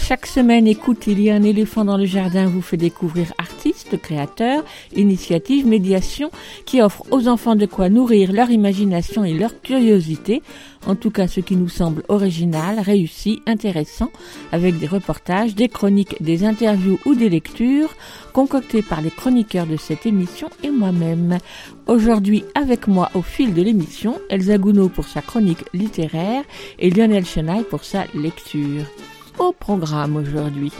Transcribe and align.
Chaque 0.00 0.24
semaine, 0.24 0.66
écoute, 0.66 1.06
il 1.06 1.20
y 1.20 1.28
a 1.28 1.34
un 1.34 1.42
éléphant 1.42 1.84
dans 1.84 1.98
le 1.98 2.06
jardin 2.06 2.46
vous 2.46 2.62
fait 2.62 2.78
découvrir 2.78 3.34
artistes, 3.36 4.00
créateurs, 4.00 4.64
initiatives, 4.96 5.66
médiations 5.66 6.30
qui 6.64 6.80
offrent 6.80 7.04
aux 7.10 7.28
enfants 7.28 7.56
de 7.56 7.66
quoi 7.66 7.90
nourrir 7.90 8.32
leur 8.32 8.50
imagination 8.50 9.22
et 9.22 9.34
leur 9.34 9.60
curiosité. 9.60 10.40
En 10.86 10.94
tout 10.94 11.10
cas, 11.10 11.28
ce 11.28 11.40
qui 11.40 11.56
nous 11.56 11.68
semble 11.68 12.04
original, 12.08 12.80
réussi, 12.80 13.42
intéressant, 13.46 14.10
avec 14.50 14.78
des 14.78 14.86
reportages, 14.86 15.54
des 15.54 15.68
chroniques, 15.68 16.22
des 16.22 16.44
interviews 16.44 16.98
ou 17.04 17.14
des 17.14 17.28
lectures 17.28 17.94
concoctées 18.32 18.82
par 18.82 19.02
les 19.02 19.10
chroniqueurs 19.10 19.66
de 19.66 19.76
cette 19.76 20.06
émission 20.06 20.48
et 20.62 20.70
moi-même. 20.70 21.36
Aujourd'hui, 21.86 22.44
avec 22.54 22.88
moi 22.88 23.10
au 23.14 23.20
fil 23.20 23.52
de 23.52 23.60
l'émission, 23.60 24.14
Elsa 24.30 24.56
Gounod 24.56 24.90
pour 24.90 25.06
sa 25.06 25.20
chronique 25.20 25.64
littéraire 25.74 26.44
et 26.78 26.88
Lionel 26.88 27.26
Chenaille 27.26 27.64
pour 27.68 27.84
sa 27.84 28.04
lecture 28.14 28.86
au 29.38 29.52
programme 29.52 30.16
aujourd'hui. 30.16 30.72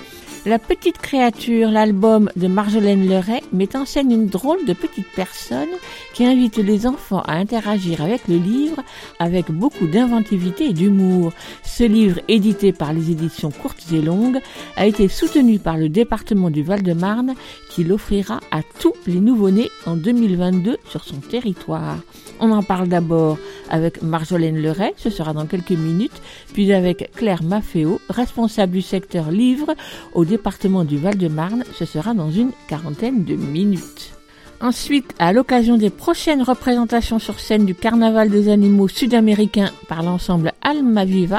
La 0.46 0.58
petite 0.58 0.98
créature, 0.98 1.70
l'album 1.70 2.30
de 2.36 2.46
Marjolaine 2.46 3.08
Leray, 3.08 3.42
met 3.52 3.76
en 3.76 3.84
scène 3.84 4.12
une 4.12 4.28
drôle 4.28 4.64
de 4.66 4.72
petite 4.72 5.08
personne 5.14 5.68
qui 6.14 6.24
invite 6.24 6.56
les 6.56 6.86
enfants 6.86 7.22
à 7.22 7.32
interagir 7.32 8.00
avec 8.00 8.28
le 8.28 8.36
livre 8.36 8.82
avec 9.18 9.50
beaucoup 9.50 9.86
d'inventivité 9.86 10.66
et 10.66 10.72
d'humour. 10.72 11.32
Ce 11.64 11.84
livre, 11.84 12.20
édité 12.28 12.72
par 12.72 12.92
les 12.92 13.10
éditions 13.10 13.50
courtes 13.50 13.84
et 13.92 14.00
longues, 14.00 14.40
a 14.76 14.86
été 14.86 15.08
soutenu 15.08 15.58
par 15.58 15.76
le 15.76 15.88
département 15.88 16.50
du 16.50 16.62
Val-de-Marne 16.62 17.34
qui 17.78 17.84
l'offrira 17.84 18.40
à 18.50 18.62
tous 18.80 18.94
les 19.06 19.20
nouveau-nés 19.20 19.70
en 19.86 19.94
2022 19.94 20.78
sur 20.90 21.04
son 21.04 21.18
territoire. 21.18 21.98
On 22.40 22.50
en 22.50 22.64
parle 22.64 22.88
d'abord 22.88 23.38
avec 23.70 24.02
Marjolaine 24.02 24.60
Leray, 24.60 24.94
ce 24.96 25.10
sera 25.10 25.32
dans 25.32 25.46
quelques 25.46 25.70
minutes, 25.70 26.20
puis 26.52 26.72
avec 26.72 27.12
Claire 27.14 27.44
Maffeo, 27.44 28.00
responsable 28.10 28.72
du 28.72 28.82
secteur 28.82 29.30
livre 29.30 29.76
au 30.12 30.24
département 30.24 30.82
du 30.82 30.98
Val-de-Marne, 30.98 31.62
ce 31.72 31.84
sera 31.84 32.14
dans 32.14 32.32
une 32.32 32.50
quarantaine 32.66 33.22
de 33.22 33.36
minutes. 33.36 34.17
Ensuite, 34.60 35.14
à 35.20 35.32
l'occasion 35.32 35.76
des 35.76 35.90
prochaines 35.90 36.42
représentations 36.42 37.20
sur 37.20 37.38
scène 37.38 37.64
du 37.64 37.76
Carnaval 37.76 38.28
des 38.28 38.48
animaux 38.48 38.88
sud-américains 38.88 39.70
par 39.88 40.02
l'ensemble 40.02 40.52
Alma 40.62 41.04
Viva, 41.04 41.38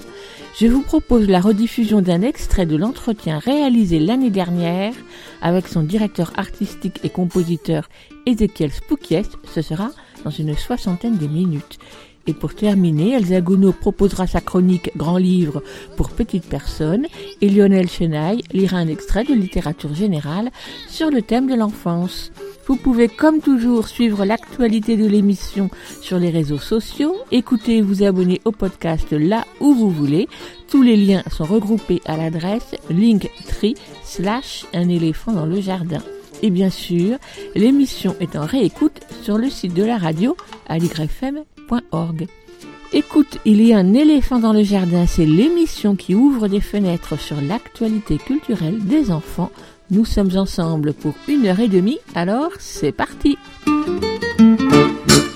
je 0.58 0.68
vous 0.68 0.82
propose 0.82 1.28
la 1.28 1.42
rediffusion 1.42 2.02
d'un 2.02 2.22
extrait 2.22 2.66
de 2.66 2.78
l'entretien 2.78 3.40
réalisé 3.40 4.00
l'année 4.00 4.30
dernière 4.30 4.94
avec 5.42 5.68
son 5.68 5.84
directeur 5.84 6.32
artistique 6.38 7.02
et 7.04 7.10
compositeur 7.10 7.90
Ezekiel 8.26 8.72
Spoukies. 8.72 9.30
Ce 9.54 9.62
sera 9.62 9.90
dans 10.24 10.32
une 10.32 10.56
soixantaine 10.56 11.18
de 11.18 11.28
minutes. 11.28 11.78
Et 12.30 12.34
pour 12.34 12.54
terminer, 12.54 13.14
Elsa 13.14 13.42
Gounod 13.42 13.74
proposera 13.74 14.28
sa 14.28 14.40
chronique 14.40 14.92
Grand 14.96 15.18
Livre 15.18 15.64
pour 15.98 16.12
petites 16.12 16.46
personnes 16.46 17.08
et 17.42 17.50
Lionel 17.50 17.90
Chenaille 17.90 18.44
lira 18.54 18.78
un 18.78 18.88
extrait 18.88 19.24
de 19.24 19.34
littérature 19.34 19.96
générale 19.96 20.52
sur 20.88 21.10
le 21.10 21.24
thème 21.24 21.50
de 21.50 21.56
l'enfance. 21.56 22.32
Vous 22.68 22.76
pouvez 22.76 23.08
comme 23.08 23.40
toujours 23.40 23.88
suivre 23.88 24.26
l'actualité 24.26 24.96
de 24.96 25.08
l'émission 25.08 25.72
sur 26.02 26.20
les 26.20 26.30
réseaux 26.30 26.60
sociaux, 26.60 27.16
écouter 27.32 27.78
et 27.78 27.82
vous 27.82 28.04
abonner 28.04 28.42
au 28.46 28.52
podcast 28.52 29.12
là 29.12 29.48
où 29.60 29.74
vous 29.74 29.90
voulez. 29.90 30.28
Tous 30.70 30.84
les 30.84 30.98
liens 30.98 31.24
sont 31.32 31.46
regroupés 31.46 32.04
à 32.06 32.16
l'adresse 32.16 32.76
linktree 32.92 33.74
slash 34.04 34.68
un 34.76 34.88
éléphant 34.88 35.32
dans 35.32 35.48
le 35.48 35.60
jardin. 35.62 36.04
Et 36.44 36.52
bien 36.52 36.70
sûr, 36.70 37.18
l'émission 37.56 38.16
est 38.20 38.36
en 38.36 38.46
réécoute 38.46 39.00
sur 39.24 39.40
le 39.40 39.50
site 39.50 39.74
de 39.74 39.84
la 39.84 39.98
radio 39.98 40.38
Écoute, 42.92 43.38
il 43.46 43.62
y 43.62 43.74
a 43.74 43.78
un 43.78 43.94
éléphant 43.94 44.40
dans 44.40 44.54
le 44.54 44.64
jardin, 44.64 45.06
c'est 45.06 45.26
l'émission 45.26 45.96
qui 45.96 46.16
ouvre 46.16 46.48
des 46.48 46.62
fenêtres 46.62 47.20
sur 47.20 47.40
l'actualité 47.40 48.18
culturelle 48.18 48.80
des 48.80 49.12
enfants. 49.12 49.52
Nous 49.92 50.06
sommes 50.06 50.36
ensemble 50.36 50.94
pour 50.94 51.14
une 51.28 51.46
heure 51.46 51.60
et 51.60 51.68
demie, 51.68 52.00
alors 52.16 52.52
c'est 52.60 52.92
parti 52.92 53.38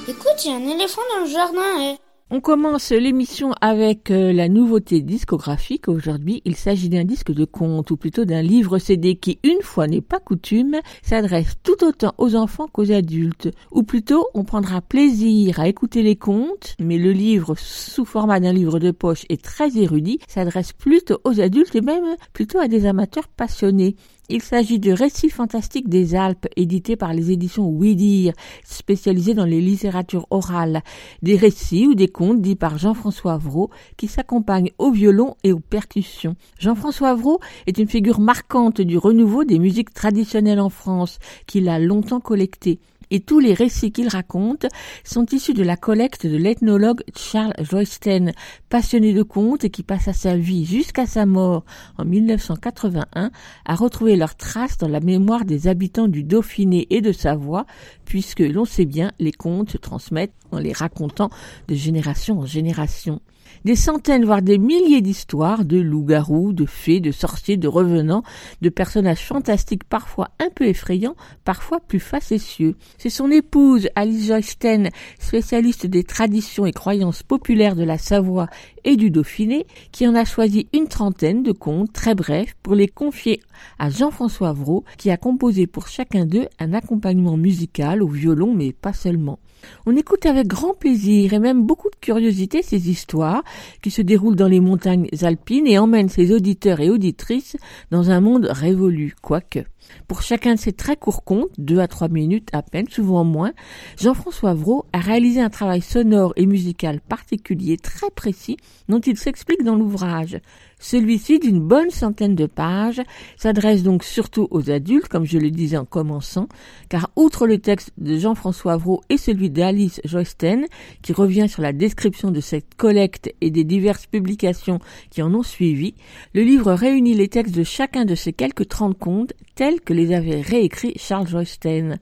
Écoute, 0.08 0.46
il 0.46 0.52
y 0.52 0.54
a 0.54 0.58
un 0.58 0.76
éléphant 0.76 1.02
dans 1.14 1.26
le 1.26 1.32
jardin. 1.32 1.62
eh. 1.82 2.13
On 2.36 2.42
commence 2.42 2.90
l'émission 2.90 3.54
avec 3.62 4.10
euh, 4.10 4.34
la 4.34 4.50
nouveauté 4.50 5.04
discographique. 5.04 5.88
Aujourd'hui, 5.88 6.42
il 6.46 6.56
s'agit 6.56 6.90
d'un 6.90 7.04
disque 7.04 7.32
de 7.32 7.46
conte, 7.46 7.92
ou 7.92 7.96
plutôt 7.96 8.26
d'un 8.26 8.42
livre 8.42 8.80
CD 8.80 9.18
qui, 9.18 9.38
une 9.44 9.62
fois 9.62 9.86
n'est 9.86 10.02
pas 10.02 10.20
coutume, 10.20 10.78
s'adresse 11.04 11.54
tout 11.62 11.84
autant 11.84 12.16
aux 12.18 12.36
enfants 12.36 12.68
qu'aux 12.68 12.92
adultes. 12.92 13.52
Ou 13.72 13.84
plutôt, 13.84 14.26
on 14.34 14.46
prendra 14.46 14.82
plaisir 14.82 15.60
à 15.60 15.68
écouter 15.68 16.02
les 16.02 16.16
contes, 16.16 16.76
mais 16.80 16.98
le 16.98 17.12
livre, 17.12 17.54
sous 17.56 18.04
format 18.04 18.40
d'un 18.40 18.52
livre 18.52 18.80
de 18.80 18.90
poche, 18.90 19.28
est 19.30 19.44
très 19.44 19.78
érudit, 19.78 20.18
s'adresse 20.28 20.74
plutôt 20.74 21.20
aux 21.26 21.40
adultes 21.40 21.76
et 21.76 21.82
même 21.82 22.16
plutôt 22.34 22.58
à 22.58 22.68
des 22.68 22.88
amateurs 22.88 23.28
passionnés. 23.28 23.96
Il 24.36 24.42
s'agit 24.42 24.80
de 24.80 24.92
Récits 24.92 25.30
fantastiques 25.30 25.90
des 25.90 26.16
Alpes, 26.16 26.48
édité 26.56 26.96
par 26.96 27.14
les 27.14 27.30
éditions 27.30 27.68
Ouidir, 27.68 28.34
spécialisées 28.64 29.36
dans 29.36 29.46
les 29.46 29.62
littératures 29.62 30.26
orales. 30.32 30.82
Des 31.22 31.36
récits 31.36 31.86
ou 31.86 31.94
des 31.94 32.08
contes 32.08 32.42
dits 32.42 32.56
par 32.56 32.80
Jean-François 32.80 33.38
Vraud, 33.38 33.70
qui 33.96 34.08
s'accompagnent 34.08 34.72
au 34.80 34.90
violon 34.90 35.36
et 35.44 35.54
aux 35.54 35.60
percussions. 35.60 36.36
Jean-François 36.58 37.14
Vraud 37.14 37.38
est 37.68 37.78
une 37.78 37.88
figure 37.88 38.20
marquante 38.20 38.82
du 38.82 38.98
renouveau 38.98 39.44
des 39.44 39.60
musiques 39.60 39.94
traditionnelles 39.94 40.60
en 40.60 40.70
France, 40.70 41.20
qu'il 41.46 41.70
a 41.70 41.78
longtemps 41.78 42.20
collectées 42.20 42.80
et 43.14 43.20
tous 43.20 43.40
les 43.40 43.54
récits 43.54 43.92
qu'il 43.92 44.08
raconte 44.08 44.66
sont 45.04 45.28
issus 45.32 45.54
de 45.54 45.64
la 45.64 45.78
collecte 45.78 46.26
de 46.26 46.36
l'ethnologue 46.36 47.04
Charles 47.16 47.54
Joysten, 47.60 48.34
passionné 48.70 49.14
de 49.14 49.22
contes 49.22 49.70
qui 49.70 49.84
passa 49.84 50.14
sa 50.14 50.36
vie 50.36 50.66
jusqu'à 50.66 51.06
sa 51.06 51.28
mort 51.28 51.64
en 52.00 52.06
1981 52.06 53.30
à 53.66 53.76
retrouver 53.76 54.16
leurs 54.16 54.36
traces 54.36 54.80
dans 54.80 54.88
la 54.88 55.00
mémoire 55.00 55.46
des 55.46 55.68
habitants 55.68 56.08
du 56.08 56.24
Dauphiné 56.24 56.88
et 56.90 57.02
de 57.02 57.12
Savoie, 57.12 57.68
puisque 58.04 58.40
l'on 58.40 58.66
sait 58.66 58.86
bien, 58.86 59.12
les 59.20 59.32
contes 59.32 59.70
se 59.70 59.78
transmettent 59.78 60.34
en 60.52 60.58
les 60.58 60.74
racontant 60.74 61.30
de 61.68 61.76
génération 61.76 62.40
en 62.40 62.48
génération. 62.48 63.22
Des 63.66 63.76
centaines, 63.76 64.26
voire 64.26 64.42
des 64.42 64.58
milliers 64.58 65.02
d'histoires 65.02 65.64
de 65.64 65.78
loups-garous, 65.78 66.52
de 66.52 66.66
fées, 66.66 67.00
de 67.00 67.12
sorciers, 67.12 67.58
de 67.58 67.68
revenants, 67.68 68.24
de 68.62 68.70
personnages 68.70 69.26
fantastiques 69.26 69.86
parfois 69.86 70.32
un 70.40 70.50
peu 70.54 70.66
effrayants, 70.66 71.16
parfois 71.46 71.80
plus 71.80 72.00
facétieux. 72.00 72.76
C'est 72.98 73.10
son 73.10 73.32
épouse, 73.32 73.88
Alice 73.96 74.28
Joysten, 74.28 74.90
spécialiste 75.20 75.86
des 75.86 76.04
traditions 76.04 76.66
et 76.66 76.74
croyances 76.74 77.24
populaires 77.24 77.76
de 77.76 77.84
la 77.84 77.98
Savoie 77.98 78.48
et 78.84 78.98
du 78.98 79.10
Dauphiné, 79.10 79.66
qui 79.92 80.08
en 80.08 80.16
a 80.16 80.26
choisi 80.26 80.68
une 80.74 80.88
trentaine 80.88 81.44
de 81.44 81.52
contes 81.52 81.94
très 81.94 82.16
brefs 82.16 82.56
pour 82.64 82.76
les 82.76 82.88
confier 82.88 83.42
à 83.80 83.90
Jean-François 83.90 84.52
Vraud, 84.52 84.84
qui 84.98 85.10
a 85.10 85.18
composé 85.18 85.68
pour 85.68 85.88
chacun 85.88 86.26
d'eux 86.26 86.48
un 86.60 86.74
accompagnement 86.74 87.38
musical 87.38 88.04
au 88.04 88.08
violon, 88.08 88.54
mais 88.54 88.74
pas 88.74 88.94
seulement. 88.94 89.40
On 89.86 89.96
écoute 89.96 90.26
avec 90.26 90.48
grand 90.48 90.74
plaisir 90.74 91.34
et 91.34 91.40
même 91.40 91.66
beaucoup 91.66 91.90
de 91.90 91.96
curiosité 92.00 92.62
ces 92.62 92.90
histoires 92.90 93.44
qui 93.82 93.92
se 93.92 94.02
déroulent 94.02 94.36
dans 94.36 94.48
les 94.48 94.60
montagnes 94.60 95.08
alpines 95.22 95.68
et 95.68 95.78
emmènent 95.78 96.10
ses 96.10 96.34
auditeurs 96.34 96.80
et 96.80 96.90
auditrices 96.90 97.58
dans 97.92 98.12
un 98.12 98.22
monde 98.22 98.48
révolu, 98.52 99.16
quoique. 99.22 99.60
Pour 100.08 100.22
chacun 100.22 100.56
de 100.56 100.60
ces 100.60 100.74
très 100.74 100.96
courts 100.96 101.24
contes, 101.24 101.52
deux 101.58 101.80
à 101.80 101.88
trois 101.88 102.10
minutes 102.10 102.50
à 102.54 102.62
peine, 102.62 102.88
souvent 102.90 103.24
moins, 103.24 103.54
Jean-François 104.00 104.54
Vraud 104.54 104.86
a 104.94 105.00
réalisé 105.00 105.42
un 105.42 105.50
travail 105.50 105.82
sonore 105.82 106.34
et 106.36 106.46
musical 106.46 107.02
particulier 107.02 107.78
très 107.78 108.10
précis 108.10 108.58
dont 108.90 109.00
il 109.00 109.18
s'explique 109.18 109.64
dans 109.64 109.76
l'ouvrage. 109.76 110.40
Celui-ci, 110.80 111.40
d'une 111.40 111.62
bonne 111.62 111.92
centaine 111.92 112.36
de 112.36 112.46
pages, 112.46 113.02
s'adresse 113.38 113.84
donc 113.84 114.04
surtout 114.04 114.50
aux 114.52 114.70
adultes, 114.70 115.08
comme 115.08 115.26
je 115.26 115.38
le 115.38 115.50
disais 115.50 115.78
en 115.78 115.86
commençant, 115.86 116.50
car 116.90 117.10
outre 117.16 117.48
le 117.48 117.58
texte 117.58 117.92
de 117.98 118.18
Jean-François 118.18 118.76
Vraud 118.76 119.00
et 119.10 119.18
celui 119.18 119.50
d'Alice 119.50 120.02
Joysten, 120.04 120.66
qui 121.02 121.14
revient 121.14 121.48
sur 121.48 121.62
la 121.62 121.72
description 121.72 122.32
de 122.32 122.42
cette 122.42 122.76
collecte 122.76 123.34
et 123.40 123.50
des 123.50 123.64
diverses 123.64 124.08
publications 124.08 124.80
qui 125.10 125.22
en 125.22 125.34
ont 125.34 125.44
suivi, 125.44 125.96
le 126.34 126.42
livre 126.42 126.74
réunit 126.74 127.14
les 127.14 127.30
textes 127.30 127.56
de 127.56 127.64
chacun 127.64 128.04
de 128.04 128.16
ces 128.16 128.34
quelques 128.34 128.68
trente 128.68 128.98
contes 129.00 129.34
tels 129.56 129.82
que 129.82 129.94
les 129.94 130.14
avait 130.14 130.42
réécrits 130.42 130.94
Charles 130.98 131.28
Joysten. 131.28 132.00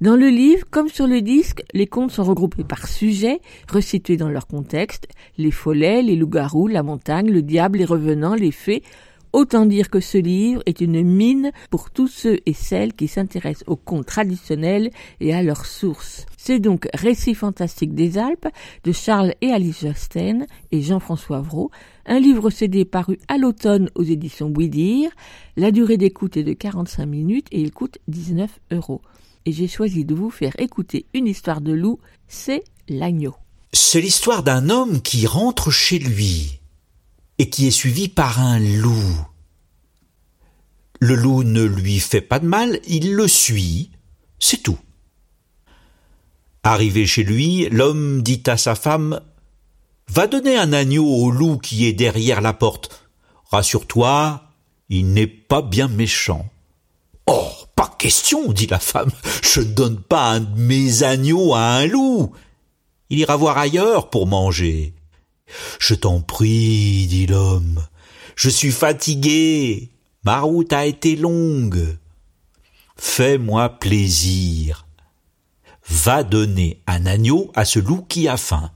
Dans 0.00 0.16
le 0.16 0.28
livre, 0.28 0.64
comme 0.70 0.88
sur 0.88 1.06
le 1.06 1.22
disque, 1.22 1.62
les 1.72 1.86
contes 1.86 2.10
sont 2.10 2.24
regroupés 2.24 2.64
par 2.64 2.88
sujet, 2.88 3.40
resitués 3.68 4.16
dans 4.16 4.28
leur 4.28 4.46
contexte, 4.46 5.08
les 5.38 5.50
follets, 5.50 6.02
les 6.02 6.16
loups-garous, 6.16 6.68
la 6.68 6.82
montagne, 6.82 7.30
le 7.30 7.42
diable, 7.42 7.78
les 7.78 7.84
revenants, 7.84 8.34
les 8.34 8.52
fées, 8.52 8.82
Autant 9.34 9.66
dire 9.66 9.90
que 9.90 9.98
ce 9.98 10.16
livre 10.16 10.62
est 10.64 10.80
une 10.80 11.02
mine 11.02 11.50
pour 11.68 11.90
tous 11.90 12.06
ceux 12.06 12.38
et 12.46 12.52
celles 12.52 12.92
qui 12.92 13.08
s'intéressent 13.08 13.64
aux 13.66 13.74
contes 13.74 14.06
traditionnels 14.06 14.92
et 15.18 15.34
à 15.34 15.42
leurs 15.42 15.66
sources. 15.66 16.24
C'est 16.46 16.58
donc 16.58 16.88
Récits 16.92 17.34
fantastiques 17.34 17.94
des 17.94 18.18
Alpes 18.18 18.48
de 18.84 18.92
Charles 18.92 19.32
et 19.40 19.50
Alice 19.50 19.80
Jasten 19.80 20.46
et 20.72 20.82
Jean-François 20.82 21.40
Vraud, 21.40 21.70
un 22.04 22.20
livre 22.20 22.50
CD 22.50 22.84
paru 22.84 23.18
à 23.28 23.38
l'automne 23.38 23.88
aux 23.94 24.02
éditions 24.02 24.50
Bouidir. 24.50 25.10
La 25.56 25.70
durée 25.70 25.96
d'écoute 25.96 26.36
est 26.36 26.44
de 26.44 26.52
45 26.52 27.06
minutes 27.06 27.46
et 27.50 27.62
il 27.62 27.72
coûte 27.72 27.96
19 28.08 28.60
euros. 28.72 29.00
Et 29.46 29.52
j'ai 29.52 29.68
choisi 29.68 30.04
de 30.04 30.14
vous 30.14 30.28
faire 30.28 30.52
écouter 30.58 31.06
une 31.14 31.28
histoire 31.28 31.62
de 31.62 31.72
loup, 31.72 31.98
c'est 32.28 32.62
l'agneau. 32.90 33.34
C'est 33.72 34.02
l'histoire 34.02 34.42
d'un 34.42 34.68
homme 34.68 35.00
qui 35.00 35.26
rentre 35.26 35.70
chez 35.70 35.98
lui 35.98 36.60
et 37.38 37.48
qui 37.48 37.68
est 37.68 37.70
suivi 37.70 38.10
par 38.10 38.38
un 38.38 38.58
loup. 38.58 39.16
Le 41.00 41.14
loup 41.14 41.42
ne 41.42 41.64
lui 41.64 42.00
fait 42.00 42.20
pas 42.20 42.38
de 42.38 42.46
mal, 42.46 42.80
il 42.86 43.14
le 43.14 43.28
suit, 43.28 43.92
c'est 44.38 44.62
tout. 44.62 44.78
Arrivé 46.66 47.06
chez 47.06 47.24
lui, 47.24 47.68
l'homme 47.70 48.22
dit 48.22 48.42
à 48.46 48.56
sa 48.56 48.74
femme 48.74 49.20
Va 50.08 50.26
donner 50.26 50.56
un 50.56 50.72
agneau 50.72 51.06
au 51.06 51.30
loup 51.30 51.58
qui 51.58 51.86
est 51.86 51.92
derrière 51.92 52.40
la 52.40 52.54
porte. 52.54 53.06
Rassure-toi, 53.50 54.42
il 54.88 55.12
n'est 55.12 55.26
pas 55.26 55.60
bien 55.60 55.88
méchant. 55.88 56.48
Oh, 57.26 57.50
pas 57.76 57.94
question, 57.98 58.50
dit 58.50 58.66
la 58.66 58.78
femme. 58.78 59.10
Je 59.42 59.60
ne 59.60 59.74
donne 59.74 60.00
pas 60.00 60.30
un 60.30 60.40
de 60.40 60.58
mes 60.58 61.02
agneaux 61.02 61.54
à 61.54 61.74
un 61.74 61.86
loup. 61.86 62.32
Il 63.10 63.18
ira 63.18 63.36
voir 63.36 63.58
ailleurs 63.58 64.08
pour 64.08 64.26
manger. 64.26 64.94
Je 65.78 65.94
t'en 65.94 66.22
prie, 66.22 67.06
dit 67.06 67.26
l'homme. 67.26 67.86
Je 68.36 68.48
suis 68.48 68.72
fatigué. 68.72 69.90
Ma 70.24 70.40
route 70.40 70.72
a 70.72 70.86
été 70.86 71.14
longue. 71.14 71.98
Fais-moi 72.96 73.68
plaisir. 73.68 74.83
Va 75.88 76.22
donner 76.22 76.82
un 76.86 77.06
agneau 77.06 77.50
à 77.54 77.64
ce 77.64 77.78
loup 77.78 78.02
qui 78.08 78.28
a 78.28 78.36
faim. 78.36 78.70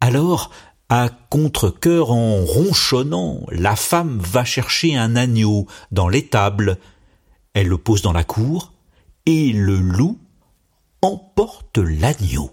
Alors, 0.00 0.50
à 0.88 1.08
contre-cœur 1.30 2.10
en 2.10 2.44
ronchonnant, 2.44 3.46
la 3.50 3.76
femme 3.76 4.18
va 4.18 4.44
chercher 4.44 4.96
un 4.96 5.16
agneau 5.16 5.66
dans 5.90 6.08
l'étable. 6.08 6.78
Elle 7.54 7.68
le 7.68 7.78
pose 7.78 8.02
dans 8.02 8.12
la 8.12 8.24
cour, 8.24 8.72
et 9.24 9.52
le 9.52 9.76
loup 9.78 10.18
emporte 11.00 11.78
l'agneau. 11.78 12.50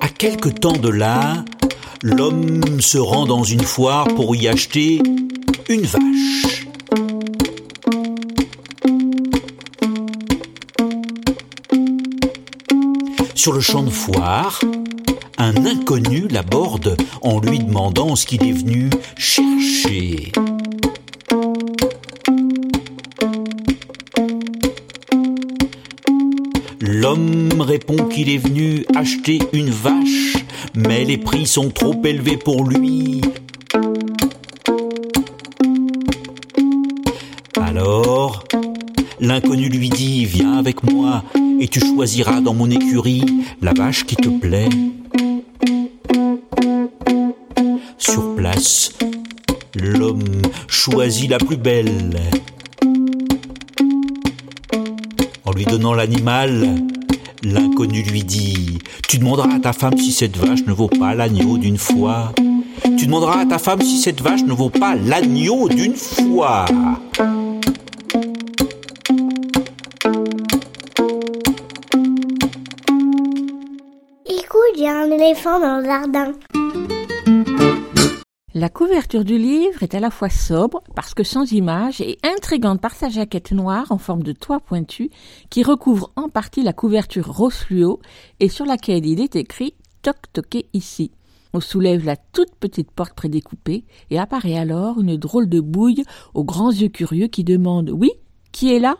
À 0.00 0.08
quelque 0.18 0.48
temps 0.48 0.72
de 0.76 0.88
là, 0.88 1.44
l'homme 2.02 2.80
se 2.80 2.98
rend 2.98 3.26
dans 3.26 3.44
une 3.44 3.62
foire 3.62 4.06
pour 4.08 4.36
y 4.36 4.48
acheter 4.48 5.02
une 5.68 5.82
vache. 5.82 6.66
Sur 13.34 13.52
le 13.52 13.60
champ 13.60 13.82
de 13.82 13.90
foire, 13.90 14.60
un 15.38 15.64
inconnu 15.64 16.28
l'aborde 16.28 16.96
en 17.22 17.38
lui 17.38 17.58
demandant 17.60 18.16
ce 18.16 18.26
qu'il 18.26 18.42
est 18.44 18.52
venu 18.52 18.90
chercher. 19.16 20.32
Qu'il 27.96 28.28
est 28.28 28.38
venu 28.38 28.84
acheter 28.94 29.38
une 29.52 29.70
vache, 29.70 30.34
mais 30.74 31.04
les 31.04 31.16
prix 31.16 31.46
sont 31.46 31.70
trop 31.70 31.94
élevés 32.04 32.36
pour 32.36 32.64
lui. 32.64 33.22
Alors, 37.60 38.44
l'inconnu 39.20 39.68
lui 39.68 39.88
dit, 39.88 40.26
viens 40.26 40.58
avec 40.58 40.82
moi, 40.82 41.24
et 41.60 41.68
tu 41.68 41.80
choisiras 41.80 42.40
dans 42.40 42.54
mon 42.54 42.70
écurie 42.70 43.24
la 43.62 43.72
vache 43.72 44.04
qui 44.04 44.16
te 44.16 44.28
plaît. 44.28 44.68
Sur 47.96 48.34
place, 48.36 48.92
l'homme 49.74 50.42
choisit 50.68 51.30
la 51.30 51.38
plus 51.38 51.56
belle. 51.56 52.20
En 55.44 55.52
lui 55.52 55.64
donnant 55.64 55.94
l'animal, 55.94 56.76
l'inconnu 57.42 58.02
lui 58.02 58.24
dit 58.24 58.78
Tu 59.08 59.18
demanderas 59.18 59.54
à 59.54 59.60
ta 59.60 59.72
femme 59.72 59.96
si 59.96 60.12
cette 60.12 60.36
vache 60.36 60.64
ne 60.66 60.72
vaut 60.72 60.88
pas 60.88 61.14
l'agneau 61.14 61.58
d'une 61.58 61.78
fois. 61.78 62.32
Tu 62.96 63.06
demanderas 63.06 63.40
à 63.40 63.46
ta 63.46 63.58
femme 63.58 63.80
si 63.80 63.98
cette 63.98 64.20
vache 64.20 64.42
ne 64.42 64.52
vaut 64.52 64.70
pas 64.70 64.94
l'agneau 64.94 65.68
d'une 65.68 65.94
fois. 65.94 66.64
Écoute, 74.26 74.74
il 74.76 74.82
y 74.82 74.86
a 74.86 74.96
un 74.96 75.10
éléphant 75.10 75.60
dans 75.60 75.78
le 75.78 75.84
jardin. 75.84 76.32
La 78.58 78.68
couverture 78.68 79.22
du 79.22 79.38
livre 79.38 79.84
est 79.84 79.94
à 79.94 80.00
la 80.00 80.10
fois 80.10 80.30
sobre, 80.30 80.82
parce 80.96 81.14
que 81.14 81.22
sans 81.22 81.52
image, 81.52 82.00
et 82.00 82.18
intrigante 82.24 82.80
par 82.80 82.92
sa 82.92 83.08
jaquette 83.08 83.52
noire 83.52 83.92
en 83.92 83.98
forme 83.98 84.24
de 84.24 84.32
toit 84.32 84.58
pointu, 84.58 85.10
qui 85.48 85.62
recouvre 85.62 86.10
en 86.16 86.28
partie 86.28 86.64
la 86.64 86.72
couverture 86.72 87.32
rose 87.32 87.54
fluo, 87.54 88.00
et 88.40 88.48
sur 88.48 88.66
laquelle 88.66 89.06
il 89.06 89.20
est 89.20 89.36
écrit 89.36 89.74
Toc 90.02 90.16
toqué 90.32 90.66
ici. 90.72 91.12
On 91.54 91.60
soulève 91.60 92.04
la 92.04 92.16
toute 92.16 92.52
petite 92.58 92.90
porte 92.90 93.14
prédécoupée, 93.14 93.84
et 94.10 94.18
apparaît 94.18 94.58
alors 94.58 95.00
une 95.00 95.16
drôle 95.16 95.48
de 95.48 95.60
bouille 95.60 96.02
aux 96.34 96.42
grands 96.42 96.72
yeux 96.72 96.88
curieux 96.88 97.28
qui 97.28 97.44
demande 97.44 97.90
Oui, 97.90 98.10
qui 98.50 98.74
est 98.74 98.80
là? 98.80 98.96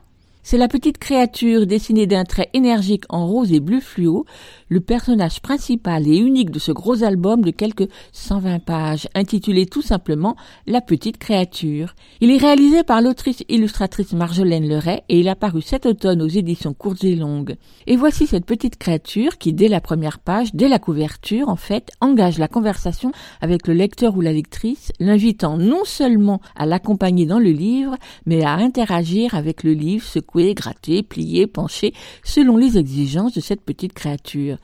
C'est 0.50 0.56
la 0.56 0.66
petite 0.66 0.96
créature 0.96 1.66
dessinée 1.66 2.06
d'un 2.06 2.24
trait 2.24 2.48
énergique 2.54 3.04
en 3.10 3.26
rose 3.26 3.52
et 3.52 3.60
bleu 3.60 3.80
fluo, 3.80 4.24
le 4.70 4.80
personnage 4.80 5.42
principal 5.42 6.08
et 6.08 6.16
unique 6.16 6.50
de 6.50 6.58
ce 6.58 6.72
gros 6.72 7.02
album 7.02 7.42
de 7.42 7.50
quelques 7.50 7.86
120 8.12 8.58
pages, 8.60 9.08
intitulé 9.14 9.66
tout 9.66 9.82
simplement 9.82 10.36
La 10.66 10.80
petite 10.80 11.18
créature. 11.18 11.94
Il 12.22 12.30
est 12.30 12.38
réalisé 12.38 12.82
par 12.82 13.02
l'autrice 13.02 13.44
illustratrice 13.50 14.14
Marjolaine 14.14 14.66
Leray 14.66 15.02
et 15.10 15.20
il 15.20 15.28
a 15.28 15.36
paru 15.36 15.60
cet 15.60 15.84
automne 15.84 16.22
aux 16.22 16.28
éditions 16.28 16.72
courtes 16.72 17.04
et 17.04 17.14
longues. 17.14 17.56
Et 17.86 17.96
voici 17.96 18.26
cette 18.26 18.46
petite 18.46 18.78
créature 18.78 19.36
qui, 19.36 19.52
dès 19.52 19.68
la 19.68 19.82
première 19.82 20.18
page, 20.18 20.54
dès 20.54 20.68
la 20.68 20.78
couverture, 20.78 21.50
en 21.50 21.56
fait, 21.56 21.90
engage 22.00 22.38
la 22.38 22.48
conversation 22.48 23.12
avec 23.42 23.66
le 23.66 23.74
lecteur 23.74 24.16
ou 24.16 24.22
la 24.22 24.32
lectrice, 24.32 24.92
l'invitant 24.98 25.58
non 25.58 25.84
seulement 25.84 26.40
à 26.56 26.64
l'accompagner 26.64 27.26
dans 27.26 27.38
le 27.38 27.50
livre, 27.50 27.96
mais 28.24 28.44
à 28.44 28.54
interagir 28.54 29.34
avec 29.34 29.62
le 29.62 29.74
livre 29.74 30.06
gratter, 30.54 31.02
plier, 31.02 31.46
pencher, 31.46 31.92
selon 32.24 32.56
les 32.56 32.78
exigences 32.78 33.34
de 33.34 33.40
cette 33.40 33.62
petite 33.62 33.92
créature. 33.92 34.58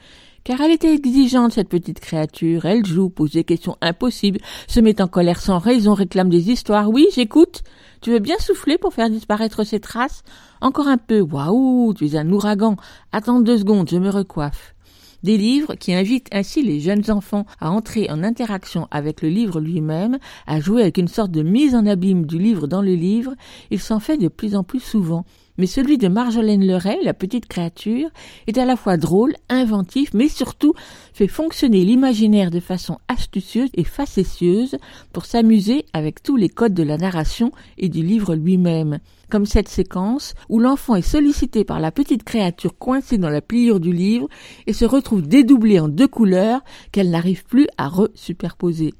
Car 0.44 0.60
elle 0.60 0.72
était 0.72 0.92
exigeante, 0.92 1.52
cette 1.52 1.70
petite 1.70 2.00
créature. 2.00 2.66
Elle 2.66 2.84
joue, 2.84 3.08
pose 3.08 3.32
des 3.32 3.44
questions 3.44 3.78
impossibles, 3.80 4.40
se 4.68 4.78
met 4.78 5.00
en 5.00 5.08
colère 5.08 5.40
sans 5.40 5.58
raison, 5.58 5.94
réclame 5.94 6.28
des 6.28 6.50
histoires. 6.50 6.90
Oui, 6.90 7.06
j'écoute. 7.14 7.62
Tu 8.02 8.10
veux 8.10 8.18
bien 8.18 8.36
souffler 8.38 8.76
pour 8.76 8.92
faire 8.92 9.08
disparaître 9.08 9.64
ces 9.64 9.80
traces? 9.80 10.22
Encore 10.60 10.86
un 10.88 10.98
peu. 10.98 11.22
Waouh, 11.22 11.94
tu 11.94 12.04
es 12.04 12.16
un 12.16 12.30
ouragan. 12.30 12.76
Attends 13.10 13.40
deux 13.40 13.56
secondes, 13.56 13.88
je 13.88 13.96
me 13.96 14.10
recoiffe. 14.10 14.74
Des 15.22 15.38
livres 15.38 15.76
qui 15.76 15.94
invitent 15.94 16.28
ainsi 16.30 16.60
les 16.60 16.80
jeunes 16.80 17.10
enfants 17.10 17.46
à 17.58 17.70
entrer 17.70 18.10
en 18.10 18.22
interaction 18.22 18.86
avec 18.90 19.22
le 19.22 19.30
livre 19.30 19.58
lui-même, 19.58 20.18
à 20.46 20.60
jouer 20.60 20.82
avec 20.82 20.98
une 20.98 21.08
sorte 21.08 21.30
de 21.30 21.42
mise 21.42 21.74
en 21.74 21.86
abîme 21.86 22.26
du 22.26 22.38
livre 22.38 22.66
dans 22.66 22.82
le 22.82 22.94
livre, 22.94 23.32
il 23.70 23.80
s'en 23.80 24.00
fait 24.00 24.18
de 24.18 24.28
plus 24.28 24.54
en 24.54 24.64
plus 24.64 24.80
souvent 24.80 25.24
mais 25.58 25.66
celui 25.66 25.98
de 25.98 26.08
Marjolaine 26.08 26.66
Leray, 26.66 26.98
la 27.02 27.14
petite 27.14 27.46
créature, 27.46 28.08
est 28.46 28.58
à 28.58 28.64
la 28.64 28.76
fois 28.76 28.96
drôle, 28.96 29.34
inventif, 29.48 30.12
mais 30.14 30.28
surtout 30.28 30.74
fait 31.12 31.28
fonctionner 31.28 31.84
l'imaginaire 31.84 32.50
de 32.50 32.60
façon 32.60 32.98
astucieuse 33.08 33.70
et 33.74 33.84
facétieuse 33.84 34.76
pour 35.12 35.26
s'amuser 35.26 35.86
avec 35.92 36.22
tous 36.22 36.36
les 36.36 36.48
codes 36.48 36.74
de 36.74 36.82
la 36.82 36.98
narration 36.98 37.52
et 37.78 37.88
du 37.88 38.02
livre 38.02 38.34
lui-même. 38.34 38.98
Comme 39.30 39.46
cette 39.46 39.68
séquence 39.68 40.34
où 40.48 40.58
l'enfant 40.58 40.96
est 40.96 41.02
sollicité 41.02 41.64
par 41.64 41.80
la 41.80 41.92
petite 41.92 42.24
créature 42.24 42.76
coincée 42.76 43.18
dans 43.18 43.30
la 43.30 43.40
pliure 43.40 43.80
du 43.80 43.92
livre 43.92 44.28
et 44.66 44.72
se 44.72 44.84
retrouve 44.84 45.22
dédoublée 45.22 45.80
en 45.80 45.88
deux 45.88 46.08
couleurs 46.08 46.62
qu'elle 46.92 47.10
n'arrive 47.10 47.44
plus 47.44 47.66
à 47.78 47.88
re-superposer. 47.88 48.92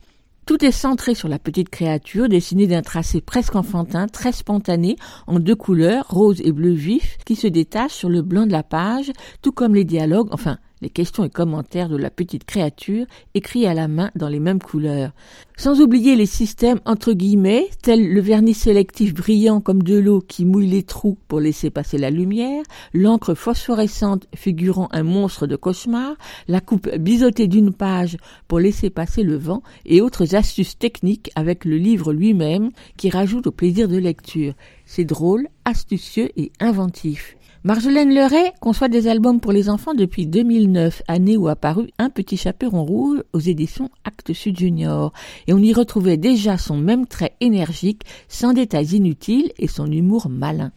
Tout 0.47 0.63
est 0.63 0.73
centré 0.73 1.15
sur 1.15 1.29
la 1.29 1.39
petite 1.39 1.71
créature, 1.71 2.29
dessinée 2.29 2.67
d'un 2.67 2.83
tracé 2.83 3.23
presque 3.23 3.57
enfantin, 3.57 4.09
très 4.09 4.31
spontané, 4.31 4.97
en 5.27 5.39
deux 5.39 5.57
couleurs, 5.57 6.07
rose 6.11 6.43
et 6.45 6.53
bleu 6.53 6.73
vif, 6.73 7.17
qui 7.25 7.35
se 7.35 7.47
détachent 7.47 7.95
sur 7.95 8.11
le 8.11 8.21
blanc 8.21 8.45
de 8.45 8.53
la 8.53 8.63
page, 8.63 9.11
tout 9.41 9.53
comme 9.53 9.75
les 9.75 9.85
dialogues, 9.85 10.29
enfin 10.33 10.59
les 10.85 10.91
questions 10.91 11.25
et 11.25 11.31
commentaires 11.31 11.89
de 11.89 11.97
la 11.97 12.11
petite 12.11 12.45
créature 12.45 13.07
écrits 13.33 13.67
à 13.67 13.73
la 13.73 13.89
main 13.89 14.11
dans 14.17 14.29
les 14.29 14.39
mêmes 14.39 14.61
couleurs. 14.61 15.13
Sans 15.57 15.81
oublier 15.81 16.15
les 16.15 16.27
systèmes 16.27 16.81
entre 16.85 17.15
guillemets, 17.15 17.71
tels 17.83 18.13
le 18.13 18.21
vernis 18.21 18.53
sélectif 18.53 19.15
brillant 19.15 19.63
comme 19.63 19.83
de 19.83 19.97
l'eau 19.99 20.21
qui 20.21 20.45
mouille 20.45 20.67
les 20.67 20.83
trous 20.83 21.17
pour 21.27 21.41
laisser 21.41 21.71
passer 21.71 21.97
la 21.97 22.11
lumière, 22.11 22.63
l'encre 22.93 23.33
phosphorescente 23.33 24.27
figurant 24.35 24.89
un 24.93 25.05
monstre 25.05 25.47
de 25.47 25.57
cauchemar, 25.57 26.17
la 26.49 26.61
coupe 26.61 26.95
biseautée 26.97 27.49
d'une 27.49 27.73
page 27.73 28.19
pour 28.47 28.61
laisser 28.61 28.91
passer 28.91 29.23
le 29.23 29.37
vent 29.37 29.63
et 29.87 30.03
autres 30.03 30.35
astuces 30.35 30.77
techniques 30.77 31.31
avec 31.35 31.65
le 31.65 31.79
livre 31.79 32.13
lui-même 32.13 32.69
qui 32.99 33.09
rajoute 33.09 33.47
au 33.47 33.53
plaisir 33.53 33.89
de 33.89 33.97
lecture. 33.97 34.53
C'est 34.85 35.07
drôle, 35.07 35.49
astucieux 35.65 36.29
et 36.37 36.53
inventif. 36.61 37.39
Marjolaine 37.67 38.15
Leray 38.15 38.53
conçoit 38.61 38.89
des 38.89 39.09
albums 39.09 39.41
pour 39.41 39.51
les 39.51 39.71
enfants 39.71 39.95
depuis 39.95 40.27
2009, 40.27 41.01
année 41.09 41.39
où 41.39 41.49
a 41.49 41.57
paru 41.57 41.89
Un 41.99 42.11
petit 42.11 42.37
chaperon 42.37 42.85
rouge 42.85 43.23
aux 43.33 43.41
éditions 43.41 43.89
Actes 44.05 44.35
Sud 44.35 44.59
Junior. 44.59 45.15
Et 45.47 45.55
on 45.55 45.59
y 45.59 45.73
retrouvait 45.73 46.19
déjà 46.19 46.59
son 46.59 46.77
même 46.77 47.07
trait 47.07 47.35
énergique, 47.41 48.03
sans 48.29 48.53
détails 48.53 48.97
inutiles 48.97 49.51
et 49.57 49.67
son 49.67 49.91
humour 49.91 50.29
malin. 50.29 50.73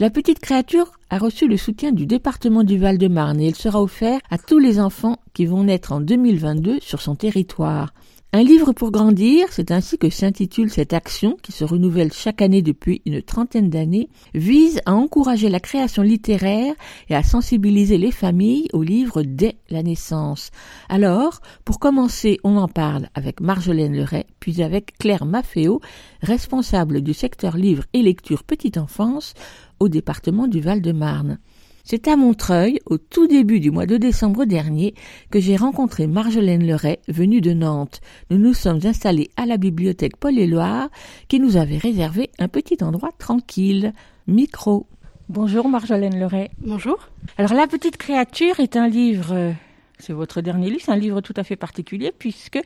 La 0.00 0.10
petite 0.10 0.40
créature 0.40 0.90
a 1.08 1.18
reçu 1.18 1.46
le 1.46 1.56
soutien 1.56 1.92
du 1.92 2.04
département 2.04 2.64
du 2.64 2.78
Val-de-Marne 2.78 3.40
et 3.40 3.46
il 3.46 3.54
sera 3.54 3.80
offert 3.80 4.18
à 4.28 4.36
tous 4.36 4.58
les 4.58 4.80
enfants 4.80 5.18
qui 5.34 5.46
vont 5.46 5.62
naître 5.62 5.92
en 5.92 6.00
2022 6.00 6.80
sur 6.80 7.00
son 7.00 7.14
territoire. 7.14 7.94
Un 8.36 8.42
livre 8.42 8.72
pour 8.72 8.90
grandir, 8.90 9.46
c'est 9.52 9.70
ainsi 9.70 9.96
que 9.96 10.10
s'intitule 10.10 10.68
cette 10.68 10.92
action 10.92 11.36
qui 11.40 11.52
se 11.52 11.62
renouvelle 11.62 12.12
chaque 12.12 12.42
année 12.42 12.62
depuis 12.62 13.00
une 13.06 13.22
trentaine 13.22 13.70
d'années, 13.70 14.08
vise 14.34 14.80
à 14.86 14.94
encourager 14.94 15.48
la 15.48 15.60
création 15.60 16.02
littéraire 16.02 16.74
et 17.08 17.14
à 17.14 17.22
sensibiliser 17.22 17.96
les 17.96 18.10
familles 18.10 18.66
aux 18.72 18.82
livres 18.82 19.22
dès 19.22 19.54
la 19.70 19.84
naissance. 19.84 20.50
Alors, 20.88 21.42
pour 21.64 21.78
commencer, 21.78 22.40
on 22.42 22.56
en 22.56 22.66
parle 22.66 23.08
avec 23.14 23.40
Marjolaine 23.40 23.96
Leray, 23.96 24.26
puis 24.40 24.64
avec 24.64 24.98
Claire 24.98 25.26
Maffeo, 25.26 25.80
responsable 26.20 27.02
du 27.02 27.14
secteur 27.14 27.56
livre 27.56 27.84
et 27.92 28.02
lecture 28.02 28.42
petite 28.42 28.78
enfance 28.78 29.34
au 29.78 29.88
département 29.88 30.48
du 30.48 30.60
Val-de-Marne. 30.60 31.38
C'est 31.86 32.08
à 32.08 32.16
Montreuil, 32.16 32.80
au 32.86 32.96
tout 32.96 33.26
début 33.26 33.60
du 33.60 33.70
mois 33.70 33.84
de 33.84 33.98
décembre 33.98 34.46
dernier, 34.46 34.94
que 35.30 35.38
j'ai 35.38 35.54
rencontré 35.54 36.06
Marjolaine 36.06 36.66
Leray, 36.66 36.98
venue 37.08 37.42
de 37.42 37.52
Nantes. 37.52 38.00
Nous 38.30 38.38
nous 38.38 38.54
sommes 38.54 38.80
installés 38.84 39.28
à 39.36 39.44
la 39.44 39.58
bibliothèque 39.58 40.16
Paul-et-Loire, 40.16 40.88
qui 41.28 41.40
nous 41.40 41.58
avait 41.58 41.76
réservé 41.76 42.30
un 42.38 42.48
petit 42.48 42.82
endroit 42.82 43.12
tranquille. 43.18 43.92
Micro. 44.26 44.86
Bonjour 45.28 45.68
Marjolaine 45.68 46.18
Leray. 46.18 46.50
Bonjour. 46.58 46.96
Alors 47.36 47.52
La 47.52 47.66
petite 47.66 47.98
créature 47.98 48.60
est 48.60 48.76
un 48.76 48.88
livre 48.88 49.32
euh, 49.32 49.52
c'est 49.98 50.12
votre 50.12 50.40
dernier 50.40 50.70
livre, 50.70 50.82
c'est 50.84 50.92
un 50.92 50.96
livre 50.96 51.20
tout 51.20 51.34
à 51.36 51.44
fait 51.44 51.56
particulier 51.56 52.12
puisque 52.16 52.60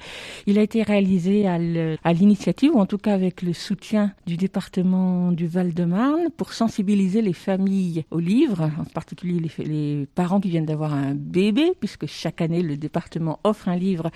il 0.46 0.58
a 0.58 0.62
été 0.62 0.82
réalisé 0.82 1.46
à 1.46 2.12
l'initiative 2.12 2.74
ou 2.74 2.78
en 2.78 2.86
tout 2.86 2.98
cas 2.98 3.14
avec 3.14 3.42
le 3.42 3.52
soutien 3.52 4.12
du 4.26 4.36
département 4.36 5.32
du 5.32 5.46
Val-de-Marne 5.46 6.30
pour 6.36 6.52
sensibiliser 6.52 7.22
les 7.22 7.32
familles 7.32 8.04
au 8.10 8.18
livre, 8.18 8.70
en 8.78 8.84
particulier 8.84 9.40
les, 9.40 9.64
les 9.64 10.06
parents 10.14 10.40
qui 10.40 10.48
viennent 10.48 10.66
d'avoir 10.66 10.94
un 10.94 11.14
bébé 11.14 11.72
puisque 11.78 12.06
chaque 12.06 12.40
année 12.40 12.62
le 12.62 12.76
département 12.76 13.40
offre 13.44 13.68
un 13.68 13.76
livre 13.76 14.10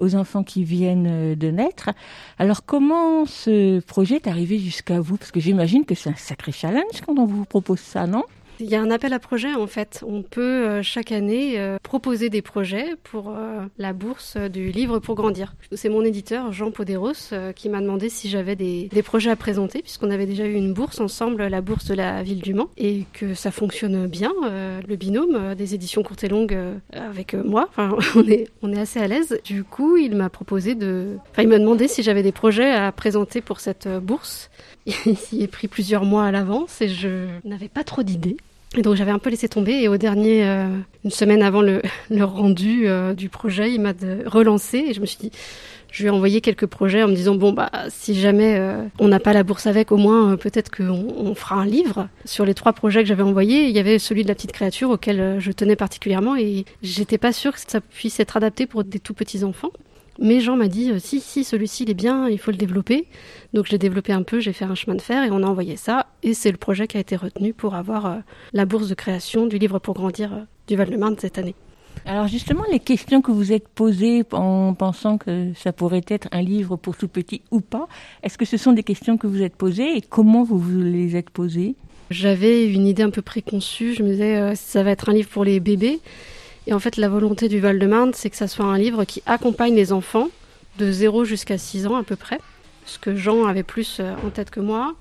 aux 0.00 0.14
enfants 0.14 0.42
qui 0.42 0.64
viennent 0.64 1.34
de 1.34 1.50
naître. 1.50 1.90
Alors 2.38 2.64
comment 2.64 3.26
ce 3.26 3.80
projet 3.80 4.16
est 4.16 4.26
arrivé 4.26 4.58
jusqu'à 4.58 5.00
vous? 5.00 5.16
Parce 5.16 5.30
que 5.30 5.40
j'imagine 5.40 5.84
que 5.84 5.94
c'est 5.94 6.10
un 6.10 6.16
sacré 6.16 6.52
challenge 6.52 7.00
quand 7.06 7.18
on 7.18 7.26
vous 7.26 7.44
propose 7.44 7.80
ça, 7.80 8.06
non? 8.06 8.24
Il 8.60 8.66
y 8.66 8.74
a 8.74 8.80
un 8.80 8.90
appel 8.90 9.12
à 9.12 9.18
projet 9.18 9.54
en 9.54 9.66
fait. 9.66 10.02
On 10.06 10.22
peut 10.22 10.66
euh, 10.66 10.82
chaque 10.82 11.12
année 11.12 11.58
euh, 11.58 11.78
proposer 11.82 12.30
des 12.30 12.42
projets 12.42 12.94
pour 13.02 13.30
euh, 13.30 13.64
la 13.78 13.92
bourse 13.92 14.36
du 14.36 14.70
livre 14.70 14.98
pour 14.98 15.14
grandir. 15.14 15.54
C'est 15.72 15.88
mon 15.88 16.02
éditeur 16.02 16.52
Jean 16.52 16.70
Poderos 16.70 17.12
qui 17.54 17.68
m'a 17.68 17.80
demandé 17.80 18.08
si 18.08 18.28
j'avais 18.28 18.56
des, 18.56 18.88
projets 19.04 19.30
à 19.30 19.36
présenter 19.36 19.82
puisqu'on 19.82 20.10
avait 20.10 20.26
déjà 20.26 20.46
eu 20.46 20.54
une 20.54 20.72
bourse 20.72 21.00
ensemble, 21.00 21.46
la 21.46 21.60
bourse 21.60 21.86
de 21.86 21.94
la 21.94 22.22
ville 22.22 22.40
du 22.40 22.54
Mans, 22.54 22.70
et 22.76 23.04
que 23.12 23.34
ça 23.34 23.50
fonctionne 23.50 24.06
bien, 24.06 24.32
le 24.42 24.96
binôme 24.96 25.54
des 25.54 25.74
éditions 25.74 26.02
courtes 26.02 26.24
et 26.24 26.28
longues 26.28 26.58
avec 26.92 27.34
moi. 27.34 27.68
Enfin, 27.70 27.96
on 28.16 28.26
est 28.26 28.48
on 28.62 28.72
est 28.72 28.80
assez 28.80 28.98
à 28.98 29.06
l'aise. 29.06 29.38
Du 29.44 29.62
coup, 29.62 29.96
il 29.96 30.16
m'a 30.16 30.28
proposé 30.28 30.74
de, 30.74 31.18
enfin, 31.30 31.42
il 31.42 31.48
m'a 31.48 31.58
demandé 31.58 31.88
si 31.88 32.02
j'avais 32.02 32.22
des 32.22 32.32
projets 32.32 32.72
à 32.72 32.90
présenter 32.90 33.40
pour 33.40 33.60
cette 33.60 33.88
bourse. 33.88 34.50
Il 34.86 35.16
y 35.32 35.42
est 35.42 35.48
pris 35.48 35.68
plusieurs 35.68 36.04
mois 36.04 36.24
à 36.24 36.30
l'avance 36.30 36.80
et 36.80 36.88
je 36.88 37.26
n'avais 37.44 37.68
pas 37.68 37.84
trop 37.84 38.02
d'idées. 38.02 38.36
Et 38.76 38.82
donc 38.82 38.96
j'avais 38.96 39.10
un 39.10 39.18
peu 39.18 39.30
laissé 39.30 39.48
tomber 39.48 39.72
et 39.72 39.88
au 39.88 39.96
dernier, 39.96 40.44
euh, 40.44 40.66
une 41.04 41.10
semaine 41.10 41.42
avant 41.42 41.62
le, 41.62 41.82
rendu 42.20 42.88
euh, 42.88 43.14
du 43.14 43.28
projet, 43.28 43.72
il 43.72 43.80
m'a 43.80 43.92
relancé 44.26 44.78
et 44.78 44.94
je 44.94 45.00
me 45.00 45.06
suis 45.06 45.18
dit, 45.18 45.30
je 45.92 46.02
lui 46.02 46.08
ai 46.08 46.10
envoyé 46.10 46.40
quelques 46.40 46.66
projets 46.66 47.02
en 47.02 47.08
me 47.08 47.14
disant 47.14 47.36
bon 47.36 47.52
bah 47.52 47.70
si 47.88 48.14
jamais 48.14 48.56
euh, 48.58 48.82
on 48.98 49.08
n'a 49.08 49.20
pas 49.20 49.32
la 49.32 49.44
bourse 49.44 49.66
avec, 49.66 49.92
au 49.92 49.96
moins 49.96 50.36
peut-être 50.36 50.70
qu'on 50.76 51.06
on 51.16 51.34
fera 51.34 51.56
un 51.56 51.64
livre. 51.64 52.08
Sur 52.24 52.44
les 52.44 52.54
trois 52.54 52.72
projets 52.72 53.02
que 53.02 53.08
j'avais 53.08 53.22
envoyés, 53.22 53.68
il 53.68 53.74
y 53.74 53.78
avait 53.78 53.98
celui 53.98 54.24
de 54.24 54.28
la 54.28 54.34
petite 54.34 54.52
créature 54.52 54.90
auquel 54.90 55.36
je 55.38 55.52
tenais 55.52 55.76
particulièrement 55.76 56.36
et 56.36 56.64
j'étais 56.82 57.18
pas 57.18 57.32
sûre 57.32 57.52
que 57.52 57.60
ça 57.66 57.80
puisse 57.80 58.18
être 58.20 58.36
adapté 58.36 58.66
pour 58.66 58.84
des 58.84 58.98
tout 58.98 59.14
petits 59.14 59.44
enfants. 59.44 59.70
Mais 60.18 60.40
Jean 60.40 60.56
m'a 60.56 60.68
dit, 60.68 60.90
euh, 60.90 60.98
si, 60.98 61.20
si, 61.20 61.44
celui-ci, 61.44 61.84
il 61.84 61.90
est 61.90 61.94
bien, 61.94 62.28
il 62.28 62.38
faut 62.38 62.50
le 62.50 62.56
développer. 62.56 63.06
Donc 63.52 63.66
je 63.66 63.72
l'ai 63.72 63.78
développé 63.78 64.12
un 64.12 64.22
peu, 64.22 64.40
j'ai 64.40 64.52
fait 64.52 64.64
un 64.64 64.74
chemin 64.74 64.96
de 64.96 65.02
fer 65.02 65.24
et 65.24 65.30
on 65.30 65.42
a 65.42 65.46
envoyé 65.46 65.76
ça. 65.76 66.06
Et 66.22 66.34
c'est 66.34 66.50
le 66.50 66.56
projet 66.56 66.86
qui 66.86 66.96
a 66.96 67.00
été 67.00 67.16
retenu 67.16 67.52
pour 67.52 67.74
avoir 67.74 68.06
euh, 68.06 68.16
la 68.52 68.64
bourse 68.64 68.88
de 68.88 68.94
création 68.94 69.46
du 69.46 69.58
livre 69.58 69.78
pour 69.78 69.94
grandir 69.94 70.32
euh, 70.32 70.40
du 70.68 70.76
Val-de-Marne 70.76 71.16
cette 71.18 71.38
année. 71.38 71.54
Alors 72.04 72.28
justement, 72.28 72.62
les 72.70 72.78
questions 72.78 73.22
que 73.22 73.32
vous 73.32 73.52
êtes 73.52 73.68
posées 73.68 74.22
en 74.32 74.74
pensant 74.74 75.18
que 75.18 75.52
ça 75.56 75.72
pourrait 75.72 76.04
être 76.08 76.28
un 76.30 76.42
livre 76.42 76.76
pour 76.76 76.96
tout 76.96 77.08
petit 77.08 77.42
ou 77.50 77.60
pas, 77.60 77.88
est-ce 78.22 78.38
que 78.38 78.44
ce 78.44 78.56
sont 78.56 78.72
des 78.72 78.82
questions 78.82 79.16
que 79.16 79.26
vous 79.26 79.42
êtes 79.42 79.56
posées 79.56 79.96
et 79.96 80.02
comment 80.02 80.44
vous 80.44 80.58
vous 80.58 80.80
les 80.80 81.16
êtes 81.16 81.30
posées? 81.30 81.74
J'avais 82.10 82.70
une 82.70 82.86
idée 82.86 83.02
un 83.02 83.10
peu 83.10 83.22
préconçue, 83.22 83.94
je 83.94 84.02
me 84.04 84.10
disais, 84.10 84.54
ça 84.54 84.84
va 84.84 84.92
être 84.92 85.08
un 85.08 85.14
livre 85.14 85.28
pour 85.28 85.42
les 85.42 85.58
bébés. 85.58 86.00
Et 86.66 86.72
en 86.72 86.80
fait, 86.80 86.96
la 86.96 87.08
volonté 87.08 87.48
du 87.48 87.60
Val-de-Marne, 87.60 88.12
c'est 88.14 88.30
que 88.30 88.36
ça 88.36 88.48
soit 88.48 88.64
un 88.64 88.76
livre 88.76 89.04
qui 89.04 89.22
accompagne 89.26 89.74
les 89.74 89.92
enfants 89.92 90.28
de 90.78 90.90
0 90.90 91.24
jusqu'à 91.24 91.58
6 91.58 91.86
ans 91.86 91.96
à 91.96 92.02
peu 92.02 92.16
près. 92.16 92.40
Ce 92.86 92.98
que 92.98 93.14
Jean 93.14 93.46
avait 93.46 93.62
plus 93.62 93.98
euh, 94.00 94.14
en 94.24 94.30
tête 94.30 94.50
que 94.50 94.60
moi. 94.60 94.94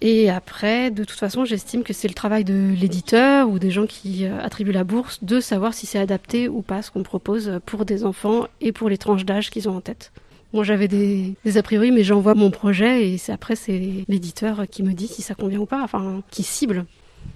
Et 0.00 0.30
après, 0.30 0.90
de 0.90 1.04
toute 1.04 1.18
façon, 1.18 1.44
j'estime 1.44 1.84
que 1.84 1.92
c'est 1.92 2.08
le 2.08 2.14
travail 2.14 2.42
de 2.42 2.74
l'éditeur 2.74 3.48
ou 3.48 3.60
des 3.60 3.70
gens 3.70 3.86
qui 3.86 4.26
euh, 4.26 4.40
attribuent 4.40 4.72
la 4.72 4.82
bourse 4.82 5.22
de 5.22 5.38
savoir 5.38 5.74
si 5.74 5.86
c'est 5.86 5.98
adapté 5.98 6.48
ou 6.48 6.60
pas 6.60 6.82
ce 6.82 6.90
qu'on 6.90 7.04
propose 7.04 7.60
pour 7.66 7.84
des 7.84 8.04
enfants 8.04 8.48
et 8.60 8.72
pour 8.72 8.88
les 8.88 8.98
tranches 8.98 9.24
d'âge 9.24 9.50
qu'ils 9.50 9.68
ont 9.68 9.76
en 9.76 9.80
tête. 9.80 10.12
Moi, 10.52 10.64
j'avais 10.64 10.88
des, 10.88 11.34
des, 11.44 11.56
a 11.56 11.62
priori, 11.62 11.92
mais 11.92 12.02
j'envoie 12.02 12.34
mon 12.34 12.50
projet 12.50 13.08
et 13.08 13.16
c'est 13.16 13.32
après, 13.32 13.56
c'est 13.56 14.04
l'éditeur 14.08 14.64
qui 14.70 14.82
me 14.82 14.92
dit 14.92 15.06
si 15.06 15.22
ça 15.22 15.34
convient 15.34 15.60
ou 15.60 15.66
pas, 15.66 15.82
enfin, 15.82 16.22
qui 16.30 16.42
cible. 16.42 16.84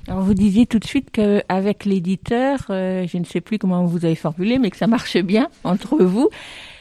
Alors 0.09 0.23
vous 0.23 0.35
disiez 0.35 0.67
tout 0.67 0.79
de 0.79 0.85
suite 0.85 1.11
qu'avec 1.11 1.85
l'éditeur, 1.85 2.61
euh, 2.71 3.07
je 3.09 3.19
ne 3.19 3.25
sais 3.25 3.41
plus 3.41 3.59
comment 3.59 3.85
vous 3.85 4.05
avez 4.05 4.15
formulé, 4.15 4.59
mais 4.59 4.71
que 4.71 4.77
ça 4.77 4.87
marche 4.87 5.17
bien 5.19 5.49
entre 5.65 5.97
vous. 5.97 6.31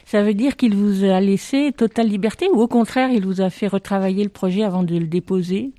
Ça 0.05 0.21
veut 0.21 0.35
dire 0.35 0.55
qu'il 0.55 0.75
vous 0.75 1.03
a 1.03 1.19
laissé 1.19 1.71
totale 1.75 2.07
liberté 2.07 2.47
ou 2.53 2.61
au 2.61 2.67
contraire, 2.67 3.09
il 3.11 3.25
vous 3.25 3.41
a 3.41 3.49
fait 3.49 3.67
retravailler 3.67 4.23
le 4.23 4.29
projet 4.29 4.63
avant 4.63 4.83
de 4.83 4.95
le 4.95 5.07
déposer? 5.07 5.71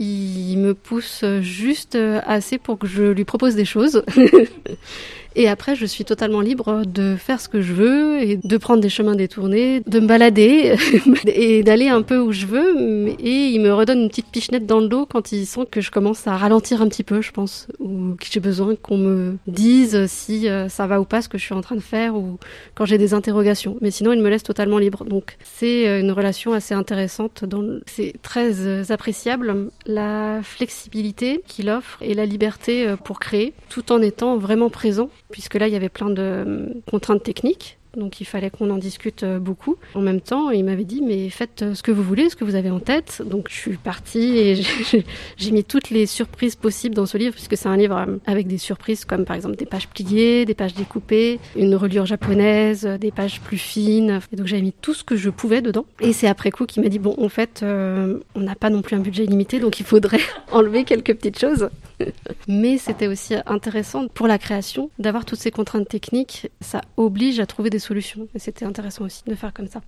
Il 0.00 0.56
me 0.56 0.74
pousse 0.74 1.24
juste 1.40 1.96
assez 2.26 2.58
pour 2.58 2.78
que 2.78 2.86
je 2.86 3.04
lui 3.04 3.24
propose 3.24 3.54
des 3.54 3.66
choses. 3.66 4.02
Et 5.36 5.48
après, 5.48 5.76
je 5.76 5.86
suis 5.86 6.04
totalement 6.04 6.40
libre 6.40 6.84
de 6.84 7.16
faire 7.16 7.40
ce 7.40 7.48
que 7.48 7.60
je 7.60 7.72
veux 7.72 8.20
et 8.20 8.36
de 8.36 8.56
prendre 8.56 8.80
des 8.80 8.88
chemins 8.88 9.14
détournés, 9.14 9.80
de 9.86 10.00
me 10.00 10.06
balader 10.06 10.74
et 11.26 11.62
d'aller 11.62 11.88
un 11.88 12.02
peu 12.02 12.18
où 12.18 12.32
je 12.32 12.46
veux. 12.46 13.08
Et 13.20 13.46
il 13.48 13.60
me 13.60 13.72
redonne 13.72 14.00
une 14.00 14.08
petite 14.08 14.26
pichenette 14.26 14.66
dans 14.66 14.80
le 14.80 14.88
dos 14.88 15.06
quand 15.06 15.30
il 15.32 15.46
sent 15.46 15.66
que 15.70 15.80
je 15.80 15.90
commence 15.90 16.26
à 16.26 16.36
ralentir 16.36 16.82
un 16.82 16.88
petit 16.88 17.04
peu, 17.04 17.22
je 17.22 17.30
pense, 17.30 17.68
ou 17.78 18.16
que 18.18 18.26
j'ai 18.28 18.40
besoin 18.40 18.74
qu'on 18.74 18.98
me 18.98 19.36
dise 19.46 20.06
si 20.06 20.48
euh, 20.48 20.68
ça 20.68 20.86
va 20.86 21.00
ou 21.00 21.04
pas 21.04 21.22
ce 21.22 21.28
que 21.28 21.38
je 21.38 21.44
suis 21.44 21.54
en 21.54 21.60
train 21.60 21.76
de 21.76 21.80
faire 21.80 22.16
ou 22.16 22.38
quand 22.74 22.84
j'ai 22.84 22.98
des 22.98 23.14
interrogations. 23.14 23.76
Mais 23.80 23.92
sinon, 23.92 24.12
il 24.12 24.20
me 24.20 24.28
laisse 24.28 24.42
totalement 24.42 24.78
libre. 24.78 25.04
Donc, 25.04 25.36
c'est 25.44 25.88
euh, 25.88 26.00
une 26.00 26.10
relation 26.10 26.52
assez 26.52 26.74
intéressante. 26.74 27.44
C'est 27.86 28.14
très 28.22 28.66
euh, 28.66 28.82
appréciable 28.88 29.70
la 29.86 30.40
flexibilité 30.42 31.42
qu'il 31.46 31.70
offre 31.70 31.98
et 32.00 32.14
la 32.14 32.26
liberté 32.26 32.94
pour 33.04 33.20
créer, 33.20 33.52
tout 33.68 33.92
en 33.92 34.02
étant 34.02 34.36
vraiment 34.36 34.70
présent 34.70 35.08
puisque 35.30 35.54
là, 35.54 35.68
il 35.68 35.72
y 35.72 35.76
avait 35.76 35.88
plein 35.88 36.10
de 36.10 36.22
euh, 36.22 36.66
contraintes 36.90 37.22
techniques. 37.22 37.79
Donc 37.96 38.20
il 38.20 38.24
fallait 38.24 38.50
qu'on 38.50 38.70
en 38.70 38.78
discute 38.78 39.22
euh, 39.22 39.38
beaucoup. 39.38 39.76
En 39.94 40.00
même 40.00 40.20
temps, 40.20 40.50
il 40.50 40.64
m'avait 40.64 40.84
dit 40.84 41.02
mais 41.02 41.28
faites 41.30 41.62
euh, 41.62 41.74
ce 41.74 41.82
que 41.82 41.90
vous 41.90 42.02
voulez, 42.02 42.28
ce 42.30 42.36
que 42.36 42.44
vous 42.44 42.54
avez 42.54 42.70
en 42.70 42.80
tête. 42.80 43.22
Donc 43.24 43.48
je 43.50 43.54
suis 43.56 43.76
partie 43.76 44.38
et 44.38 44.54
j'ai- 45.36 45.50
mis 45.50 45.64
toutes 45.64 45.90
les 45.90 46.06
surprises 46.06 46.54
possibles 46.54 46.94
dans 46.94 47.06
ce 47.06 47.18
livre 47.18 47.34
puisque 47.34 47.56
c'est 47.56 47.68
un 47.68 47.76
livre 47.76 47.96
euh, 47.96 48.16
avec 48.26 48.46
des 48.46 48.58
surprises 48.58 49.04
comme 49.04 49.24
par 49.24 49.34
exemple 49.36 49.56
des 49.56 49.66
pages 49.66 49.88
pliées, 49.88 50.44
des 50.44 50.54
pages 50.54 50.74
découpées, 50.74 51.40
une 51.56 51.74
reliure 51.74 52.06
japonaise, 52.06 52.84
des 53.00 53.10
pages 53.10 53.40
plus 53.40 53.58
fines. 53.58 54.20
Et 54.32 54.36
donc 54.36 54.46
j'avais 54.46 54.62
mis 54.62 54.72
tout 54.72 54.94
ce 54.94 55.02
que 55.02 55.16
je 55.16 55.30
pouvais 55.30 55.60
dedans. 55.62 55.86
Et 56.00 56.12
c'est 56.12 56.28
après 56.28 56.50
coup 56.50 56.66
qu'il 56.66 56.82
m'a 56.82 56.88
dit 56.88 56.98
bon 57.00 57.14
en 57.18 57.28
fait 57.28 57.64
on 57.64 58.40
n'a 58.40 58.54
pas 58.54 58.70
non 58.70 58.82
plus 58.82 58.94
un 58.96 59.00
budget 59.00 59.24
illimité 59.24 59.58
donc 59.58 59.80
il 59.80 59.86
faudrait 59.86 60.20
enlever 60.52 60.84
quelques 60.84 61.14
petites 61.14 61.38
choses. 61.38 61.68
Mais 62.48 62.78
c'était 62.78 63.06
aussi 63.08 63.34
intéressant 63.46 64.06
pour 64.08 64.26
la 64.26 64.38
création 64.38 64.90
d'avoir 64.98 65.24
toutes 65.24 65.38
ces 65.40 65.50
contraintes 65.50 65.88
techniques. 65.88 66.48
Ça 66.60 66.80
oblige 66.96 67.40
à 67.40 67.46
trouver 67.46 67.70
des 67.70 67.78
solutions. 67.80 68.28
C'était 68.36 68.64
intéressant 68.64 69.04
aussi 69.04 69.22
de 69.26 69.34
faire 69.34 69.52
comme 69.52 69.68
ça. 69.68 69.80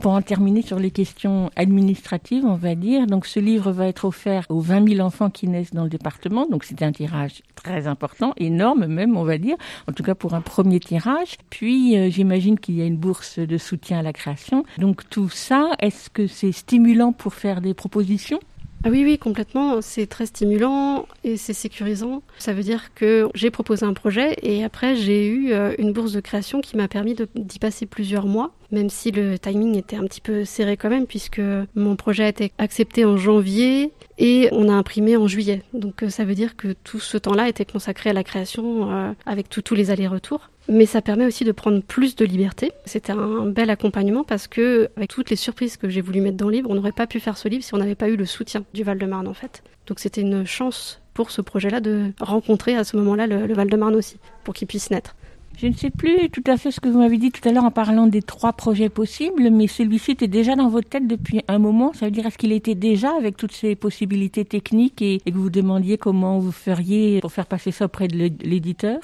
Pour 0.00 0.12
en 0.12 0.22
terminer 0.22 0.62
sur 0.62 0.80
les 0.80 0.90
questions 0.90 1.50
administratives, 1.54 2.44
on 2.44 2.56
va 2.56 2.74
dire, 2.74 3.06
donc 3.06 3.26
ce 3.26 3.38
livre 3.38 3.70
va 3.70 3.86
être 3.86 4.04
offert 4.04 4.46
aux 4.48 4.60
20 4.60 4.94
000 4.94 5.06
enfants 5.06 5.30
qui 5.30 5.46
naissent 5.46 5.74
dans 5.74 5.84
le 5.84 5.90
département, 5.90 6.46
donc 6.48 6.64
c'est 6.64 6.82
un 6.82 6.90
tirage 6.90 7.42
très 7.54 7.86
important, 7.86 8.32
énorme 8.36 8.86
même, 8.86 9.16
on 9.16 9.22
va 9.22 9.38
dire, 9.38 9.56
en 9.88 9.92
tout 9.92 10.02
cas 10.02 10.16
pour 10.16 10.34
un 10.34 10.40
premier 10.40 10.80
tirage. 10.80 11.36
Puis 11.50 11.96
euh, 11.96 12.10
j'imagine 12.10 12.58
qu'il 12.58 12.76
y 12.76 12.82
a 12.82 12.84
une 12.84 12.96
bourse 12.96 13.38
de 13.38 13.58
soutien 13.58 14.00
à 14.00 14.02
la 14.02 14.12
création. 14.12 14.64
Donc 14.78 15.08
tout 15.08 15.28
ça, 15.28 15.70
est-ce 15.78 16.10
que 16.10 16.26
c'est 16.26 16.52
stimulant 16.52 17.12
pour 17.12 17.34
faire 17.34 17.60
des 17.60 17.74
propositions? 17.74 18.40
Ah 18.84 18.88
oui, 18.90 19.04
oui, 19.04 19.16
complètement. 19.16 19.80
C'est 19.80 20.06
très 20.06 20.26
stimulant 20.26 21.06
et 21.22 21.36
c'est 21.36 21.52
sécurisant. 21.52 22.22
Ça 22.38 22.52
veut 22.52 22.64
dire 22.64 22.92
que 22.94 23.28
j'ai 23.34 23.50
proposé 23.50 23.86
un 23.86 23.92
projet 23.94 24.36
et 24.42 24.64
après 24.64 24.96
j'ai 24.96 25.26
eu 25.28 25.52
euh, 25.52 25.72
une 25.78 25.92
bourse 25.92 26.12
de 26.12 26.20
création 26.20 26.60
qui 26.60 26.76
m'a 26.76 26.88
permis 26.88 27.14
d'y 27.36 27.58
passer 27.60 27.86
plusieurs 27.86 28.26
mois, 28.26 28.52
même 28.72 28.90
si 28.90 29.10
le 29.10 29.38
timing 29.38 29.76
était 29.76 29.96
un 29.96 30.04
petit 30.04 30.20
peu 30.20 30.44
serré 30.44 30.76
quand 30.76 30.90
même, 30.90 31.06
puisque 31.06 31.40
mon 31.74 31.96
projet 31.96 32.24
a 32.24 32.28
été 32.28 32.52
accepté 32.58 33.04
en 33.04 33.16
janvier 33.16 33.92
et 34.18 34.48
on 34.52 34.68
a 34.68 34.72
imprimé 34.72 35.16
en 35.16 35.26
juillet. 35.26 35.62
Donc 35.74 36.02
euh, 36.02 36.10
ça 36.10 36.24
veut 36.24 36.34
dire 36.34 36.56
que 36.56 36.74
tout 36.84 37.00
ce 37.00 37.18
temps-là 37.18 37.48
était 37.48 37.64
consacré 37.64 38.10
à 38.10 38.12
la 38.12 38.24
création 38.24 38.90
euh, 38.90 39.12
avec 39.26 39.48
tous 39.48 39.74
les 39.74 39.90
allers-retours. 39.90 40.50
Mais 40.68 40.86
ça 40.86 41.02
permet 41.02 41.26
aussi 41.26 41.44
de 41.44 41.52
prendre 41.52 41.82
plus 41.82 42.14
de 42.14 42.24
liberté. 42.24 42.72
C'était 42.84 43.12
un 43.12 43.46
bel 43.46 43.68
accompagnement 43.68 44.22
parce 44.22 44.46
que, 44.46 44.88
avec 44.96 45.10
toutes 45.10 45.28
les 45.28 45.36
surprises 45.36 45.76
que 45.76 45.88
j'ai 45.88 46.00
voulu 46.00 46.20
mettre 46.20 46.36
dans 46.36 46.46
le 46.46 46.52
livre, 46.52 46.70
on 46.70 46.74
n'aurait 46.74 46.92
pas 46.92 47.08
pu 47.08 47.18
faire 47.18 47.36
ce 47.36 47.48
livre 47.48 47.64
si 47.64 47.74
on 47.74 47.78
n'avait 47.78 47.96
pas 47.96 48.08
eu 48.08 48.16
le 48.16 48.26
soutien 48.26 48.64
du 48.72 48.84
Val-de-Marne 48.84 49.26
en 49.26 49.34
fait. 49.34 49.62
Donc 49.88 49.98
c'était 49.98 50.20
une 50.20 50.46
chance 50.46 51.00
pour 51.14 51.30
ce 51.30 51.40
projet-là 51.40 51.80
de 51.80 52.12
rencontrer 52.20 52.76
à 52.76 52.84
ce 52.84 52.96
moment-là 52.96 53.26
le, 53.26 53.46
le 53.46 53.54
Val-de-Marne 53.54 53.96
aussi, 53.96 54.18
pour 54.44 54.54
qu'il 54.54 54.68
puisse 54.68 54.90
naître. 54.90 55.16
Je 55.58 55.68
ne 55.68 55.74
sais 55.74 55.90
plus 55.90 56.28
tout 56.30 56.42
à 56.46 56.56
fait 56.56 56.72
ce 56.72 56.80
que 56.80 56.88
vous 56.88 56.98
m'avez 56.98 57.18
dit 57.18 57.30
tout 57.30 57.46
à 57.48 57.52
l'heure 57.52 57.64
en 57.64 57.70
parlant 57.70 58.08
des 58.08 58.22
trois 58.22 58.52
projets 58.52 58.88
possibles, 58.88 59.48
mais 59.50 59.68
celui-ci 59.68 60.12
était 60.12 60.26
déjà 60.26 60.56
dans 60.56 60.68
votre 60.68 60.88
tête 60.88 61.06
depuis 61.06 61.40
un 61.46 61.58
moment. 61.58 61.92
Ça 61.92 62.06
veut 62.06 62.10
dire 62.10 62.26
est-ce 62.26 62.36
qu'il 62.38 62.50
était 62.52 62.74
déjà 62.74 63.16
avec 63.16 63.36
toutes 63.36 63.52
ces 63.52 63.76
possibilités 63.76 64.44
techniques 64.44 65.00
et, 65.02 65.20
et 65.24 65.30
que 65.30 65.36
vous 65.36 65.50
demandiez 65.50 65.98
comment 65.98 66.38
vous 66.40 66.50
feriez 66.52 67.20
pour 67.20 67.30
faire 67.32 67.46
passer 67.46 67.70
ça 67.70 67.84
auprès 67.84 68.08
de 68.08 68.16
l'é- 68.16 68.32
l'éditeur? 68.42 68.98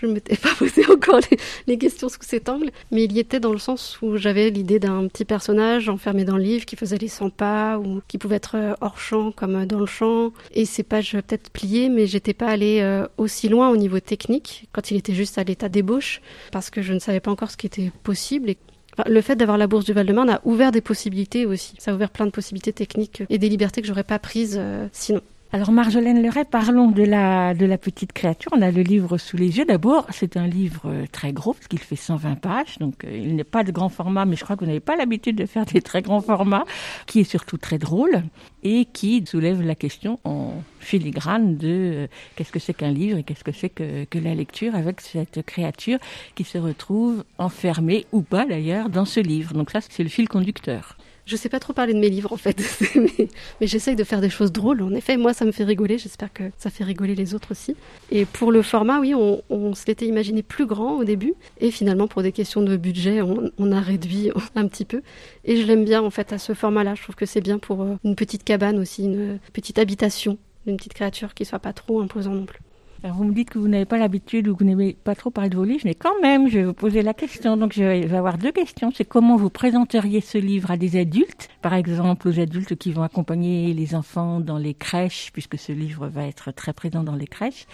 Je 0.00 0.06
ne 0.06 0.12
m'étais 0.12 0.36
pas 0.36 0.54
posé 0.58 0.86
encore 0.90 1.20
les, 1.66 1.78
questions 1.78 2.08
sous 2.08 2.18
cet 2.22 2.48
angle, 2.48 2.70
mais 2.90 3.04
il 3.04 3.12
y 3.12 3.18
était 3.18 3.40
dans 3.40 3.52
le 3.52 3.58
sens 3.58 3.98
où 4.00 4.16
j'avais 4.16 4.50
l'idée 4.50 4.78
d'un 4.78 5.06
petit 5.08 5.26
personnage 5.26 5.88
enfermé 5.88 6.24
dans 6.24 6.36
le 6.36 6.42
livre 6.42 6.64
qui 6.64 6.76
faisait 6.76 6.96
les 6.96 7.08
100 7.08 7.30
pas 7.30 7.78
ou 7.78 8.00
qui 8.08 8.16
pouvait 8.16 8.36
être 8.36 8.56
euh, 8.56 8.74
hors 8.80 8.98
champ 8.98 9.30
comme 9.30 9.56
euh, 9.56 9.66
dans 9.66 9.78
le 9.78 9.86
champ. 9.86 10.32
Et 10.54 10.64
ces 10.64 10.82
pages 10.82 11.14
euh, 11.14 11.22
peut-être 11.22 11.50
pliées, 11.50 11.90
mais 11.90 12.06
j'étais 12.06 12.32
pas 12.32 12.46
allée 12.46 12.70
aussi 13.18 13.48
loin 13.48 13.68
au 13.68 13.76
niveau 13.76 14.00
technique 14.00 14.68
quand 14.72 14.90
il 14.90 14.96
était 14.96 15.14
juste 15.14 15.38
à 15.38 15.44
l'état 15.44 15.68
d'ébauche 15.68 16.20
parce 16.50 16.70
que 16.70 16.82
je 16.82 16.92
ne 16.92 16.98
savais 16.98 17.20
pas 17.20 17.30
encore 17.30 17.50
ce 17.50 17.56
qui 17.56 17.66
était 17.66 17.92
possible. 18.02 18.50
Et 18.50 18.58
le 19.06 19.20
fait 19.20 19.36
d'avoir 19.36 19.58
la 19.58 19.66
bourse 19.66 19.84
du 19.84 19.92
Val-de-Marne 19.92 20.30
a 20.30 20.40
ouvert 20.44 20.72
des 20.72 20.80
possibilités 20.80 21.46
aussi. 21.46 21.74
Ça 21.78 21.90
a 21.90 21.94
ouvert 21.94 22.10
plein 22.10 22.26
de 22.26 22.30
possibilités 22.30 22.72
techniques 22.72 23.22
et 23.28 23.38
des 23.38 23.48
libertés 23.48 23.82
que 23.82 23.86
j'aurais 23.86 24.04
pas 24.04 24.18
prises 24.18 24.60
sinon. 24.92 25.20
Alors 25.52 25.72
Marjolaine 25.72 26.22
Leray, 26.22 26.44
parlons 26.44 26.92
de 26.92 27.02
la, 27.02 27.54
de 27.54 27.66
la 27.66 27.76
petite 27.76 28.12
créature. 28.12 28.52
On 28.54 28.62
a 28.62 28.70
le 28.70 28.82
livre 28.82 29.18
sous 29.18 29.36
les 29.36 29.58
yeux. 29.58 29.64
D'abord, 29.64 30.06
c'est 30.10 30.36
un 30.36 30.46
livre 30.46 30.82
euh, 30.84 31.06
très 31.10 31.32
gros 31.32 31.54
parce 31.54 31.66
qu'il 31.66 31.80
fait 31.80 31.96
120 31.96 32.36
pages, 32.36 32.78
donc 32.78 33.02
euh, 33.02 33.10
il 33.12 33.34
n'est 33.34 33.42
pas 33.42 33.64
de 33.64 33.72
grand 33.72 33.88
format, 33.88 34.26
mais 34.26 34.36
je 34.36 34.44
crois 34.44 34.54
que 34.54 34.60
vous 34.60 34.68
n'avez 34.68 34.78
pas 34.78 34.94
l'habitude 34.94 35.34
de 35.34 35.46
faire 35.46 35.64
des 35.66 35.82
très 35.82 36.02
grands 36.02 36.20
formats, 36.20 36.64
qui 37.06 37.18
est 37.18 37.24
surtout 37.24 37.56
très 37.56 37.78
drôle 37.78 38.22
et 38.62 38.84
qui 38.92 39.24
soulève 39.26 39.60
la 39.60 39.74
question 39.74 40.20
en 40.22 40.52
filigrane 40.78 41.56
de 41.56 41.66
euh, 41.68 42.06
qu'est-ce 42.36 42.52
que 42.52 42.60
c'est 42.60 42.74
qu'un 42.74 42.92
livre 42.92 43.18
et 43.18 43.24
qu'est-ce 43.24 43.42
que 43.42 43.50
c'est 43.50 43.70
que, 43.70 44.04
que 44.04 44.20
la 44.20 44.36
lecture 44.36 44.76
avec 44.76 45.00
cette 45.00 45.44
créature 45.44 45.98
qui 46.36 46.44
se 46.44 46.58
retrouve 46.58 47.24
enfermée 47.38 48.06
ou 48.12 48.22
pas 48.22 48.46
d'ailleurs 48.46 48.88
dans 48.88 49.04
ce 49.04 49.18
livre. 49.18 49.52
Donc 49.54 49.72
ça, 49.72 49.80
c'est 49.80 50.04
le 50.04 50.10
fil 50.10 50.28
conducteur. 50.28 50.96
Je 51.30 51.36
sais 51.36 51.48
pas 51.48 51.60
trop 51.60 51.72
parler 51.72 51.94
de 51.94 52.00
mes 52.00 52.10
livres 52.10 52.32
en 52.32 52.36
fait, 52.36 52.60
mais, 52.96 53.28
mais 53.60 53.68
j'essaye 53.68 53.94
de 53.94 54.02
faire 54.02 54.20
des 54.20 54.30
choses 54.30 54.50
drôles. 54.50 54.82
En 54.82 54.92
effet, 54.92 55.16
moi 55.16 55.32
ça 55.32 55.44
me 55.44 55.52
fait 55.52 55.62
rigoler, 55.62 55.96
j'espère 55.96 56.32
que 56.32 56.42
ça 56.58 56.70
fait 56.70 56.82
rigoler 56.82 57.14
les 57.14 57.36
autres 57.36 57.52
aussi. 57.52 57.76
Et 58.10 58.24
pour 58.24 58.50
le 58.50 58.62
format, 58.62 58.98
oui, 58.98 59.14
on, 59.14 59.40
on 59.48 59.72
se 59.76 59.86
l'était 59.86 60.06
imaginé 60.06 60.42
plus 60.42 60.66
grand 60.66 60.96
au 60.96 61.04
début, 61.04 61.34
et 61.60 61.70
finalement 61.70 62.08
pour 62.08 62.22
des 62.22 62.32
questions 62.32 62.62
de 62.62 62.76
budget, 62.76 63.22
on, 63.22 63.70
a 63.70 63.80
réduit 63.80 64.32
un 64.56 64.66
petit 64.66 64.84
peu. 64.84 65.02
Et 65.44 65.56
je 65.56 65.64
l'aime 65.68 65.84
bien 65.84 66.02
en 66.02 66.10
fait 66.10 66.32
à 66.32 66.38
ce 66.38 66.52
format-là, 66.52 66.96
je 66.96 67.02
trouve 67.04 67.14
que 67.14 67.26
c'est 67.26 67.40
bien 67.40 67.60
pour 67.60 67.82
euh, 67.82 67.94
une 68.02 68.16
petite 68.16 68.42
cabane 68.42 68.80
aussi, 68.80 69.04
une 69.04 69.38
petite 69.52 69.78
habitation 69.78 70.36
d'une 70.66 70.78
petite 70.78 70.94
créature 70.94 71.32
qui 71.34 71.44
soit 71.44 71.60
pas 71.60 71.72
trop 71.72 72.00
imposant 72.00 72.32
non 72.32 72.44
plus. 72.44 72.58
Vous 73.02 73.24
me 73.24 73.32
dites 73.32 73.48
que 73.48 73.58
vous 73.58 73.68
n'avez 73.68 73.86
pas 73.86 73.96
l'habitude 73.96 74.48
ou 74.48 74.54
que 74.54 74.62
vous 74.62 74.68
n'aimez 74.68 74.92
pas 74.92 75.14
trop 75.14 75.30
parler 75.30 75.48
de 75.48 75.56
vos 75.56 75.64
livres, 75.64 75.82
mais 75.84 75.94
quand 75.94 76.20
même, 76.20 76.48
je 76.48 76.58
vais 76.58 76.64
vous 76.64 76.74
poser 76.74 77.00
la 77.00 77.14
question. 77.14 77.56
Donc 77.56 77.72
je 77.72 77.82
vais 77.82 78.14
avoir 78.14 78.36
deux 78.36 78.52
questions. 78.52 78.92
C'est 78.94 79.06
comment 79.06 79.36
vous 79.36 79.48
présenteriez 79.48 80.20
ce 80.20 80.36
livre 80.36 80.70
à 80.70 80.76
des 80.76 81.00
adultes, 81.00 81.48
par 81.62 81.72
exemple 81.72 82.28
aux 82.28 82.38
adultes 82.38 82.76
qui 82.76 82.92
vont 82.92 83.02
accompagner 83.02 83.72
les 83.72 83.94
enfants 83.94 84.40
dans 84.40 84.58
les 84.58 84.74
crèches, 84.74 85.30
puisque 85.32 85.58
ce 85.58 85.72
livre 85.72 86.08
va 86.08 86.26
être 86.26 86.52
très 86.52 86.74
présent 86.74 87.02
dans 87.02 87.16
les 87.16 87.26
crèches. 87.26 87.66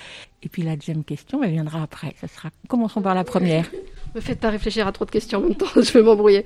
Et 0.44 0.48
puis 0.48 0.62
la 0.62 0.76
deuxième 0.76 1.02
question, 1.02 1.42
elle 1.42 1.50
viendra 1.50 1.82
après. 1.82 2.14
Ça 2.20 2.28
sera. 2.28 2.50
Commençons 2.68 3.02
par 3.02 3.16
la 3.16 3.24
première. 3.24 3.68
Me 4.14 4.20
faites 4.20 4.38
pas 4.38 4.50
réfléchir 4.50 4.86
à 4.86 4.92
trop 4.92 5.04
de 5.04 5.10
questions 5.10 5.40
en 5.40 5.42
même 5.42 5.56
temps, 5.56 5.66
je 5.76 5.92
vais 5.92 6.02
m'embrouiller. 6.02 6.44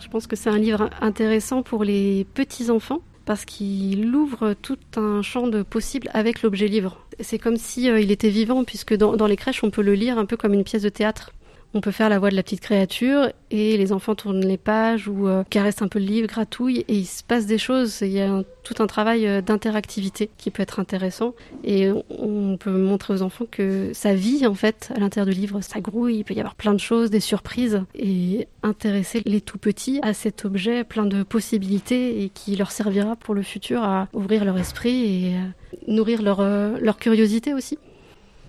Je 0.00 0.08
pense 0.08 0.26
que 0.26 0.34
c'est 0.34 0.50
un 0.50 0.58
livre 0.58 0.88
intéressant 1.02 1.62
pour 1.62 1.84
les 1.84 2.26
petits 2.32 2.70
enfants 2.70 3.00
parce 3.24 3.44
qu'il 3.44 4.14
ouvre 4.14 4.54
tout 4.60 4.78
un 4.96 5.22
champ 5.22 5.46
de 5.46 5.62
possibles 5.62 6.08
avec 6.12 6.42
l'objet 6.42 6.68
livre. 6.68 6.98
C'est 7.20 7.38
comme 7.38 7.56
si 7.56 7.90
euh, 7.90 8.00
il 8.00 8.10
était 8.10 8.28
vivant 8.28 8.64
puisque 8.64 8.94
dans, 8.94 9.16
dans 9.16 9.26
les 9.26 9.36
crèches 9.36 9.64
on 9.64 9.70
peut 9.70 9.82
le 9.82 9.94
lire 9.94 10.18
un 10.18 10.26
peu 10.26 10.36
comme 10.36 10.54
une 10.54 10.64
pièce 10.64 10.82
de 10.82 10.88
théâtre. 10.88 11.32
On 11.76 11.80
peut 11.80 11.90
faire 11.90 12.08
la 12.08 12.20
voix 12.20 12.30
de 12.30 12.36
la 12.36 12.44
petite 12.44 12.60
créature 12.60 13.30
et 13.50 13.76
les 13.76 13.92
enfants 13.92 14.14
tournent 14.14 14.46
les 14.46 14.56
pages 14.56 15.08
ou 15.08 15.26
euh, 15.26 15.42
caressent 15.50 15.82
un 15.82 15.88
peu 15.88 15.98
le 15.98 16.04
livre, 16.04 16.28
gratouillent 16.28 16.84
et 16.86 16.94
il 16.94 17.04
se 17.04 17.24
passe 17.24 17.46
des 17.46 17.58
choses. 17.58 17.98
Il 18.02 18.12
y 18.12 18.20
a 18.20 18.42
tout 18.62 18.80
un 18.80 18.86
travail 18.86 19.26
euh, 19.26 19.40
d'interactivité 19.40 20.30
qui 20.38 20.52
peut 20.52 20.62
être 20.62 20.78
intéressant 20.78 21.34
et 21.64 21.90
on- 22.10 22.56
peut 22.60 22.70
montrer 22.70 23.12
aux 23.14 23.22
enfants 23.22 23.46
que 23.50 23.90
ça 23.92 24.14
vit 24.14 24.46
en 24.46 24.54
fait 24.54 24.92
à 24.94 25.00
l'intérieur 25.00 25.34
du 25.34 25.38
livre, 25.40 25.60
ça 25.60 25.80
grouille, 25.80 26.18
il 26.18 26.24
peut 26.24 26.34
y 26.34 26.38
avoir 26.38 26.54
plein 26.54 26.72
de 26.74 26.78
choses, 26.78 27.10
des 27.10 27.18
surprises 27.18 27.82
et 27.96 28.46
intéresser 28.62 29.22
les 29.26 29.40
tout 29.40 29.58
petits 29.58 29.98
à 30.02 30.14
cet 30.14 30.44
objet 30.44 30.84
plein 30.84 31.04
de 31.06 31.24
possibilités 31.24 32.22
et 32.22 32.28
qui 32.28 32.54
leur 32.54 32.70
servira 32.70 33.16
pour 33.16 33.34
le 33.34 33.42
futur 33.42 33.82
à 33.82 34.06
ouvrir 34.12 34.44
leur 34.44 34.56
esprit 34.58 35.26
et 35.26 35.34
euh, 35.34 35.38
nourrir 35.88 36.22
leur, 36.22 36.40
leur 36.80 36.96
curiosité 36.98 37.52
aussi. 37.52 37.78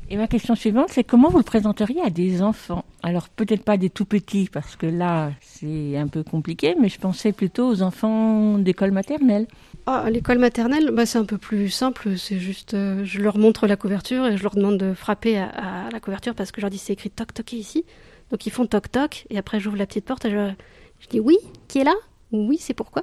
Et 0.08 0.18
ma 0.18 0.28
question 0.28 0.54
suivante, 0.54 0.90
c'est 0.92 1.04
comment 1.04 1.30
vous 1.30 1.40
le 1.40 1.44
présenteriez 1.44 2.02
à 2.02 2.12
des 2.12 2.44
enfants? 2.44 2.86
Alors 3.02 3.28
peut-être 3.28 3.64
pas 3.64 3.76
des 3.78 3.90
tout 3.90 4.06
petits, 4.06 4.50
parce 4.52 4.76
que 4.76 4.86
là, 4.86 5.32
c'est 5.42 5.98
un 5.98 6.08
peu 6.08 6.24
compliqué, 6.24 6.76
mais 6.80 6.90
je 6.90 7.00
pensais 7.00 7.32
plutôt 7.32 7.68
aux 7.68 7.82
enfants 7.82 8.60
d'école 8.60 8.92
maternelle. 8.92 9.48
Ah, 9.88 10.08
l'école 10.12 10.38
maternelle, 10.38 10.92
bah, 10.92 11.08
c'est 11.08 11.18
un 11.18 11.26
peu 11.26 11.40
plus 11.40 11.70
simple. 11.70 12.18
C'est 12.18 12.38
juste, 12.38 12.76
euh, 12.76 13.04
je 13.04 13.20
leur 13.20 13.40
montre 13.40 13.66
la 13.66 13.78
couverture 13.78 14.28
et 14.28 14.38
je 14.38 14.44
leur 14.44 14.56
demande 14.56 14.78
de 14.78 14.94
frapper 14.94 15.40
à, 15.40 15.90
la 15.92 16.00
couverture 16.00 16.36
parce 16.36 16.52
que 16.52 16.62
je 16.62 16.66
leur 16.66 16.72
dis 16.72 16.78
c'est 16.78 16.94
écrit 16.94 17.10
toc 17.10 17.34
toc 17.34 17.54
ici. 17.54 17.84
Donc 18.30 18.46
ils 18.46 18.52
font 18.52 18.68
toc 18.68 18.92
toc 18.92 19.26
et 19.32 19.40
après 19.40 19.60
j'ouvre 19.60 19.78
la 19.78 19.88
petite 19.88 20.06
porte 20.06 20.26
et 20.26 20.32
je, 20.32 21.08
dis 21.10 21.20
oui, 21.20 21.38
qui 21.68 21.80
est 21.80 21.84
là? 21.84 21.96
Ou 22.32 22.48
Oui, 22.48 22.58
c'est 22.60 22.74
pourquoi? 22.76 23.02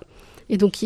Et 0.49 0.57
donc 0.57 0.77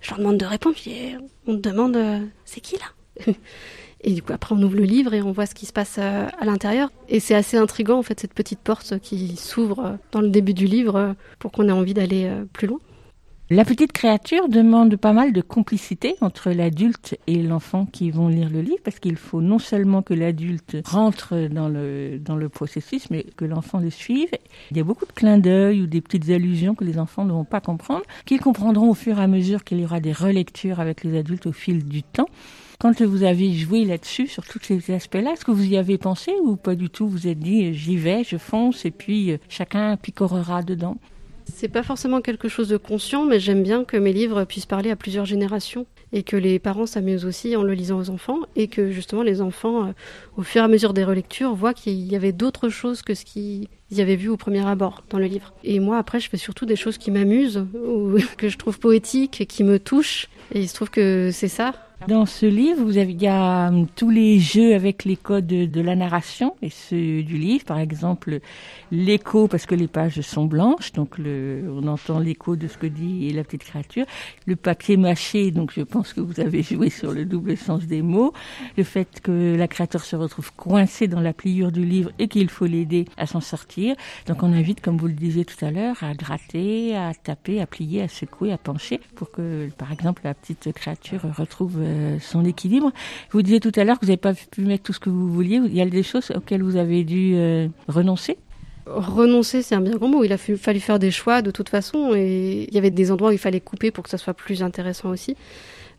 je 0.00 0.10
leur 0.10 0.18
demande 0.18 0.38
de 0.38 0.46
répondre. 0.46 0.76
Puis 0.76 1.16
on 1.48 1.56
te 1.56 1.68
demande 1.68 1.96
euh, 1.96 2.20
c'est 2.44 2.60
qui 2.60 2.76
là? 2.76 3.32
Et 4.06 4.12
du 4.12 4.22
coup 4.22 4.32
après 4.32 4.54
on 4.54 4.62
ouvre 4.62 4.76
le 4.76 4.84
livre 4.84 5.12
et 5.14 5.20
on 5.20 5.32
voit 5.32 5.46
ce 5.46 5.54
qui 5.54 5.66
se 5.66 5.72
passe 5.72 5.96
euh, 5.98 6.26
à 6.38 6.44
l'intérieur. 6.44 6.90
Et 7.08 7.18
c'est 7.18 7.34
assez 7.34 7.56
intrigant 7.56 7.98
en 7.98 8.02
fait 8.02 8.18
cette 8.20 8.34
petite 8.34 8.60
porte 8.60 9.00
qui 9.00 9.36
s'ouvre 9.36 9.80
euh, 9.84 9.92
dans 10.12 10.20
le 10.20 10.28
début 10.28 10.54
du 10.54 10.66
livre 10.66 10.94
euh, 10.94 11.12
pour 11.40 11.50
qu'on 11.50 11.68
ait 11.68 11.72
envie 11.72 11.92
d'aller 11.92 12.30
plus 12.52 12.68
loin. 12.68 12.78
La 13.50 13.64
petite 13.64 13.92
créature 13.92 14.48
demande 14.48 14.96
pas 14.96 15.12
mal 15.12 15.32
de 15.32 15.40
complicité 15.40 16.14
entre 16.20 16.50
l'adulte 16.50 17.16
et 17.26 17.42
l'enfant 17.42 17.86
qui 17.86 18.10
vont 18.10 18.28
lire 18.28 18.48
le 18.50 18.60
livre 18.60 18.80
parce 18.84 18.98
qu'il 18.98 19.16
faut 19.16 19.40
non 19.40 19.58
seulement 19.58 20.02
que 20.02 20.14
l'adulte 20.14 20.76
rentre 20.84 21.48
dans 21.48 21.68
le, 21.68 22.18
dans 22.18 22.34
le 22.34 22.48
processus, 22.48 23.08
mais 23.10 23.24
que 23.36 23.44
l'enfant 23.44 23.78
le 23.78 23.90
suive. 23.90 24.30
Il 24.72 24.76
y 24.76 24.80
a 24.80 24.84
beaucoup 24.84 25.06
de 25.06 25.12
clins 25.12 25.38
d'œil 25.38 25.82
ou 25.82 25.86
des 25.86 26.00
petites 26.00 26.28
allusions 26.30 26.74
que 26.74 26.82
les 26.82 26.98
enfants 26.98 27.24
ne 27.24 27.32
vont 27.32 27.44
pas 27.44 27.60
comprendre, 27.60 28.02
qu'ils 28.24 28.40
comprendront 28.40 28.90
au 28.90 28.94
fur 28.94 29.18
et 29.20 29.22
à 29.22 29.28
mesure 29.28 29.62
qu'il 29.62 29.78
y 29.78 29.84
aura 29.84 30.00
des 30.00 30.12
relectures 30.12 30.80
avec 30.80 31.04
les 31.04 31.16
adultes 31.16 31.46
au 31.46 31.52
fil 31.52 31.84
du 31.84 32.02
temps. 32.02 32.28
Quand 32.78 33.00
vous 33.00 33.22
avez 33.22 33.54
joué 33.54 33.86
là-dessus, 33.86 34.26
sur 34.26 34.44
tous 34.44 34.60
ces 34.62 34.92
aspects-là, 34.92 35.32
est-ce 35.32 35.46
que 35.46 35.50
vous 35.50 35.64
y 35.64 35.78
avez 35.78 35.96
pensé 35.96 36.32
ou 36.42 36.56
pas 36.56 36.74
du 36.74 36.90
tout? 36.90 37.08
Vous 37.08 37.26
êtes 37.26 37.38
dit, 37.38 37.72
j'y 37.72 37.96
vais, 37.96 38.22
je 38.22 38.36
fonce 38.36 38.84
et 38.84 38.90
puis 38.90 39.32
euh, 39.32 39.38
chacun 39.48 39.96
picorera 39.96 40.62
dedans? 40.62 40.98
C'est 41.50 41.68
pas 41.68 41.82
forcément 41.82 42.20
quelque 42.20 42.48
chose 42.48 42.68
de 42.68 42.76
conscient, 42.76 43.24
mais 43.24 43.40
j'aime 43.40 43.62
bien 43.62 43.84
que 43.84 43.96
mes 43.96 44.12
livres 44.12 44.44
puissent 44.44 44.66
parler 44.66 44.90
à 44.90 44.96
plusieurs 44.96 45.24
générations 45.24 45.86
et 46.12 46.22
que 46.22 46.36
les 46.36 46.58
parents 46.58 46.84
s'amusent 46.84 47.24
aussi 47.24 47.56
en 47.56 47.62
le 47.62 47.72
lisant 47.72 47.98
aux 47.98 48.10
enfants 48.10 48.40
et 48.56 48.68
que 48.68 48.90
justement 48.90 49.22
les 49.22 49.40
enfants, 49.40 49.86
euh, 49.86 49.92
au 50.36 50.42
fur 50.42 50.60
et 50.60 50.64
à 50.64 50.68
mesure 50.68 50.92
des 50.92 51.04
relectures, 51.04 51.54
voient 51.54 51.72
qu'il 51.72 51.94
y 51.94 52.14
avait 52.14 52.32
d'autres 52.32 52.68
choses 52.68 53.00
que 53.00 53.14
ce 53.14 53.24
qu'ils 53.24 53.68
avaient 53.98 54.16
vu 54.16 54.28
au 54.28 54.36
premier 54.36 54.66
abord 54.66 55.02
dans 55.08 55.18
le 55.18 55.26
livre. 55.26 55.54
Et 55.64 55.80
moi, 55.80 55.96
après, 55.96 56.20
je 56.20 56.28
fais 56.28 56.36
surtout 56.36 56.66
des 56.66 56.76
choses 56.76 56.98
qui 56.98 57.10
m'amusent 57.10 57.64
ou 57.74 58.18
que 58.36 58.50
je 58.50 58.58
trouve 58.58 58.78
poétiques, 58.78 59.46
qui 59.48 59.64
me 59.64 59.78
touchent. 59.78 60.28
Et 60.52 60.60
il 60.60 60.68
se 60.68 60.74
trouve 60.74 60.90
que 60.90 61.30
c'est 61.32 61.48
ça, 61.48 61.85
dans 62.08 62.26
ce 62.26 62.46
livre, 62.46 62.92
il 62.96 63.22
y 63.22 63.26
a 63.26 63.68
hum, 63.68 63.86
tous 63.96 64.10
les 64.10 64.38
jeux 64.38 64.74
avec 64.74 65.04
les 65.04 65.16
codes 65.16 65.46
de, 65.46 65.80
la 65.80 65.96
narration 65.96 66.54
et 66.62 66.70
ceux 66.70 67.22
du 67.22 67.36
livre. 67.36 67.64
Par 67.64 67.78
exemple, 67.78 68.40
l'écho, 68.92 69.48
parce 69.48 69.66
que 69.66 69.74
les 69.74 69.88
pages 69.88 70.20
sont 70.20 70.44
blanches, 70.44 70.92
donc 70.92 71.16
on 71.18 71.86
entend 71.88 72.18
l'écho 72.18 72.54
de 72.54 72.68
ce 72.68 72.76
que 72.76 72.86
dit 72.86 73.32
la 73.32 73.42
petite 73.44 73.64
créature. 73.64 74.04
Le 74.46 74.56
papier 74.56 74.96
mâché, 74.96 75.50
donc 75.50 75.72
je 75.74 75.80
pense 75.80 76.12
que 76.12 76.20
vous 76.20 76.38
avez 76.38 76.62
joué 76.62 76.90
sur 76.90 77.12
le 77.12 77.24
double 77.24 77.56
sens 77.56 77.86
des 77.86 78.02
mots. 78.02 78.32
Le 78.76 78.84
fait 78.84 79.20
que 79.22 79.56
la 79.56 79.66
créature 79.66 80.04
se 80.04 80.16
retrouve 80.16 80.52
coincée 80.54 81.08
dans 81.08 81.20
la 81.20 81.32
pliure 81.32 81.72
du 81.72 81.84
livre 81.84 82.12
et 82.18 82.28
qu'il 82.28 82.50
faut 82.50 82.66
l'aider 82.66 83.06
à 83.16 83.26
s'en 83.26 83.40
sortir. 83.40 83.96
Donc 84.26 84.42
on 84.42 84.52
invite, 84.52 84.80
comme 84.80 84.98
vous 84.98 85.08
le 85.08 85.14
disiez 85.14 85.44
tout 85.44 85.64
à 85.64 85.70
l'heure, 85.70 85.96
à 86.02 86.14
gratter, 86.14 86.94
à 86.94 87.14
taper, 87.14 87.60
à 87.60 87.66
plier, 87.66 88.02
à 88.02 88.08
secouer, 88.08 88.52
à 88.52 88.58
pencher 88.58 89.00
pour 89.14 89.30
que, 89.30 89.70
par 89.78 89.92
exemple, 89.92 90.22
la 90.24 90.34
petite 90.34 90.72
créature 90.72 91.22
retrouve 91.36 91.85
euh, 91.86 92.18
son 92.20 92.44
équilibre. 92.44 92.92
Vous 93.30 93.42
disiez 93.42 93.60
tout 93.60 93.72
à 93.76 93.84
l'heure 93.84 93.98
que 93.98 94.04
vous 94.04 94.10
n'avez 94.10 94.16
pas 94.16 94.34
pu 94.34 94.62
mettre 94.62 94.84
tout 94.84 94.92
ce 94.92 95.00
que 95.00 95.10
vous 95.10 95.28
vouliez. 95.28 95.60
Il 95.64 95.74
y 95.74 95.80
a 95.80 95.86
des 95.86 96.02
choses 96.02 96.30
auxquelles 96.34 96.62
vous 96.62 96.76
avez 96.76 97.04
dû 97.04 97.32
euh, 97.34 97.68
renoncer? 97.88 98.36
Renoncer, 98.86 99.62
c'est 99.62 99.74
un 99.74 99.80
bien 99.80 99.96
grand 99.96 100.08
mot. 100.08 100.24
Il 100.24 100.32
a 100.32 100.38
fallu 100.38 100.58
faire 100.58 100.98
des 100.98 101.10
choix 101.10 101.42
de 101.42 101.50
toute 101.50 101.68
façon 101.68 102.12
et 102.14 102.66
il 102.68 102.74
y 102.74 102.78
avait 102.78 102.90
des 102.90 103.10
endroits 103.10 103.30
où 103.30 103.32
il 103.32 103.38
fallait 103.38 103.60
couper 103.60 103.90
pour 103.90 104.04
que 104.04 104.10
ça 104.10 104.18
soit 104.18 104.34
plus 104.34 104.62
intéressant 104.62 105.10
aussi. 105.10 105.36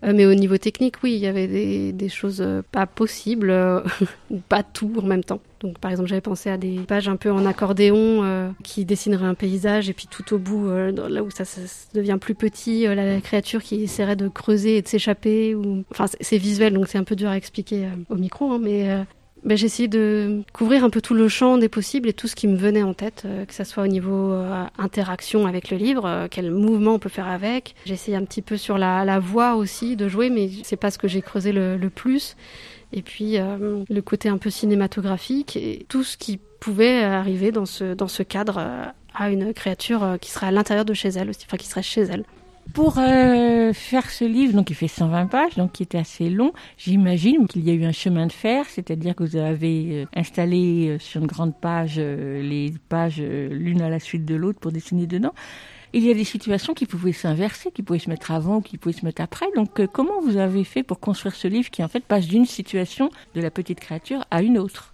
Euh, 0.04 0.14
mais 0.14 0.26
au 0.26 0.36
niveau 0.36 0.58
technique, 0.58 0.96
oui, 1.04 1.14
il 1.14 1.20
y 1.20 1.28
avait 1.28 1.48
des, 1.92 2.10
choses 2.10 2.42
euh, 2.42 2.62
pas 2.72 2.86
possibles, 2.86 3.50
euh, 3.50 3.82
ou 4.30 4.38
pas 4.38 4.64
tout 4.64 4.92
en 4.98 5.06
même 5.06 5.24
temps. 5.24 5.42
Donc, 5.60 5.80
par 5.80 5.90
exemple, 5.90 6.10
j'avais 6.10 6.22
pensé 6.22 6.52
à 6.52 6.58
des 6.58 6.80
pages 6.82 7.10
un 7.10 7.16
peu 7.16 7.32
en 7.32 7.46
accordéon 7.46 8.54
qui 8.64 8.86
dessineraient 8.86 9.26
un 9.26 9.34
paysage, 9.34 9.90
et 9.90 9.94
puis 9.94 10.06
tout 10.08 10.36
au 10.36 10.38
bout, 10.38 10.70
là 10.70 11.24
où 11.24 11.32
ça, 11.32 11.46
devient 11.96 12.20
plus 12.22 12.36
petit, 12.36 12.86
la 12.86 13.20
créature 13.22 13.64
qui 13.64 13.82
essaierait 13.82 14.16
de 14.16 14.28
creuser 14.28 14.78
et 14.78 14.82
de 14.84 14.88
s'échapper. 14.88 15.56
Ou... 15.56 15.84
Enfin, 15.90 16.06
c'est 16.22 16.38
visuel, 16.38 16.74
donc 16.74 16.88
c'est 16.88 17.00
un 17.00 17.04
peu 17.04 17.16
dur 17.16 17.30
à 17.30 17.38
expliquer 17.38 17.88
au 18.10 18.18
micro, 18.18 18.52
hein, 18.52 18.60
mais 18.62 19.04
ben, 19.44 19.58
de 19.58 20.42
couvrir 20.52 20.84
un 20.84 20.90
peu 20.90 21.02
tout 21.02 21.14
le 21.14 21.28
champ 21.28 21.58
des 21.58 21.70
possibles 21.70 22.10
et 22.10 22.14
tout 22.14 22.28
ce 22.28 22.36
qui 22.36 22.48
me 22.48 22.58
venait 22.58 22.84
en 22.84 22.94
tête, 22.94 23.24
euh, 23.26 23.46
que 23.46 23.54
ce 23.54 23.64
soit 23.64 23.84
au 23.84 23.88
niveau 23.88 24.32
euh, 24.32 24.66
interaction 24.78 25.46
avec 25.46 25.70
le 25.70 25.78
livre, 25.78 26.06
euh, 26.06 26.28
quel 26.30 26.52
mouvement 26.52 26.96
on 26.96 27.00
peut 27.00 27.10
faire 27.10 27.28
avec. 27.28 27.76
J'ai 27.86 28.16
un 28.16 28.26
petit 28.26 28.42
peu 28.42 28.58
sur 28.58 28.78
la, 28.78 29.20
voix 29.20 29.56
aussi 29.56 29.96
de 29.96 30.08
jouer, 30.08 30.30
mais 30.30 30.50
c'est 30.64 30.76
pas 30.76 30.92
ce 30.92 30.98
que 30.98 31.08
j'ai 31.08 31.22
creusé 31.22 31.52
le, 31.52 31.90
plus. 31.90 32.36
Et 32.94 33.02
puis 33.02 33.38
le 33.38 34.02
côté 34.02 34.30
un 34.30 34.38
peu 34.38 34.50
cinématographique 34.50 35.58
et 35.58 35.86
tout 35.90 36.04
ce 36.04 36.18
qui 36.18 36.40
pouvait 36.60 37.04
arriver 37.04 37.52
dans 37.52 37.66
ce, 37.66 37.94
dans 37.94 38.08
ce 38.08 38.24
cadre 38.24 38.94
à 39.14 39.30
une 39.30 39.54
créature 39.54 40.18
qui 40.22 40.30
serait 40.30 40.48
à 40.48 40.52
l'intérieur 40.52 40.86
de 40.86 40.94
chez 40.94 41.10
elle, 41.10 41.30
aussi, 41.30 41.46
enfin 41.46 41.58
qui 41.58 41.68
serait 41.68 41.84
chez 41.84 42.02
elle. 42.02 42.24
Pour 42.74 43.00
euh, 43.00 43.74
faire 43.74 44.10
ce 44.10 44.26
livre, 44.26 44.54
donc 44.54 44.70
il 44.70 44.76
fait 44.76 44.88
120 44.88 45.28
pages, 45.28 45.56
donc 45.56 45.72
qui 45.74 45.84
était 45.84 45.98
assez 45.98 46.30
long, 46.30 46.54
j'imagine 46.78 47.48
qu'il 47.48 47.64
y 47.68 47.72
a 47.72 47.74
eu 47.74 47.86
un 47.86 47.92
chemin 47.92 48.28
de 48.28 48.32
fer, 48.32 48.66
c'est-à-dire 48.70 49.16
que 49.16 49.24
vous 49.24 49.36
avez 49.36 50.04
euh, 50.04 50.06
installé 50.16 50.90
euh, 50.90 51.00
sur 51.00 51.22
une 51.22 51.28
grande 51.28 51.56
page 51.56 51.98
les 51.98 52.74
pages 52.90 53.20
l'une 53.20 53.82
à 53.82 53.90
la 53.90 54.00
suite 54.00 54.26
de 54.26 54.36
l'autre 54.36 54.60
pour 54.60 54.72
dessiner 54.72 55.08
dedans. 55.08 55.34
Il 55.94 56.04
y 56.04 56.12
a 56.12 56.14
des 56.14 56.24
situations 56.24 56.74
qui 56.74 56.86
pouvaient 56.86 57.14
s'inverser, 57.14 57.72
qui 57.72 57.82
pouvaient 57.82 58.00
se 58.00 58.10
mettre 58.10 58.32
avant, 58.32 58.62
qui 58.62 58.78
pouvaient 58.78 58.94
se 58.94 59.06
mettre 59.06 59.22
après. 59.22 59.48
Donc 59.56 59.86
comment 59.88 60.22
vous 60.22 60.38
avez 60.38 60.64
fait 60.64 60.84
pour 60.84 61.00
construire 61.00 61.36
ce 61.36 61.48
livre 61.48 61.70
qui 61.70 61.84
en 61.84 61.88
fait 61.88 62.04
passe 62.04 62.28
d'une 62.28 62.46
situation 62.46 63.10
de 63.36 63.42
la 63.42 63.50
petite 63.50 63.80
créature 63.80 64.26
à 64.30 64.42
une 64.42 64.58
autre? 64.58 64.94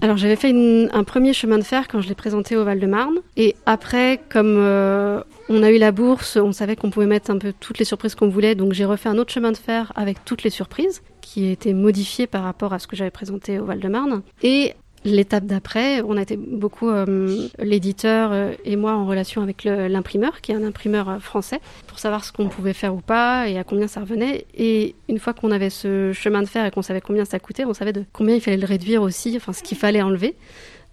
Alors 0.00 0.18
j'avais 0.18 0.36
fait 0.36 0.54
un 0.92 1.04
premier 1.04 1.32
chemin 1.32 1.56
de 1.56 1.62
fer 1.62 1.88
quand 1.88 2.02
je 2.02 2.08
l'ai 2.08 2.14
présenté 2.14 2.56
au 2.56 2.64
Val-de-Marne. 2.64 3.20
Et 3.38 3.56
après, 3.64 4.20
comme 4.28 4.56
euh, 4.58 5.22
on 5.48 5.62
a 5.62 5.70
eu 5.70 5.78
la 5.78 5.92
bourse, 5.92 6.36
on 6.36 6.52
savait 6.52 6.76
qu'on 6.76 6.90
pouvait 6.90 7.06
mettre 7.06 7.30
un 7.30 7.38
peu 7.38 7.54
toutes 7.58 7.78
les 7.78 7.86
surprises 7.86 8.14
qu'on 8.14 8.28
voulait. 8.28 8.54
Donc 8.54 8.74
j'ai 8.74 8.84
refait 8.84 9.08
un 9.08 9.16
autre 9.16 9.32
chemin 9.32 9.50
de 9.50 9.56
fer 9.56 9.92
avec 9.96 10.22
toutes 10.26 10.42
les 10.42 10.50
surprises 10.50 11.02
qui 11.22 11.48
a 11.48 11.52
été 11.52 11.72
modifié 11.72 12.26
par 12.26 12.42
rapport 12.42 12.74
à 12.74 12.78
ce 12.78 12.86
que 12.86 12.96
j'avais 12.96 13.10
présenté 13.10 13.58
au 13.58 13.64
Val-de-Marne. 13.64 14.20
Et 14.42 14.74
L'étape 15.04 15.44
d'après, 15.44 16.00
on 16.00 16.16
a 16.16 16.22
été 16.22 16.38
beaucoup, 16.38 16.88
euh, 16.88 17.48
l'éditeur 17.58 18.30
euh, 18.32 18.54
et 18.64 18.74
moi, 18.76 18.94
en 18.94 19.04
relation 19.04 19.42
avec 19.42 19.64
l'imprimeur, 19.64 20.40
qui 20.40 20.52
est 20.52 20.54
un 20.54 20.64
imprimeur 20.64 21.10
euh, 21.10 21.18
français, 21.18 21.60
pour 21.86 21.98
savoir 21.98 22.24
ce 22.24 22.32
qu'on 22.32 22.48
pouvait 22.48 22.72
faire 22.72 22.94
ou 22.94 23.02
pas 23.02 23.46
et 23.46 23.58
à 23.58 23.64
combien 23.64 23.86
ça 23.86 24.00
revenait. 24.00 24.46
Et 24.56 24.94
une 25.10 25.18
fois 25.18 25.34
qu'on 25.34 25.50
avait 25.50 25.68
ce 25.68 26.12
chemin 26.14 26.40
de 26.40 26.48
fer 26.48 26.64
et 26.64 26.70
qu'on 26.70 26.80
savait 26.80 27.02
combien 27.02 27.26
ça 27.26 27.38
coûtait, 27.38 27.66
on 27.66 27.74
savait 27.74 27.92
de 27.92 28.04
combien 28.14 28.34
il 28.34 28.40
fallait 28.40 28.56
le 28.56 28.64
réduire 28.64 29.02
aussi, 29.02 29.34
enfin 29.36 29.52
ce 29.52 29.62
qu'il 29.62 29.76
fallait 29.76 30.00
enlever. 30.00 30.36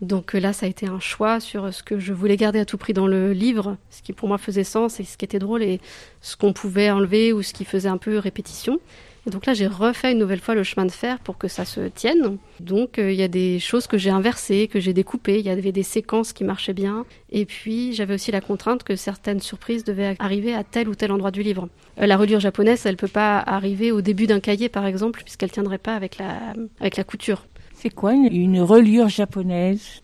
Donc 0.02 0.34
là, 0.34 0.52
ça 0.52 0.66
a 0.66 0.70
été 0.70 0.88
un 0.88 1.00
choix 1.00 1.40
sur 1.40 1.74
ce 1.74 1.82
que 1.82 1.98
je 1.98 2.12
voulais 2.12 2.36
garder 2.36 2.60
à 2.60 2.66
tout 2.66 2.78
prix 2.78 2.92
dans 2.92 3.08
le 3.08 3.32
livre, 3.32 3.78
ce 3.92 4.02
qui 4.02 4.12
pour 4.12 4.28
moi 4.28 4.40
faisait 4.40 4.66
sens 4.66 5.00
et 5.00 5.06
ce 5.06 5.16
qui 5.16 5.24
était 5.24 5.40
drôle 5.40 5.64
et 5.64 5.80
ce 6.22 6.36
qu'on 6.36 6.52
pouvait 6.52 6.90
enlever 6.90 7.32
ou 7.32 7.44
ce 7.44 7.54
qui 7.54 7.64
faisait 7.64 7.88
un 7.88 7.98
peu 7.98 8.18
répétition. 8.18 8.80
Et 9.28 9.30
donc 9.30 9.46
là, 9.46 9.54
j'ai 9.54 9.68
refait 9.68 10.12
une 10.12 10.18
nouvelle 10.18 10.40
fois 10.40 10.56
le 10.56 10.64
chemin 10.64 10.86
de 10.86 10.92
fer 10.92 11.20
pour 11.20 11.38
que 11.38 11.48
ça 11.48 11.64
se 11.64 11.82
tienne. 11.82 12.38
Donc 12.60 12.98
euh, 12.98 13.12
il 13.12 13.20
y 13.20 13.24
a 13.24 13.28
des 13.28 13.60
choses 13.60 13.86
que 13.86 13.98
j'ai 13.98 14.10
inversées, 14.10 14.68
que 14.68 14.80
j'ai 14.80 14.94
découpées. 14.94 15.40
Il 15.40 15.46
y 15.46 15.50
avait 15.50 15.72
des 15.72 15.84
séquences 15.84 16.34
qui 16.34 16.44
marchaient 16.44 16.74
bien. 16.74 17.06
Et 17.32 17.46
puis 17.46 17.94
j'avais 17.94 18.16
aussi 18.16 18.32
la 18.32 18.42
contrainte 18.42 18.84
que 18.84 18.96
certaines 18.96 19.40
surprises 19.40 19.84
devaient 19.84 20.16
arriver 20.18 20.56
à 20.56 20.64
tel 20.64 20.90
ou 20.90 20.96
tel 20.96 21.12
endroit 21.12 21.32
du 21.32 21.44
livre. 21.44 21.70
Euh, 22.00 22.08
la 22.08 22.18
reliure 22.18 22.40
japonaise, 22.40 22.84
elle 22.86 22.98
peut 22.98 23.08
pas 23.08 23.38
arriver 23.38 23.92
au 23.92 24.02
début 24.02 24.26
d'un 24.26 24.40
cahier, 24.40 24.70
par 24.70 24.88
exemple, 24.88 25.22
puisqu'elle 25.24 25.52
tiendrait 25.52 25.78
pas 25.78 25.96
avec 25.96 26.18
la, 26.18 26.54
avec 26.80 26.98
la 26.98 27.04
couture. 27.04 27.46
C'est 27.76 27.94
quoi 27.94 28.14
une 28.14 28.62
reliure 28.62 29.10
japonaise? 29.10 30.02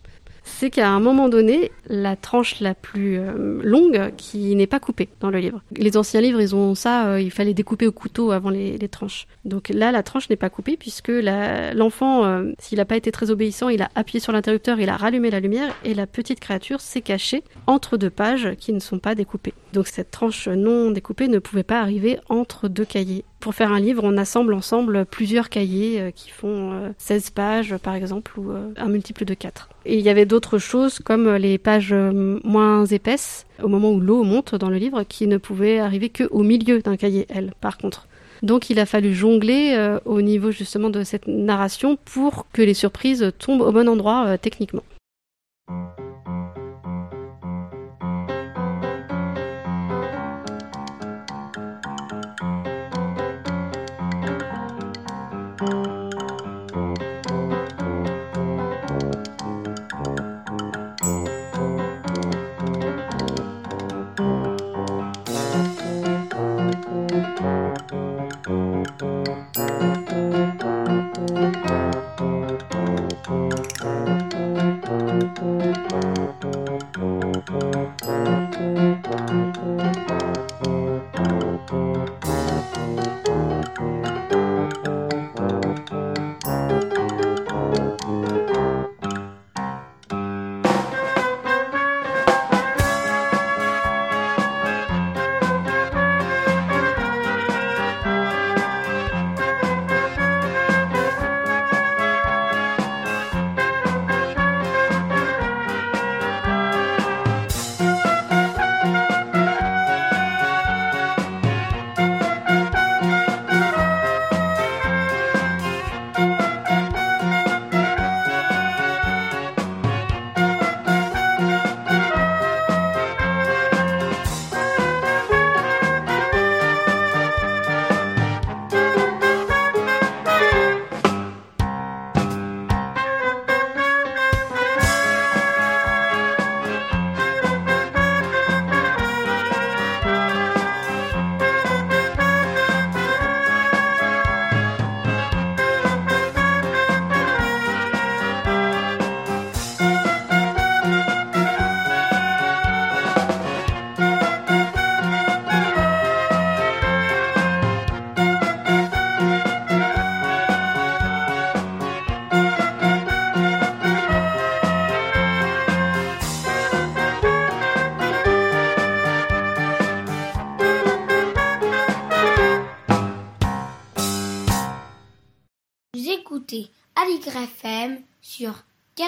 C'est 0.48 0.70
qu'à 0.70 0.88
un 0.88 1.00
moment 1.00 1.28
donné, 1.28 1.70
la 1.86 2.16
tranche 2.16 2.60
la 2.60 2.74
plus 2.74 3.18
euh, 3.18 3.60
longue 3.62 4.12
qui 4.16 4.54
n'est 4.56 4.66
pas 4.66 4.80
coupée 4.80 5.08
dans 5.20 5.30
le 5.30 5.38
livre. 5.38 5.62
Les 5.76 5.96
anciens 5.96 6.20
livres, 6.20 6.40
ils 6.40 6.54
ont 6.54 6.74
ça, 6.74 7.08
euh, 7.08 7.20
il 7.20 7.30
fallait 7.30 7.54
découper 7.54 7.86
au 7.86 7.92
couteau 7.92 8.32
avant 8.32 8.50
les, 8.50 8.78
tranches. 8.88 9.26
Donc 9.44 9.68
là, 9.68 9.92
la 9.92 10.02
tranche 10.02 10.30
n'est 10.30 10.36
pas 10.36 10.50
coupée 10.50 10.76
puisque 10.76 11.12
l'enfant, 11.12 12.24
euh, 12.24 12.52
s'il 12.58 12.78
n'a 12.78 12.84
pas 12.84 12.96
été 12.96 13.12
très 13.12 13.30
obéissant, 13.30 13.68
il 13.68 13.82
a 13.82 13.90
appuyé 13.94 14.20
sur 14.20 14.32
l'interrupteur, 14.32 14.80
il 14.80 14.88
a 14.88 14.96
rallumé 14.96 15.30
la 15.30 15.40
lumière 15.40 15.74
et 15.84 15.94
la 15.94 16.06
petite 16.06 16.40
créature 16.40 16.80
s'est 16.80 17.02
cachée 17.02 17.44
entre 17.66 17.96
deux 17.96 18.10
pages 18.10 18.54
qui 18.58 18.72
ne 18.72 18.80
sont 18.80 18.98
pas 18.98 19.14
découpées. 19.14 19.54
Donc 19.74 19.86
cette 19.86 20.10
tranche 20.10 20.48
non 20.48 20.90
découpée 20.90 21.28
ne 21.28 21.38
pouvait 21.38 21.62
pas 21.62 21.80
arriver 21.80 22.18
entre 22.28 22.68
deux 22.68 22.86
cahiers. 22.86 23.24
Pour 23.40 23.54
faire 23.54 23.72
un 23.72 23.80
livre, 23.80 24.02
on 24.04 24.16
assemble 24.16 24.52
ensemble 24.52 25.06
plusieurs 25.06 25.48
cahiers 25.48 26.12
qui 26.14 26.30
font 26.30 26.92
16 26.98 27.30
pages 27.30 27.76
par 27.76 27.94
exemple 27.94 28.38
ou 28.38 28.50
un 28.76 28.88
multiple 28.88 29.24
de 29.24 29.34
4. 29.34 29.68
Et 29.88 29.96
il 29.96 30.04
y 30.04 30.10
avait 30.10 30.26
d'autres 30.26 30.58
choses 30.58 30.98
comme 30.98 31.34
les 31.36 31.56
pages 31.56 31.94
euh, 31.94 32.38
moins 32.44 32.84
épaisses, 32.84 33.46
au 33.62 33.68
moment 33.68 33.90
où 33.90 34.00
l'eau 34.00 34.22
monte 34.22 34.54
dans 34.54 34.68
le 34.68 34.76
livre, 34.76 35.02
qui 35.02 35.26
ne 35.26 35.38
pouvaient 35.38 35.78
arriver 35.78 36.10
qu'au 36.10 36.42
milieu 36.42 36.80
d'un 36.80 36.96
cahier, 36.96 37.26
elle, 37.30 37.52
par 37.60 37.78
contre. 37.78 38.06
Donc 38.42 38.68
il 38.68 38.78
a 38.80 38.86
fallu 38.86 39.14
jongler 39.14 39.74
euh, 39.76 39.98
au 40.04 40.20
niveau 40.20 40.50
justement 40.50 40.90
de 40.90 41.04
cette 41.04 41.26
narration 41.26 41.96
pour 42.04 42.46
que 42.52 42.60
les 42.60 42.74
surprises 42.74 43.32
tombent 43.38 43.62
au 43.62 43.72
bon 43.72 43.88
endroit 43.88 44.26
euh, 44.26 44.36
techniquement. 44.36 44.84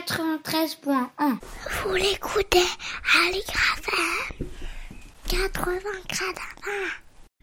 93.1. 0.07 1.39
Vous 1.85 1.95
l'écoutez 1.95 2.59
FM 2.59 4.47
80 5.29 5.79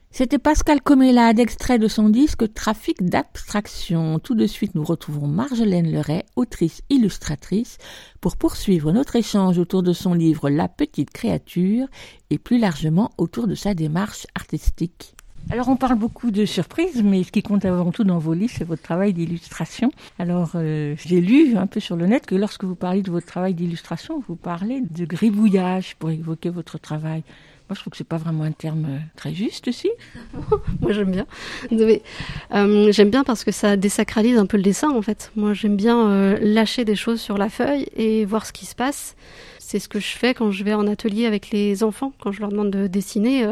C'était 0.10 0.40
Pascal 0.40 0.82
Comélade, 0.82 1.40
extrait 1.40 1.78
de 1.78 1.88
son 1.88 2.10
disque 2.10 2.52
Trafic 2.54 3.04
d'abstraction. 3.04 4.18
Tout 4.18 4.34
de 4.34 4.48
suite, 4.48 4.74
nous 4.74 4.84
retrouvons 4.84 5.28
Marjolaine 5.28 5.92
Leray, 5.92 6.26
autrice 6.36 6.82
illustratrice, 6.90 7.78
pour 8.22 8.38
poursuivre 8.38 8.92
notre 8.92 9.18
échange 9.18 9.60
autour 9.60 9.84
de 9.84 9.94
son 9.94 10.16
livre 10.16 10.50
La 10.50 10.68
petite 10.68 11.12
créature 11.12 11.88
et 12.32 12.40
plus 12.40 12.58
largement 12.58 13.12
autour 13.20 13.46
de 13.48 13.56
sa 13.56 13.76
démarche 13.76 14.26
artistique. 14.34 15.17
Alors 15.50 15.70
on 15.70 15.78
parle 15.78 15.98
beaucoup 15.98 16.30
de 16.30 16.46
surprises, 16.46 17.02
mais 17.04 17.24
ce 17.24 17.32
qui 17.32 17.42
compte 17.42 17.64
avant 17.64 17.92
tout 17.92 18.04
dans 18.04 18.20
vos 18.20 18.34
livres, 18.34 18.54
c'est 18.56 18.66
votre 18.66 18.82
travail 18.82 19.14
d'illustration. 19.14 19.92
Alors 20.20 20.52
euh, 20.56 20.96
j'ai 20.98 21.22
lu 21.22 21.56
un 21.56 21.68
peu 21.68 21.80
sur 21.80 21.96
le 21.96 22.06
net 22.06 22.26
que 22.26 22.36
lorsque 22.36 22.66
vous 22.66 22.76
parlez 22.76 23.02
de 23.02 23.10
votre 23.10 23.28
travail 23.28 23.54
d'illustration, 23.54 24.22
vous 24.28 24.36
parlez 24.36 24.82
de 24.82 25.06
gribouillage 25.06 25.96
pour 25.96 26.10
évoquer 26.10 26.50
votre 26.50 26.78
travail. 26.78 27.24
Moi, 27.70 27.76
je 27.76 27.82
trouve 27.82 27.92
que 27.92 27.98
c'est 27.98 28.06
pas 28.06 28.18
vraiment 28.18 28.44
un 28.44 28.54
terme 28.54 28.86
euh, 28.86 28.98
très 29.18 29.34
juste, 29.34 29.74
si. 29.74 29.90
Moi, 30.82 30.94
j'aime 30.94 31.12
bien. 31.12 31.28
Euh, 32.54 32.92
j'aime 32.94 33.10
bien 33.10 33.26
parce 33.26 33.44
que 33.44 33.52
ça 33.52 33.76
désacralise 33.76 34.38
un 34.38 34.46
peu 34.46 34.56
le 34.56 34.64
dessin, 34.64 34.90
en 34.90 35.02
fait. 35.02 35.34
Moi, 35.36 35.54
j'aime 35.54 35.76
bien 35.76 36.08
euh, 36.08 36.38
lâcher 36.40 36.86
des 36.86 36.96
choses 36.96 37.20
sur 37.20 37.38
la 37.38 37.50
feuille 37.50 37.88
et 37.98 38.24
voir 38.24 38.46
ce 38.46 38.54
qui 38.54 38.66
se 38.66 38.74
passe. 38.74 39.18
C'est 39.60 39.80
ce 39.80 39.90
que 39.90 40.00
je 40.00 40.08
fais 40.08 40.34
quand 40.34 40.50
je 40.50 40.64
vais 40.64 40.74
en 40.74 40.88
atelier 40.88 41.26
avec 41.26 41.52
les 41.52 41.84
enfants. 41.84 42.14
Quand 42.22 42.32
je 42.32 42.40
leur 42.40 42.52
demande 42.52 42.72
de 42.72 42.88
dessiner, 42.88 43.46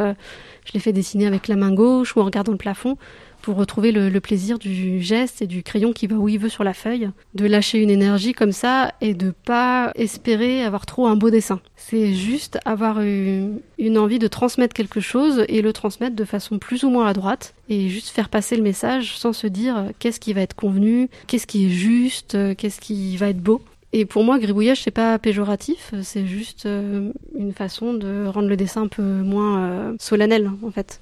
je 0.65 0.73
les 0.73 0.79
fais 0.79 0.93
dessiner 0.93 1.27
avec 1.27 1.47
la 1.47 1.55
main 1.55 1.73
gauche 1.73 2.15
ou 2.15 2.19
en 2.19 2.25
regardant 2.25 2.51
le 2.51 2.57
plafond 2.57 2.97
pour 3.45 3.57
retrouver 3.57 3.91
le, 3.91 4.19
plaisir 4.19 4.57
du 4.57 4.99
geste 5.03 5.43
et 5.43 5.45
du 5.45 5.61
crayon 5.61 5.93
qui 5.93 6.07
va 6.07 6.15
où 6.15 6.27
il 6.27 6.39
veut 6.39 6.49
sur 6.49 6.63
la 6.63 6.73
feuille, 6.73 7.11
de 7.35 7.45
lâcher 7.45 7.77
une 7.77 7.91
énergie 7.91 8.33
comme 8.33 8.51
ça 8.51 8.91
et 9.01 9.13
de 9.13 9.29
pas 9.29 9.91
espérer 9.93 10.63
avoir 10.63 10.87
trop 10.87 11.05
un 11.05 11.15
beau 11.15 11.29
dessin. 11.29 11.59
C'est 11.75 12.15
juste 12.15 12.57
avoir 12.65 13.01
une, 13.01 13.59
une 13.77 13.99
envie 13.99 14.17
de 14.17 14.27
transmettre 14.27 14.73
quelque 14.73 14.99
chose 14.99 15.45
et 15.47 15.61
le 15.61 15.73
transmettre 15.73 16.15
de 16.15 16.25
façon 16.25 16.57
plus 16.57 16.83
ou 16.83 16.89
moins 16.89 17.05
à 17.05 17.13
droite 17.13 17.53
et 17.69 17.87
juste 17.87 18.09
faire 18.09 18.29
passer 18.29 18.55
le 18.55 18.63
message 18.63 19.15
sans 19.15 19.31
se 19.31 19.45
dire 19.45 19.77
euh, 19.77 19.89
qu'est-ce 19.99 20.19
qui 20.19 20.33
va 20.33 20.41
être 20.41 20.55
convenu, 20.55 21.07
qu'est-ce 21.27 21.45
qui 21.45 21.67
est 21.67 21.69
juste, 21.69 22.33
euh, 22.33 22.55
qu'est-ce 22.55 22.81
qui 22.81 23.15
va 23.17 23.29
être 23.29 23.41
beau. 23.41 23.61
Et 23.97 24.03
pour 24.03 24.25
moi, 24.25 24.39
gribouillage, 24.39 24.83
c'est 24.83 24.91
pas 24.91 25.17
péjoratif, 25.17 25.93
c'est 26.03 26.25
juste 26.25 26.65
euh, 26.65 27.13
une 27.33 27.53
façon 27.53 27.93
de 27.93 28.25
rendre 28.27 28.49
le 28.49 28.57
dessin 28.57 28.81
un 28.81 28.87
peu 28.89 29.01
moins 29.01 29.63
euh, 29.63 29.93
solennel, 30.01 30.51
en 30.63 30.69
fait. 30.69 30.99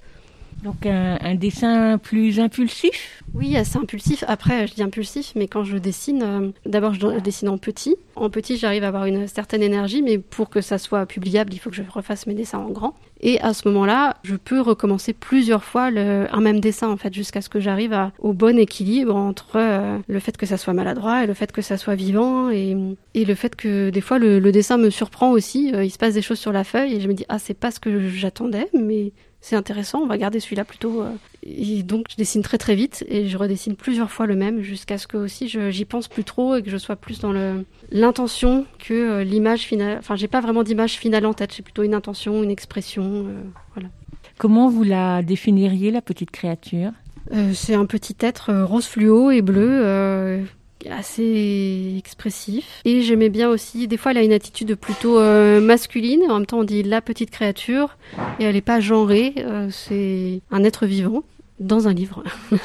Donc 0.63 0.85
un, 0.85 1.35
dessin 1.35 1.97
plus 1.97 2.39
impulsif? 2.39 3.21
Oui, 3.33 3.57
assez 3.57 3.77
impulsif. 3.77 4.23
Après, 4.27 4.65
je 4.67 4.75
dis 4.75 4.83
impulsif, 4.83 5.33
mais 5.35 5.47
quand 5.47 5.63
je 5.63 5.77
dessine, 5.77 6.23
euh, 6.23 6.49
d'abord 6.65 6.93
je 6.93 7.19
dessine 7.19 7.49
en 7.49 7.57
petit. 7.57 7.95
En 8.15 8.29
petit, 8.29 8.57
j'arrive 8.57 8.83
à 8.83 8.87
avoir 8.87 9.05
une 9.05 9.27
certaine 9.27 9.61
énergie, 9.61 10.01
mais 10.01 10.19
pour 10.19 10.49
que 10.49 10.61
ça 10.61 10.77
soit 10.77 11.05
publiable, 11.05 11.53
il 11.53 11.57
faut 11.57 11.69
que 11.69 11.75
je 11.75 11.83
refasse 11.89 12.27
mes 12.27 12.33
dessins 12.33 12.59
en 12.59 12.69
grand. 12.69 12.95
Et 13.19 13.39
à 13.41 13.53
ce 13.53 13.67
moment-là, 13.69 14.17
je 14.23 14.35
peux 14.35 14.61
recommencer 14.61 15.13
plusieurs 15.13 15.63
fois 15.63 15.89
le, 15.91 16.27
un 16.31 16.41
même 16.41 16.59
dessin, 16.59 16.89
en 16.89 16.97
fait, 16.97 17.13
jusqu'à 17.13 17.41
ce 17.41 17.49
que 17.49 17.59
j'arrive 17.59 17.97
au 18.19 18.33
bon 18.33 18.57
équilibre 18.59 19.15
entre 19.15 19.55
euh, 19.55 19.97
le 20.07 20.19
fait 20.19 20.35
que 20.37 20.45
ça 20.45 20.57
soit 20.57 20.73
maladroit 20.73 21.23
et 21.23 21.27
le 21.27 21.33
fait 21.33 21.51
que 21.51 21.61
ça 21.61 21.77
soit 21.77 21.95
vivant 21.95 22.49
et, 22.49 22.75
le 23.15 23.35
fait 23.35 23.55
que 23.55 23.89
des 23.89 24.01
fois 24.01 24.19
le, 24.19 24.39
le 24.39 24.51
dessin 24.51 24.77
me 24.77 24.89
surprend 24.89 25.31
aussi. 25.31 25.71
Euh, 25.73 25.85
il 25.85 25.89
se 25.89 25.97
passe 25.97 26.13
des 26.13 26.21
choses 26.21 26.39
sur 26.39 26.51
la 26.51 26.63
feuille 26.63 26.95
et 26.95 26.99
je 26.99 27.07
me 27.07 27.13
dis 27.13 27.25
ah 27.29 27.39
c'est 27.39 27.53
pas 27.53 27.71
ce 27.71 27.79
que 27.79 28.09
j'attendais, 28.09 28.67
mais 28.73 29.13
c'est 29.45 29.57
intéressant, 29.57 29.99
on 29.99 30.07
va 30.07 30.17
garder 30.17 30.39
celui-là 30.39 30.63
plutôt. 30.63 31.01
euh. 31.01 31.11
Et 31.45 31.83
donc 31.83 32.05
je 32.09 32.15
dessine 32.15 32.41
très 32.41 32.57
très 32.57 32.75
vite 32.75 33.03
et 33.09 33.27
je 33.27 33.37
redessine 33.37 33.75
plusieurs 33.75 34.09
fois 34.09 34.25
le 34.25 34.35
même 34.35 34.61
jusqu'à 34.61 34.97
ce 34.97 35.05
que 35.05 35.17
aussi 35.17 35.49
j'y 35.49 35.83
pense 35.83 36.07
plus 36.07 36.23
trop 36.23 36.55
et 36.55 36.63
que 36.63 36.69
je 36.69 36.77
sois 36.77 36.95
plus 36.95 37.19
dans 37.19 37.33
le 37.33 37.65
l'intention 37.91 38.65
que 38.79 38.93
euh, 38.93 39.23
l'image 39.25 39.63
finale. 39.63 39.97
Enfin, 39.99 40.15
j'ai 40.15 40.29
pas 40.29 40.39
vraiment 40.39 40.63
d'image 40.63 40.93
finale 40.93 41.25
en 41.25 41.33
tête, 41.33 41.53
j'ai 41.53 41.61
plutôt 41.61 41.83
une 41.83 41.93
intention, 41.93 42.41
une 42.41 42.51
expression. 42.51 43.03
euh, 43.03 43.41
voilà. 43.75 43.89
Comment 44.37 44.69
vous 44.69 44.83
la 44.83 45.21
définiriez, 45.21 45.91
la 45.91 46.01
petite 46.01 46.31
créature? 46.31 46.91
Euh, 47.33 47.51
c'est 47.53 47.75
un 47.75 47.85
petit 47.85 48.15
être 48.21 48.53
rose 48.63 48.85
fluo 48.87 49.29
et 49.29 49.41
bleu. 49.41 49.67
euh, 49.83 50.41
assez 50.89 51.95
expressif 51.97 52.81
et 52.85 53.01
j'aimais 53.01 53.29
bien 53.29 53.49
aussi 53.49 53.87
des 53.87 53.97
fois 53.97 54.11
elle 54.11 54.17
a 54.17 54.23
une 54.23 54.33
attitude 54.33 54.75
plutôt 54.75 55.19
euh, 55.19 55.61
masculine 55.61 56.23
en 56.29 56.35
même 56.35 56.45
temps 56.45 56.59
on 56.59 56.63
dit 56.63 56.83
la 56.83 57.01
petite 57.01 57.31
créature 57.31 57.97
et 58.39 58.43
elle 58.43 58.55
est 58.55 58.61
pas 58.61 58.79
genrée 58.79 59.33
euh, 59.37 59.69
c'est 59.71 60.41
un 60.51 60.63
être 60.63 60.85
vivant 60.85 61.23
dans 61.59 61.87
un 61.87 61.93
livre 61.93 62.23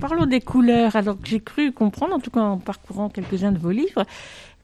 Parlons 0.00 0.24
des 0.24 0.40
couleurs. 0.40 0.96
Alors 0.96 1.18
j'ai 1.24 1.40
cru 1.40 1.72
comprendre, 1.72 2.14
en 2.14 2.20
tout 2.20 2.30
cas 2.30 2.40
en 2.40 2.56
parcourant 2.56 3.10
quelques-uns 3.10 3.52
de 3.52 3.58
vos 3.58 3.70
livres, 3.70 4.06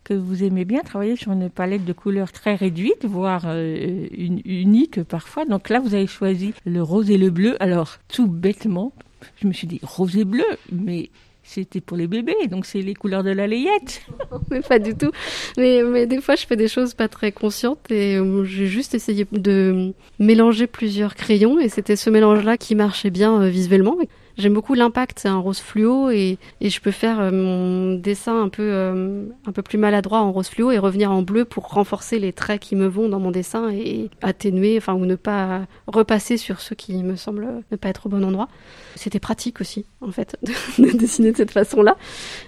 que 0.02 0.14
vous 0.14 0.42
aimez 0.44 0.64
bien 0.64 0.80
travailler 0.80 1.16
sur 1.16 1.32
une 1.32 1.50
palette 1.50 1.84
de 1.84 1.92
couleurs 1.92 2.32
très 2.32 2.54
réduite, 2.54 3.04
voire 3.04 3.42
euh, 3.46 4.06
unique 4.16 5.02
parfois. 5.02 5.44
Donc 5.44 5.68
là, 5.68 5.80
vous 5.80 5.94
avez 5.94 6.06
choisi 6.06 6.54
le 6.64 6.82
rose 6.82 7.10
et 7.10 7.18
le 7.18 7.28
bleu. 7.28 7.60
Alors 7.60 7.98
tout 8.08 8.26
bêtement, 8.26 8.92
je 9.36 9.46
me 9.46 9.52
suis 9.52 9.66
dit 9.66 9.80
rose 9.82 10.16
et 10.16 10.24
bleu, 10.24 10.46
mais 10.72 11.10
c'était 11.46 11.80
pour 11.80 11.96
les 11.96 12.06
bébés, 12.06 12.48
donc 12.50 12.66
c'est 12.66 12.82
les 12.82 12.94
couleurs 12.94 13.22
de 13.22 13.30
la 13.30 13.46
layette. 13.46 14.02
mais 14.50 14.60
pas 14.68 14.78
du 14.78 14.94
tout. 14.94 15.10
Mais, 15.56 15.82
mais 15.82 16.06
des 16.06 16.20
fois, 16.20 16.34
je 16.34 16.46
fais 16.46 16.56
des 16.56 16.68
choses 16.68 16.94
pas 16.94 17.08
très 17.08 17.32
conscientes 17.32 17.90
et 17.90 18.16
euh, 18.16 18.44
j'ai 18.44 18.66
juste 18.66 18.94
essayé 18.94 19.26
de 19.30 19.92
mélanger 20.18 20.66
plusieurs 20.66 21.14
crayons 21.14 21.58
et 21.58 21.68
c'était 21.68 21.96
ce 21.96 22.10
mélange-là 22.10 22.56
qui 22.56 22.74
marchait 22.74 23.10
bien 23.10 23.40
euh, 23.40 23.48
visuellement. 23.48 23.96
J'aime 24.38 24.52
beaucoup 24.52 24.74
l'impact, 24.74 25.20
c'est 25.20 25.28
un 25.28 25.38
rose 25.38 25.60
fluo 25.60 26.10
et, 26.10 26.38
je 26.60 26.80
peux 26.80 26.90
faire 26.90 27.20
euh, 27.20 27.30
mon 27.30 27.94
dessin 27.94 28.42
un 28.42 28.50
peu, 28.50 28.68
euh, 28.70 29.24
un 29.46 29.52
peu 29.52 29.62
plus 29.62 29.78
maladroit 29.78 30.20
en 30.20 30.30
rose 30.30 30.48
fluo 30.48 30.70
et 30.72 30.78
revenir 30.78 31.10
en 31.10 31.22
bleu 31.22 31.46
pour 31.46 31.68
renforcer 31.68 32.18
les 32.18 32.34
traits 32.34 32.60
qui 32.60 32.76
me 32.76 32.86
vont 32.86 33.08
dans 33.08 33.18
mon 33.18 33.30
dessin 33.30 33.70
et 33.70 34.10
atténuer, 34.20 34.76
enfin, 34.76 34.92
ou 34.92 35.06
ne 35.06 35.14
pas 35.14 35.66
repasser 35.86 36.36
sur 36.36 36.60
ceux 36.60 36.74
qui 36.74 37.02
me 37.02 37.16
semblent 37.16 37.62
ne 37.70 37.76
pas 37.76 37.88
être 37.88 38.06
au 38.06 38.08
bon 38.10 38.22
endroit. 38.24 38.48
C'était 38.94 39.20
pratique 39.20 39.62
aussi, 39.62 39.86
en 40.02 40.10
fait, 40.10 40.36
de, 40.42 40.52
de 40.92 40.98
dessiner 40.98 41.32
de 41.32 41.38
cette 41.38 41.50
façon-là. 41.52 41.96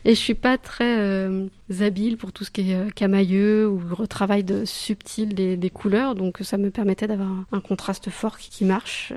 Et 0.04 0.10
je 0.10 0.20
suis 0.20 0.34
pas 0.34 0.58
très 0.58 0.98
euh, 0.98 1.46
habile 1.80 2.18
pour 2.18 2.32
tout 2.32 2.44
ce 2.44 2.50
qui 2.50 2.70
est 2.70 2.74
euh, 2.74 2.90
camailleux 2.90 3.66
ou 3.66 3.80
retravail 3.92 4.44
de 4.44 4.66
subtil 4.66 5.34
des, 5.34 5.70
couleurs, 5.70 6.14
donc 6.14 6.38
ça 6.42 6.58
me 6.58 6.70
permettait 6.70 7.06
d'avoir 7.06 7.30
un, 7.50 7.60
contraste 7.60 8.10
fort 8.10 8.36
qui, 8.36 8.64
marche 8.66 9.12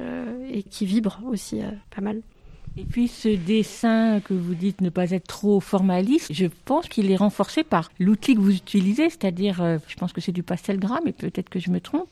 et 0.51 0.63
qui 0.63 0.85
vibre 0.85 1.19
aussi 1.29 1.61
pas 1.95 2.01
mal. 2.01 2.21
Et 2.77 2.83
puis 2.85 3.07
ce 3.09 3.27
dessin 3.27 4.21
que 4.21 4.33
vous 4.33 4.55
dites 4.55 4.79
ne 4.81 4.89
pas 4.89 5.11
être 5.11 5.27
trop 5.27 5.59
formaliste, 5.59 6.31
je 6.31 6.45
pense 6.65 6.87
qu'il 6.87 7.11
est 7.11 7.17
renforcé 7.17 7.63
par 7.63 7.91
l'outil 7.99 8.33
que 8.35 8.39
vous 8.39 8.55
utilisez, 8.55 9.09
c'est-à-dire, 9.09 9.61
euh, 9.61 9.77
je 9.87 9.95
pense 9.95 10.13
que 10.13 10.21
c'est 10.21 10.31
du 10.31 10.41
pastel 10.43 10.79
gras, 10.79 10.99
mais 11.03 11.11
peut-être 11.11 11.49
que 11.49 11.59
je 11.59 11.69
me 11.69 11.81
trompe, 11.81 12.07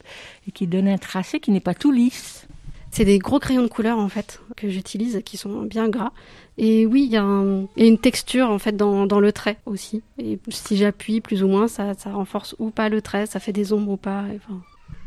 et 0.47 0.51
qui 0.51 0.67
donne 0.67 0.89
un 0.89 0.97
tracé 0.97 1.39
qui 1.39 1.51
n'est 1.51 1.61
pas 1.61 1.73
tout 1.73 1.91
lisse. 1.91 2.45
C'est 2.91 3.05
des 3.05 3.19
gros 3.19 3.39
crayons 3.39 3.61
de 3.61 3.67
couleur 3.67 3.99
en 3.99 4.09
fait 4.09 4.41
que 4.57 4.67
j'utilise 4.67 5.21
qui 5.23 5.37
sont 5.37 5.61
bien 5.61 5.87
gras. 5.89 6.11
Et 6.57 6.85
oui, 6.87 7.03
il 7.05 7.11
y, 7.11 7.17
a 7.17 7.23
un- 7.23 7.61
il 7.77 7.83
y 7.83 7.85
a 7.85 7.87
une 7.87 7.99
texture 7.99 8.49
en 8.49 8.59
fait 8.59 8.75
dans, 8.75 9.05
dans 9.05 9.19
le 9.21 9.31
trait 9.31 9.57
aussi. 9.65 10.01
Et 10.17 10.39
si 10.49 10.75
j'appuie 10.75 11.21
plus 11.21 11.41
ou 11.43 11.47
moins, 11.47 11.67
ça, 11.69 11.93
ça 11.93 12.11
renforce 12.11 12.55
ou 12.59 12.71
pas 12.71 12.89
le 12.89 13.01
trait, 13.01 13.27
ça 13.27 13.39
fait 13.39 13.53
des 13.53 13.71
ombres 13.73 13.91
ou 13.91 13.97
pas. 13.97 14.25
et 14.33 14.37
Enfin, 14.37 14.59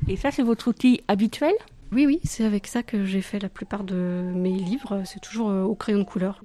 Et 0.09 0.17
ça, 0.17 0.31
c'est 0.31 0.45
votre 0.45 0.69
outil 0.69 1.01
habituel? 1.09 1.53
Oui, 1.93 2.07
oui, 2.07 2.21
c'est 2.25 2.45
avec 2.45 2.67
ça 2.67 2.83
que 2.83 3.05
j'ai 3.05 3.21
fait 3.21 3.39
la 3.39 3.49
plupart 3.49 3.85
de 3.85 4.23
mes 4.35 4.53
livres. 4.53 5.03
C'est 5.05 5.21
toujours 5.21 5.51
euh, 5.51 5.63
au 5.63 5.75
crayon 5.75 5.99
de 5.99 6.05
couleur. 6.05 6.43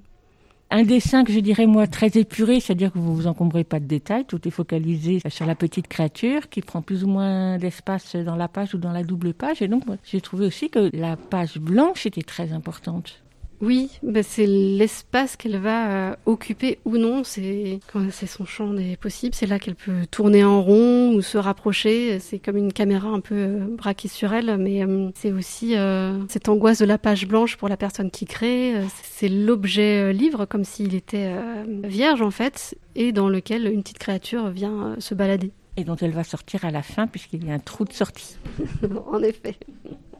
Un 0.70 0.82
dessin 0.82 1.24
que 1.24 1.32
je 1.32 1.40
dirais 1.40 1.66
moi 1.66 1.86
très 1.86 2.08
épuré, 2.18 2.60
c'est-à-dire 2.60 2.92
que 2.92 2.98
vous 2.98 3.14
vous 3.14 3.26
encombrez 3.26 3.64
pas 3.64 3.80
de 3.80 3.86
détails, 3.86 4.26
tout 4.26 4.46
est 4.46 4.50
focalisé 4.50 5.18
sur 5.30 5.46
la 5.46 5.54
petite 5.54 5.88
créature 5.88 6.50
qui 6.50 6.60
prend 6.60 6.82
plus 6.82 7.04
ou 7.04 7.08
moins 7.08 7.56
d'espace 7.56 8.16
dans 8.16 8.36
la 8.36 8.48
page 8.48 8.74
ou 8.74 8.78
dans 8.78 8.92
la 8.92 9.02
double 9.02 9.32
page. 9.32 9.62
Et 9.62 9.68
donc, 9.68 9.84
j'ai 10.04 10.20
trouvé 10.20 10.44
aussi 10.44 10.68
que 10.68 10.90
la 10.92 11.16
page 11.16 11.56
blanche 11.56 12.04
était 12.04 12.22
très 12.22 12.52
importante. 12.52 13.22
Oui, 13.60 13.90
bah 14.02 14.22
c'est 14.22 14.46
l'espace 14.46 15.36
qu'elle 15.36 15.58
va 15.58 16.10
euh, 16.10 16.16
occuper 16.26 16.78
ou 16.84 16.96
non. 16.96 17.22
C'est 17.24 17.80
son 18.26 18.44
champ 18.44 18.72
des 18.72 18.96
possibles. 18.96 19.34
C'est 19.34 19.46
là 19.46 19.58
qu'elle 19.58 19.74
peut 19.74 20.06
tourner 20.10 20.44
en 20.44 20.62
rond 20.62 21.14
ou 21.14 21.22
se 21.22 21.38
rapprocher. 21.38 22.20
C'est 22.20 22.38
comme 22.38 22.56
une 22.56 22.72
caméra 22.72 23.08
un 23.08 23.20
peu 23.20 23.34
euh, 23.34 23.66
braquée 23.68 24.08
sur 24.08 24.32
elle, 24.32 24.56
mais 24.58 24.84
euh, 24.84 25.10
c'est 25.14 25.32
aussi 25.32 25.76
euh, 25.76 26.24
cette 26.28 26.48
angoisse 26.48 26.78
de 26.78 26.84
la 26.84 26.98
page 26.98 27.26
blanche 27.26 27.56
pour 27.56 27.68
la 27.68 27.76
personne 27.76 28.10
qui 28.10 28.26
crée. 28.26 28.74
C'est 29.02 29.28
l'objet 29.28 30.12
livre 30.12 30.46
comme 30.46 30.64
s'il 30.64 30.94
était 30.94 31.32
euh, 31.36 31.64
vierge 31.84 32.22
en 32.22 32.30
fait, 32.30 32.76
et 32.94 33.12
dans 33.12 33.28
lequel 33.28 33.66
une 33.66 33.82
petite 33.82 33.98
créature 33.98 34.50
vient 34.50 34.94
se 34.98 35.14
balader. 35.14 35.50
Et 35.76 35.84
dont 35.84 35.96
elle 35.96 36.12
va 36.12 36.24
sortir 36.24 36.64
à 36.64 36.70
la 36.70 36.82
fin 36.82 37.06
puisqu'il 37.06 37.46
y 37.46 37.50
a 37.50 37.54
un 37.54 37.58
trou 37.58 37.84
de 37.84 37.92
sortie. 37.92 38.36
en 39.12 39.22
effet. 39.22 39.56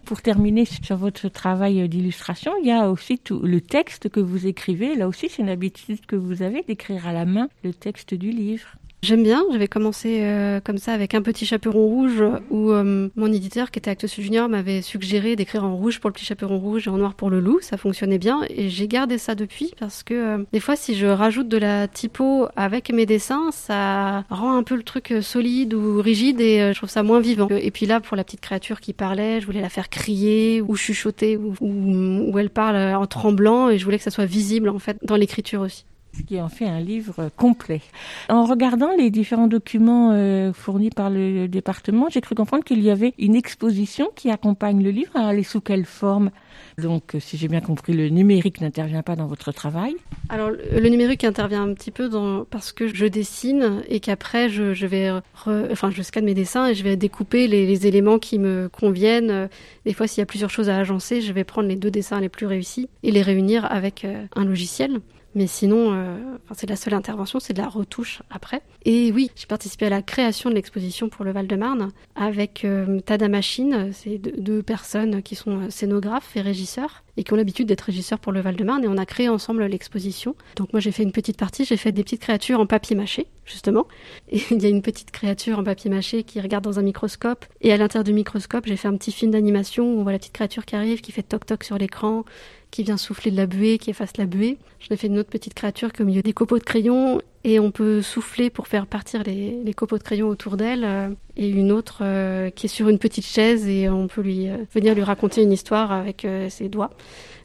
Pour 0.09 0.23
terminer 0.23 0.64
sur 0.64 0.97
votre 0.97 1.29
travail 1.29 1.87
d'illustration, 1.87 2.51
il 2.62 2.66
y 2.66 2.73
a 2.73 2.90
aussi 2.90 3.18
tout 3.18 3.40
le 3.40 3.61
texte 3.61 4.09
que 4.09 4.21
vous 4.21 4.47
écrivez. 4.47 4.94
Là 4.94 5.07
aussi, 5.07 5.29
c'est 5.29 5.42
une 5.42 5.51
habitude 5.51 6.07
que 6.07 6.16
vous 6.16 6.40
avez 6.40 6.62
d'écrire 6.62 7.07
à 7.07 7.12
la 7.12 7.27
main 7.27 7.51
le 7.62 7.75
texte 7.75 8.14
du 8.14 8.31
livre. 8.31 8.78
J'aime 9.01 9.23
bien, 9.23 9.45
j'avais 9.53 9.69
commencé 9.69 10.23
euh, 10.23 10.61
comme 10.61 10.79
ça 10.79 10.93
avec 10.93 11.15
un 11.15 11.23
petit 11.23 11.47
chaperon 11.47 11.87
rouge 11.87 12.21
où 12.51 12.73
euh, 12.73 13.09
mon 13.15 13.33
éditeur 13.33 13.71
qui 13.71 13.79
était 13.79 13.93
Actes 13.93 14.21
Junior 14.21 14.49
m'avait 14.49 14.83
suggéré 14.83 15.37
d'écrire 15.37 15.63
en 15.63 15.77
rouge 15.77 16.01
pour 16.01 16.11
le 16.11 16.15
petit 16.15 16.25
chaperon 16.25 16.59
rouge 16.59 16.89
et 16.89 16.91
en 16.91 16.99
noir 16.99 17.15
pour 17.15 17.31
le 17.31 17.39
loup, 17.39 17.61
ça 17.61 17.77
fonctionnait 17.77 18.19
bien 18.19 18.41
et 18.51 18.69
j'ai 18.69 18.89
gardé 18.89 19.17
ça 19.17 19.37
depuis 19.37 19.73
parce 19.79 20.03
que 20.03 20.15
euh, 20.15 20.45
des 20.53 20.59
fois 20.59 20.75
si 20.75 20.97
je 20.97 21.07
rajoute 21.07 21.47
de 21.47 21.59
la 21.59 21.87
typo 21.87 22.49
avec 22.57 22.91
mes 22.93 23.07
dessins, 23.07 23.53
ça 23.53 24.25
rend 24.31 24.57
un 24.57 24.65
peu 24.65 24.75
le 24.75 24.83
truc 24.83 25.15
solide 25.23 25.75
ou 25.75 26.03
rigide 26.03 26.41
et 26.41 26.73
je 26.73 26.77
trouve 26.77 26.91
ça 26.91 27.05
moins 27.05 27.21
vivant. 27.21 27.47
Et 27.51 27.71
puis 27.71 27.87
là 27.87 28.01
pour 28.01 28.17
la 28.17 28.25
petite 28.25 28.41
créature 28.41 28.81
qui 28.81 28.95
parlait, 28.95 29.41
je 29.41 29.47
voulais 29.47 29.61
la 29.61 29.69
faire 29.69 29.91
crier 29.91 30.61
ou 30.61 30.75
chuchoter 30.75 31.37
ou, 31.37 31.55
ou, 31.61 32.33
où 32.33 32.39
elle 32.39 32.51
parle 32.51 32.77
en 32.97 33.07
tremblant 33.07 33.71
et 33.71 33.79
je 33.79 33.85
voulais 33.85 33.99
que 33.99 34.05
ça 34.05 34.11
soit 34.11 34.27
visible 34.27 34.69
en 34.69 34.81
fait 34.81 34.99
dans 35.05 35.17
l'écriture 35.17 35.61
aussi 35.61 35.85
qui 36.27 36.40
en 36.40 36.49
fait 36.49 36.66
un 36.66 36.81
livre 36.81 37.31
complet. 37.37 37.81
En 38.29 38.44
regardant 38.44 38.90
les 38.97 39.11
différents 39.11 39.47
documents 39.47 40.11
euh, 40.12 40.53
fournis 40.53 40.90
par 40.90 41.11
le 41.11 41.47
département, 41.49 42.09
j'ai 42.11 42.21
cru 42.21 42.35
comprendre 42.35 42.64
qu'il 42.64 42.83
y 42.83 42.90
avait 42.90 43.14
une 43.18 43.35
exposition 43.35 44.11
qui 44.14 44.31
accompagne 44.31 44.83
le 44.83 44.90
livre. 44.90 45.12
Elle 45.14 45.38
est 45.38 45.42
sous 45.42 45.61
quelle 45.61 45.85
forme 45.85 46.31
Donc, 46.79 47.16
si 47.21 47.37
j'ai 47.37 47.49
bien 47.49 47.61
compris, 47.61 47.92
le 47.92 48.09
numérique 48.09 48.61
n'intervient 48.61 49.03
pas 49.03 49.16
dans 49.16 49.27
votre 49.27 49.53
travail. 49.53 49.94
Alors, 50.29 50.51
le 50.51 50.88
numérique 50.88 51.25
intervient 51.25 51.62
un 51.62 51.75
petit 51.75 51.90
peu 51.90 52.11
parce 52.51 52.73
que 52.73 52.88
je 52.88 53.07
dessine 53.07 53.83
et 53.88 54.01
qu'après, 54.01 54.49
je, 54.49 54.87
vais, 54.87 55.11
enfin, 55.47 55.90
je 55.90 56.03
scanne 56.03 56.25
mes 56.25 56.35
dessins 56.35 56.66
et 56.66 56.75
je 56.75 56.83
vais 56.83 56.97
découper 56.97 57.47
les, 57.49 57.66
les 57.66 57.87
éléments 57.87 58.18
qui 58.18 58.38
me 58.38 58.68
conviennent. 58.68 59.49
Des 59.85 59.92
fois, 59.92 60.07
s'il 60.07 60.21
y 60.21 60.23
a 60.23 60.27
plusieurs 60.27 60.51
choses 60.51 60.68
à 60.68 60.77
agencer, 60.77 61.21
je 61.21 61.33
vais 61.33 61.44
prendre 61.44 61.68
les 61.68 61.77
deux 61.77 61.90
dessins 61.90 62.21
les 62.21 62.29
plus 62.29 62.47
réussis 62.47 62.88
et 63.03 63.11
les 63.11 63.23
réunir 63.23 63.71
avec 63.71 64.05
euh, 64.05 64.27
un 64.37 64.44
logiciel. 64.44 65.01
Mais 65.35 65.47
sinon, 65.47 65.93
euh, 65.93 66.17
c'est 66.53 66.69
la 66.69 66.77
seule 66.77 66.95
intervention, 66.95 67.38
c'est 67.38 67.53
de 67.53 67.61
la 67.61 67.69
retouche 67.69 68.23
après. 68.31 68.62
Et 68.85 69.12
oui, 69.12 69.31
j'ai 69.37 69.47
participé 69.47 69.87
à 69.87 69.91
la 69.91 70.03
création 70.03 70.49
de 70.49 70.55
l'exposition 70.55 71.09
pour 71.09 71.25
le 71.25 71.33
Val-de-Marne 71.33 71.93
avec 72.17 72.64
euh, 72.64 73.01
Tada 73.01 73.29
Machine. 73.29 73.91
C'est 73.93 74.19
deux, 74.19 74.62
personnes 74.62 75.23
qui 75.23 75.35
sont 75.35 75.61
euh, 75.61 75.71
scénographes 75.71 76.37
et 76.37 76.41
régisseurs 76.41 77.05
et 77.17 77.25
qui 77.25 77.33
ont 77.33 77.37
l'habitude 77.37 77.69
d'être 77.69 77.83
régisseurs 77.83 78.19
pour 78.19 78.33
le 78.33 78.41
Val-de-Marne. 78.41 78.85
Et 78.85 78.88
on 78.88 78.97
a 78.97 79.05
créé 79.05 79.29
ensemble 79.29 79.64
l'exposition. 79.67 80.35
Donc 80.57 80.73
moi, 80.73 80.81
j'ai 80.81 80.93
fait 80.93 81.03
une 81.03 81.12
petite 81.12 81.37
partie. 81.37 81.64
J'ai 81.64 81.77
fait 81.77 81.93
des 81.93 82.05
petites 82.05 82.23
créatures 82.23 82.61
en 82.61 82.67
papier 82.67 82.97
mâché, 82.97 83.27
justement. 83.45 83.87
Et 84.31 84.41
il 84.51 84.62
y 84.62 84.67
a 84.67 84.71
une 84.71 84.83
petite 84.83 85.11
créature 85.11 85.59
en 85.59 85.64
papier 85.64 85.91
mâché 85.91 86.23
qui 86.23 86.41
regarde 86.41 86.64
dans 86.64 86.79
un 86.79 86.83
microscope. 86.83 87.45
Et 87.61 87.73
à 87.73 87.77
l'intérieur 87.77 88.05
du 88.05 88.12
microscope, 88.12 88.67
j'ai 88.67 88.77
fait 88.77 88.88
un 88.88 88.97
petit 88.97 89.12
film 89.12 89.33
d'animation 89.33 89.85
où 89.85 90.01
on 90.01 90.03
voit 90.05 90.12
la 90.12 90.19
petite 90.19 90.33
créature 90.33 90.64
qui 90.64 90.75
arrive, 90.75 91.01
qui 91.01 91.12
fait 91.12 91.23
toc-toc 91.23 91.64
sur 91.64 91.77
l'écran 91.77 92.25
qui 92.71 92.83
vient 92.83 92.97
souffler 92.97 93.31
de 93.31 93.37
la 93.37 93.47
buée, 93.47 93.79
qui 93.79 93.91
efface 93.91 94.17
la 94.17 94.27
buée. 94.27 94.59
J'en 94.81 94.95
ai 94.95 94.97
fait 94.97 95.07
une 95.07 95.19
autre 95.19 95.31
petite 95.31 95.55
créature 95.55 95.93
qui 95.93 96.01
est 96.01 96.05
au 96.05 96.07
milieu 96.07 96.23
des 96.23 96.33
copeaux 96.33 96.59
de 96.59 96.65
crayon 96.65 97.21
et 97.45 97.61
on 97.61 97.71
peut 97.71 98.03
souffler 98.03 98.51
pour 98.51 98.67
faire 98.67 98.87
partir 98.87 99.23
les, 99.23 99.73
copeaux 99.75 99.99
de 99.99 100.03
crayon 100.03 100.29
autour 100.29 100.57
d'elle. 100.57 100.85
Euh, 100.85 101.09
et 101.37 101.49
une 101.49 101.71
autre 101.71 102.01
euh, 102.03 102.51
qui 102.51 102.67
est 102.67 102.69
sur 102.69 102.89
une 102.89 102.99
petite 102.99 103.25
chaise 103.25 103.69
et 103.69 103.89
on 103.89 104.09
peut 104.09 104.23
euh, 104.27 104.57
venir 104.75 104.95
lui 104.95 105.03
raconter 105.05 105.43
une 105.43 105.53
histoire 105.53 105.93
avec 105.93 106.27
ses 106.49 106.69
doigts. 106.69 106.91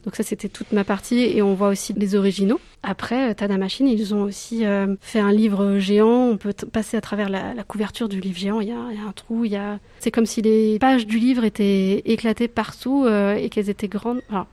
Donc 0.04 0.16
ça, 0.16 0.22
c'était 0.22 0.50
toute 0.50 0.72
ma 0.72 0.84
partie 0.84 1.20
et 1.20 1.40
on 1.40 1.54
voit 1.54 1.68
aussi 1.68 1.94
les 1.94 2.14
originaux. 2.14 2.60
Après, 2.82 3.34
Tada 3.34 3.56
Machine, 3.56 3.88
ils 3.88 4.14
ont 4.14 4.22
aussi 4.22 4.64
fait 5.00 5.20
un 5.20 5.32
livre 5.32 5.78
géant. 5.78 6.28
On 6.28 6.36
peut 6.36 6.52
passer 6.70 6.98
à 6.98 7.00
travers 7.00 7.30
la, 7.30 7.54
couverture 7.66 8.10
du 8.10 8.20
livre 8.20 8.36
géant. 8.36 8.60
Il 8.60 8.68
y, 8.68 8.72
a, 8.72 8.76
un 8.76 9.12
trou. 9.12 9.46
Il 9.46 9.52
y 9.52 9.56
a... 9.56 9.78
C'est 10.00 10.10
comme 10.10 10.26
si 10.26 10.42
les 10.42 10.78
pages 10.78 11.06
du 11.06 11.18
livre 11.18 11.44
étaient 11.44 12.02
éclatées 12.04 12.48
partout 12.48 13.06
et 13.08 13.48
qu'elles 13.48 13.70
étaient 13.70 13.88
grandes. 13.88 14.20
Alors, 14.28 14.46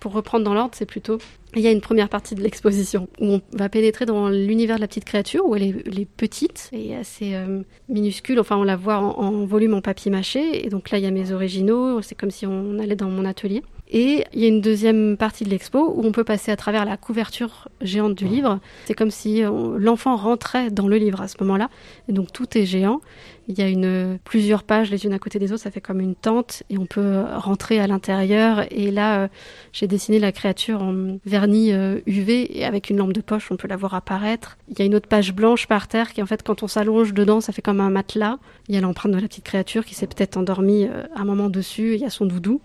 pour 0.00 0.12
reprendre 0.12 0.44
dans 0.44 0.54
l'ordre, 0.54 0.74
c'est 0.74 0.86
plutôt 0.86 1.18
il 1.56 1.62
y 1.62 1.66
a 1.66 1.72
une 1.72 1.80
première 1.80 2.08
partie 2.08 2.34
de 2.34 2.42
l'exposition 2.42 3.08
où 3.20 3.26
on 3.26 3.42
va 3.52 3.68
pénétrer 3.68 4.06
dans 4.06 4.28
l'univers 4.28 4.76
de 4.76 4.80
la 4.80 4.86
petite 4.86 5.04
créature, 5.04 5.44
où 5.46 5.56
elle 5.56 5.62
est, 5.62 6.08
petite 6.16 6.70
et 6.72 6.94
assez 6.94 7.34
euh, 7.34 7.62
minuscule. 7.88 8.38
Enfin, 8.38 8.56
on 8.56 8.62
la 8.62 8.76
voit 8.76 8.98
en, 8.98 9.44
volume 9.46 9.74
en 9.74 9.80
papier 9.80 10.10
mâché. 10.10 10.64
Et 10.64 10.68
donc 10.68 10.90
là, 10.90 10.98
il 10.98 11.04
y 11.04 11.06
a 11.06 11.10
mes 11.10 11.32
originaux. 11.32 12.02
C'est 12.02 12.14
comme 12.14 12.30
si 12.30 12.46
on 12.46 12.78
allait 12.78 12.96
dans 12.96 13.10
mon 13.10 13.24
atelier. 13.24 13.62
Et 13.90 14.24
il 14.32 14.40
y 14.40 14.44
a 14.44 14.48
une 14.48 14.60
deuxième 14.60 15.16
partie 15.16 15.44
de 15.44 15.50
l'expo 15.50 15.92
où 15.94 16.04
on 16.04 16.12
peut 16.12 16.24
passer 16.24 16.52
à 16.52 16.56
travers 16.56 16.84
la 16.84 16.96
couverture 16.96 17.68
géante 17.80 18.14
du 18.14 18.26
livre. 18.26 18.60
C'est 18.84 18.94
comme 18.94 19.10
si 19.10 19.42
l'enfant 19.42 20.16
rentrait 20.16 20.70
dans 20.70 20.86
le 20.86 20.96
livre 20.96 21.20
à 21.20 21.26
ce 21.26 21.34
moment-là. 21.40 21.68
Et 22.08 22.12
donc 22.12 22.32
tout 22.32 22.56
est 22.56 22.66
géant. 22.66 23.00
Il 23.48 23.58
y 23.58 23.62
a 23.62 23.68
une, 23.68 24.20
plusieurs 24.22 24.62
pages 24.62 24.92
les 24.92 25.04
unes 25.06 25.12
à 25.12 25.18
côté 25.18 25.40
des 25.40 25.50
autres, 25.50 25.62
ça 25.62 25.72
fait 25.72 25.80
comme 25.80 26.00
une 26.00 26.14
tente 26.14 26.62
et 26.70 26.78
on 26.78 26.86
peut 26.86 27.24
rentrer 27.34 27.80
à 27.80 27.88
l'intérieur. 27.88 28.64
Et 28.70 28.92
là, 28.92 29.22
euh, 29.22 29.28
j'ai 29.72 29.88
dessiné 29.88 30.20
la 30.20 30.30
créature 30.30 30.80
en 30.80 31.18
vernis 31.26 31.72
UV 32.06 32.42
euh, 32.42 32.46
et 32.50 32.64
avec 32.64 32.90
une 32.90 32.98
lampe 32.98 33.12
de 33.12 33.20
poche, 33.20 33.50
on 33.50 33.56
peut 33.56 33.66
la 33.66 33.76
voir 33.76 33.94
apparaître. 33.94 34.56
Il 34.68 34.78
y 34.78 34.82
a 34.82 34.84
une 34.84 34.94
autre 34.94 35.08
page 35.08 35.34
blanche 35.34 35.66
par 35.66 35.88
terre 35.88 36.12
qui 36.12 36.22
en 36.22 36.26
fait 36.26 36.44
quand 36.44 36.62
on 36.62 36.68
s'allonge 36.68 37.12
dedans, 37.12 37.40
ça 37.40 37.52
fait 37.52 37.62
comme 37.62 37.80
un 37.80 37.90
matelas. 37.90 38.38
Il 38.68 38.74
y 38.76 38.78
a 38.78 38.80
l'empreinte 38.80 39.12
de 39.12 39.18
la 39.18 39.26
petite 39.26 39.44
créature 39.44 39.84
qui 39.84 39.96
s'est 39.96 40.06
peut-être 40.06 40.36
endormie 40.36 40.86
euh, 40.86 41.02
un 41.16 41.24
moment 41.24 41.50
dessus, 41.50 41.94
il 41.94 42.00
y 42.00 42.04
a 42.04 42.10
son 42.10 42.26
doudou. 42.26 42.60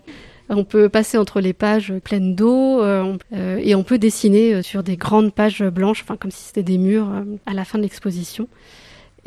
On 0.48 0.64
peut 0.64 0.88
passer 0.88 1.18
entre 1.18 1.40
les 1.40 1.52
pages 1.52 1.92
pleines 2.04 2.36
d'eau 2.36 2.80
euh, 2.80 3.16
euh, 3.32 3.58
et 3.62 3.74
on 3.74 3.82
peut 3.82 3.98
dessiner 3.98 4.54
euh, 4.54 4.62
sur 4.62 4.84
des 4.84 4.96
grandes 4.96 5.34
pages 5.34 5.62
blanches, 5.62 6.04
comme 6.20 6.30
si 6.30 6.44
c'était 6.44 6.62
des 6.62 6.78
murs 6.78 7.08
à 7.46 7.54
la 7.54 7.64
fin 7.64 7.78
de 7.78 7.82
l'exposition. 7.82 8.48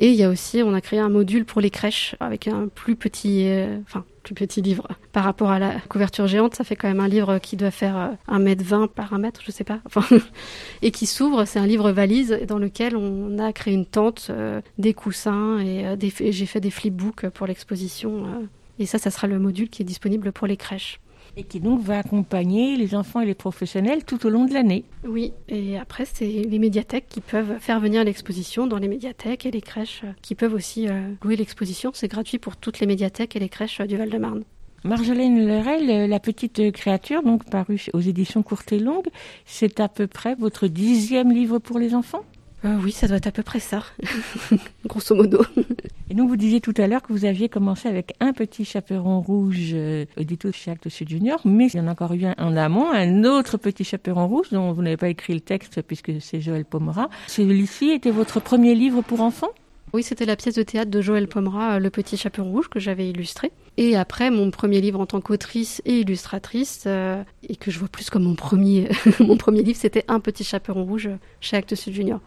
Et 0.02 0.08
il 0.08 0.16
y 0.16 0.24
a 0.24 0.30
aussi, 0.30 0.64
on 0.64 0.74
a 0.74 0.80
créé 0.80 1.00
un 1.00 1.10
module 1.10 1.44
pour 1.44 1.60
les 1.60 1.70
crèches 1.70 2.16
avec 2.22 2.48
un 2.48 2.70
plus 2.74 2.96
petit, 2.96 3.52
livre 4.62 4.88
par 5.12 5.26
rapport 5.26 5.52
à 5.52 5.60
la 5.60 5.74
couverture 5.90 6.26
géante. 6.26 6.56
Ça 6.56 6.64
fait 6.64 6.78
quand 6.78 6.88
même 6.88 7.02
un 7.02 7.10
livre 7.10 7.38
qui 7.40 7.58
doit 7.58 7.70
faire 7.70 8.12
un 8.30 8.40
mètre 8.40 8.64
vingt 8.64 8.88
par 8.88 9.14
un 9.14 9.18
mètre, 9.18 9.42
je 9.44 9.52
sais 9.52 9.66
pas, 9.66 9.82
enfin, 9.86 10.06
et 10.82 10.92
qui 10.92 11.06
s'ouvre. 11.06 11.44
C'est 11.44 11.60
un 11.60 11.68
livre 11.68 11.92
valise 11.92 12.40
dans 12.48 12.60
lequel 12.60 12.96
on 12.96 13.40
a 13.40 13.52
créé 13.52 13.74
une 13.74 13.86
tente, 13.86 14.32
des 14.78 14.94
coussins 14.94 15.60
et 15.60 15.98
j'ai 16.32 16.46
fait 16.46 16.62
des 16.62 16.72
flipbooks 16.72 17.28
pour 17.28 17.46
l'exposition. 17.46 18.24
et 18.80 18.86
ça, 18.86 19.00
ça 19.00 19.12
sera 19.12 19.28
le 19.28 19.38
module 19.38 19.68
qui 19.68 19.82
est 19.82 19.86
disponible 19.86 20.32
pour 20.32 20.48
les 20.48 20.56
crèches 20.56 21.02
et 21.38 21.44
qui 21.44 21.60
donc 21.60 21.82
va 21.82 22.00
accompagner 22.00 22.76
les 22.76 22.96
enfants 22.96 23.22
et 23.22 23.26
les 23.26 23.36
professionnels 23.36 24.04
tout 24.04 24.26
au 24.26 24.30
long 24.30 24.46
de 24.46 24.54
l'année. 24.54 24.84
Oui, 25.08 25.34
et 25.48 25.78
après, 25.78 26.06
c'est 26.06 26.26
les 26.26 26.60
médiathèques 26.60 27.08
qui 27.10 27.22
peuvent 27.22 27.60
faire 27.60 27.80
venir 27.80 28.04
l'exposition 28.04 28.68
dans 28.68 28.78
les 28.78 28.88
médiathèques 28.88 29.46
et 29.46 29.52
les 29.52 29.62
crèches 29.62 30.04
qui 30.22 30.36
peuvent 30.36 30.54
aussi 30.54 30.88
euh, 30.88 31.14
louer 31.24 31.36
l'exposition. 31.36 31.92
C'est 31.94 32.08
gratuit 32.08 32.40
pour 32.40 32.58
toutes 32.58 32.80
les 32.80 32.88
médiathèques 32.88 33.36
et 33.36 33.40
les 33.40 33.50
crèches 33.50 33.82
du 33.82 33.98
Val-de-Marne. 33.98 34.44
Marjolaine 34.84 35.46
Lerel, 35.46 36.10
la 36.10 36.20
petite 36.22 36.72
créature, 36.72 37.22
donc 37.22 37.44
parue 37.50 37.82
aux 37.94 38.00
éditions 38.00 38.44
courtes 38.44 38.72
et 38.72 38.80
longues, 38.80 39.10
c'est 39.46 39.82
à 39.82 39.90
peu 39.90 40.08
près 40.08 40.36
votre 40.36 40.68
dixième 40.68 41.34
livre 41.34 41.60
pour 41.60 41.80
les 41.80 41.96
enfants? 41.96 42.24
Euh, 42.66 42.78
oui, 42.84 42.92
ça 42.92 43.08
doit 43.08 43.18
être 43.18 43.28
à 43.28 43.32
peu 43.32 43.44
près 43.44 43.60
ça, 43.60 43.84
grosso 44.86 45.16
modo. 45.16 45.42
Et 46.10 46.16
donc, 46.16 46.28
vous 46.28 46.36
disiez 46.36 46.60
tout 46.60 46.74
à 46.78 46.88
l'heure 46.88 47.02
que 47.02 47.14
vous 47.14 47.24
aviez 47.24 47.48
commencé 47.48 47.88
avec 47.88 48.16
un 48.20 48.34
petit 48.34 48.66
chaperon 48.66 49.22
rouge 49.22 49.72
euh, 49.74 50.06
édito 50.18 50.52
chez 50.52 50.72
Actes 50.72 50.90
Sud 50.90 51.08
Junior, 51.08 51.40
mais 51.46 51.68
il 51.68 51.78
y 51.78 51.80
en 51.80 51.88
a 51.88 51.92
encore 51.92 52.14
eu 52.14 52.26
un 52.26 52.36
en 52.38 52.58
amont, 52.58 52.92
un 52.92 53.24
autre 53.24 53.58
petit 53.58 53.84
chaperon 53.84 54.28
rouge 54.28 54.48
dont 54.52 54.74
vous 54.74 54.82
n'avez 54.82 54.98
pas 54.98 55.10
écrit 55.10 55.34
le 55.34 55.40
texte 55.40 55.82
puisque 55.84 56.12
c'est 56.20 56.42
Joël 56.42 56.66
Pomera. 56.66 57.10
Celui-ci 57.28 57.92
était 57.92 58.12
votre 58.12 58.40
premier 58.42 58.76
livre 58.76 59.02
pour 59.02 59.22
enfants? 59.22 59.52
Oui, 59.94 60.04
c'était 60.04 60.26
la 60.26 60.36
pièce 60.36 60.56
de 60.56 60.64
théâtre 60.64 60.92
de 60.92 61.02
Joël 61.02 61.28
Pomera, 61.28 61.76
euh, 61.76 61.80
Le 61.80 61.90
Petit 61.90 62.18
Chaperon 62.18 62.52
Rouge, 62.52 62.70
que 62.70 62.80
j'avais 62.80 63.10
illustré. 63.10 63.52
Et 63.78 63.96
après, 63.96 64.30
mon 64.30 64.52
premier 64.52 64.82
livre 64.82 65.00
en 65.00 65.06
tant 65.06 65.22
qu'autrice 65.22 65.82
et 65.86 66.00
illustratrice, 66.00 66.84
euh, 66.86 67.24
et 67.48 67.56
que 67.56 67.72
je 67.72 67.80
vois 67.80 67.88
plus 67.88 68.10
comme 68.10 68.24
mon 68.24 68.36
premier, 68.36 68.90
mon 69.20 69.38
premier 69.38 69.64
livre, 69.64 69.80
c'était 69.80 70.06
Un 70.08 70.20
Petit 70.20 70.44
Chaperon 70.44 70.86
Rouge 70.86 71.10
chez 71.42 71.58
Actes 71.58 71.76
Sud 71.76 71.94
Junior. 71.94 72.20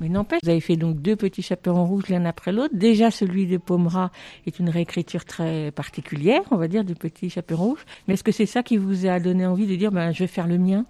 Mais 0.00 0.08
n'empêche, 0.08 0.40
vous 0.42 0.50
avez 0.50 0.60
fait 0.60 0.76
donc 0.76 1.00
deux 1.00 1.16
petits 1.16 1.42
chaperons 1.42 1.86
rouges 1.86 2.08
l'un 2.08 2.24
après 2.24 2.52
l'autre. 2.52 2.74
Déjà, 2.74 3.10
celui 3.10 3.46
de 3.46 3.56
Pomera 3.56 4.10
est 4.46 4.58
une 4.58 4.68
réécriture 4.68 5.24
très 5.24 5.70
particulière, 5.70 6.42
on 6.50 6.56
va 6.56 6.68
dire, 6.68 6.84
du 6.84 6.94
petit 6.94 7.30
chaperon 7.30 7.64
rouge. 7.64 7.84
Mais 8.06 8.14
est-ce 8.14 8.24
que 8.24 8.32
c'est 8.32 8.46
ça 8.46 8.62
qui 8.62 8.76
vous 8.76 9.06
a 9.06 9.20
donné 9.20 9.46
envie 9.46 9.66
de 9.66 9.76
dire, 9.76 9.92
ben, 9.92 10.12
je 10.12 10.20
vais 10.20 10.26
faire 10.26 10.46
le 10.46 10.58
mien? 10.58 10.84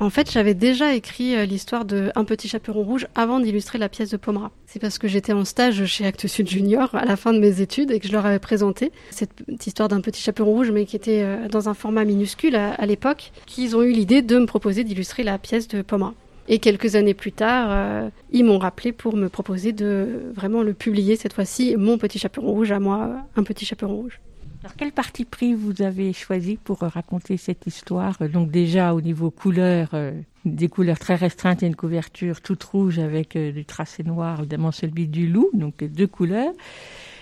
En 0.00 0.10
fait, 0.10 0.30
j'avais 0.30 0.54
déjà 0.54 0.94
écrit 0.94 1.36
euh, 1.36 1.44
l'histoire 1.44 1.84
de 1.84 2.10
Un 2.16 2.24
petit 2.24 2.48
chaperon 2.48 2.82
rouge 2.82 3.06
avant 3.14 3.38
d'illustrer 3.38 3.78
la 3.78 3.88
pièce 3.88 4.10
de 4.10 4.16
Pomera. 4.16 4.50
C'est 4.66 4.80
parce 4.80 4.98
que 4.98 5.06
j'étais 5.06 5.32
en 5.32 5.44
stage 5.44 5.84
chez 5.86 6.04
Actes 6.04 6.26
Sud 6.26 6.48
Junior 6.48 6.94
à 6.94 7.04
la 7.04 7.16
fin 7.16 7.32
de 7.32 7.38
mes 7.38 7.60
études 7.60 7.92
et 7.92 8.00
que 8.00 8.08
je 8.08 8.12
leur 8.12 8.26
avais 8.26 8.40
présenté 8.40 8.90
cette 9.10 9.30
histoire 9.64 9.88
d'un 9.88 10.00
petit 10.00 10.20
chaperon 10.20 10.50
rouge, 10.50 10.72
mais 10.72 10.84
qui 10.84 10.96
était 10.96 11.22
euh, 11.22 11.48
dans 11.48 11.68
un 11.68 11.74
format 11.74 12.04
minuscule 12.04 12.56
à, 12.56 12.84
l'époque, 12.86 13.30
qu'ils 13.46 13.76
ont 13.76 13.82
eu 13.82 13.92
l'idée 13.92 14.20
de 14.20 14.36
me 14.36 14.46
proposer 14.46 14.82
d'illustrer 14.82 15.22
la 15.22 15.38
pièce 15.38 15.68
de 15.68 15.82
Pomera. 15.82 16.14
Et 16.48 16.58
quelques 16.58 16.96
années 16.96 17.14
plus 17.14 17.32
tard, 17.32 17.68
euh, 17.70 18.08
ils 18.32 18.44
m'ont 18.44 18.58
rappelé 18.58 18.92
pour 18.92 19.16
me 19.16 19.28
proposer 19.28 19.72
de 19.72 20.32
vraiment 20.34 20.62
le 20.62 20.74
publier 20.74 21.16
cette 21.16 21.32
fois-ci, 21.32 21.76
mon 21.76 21.98
petit 21.98 22.18
chaperon 22.18 22.50
rouge 22.50 22.72
à 22.72 22.80
moi, 22.80 23.12
un 23.36 23.42
petit 23.44 23.64
chaperon 23.64 23.94
rouge. 23.94 24.20
Alors 24.64 24.76
quel 24.78 24.92
parti 24.92 25.26
pris 25.26 25.52
vous 25.52 25.82
avez 25.82 26.14
choisi 26.14 26.56
pour 26.56 26.78
raconter 26.78 27.36
cette 27.36 27.66
histoire? 27.66 28.16
Donc 28.32 28.50
déjà 28.50 28.94
au 28.94 29.02
niveau 29.02 29.30
couleur, 29.30 29.90
euh, 29.92 30.12
des 30.46 30.68
couleurs 30.68 30.98
très 30.98 31.16
restreintes 31.16 31.62
et 31.62 31.66
une 31.66 31.76
couverture 31.76 32.40
toute 32.40 32.64
rouge 32.64 32.98
avec 32.98 33.36
euh, 33.36 33.52
du 33.52 33.66
tracé 33.66 34.02
noir, 34.02 34.38
évidemment 34.40 34.72
celui 34.72 35.06
du 35.06 35.26
loup, 35.28 35.50
donc 35.52 35.84
deux 35.84 36.06
couleurs. 36.06 36.52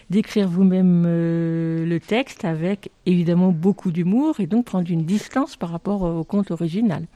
D'écrire 0.09 0.47
vous-même 0.47 1.05
le 1.05 1.99
texte 1.99 2.45
avec 2.45 2.93
évidemment 3.07 3.51
beaucoup 3.51 3.91
d'humour 3.91 4.39
et 4.39 4.47
donc 4.47 4.67
prendre 4.67 4.89
une 4.89 5.05
distance 5.05 5.57
par 5.57 5.71
rapport 5.71 6.03
au 6.03 6.23
conte 6.23 6.53
original. 6.53 7.07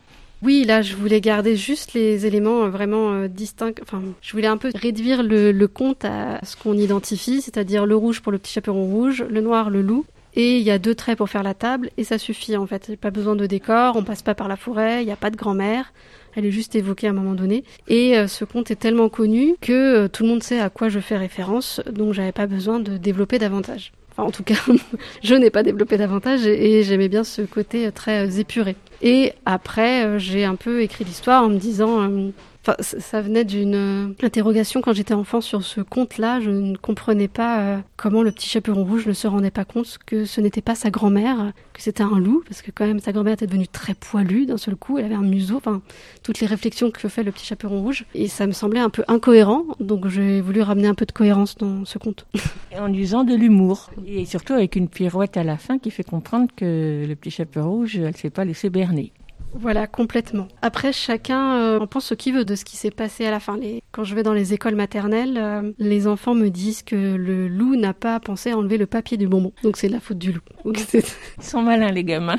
Oui, 0.42 0.64
là, 0.66 0.82
je 0.82 0.94
voulais 0.94 1.20
garder 1.20 1.56
juste 1.56 1.94
les 1.94 2.26
éléments 2.26 2.64
euh, 2.64 2.68
vraiment 2.68 3.12
euh, 3.12 3.28
distincts. 3.28 3.80
Enfin, 3.80 4.02
je 4.20 4.32
voulais 4.32 4.46
un 4.46 4.58
peu 4.58 4.70
réduire 4.74 5.22
le 5.22 5.66
conte 5.66 6.04
à 6.04 6.40
ce 6.44 6.56
qu'on 6.56 6.74
identifie, 6.74 7.40
c'est-à-dire 7.40 7.86
le 7.86 7.96
rouge 7.96 8.20
pour 8.20 8.32
le 8.32 8.38
petit 8.38 8.52
chaperon 8.52 8.84
rouge, 8.84 9.24
le 9.30 9.40
noir, 9.40 9.70
le 9.70 9.82
loup. 9.82 10.04
Et 10.36 10.58
il 10.58 10.62
y 10.62 10.70
a 10.70 10.78
deux 10.78 10.94
traits 10.94 11.16
pour 11.16 11.30
faire 11.30 11.42
la 11.42 11.54
table, 11.54 11.90
et 11.96 12.04
ça 12.04 12.18
suffit 12.18 12.56
en 12.56 12.66
fait. 12.66 12.88
Il 12.88 12.90
n'y 12.92 12.96
a 12.96 12.98
pas 12.98 13.10
besoin 13.10 13.34
de 13.36 13.46
décor, 13.46 13.96
on 13.96 14.04
passe 14.04 14.22
pas 14.22 14.34
par 14.34 14.48
la 14.48 14.56
forêt, 14.56 15.02
il 15.02 15.06
n'y 15.06 15.12
a 15.12 15.16
pas 15.16 15.30
de 15.30 15.36
grand-mère. 15.36 15.92
Elle 16.34 16.44
est 16.44 16.50
juste 16.50 16.74
évoquée 16.74 17.06
à 17.06 17.10
un 17.10 17.14
moment 17.14 17.32
donné. 17.34 17.64
Et 17.88 18.18
euh, 18.18 18.26
ce 18.26 18.44
conte 18.44 18.70
est 18.70 18.76
tellement 18.76 19.08
connu 19.08 19.54
que 19.62 20.04
euh, 20.04 20.08
tout 20.08 20.24
le 20.24 20.28
monde 20.28 20.42
sait 20.42 20.60
à 20.60 20.68
quoi 20.68 20.90
je 20.90 21.00
fais 21.00 21.16
référence, 21.16 21.80
donc 21.90 22.12
j'avais 22.12 22.32
pas 22.32 22.46
besoin 22.46 22.78
de 22.78 22.98
développer 22.98 23.38
davantage. 23.38 23.92
Enfin, 24.12 24.28
en 24.28 24.30
tout 24.30 24.42
cas, 24.42 24.56
je 25.22 25.34
n'ai 25.34 25.48
pas 25.48 25.62
développé 25.62 25.96
davantage 25.96 26.46
et, 26.46 26.82
j'aimais 26.82 27.08
bien 27.08 27.24
ce 27.24 27.40
côté 27.40 27.86
euh, 27.86 27.90
très 27.90 28.38
épuré. 28.38 28.76
Et 29.00 29.32
après, 29.46 30.18
j'ai 30.18 30.44
un 30.44 30.56
peu 30.56 30.82
écrit 30.82 31.04
l'histoire 31.04 31.44
en 31.44 31.48
me 31.48 31.58
disant, 31.58 32.30
enfin, 32.66 32.76
ça 32.80 33.20
venait 33.20 33.44
d'une 33.44 33.74
euh, 33.74 34.14
interrogation 34.22 34.80
quand 34.80 34.92
j'étais 34.92 35.14
enfant 35.14 35.40
sur 35.40 35.62
ce 35.62 35.80
conte-là. 35.80 36.40
Je 36.40 36.50
ne 36.50 36.76
comprenais 36.76 37.28
pas 37.28 37.60
euh, 37.60 37.78
comment 37.96 38.22
le 38.22 38.32
petit 38.32 38.48
chaperon 38.48 38.84
rouge 38.84 39.06
ne 39.06 39.12
se 39.12 39.26
rendait 39.26 39.50
pas 39.50 39.64
compte 39.64 39.98
que 40.04 40.24
ce 40.24 40.40
n'était 40.40 40.60
pas 40.60 40.74
sa 40.74 40.90
grand-mère, 40.90 41.52
que 41.72 41.82
c'était 41.82 42.02
un 42.02 42.18
loup, 42.18 42.42
parce 42.48 42.62
que 42.62 42.70
quand 42.70 42.86
même 42.86 43.00
sa 43.00 43.12
grand-mère 43.12 43.34
était 43.34 43.46
devenue 43.46 43.68
très 43.68 43.94
poilue 43.94 44.46
d'un 44.46 44.56
seul 44.56 44.76
coup. 44.76 44.98
Elle 44.98 45.06
avait 45.06 45.14
un 45.14 45.22
museau, 45.22 45.56
enfin 45.56 45.80
toutes 46.22 46.40
les 46.40 46.46
réflexions 46.46 46.90
que 46.90 47.08
fait 47.08 47.22
le 47.22 47.30
petit 47.30 47.46
chaperon 47.46 47.80
rouge, 47.80 48.04
et 48.14 48.26
ça 48.26 48.46
me 48.46 48.52
semblait 48.52 48.80
un 48.80 48.90
peu 48.90 49.04
incohérent. 49.06 49.64
Donc 49.78 50.08
j'ai 50.08 50.40
voulu 50.40 50.60
ramener 50.62 50.88
un 50.88 50.94
peu 50.94 51.06
de 51.06 51.12
cohérence 51.12 51.56
dans 51.56 51.84
ce 51.84 51.98
conte. 51.98 52.26
En 52.78 52.92
usant 52.92 53.24
de 53.24 53.34
l'humour. 53.34 53.90
Et 54.06 54.26
surtout 54.26 54.52
avec 54.52 54.76
une 54.76 54.88
pirouette 54.88 55.38
à 55.38 55.44
la 55.44 55.56
fin 55.56 55.78
qui 55.78 55.90
fait 55.90 56.04
comprendre 56.04 56.48
que 56.54 57.06
le 57.08 57.14
petit 57.14 57.30
chapeau 57.30 57.62
rouge, 57.62 57.96
elle 57.96 58.14
s'est 58.14 58.28
pas 58.28 58.44
laissé 58.44 58.68
berner. 58.68 59.12
Voilà, 59.58 59.86
complètement. 59.86 60.48
Après, 60.62 60.92
chacun 60.92 61.54
euh, 61.56 61.80
en 61.80 61.86
pense 61.86 62.06
ce 62.06 62.14
qu'il 62.14 62.34
veut 62.34 62.44
de 62.44 62.54
ce 62.54 62.64
qui 62.64 62.76
s'est 62.76 62.90
passé 62.90 63.24
à 63.24 63.30
la 63.30 63.40
fin. 63.40 63.56
Les... 63.56 63.82
Quand 63.90 64.04
je 64.04 64.14
vais 64.14 64.22
dans 64.22 64.34
les 64.34 64.52
écoles 64.52 64.74
maternelles, 64.74 65.38
euh, 65.38 65.72
les 65.78 66.06
enfants 66.06 66.34
me 66.34 66.48
disent 66.48 66.82
que 66.82 67.16
le 67.16 67.48
loup 67.48 67.76
n'a 67.76 67.94
pas 67.94 68.20
pensé 68.20 68.50
à 68.50 68.58
enlever 68.58 68.76
le 68.76 68.86
papier 68.86 69.16
du 69.16 69.28
bonbon. 69.28 69.52
Donc 69.62 69.76
c'est 69.76 69.88
la 69.88 70.00
faute 70.00 70.18
du 70.18 70.32
loup. 70.32 70.40
Ils 70.64 71.44
sont 71.44 71.62
malins, 71.62 71.90
les 71.90 72.04
gamins. 72.04 72.38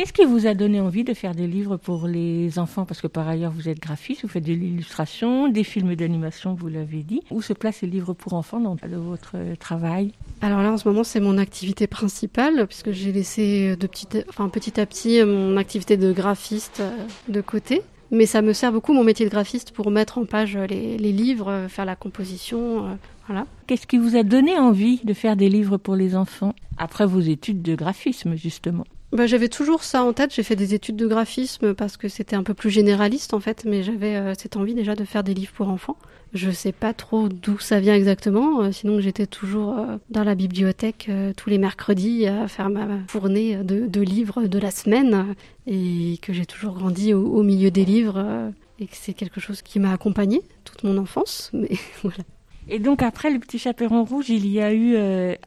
Qu'est-ce 0.00 0.14
qui 0.14 0.24
vous 0.24 0.46
a 0.46 0.54
donné 0.54 0.80
envie 0.80 1.04
de 1.04 1.12
faire 1.12 1.34
des 1.34 1.46
livres 1.46 1.76
pour 1.76 2.06
les 2.06 2.58
enfants? 2.58 2.86
Parce 2.86 3.02
que 3.02 3.06
par 3.06 3.28
ailleurs, 3.28 3.52
vous 3.52 3.68
êtes 3.68 3.80
graphiste, 3.80 4.22
vous 4.22 4.28
faites 4.28 4.46
de 4.46 4.54
l'illustration, 4.54 5.48
des 5.48 5.62
films 5.62 5.94
d'animation, 5.94 6.54
vous 6.54 6.68
l'avez 6.68 7.02
dit. 7.02 7.20
Où 7.30 7.42
se 7.42 7.52
placent 7.52 7.82
les 7.82 7.88
livres 7.88 8.14
pour 8.14 8.32
enfants 8.32 8.60
dans 8.60 8.76
de 8.76 8.96
votre 8.96 9.32
euh, 9.34 9.56
travail? 9.56 10.12
Alors 10.40 10.62
là, 10.62 10.72
en 10.72 10.78
ce 10.78 10.88
moment, 10.88 11.04
c'est 11.04 11.20
mon 11.20 11.36
activité 11.36 11.86
principale, 11.86 12.66
puisque 12.66 12.92
j'ai 12.92 13.12
laissé 13.12 13.76
de 13.76 13.86
petit, 13.86 14.08
enfin, 14.30 14.48
petit 14.48 14.80
à 14.80 14.86
petit 14.86 15.22
mon 15.22 15.58
activité 15.58 15.98
de 15.98 16.14
graphiste 16.14 16.80
euh, 16.80 16.96
de 17.28 17.42
côté. 17.42 17.82
Mais 18.10 18.24
ça 18.24 18.40
me 18.40 18.54
sert 18.54 18.72
beaucoup, 18.72 18.94
mon 18.94 19.04
métier 19.04 19.26
de 19.26 19.30
graphiste, 19.30 19.72
pour 19.72 19.90
mettre 19.90 20.16
en 20.16 20.24
page 20.24 20.56
les, 20.56 20.96
les 20.96 21.12
livres, 21.12 21.50
euh, 21.50 21.68
faire 21.68 21.84
la 21.84 21.94
composition. 21.94 22.86
euh, 22.86 22.94
voilà. 23.26 23.44
Qu'est-ce 23.66 23.86
qui 23.86 23.98
vous 23.98 24.16
a 24.16 24.22
donné 24.22 24.58
envie 24.58 25.00
de 25.04 25.12
faire 25.12 25.36
des 25.36 25.50
livres 25.50 25.76
pour 25.76 25.94
les 25.94 26.16
enfants? 26.16 26.54
Après 26.78 27.04
vos 27.04 27.20
études 27.20 27.60
de 27.60 27.74
graphisme, 27.74 28.34
justement. 28.34 28.86
Bah, 29.12 29.26
j'avais 29.26 29.48
toujours 29.48 29.82
ça 29.82 30.04
en 30.04 30.12
tête. 30.12 30.32
J'ai 30.32 30.44
fait 30.44 30.56
des 30.56 30.72
études 30.72 30.96
de 30.96 31.06
graphisme 31.06 31.74
parce 31.74 31.96
que 31.96 32.08
c'était 32.08 32.36
un 32.36 32.44
peu 32.44 32.54
plus 32.54 32.70
généraliste 32.70 33.34
en 33.34 33.40
fait, 33.40 33.64
mais 33.64 33.82
j'avais 33.82 34.14
euh, 34.14 34.34
cette 34.38 34.56
envie 34.56 34.74
déjà 34.74 34.94
de 34.94 35.04
faire 35.04 35.24
des 35.24 35.34
livres 35.34 35.52
pour 35.52 35.68
enfants. 35.68 35.96
Je 36.32 36.50
sais 36.52 36.70
pas 36.70 36.94
trop 36.94 37.28
d'où 37.28 37.58
ça 37.58 37.80
vient 37.80 37.94
exactement, 37.94 38.62
euh, 38.62 38.70
sinon 38.70 39.00
j'étais 39.00 39.26
toujours 39.26 39.78
euh, 39.78 39.96
dans 40.10 40.22
la 40.22 40.36
bibliothèque 40.36 41.10
tous 41.36 41.50
les 41.50 41.58
mercredis 41.58 42.28
à 42.28 42.46
faire 42.46 42.70
ma 42.70 42.86
fournée 43.08 43.56
de, 43.64 44.00
livres 44.00 44.46
de 44.46 44.58
la 44.60 44.70
semaine 44.70 45.34
et 45.66 46.18
que 46.22 46.32
j'ai 46.32 46.46
toujours 46.46 46.74
grandi 46.74 47.12
au, 47.12 47.42
milieu 47.42 47.72
des 47.72 47.84
livres 47.84 48.52
et 48.78 48.86
que 48.86 48.94
c'est 48.94 49.12
quelque 49.12 49.40
chose 49.40 49.60
qui 49.62 49.80
m'a 49.80 49.92
accompagnée 49.92 50.42
toute 50.64 50.84
mon 50.84 50.96
enfance. 50.98 51.50
Voilà. 52.04 52.24
Et 52.68 52.78
donc 52.78 53.02
après 53.02 53.30
le 53.30 53.40
petit 53.40 53.58
chaperon 53.58 54.04
rouge, 54.04 54.28
il 54.28 54.46
y 54.46 54.60
a 54.60 54.72
eu 54.72 54.96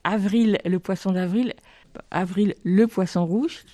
Avril, 0.03 0.57
le 0.65 0.79
poisson 0.79 1.11
d'avril, 1.11 1.53
Avril, 2.11 2.55
le 2.63 2.87
poisson 2.87 3.25
rouge. 3.25 3.65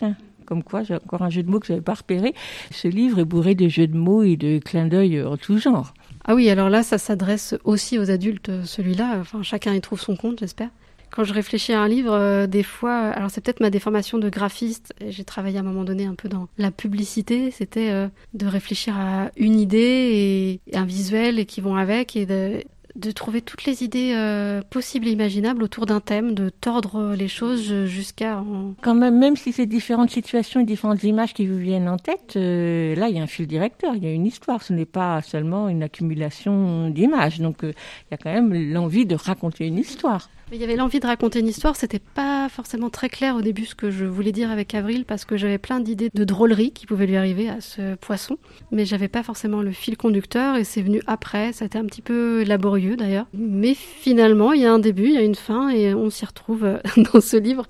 Comme 0.46 0.64
quoi, 0.64 0.82
j'ai 0.82 0.96
encore 0.96 1.22
un 1.22 1.30
jeu 1.30 1.44
de 1.44 1.50
mots 1.50 1.60
que 1.60 1.68
je 1.68 1.74
n'avais 1.74 1.84
pas 1.84 1.94
repéré. 1.94 2.34
Ce 2.72 2.88
livre 2.88 3.20
est 3.20 3.26
bourré 3.26 3.54
de 3.54 3.68
jeux 3.68 3.86
de 3.86 3.96
mots 3.96 4.24
et 4.24 4.36
de 4.36 4.58
clins 4.58 4.88
d'œil 4.88 5.22
en 5.22 5.38
tout 5.38 5.60
genre. 5.60 5.94
Ah 6.26 6.34
oui, 6.34 6.50
alors 6.50 6.70
là, 6.70 6.82
ça 6.82 6.98
s'adresse 6.98 7.56
aussi 7.64 8.00
aux 8.00 8.10
adultes, 8.10 8.50
euh, 8.50 8.64
celui-là. 8.66 9.18
Enfin, 9.20 9.44
chacun 9.44 9.74
y 9.74 9.82
trouve 9.82 10.02
son 10.02 10.16
compte, 10.16 10.40
j'espère. 10.40 10.70
Quand 11.12 11.24
je 11.24 11.34
réfléchis 11.34 11.74
à 11.74 11.82
un 11.82 11.88
livre, 11.88 12.14
euh, 12.14 12.46
des 12.46 12.62
fois, 12.62 12.92
euh, 12.92 13.12
alors 13.16 13.32
c'est 13.32 13.42
peut-être 13.42 13.62
ma 13.62 13.70
déformation 13.70 14.20
de 14.20 14.30
graphiste. 14.30 14.94
J'ai 15.08 15.24
travaillé 15.24 15.58
à 15.58 15.62
un 15.62 15.64
moment 15.64 15.84
donné 15.84 16.06
un 16.06 16.14
peu 16.14 16.30
dans 16.30 16.48
la 16.58 16.72
publicité. 16.72 17.50
C'était 17.52 17.90
euh, 17.90 18.08
de 18.36 18.46
réfléchir 18.46 18.96
à 18.96 19.32
une 19.36 19.60
idée 19.60 19.78
et, 19.78 20.62
et 20.68 20.78
un 20.78 20.86
visuel 20.86 21.40
et 21.40 21.46
qui 21.46 21.62
vont 21.62 21.76
avec 21.76 22.16
et 22.16 22.26
de, 22.26 22.64
de 22.96 23.12
trouver 23.12 23.42
toutes 23.42 23.66
les 23.66 23.84
idées 23.84 24.14
euh, 24.16 24.62
possibles 24.70 25.08
et 25.08 25.12
imaginables 25.12 25.64
autour 25.64 25.86
d'un 25.86 26.00
thème, 26.00 26.34
de 26.34 26.50
tordre 26.50 27.14
les 27.16 27.28
choses 27.28 27.86
jusqu'à 27.86 28.40
en- 28.40 28.74
Quand 28.82 28.96
même, 28.96 29.18
même 29.20 29.36
si 29.36 29.52
c'est 29.52 29.66
différentes 29.66 30.10
situations 30.10 30.60
et 30.62 30.66
différentes 30.66 31.04
images 31.04 31.34
qui 31.34 31.46
vous 31.48 31.58
viennent 31.58 31.88
en 31.88 31.98
tête, 31.98 32.34
euh, 32.36 32.96
là, 32.96 33.08
il 33.10 33.16
y 33.16 33.20
a 33.20 33.24
un 33.24 33.28
fil 33.28 33.48
directeur, 33.48 33.96
il 33.96 34.04
y 34.04 34.08
a 34.08 34.12
une 34.12 34.26
histoire. 34.26 34.64
Ce 34.64 34.74
n'est 34.74 34.86
pas 34.86 35.22
seulement 35.22 35.70
une 35.70 35.84
accumulation 35.84 36.90
d'images. 36.90 37.40
Donc, 37.40 37.64
euh, 37.64 37.72
il 37.72 38.12
y 38.12 38.14
a 38.16 38.18
quand 38.18 38.34
même 38.34 38.54
l'envie 38.74 39.06
de 39.06 39.16
raconter 39.16 39.68
une 39.68 39.78
histoire. 39.78 40.30
Il 40.52 40.58
y 40.58 40.64
avait 40.64 40.76
l'envie 40.76 41.00
de 41.00 41.06
raconter 41.06 41.40
une 41.42 41.48
histoire, 41.48 41.76
c'était 41.76 42.00
pas 42.00 42.50
forcément 42.50 42.90
très 42.90 43.08
clair 43.08 43.36
au 43.36 43.42
début 43.42 43.66
ce 43.66 43.76
que 43.76 43.92
je 43.92 44.06
voulais 44.06 44.32
dire 44.32 44.50
avec 44.50 44.74
Avril 44.74 45.06
parce 45.06 45.24
que 45.24 45.38
j'avais 45.38 45.60
plein 45.60 45.80
d'idées 45.80 46.10
de 46.12 46.24
drôleries 46.24 46.72
qui 46.72 46.88
pouvaient 46.88 47.06
lui 47.06 47.18
arriver 47.18 47.50
à 47.50 47.62
ce 47.62 47.94
poisson, 47.94 48.40
mais 48.72 48.84
j'avais 48.84 49.10
pas 49.10 49.22
forcément 49.22 49.62
le 49.62 49.72
fil 49.72 49.96
conducteur 49.96 50.56
et 50.56 50.64
c'est 50.64 50.82
venu 50.82 51.04
après, 51.06 51.54
ça 51.54 51.66
a 51.66 51.68
été 51.68 51.78
un 51.78 51.86
petit 51.86 52.02
peu 52.02 52.44
laborieux 52.44 52.96
d'ailleurs. 52.96 53.28
Mais 53.34 53.76
finalement, 53.76 54.52
il 54.52 54.62
y 54.62 54.66
a 54.66 54.74
un 54.74 54.80
début, 54.80 55.10
il 55.10 55.14
y 55.14 55.18
a 55.18 55.22
une 55.22 55.36
fin 55.36 55.70
et 55.70 55.94
on 55.94 56.10
s'y 56.10 56.26
retrouve 56.26 56.64
euh, 56.64 56.80
dans 57.14 57.22
ce 57.22 57.38
livre 57.38 57.68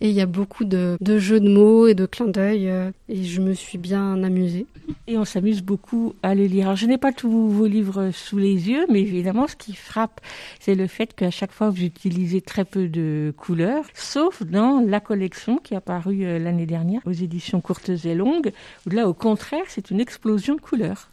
et 0.00 0.08
il 0.08 0.14
y 0.14 0.22
a 0.22 0.26
beaucoup 0.26 0.64
de, 0.64 0.96
jeux 1.18 1.40
de 1.40 1.50
mots 1.50 1.86
et 1.86 1.94
de 1.94 2.06
clins 2.06 2.28
d'œil 2.28 2.70
euh, 2.70 2.90
et 3.10 3.24
je 3.24 3.42
me 3.42 3.52
suis 3.52 3.76
bien 3.76 4.22
amusée. 4.22 4.64
Et 5.06 5.18
on 5.18 5.24
s'amuse 5.26 5.62
beaucoup 5.62 6.14
à 6.22 6.34
les 6.34 6.48
lire. 6.48 6.66
Alors, 6.66 6.76
je 6.76 6.86
n'ai 6.86 6.98
pas 6.98 7.12
tous 7.12 7.48
vos 7.48 7.66
livres 7.66 8.10
sous 8.12 8.38
les 8.38 8.70
yeux, 8.70 8.86
mais 8.88 9.00
évidemment, 9.00 9.46
ce 9.46 9.56
qui 9.56 9.74
frappe, 9.74 10.20
c'est 10.60 10.74
le 10.74 10.86
fait 10.86 11.14
qu'à 11.14 11.30
chaque 11.30 11.52
fois, 11.52 11.70
vous 11.70 11.82
utilisez 11.82 12.21
très 12.44 12.64
peu 12.64 12.88
de 12.88 13.32
couleurs, 13.36 13.84
sauf 13.94 14.42
dans 14.42 14.80
la 14.86 15.00
collection 15.00 15.58
qui 15.58 15.74
est 15.74 15.76
apparue 15.76 16.24
euh, 16.24 16.38
l'année 16.38 16.66
dernière 16.66 17.00
aux 17.04 17.12
éditions 17.12 17.60
courtes 17.60 17.90
et 18.04 18.14
longues, 18.14 18.52
là, 18.90 19.08
au 19.08 19.14
contraire, 19.14 19.64
c'est 19.68 19.90
une 19.90 20.00
explosion 20.00 20.54
de 20.54 20.60
couleurs. 20.60 21.08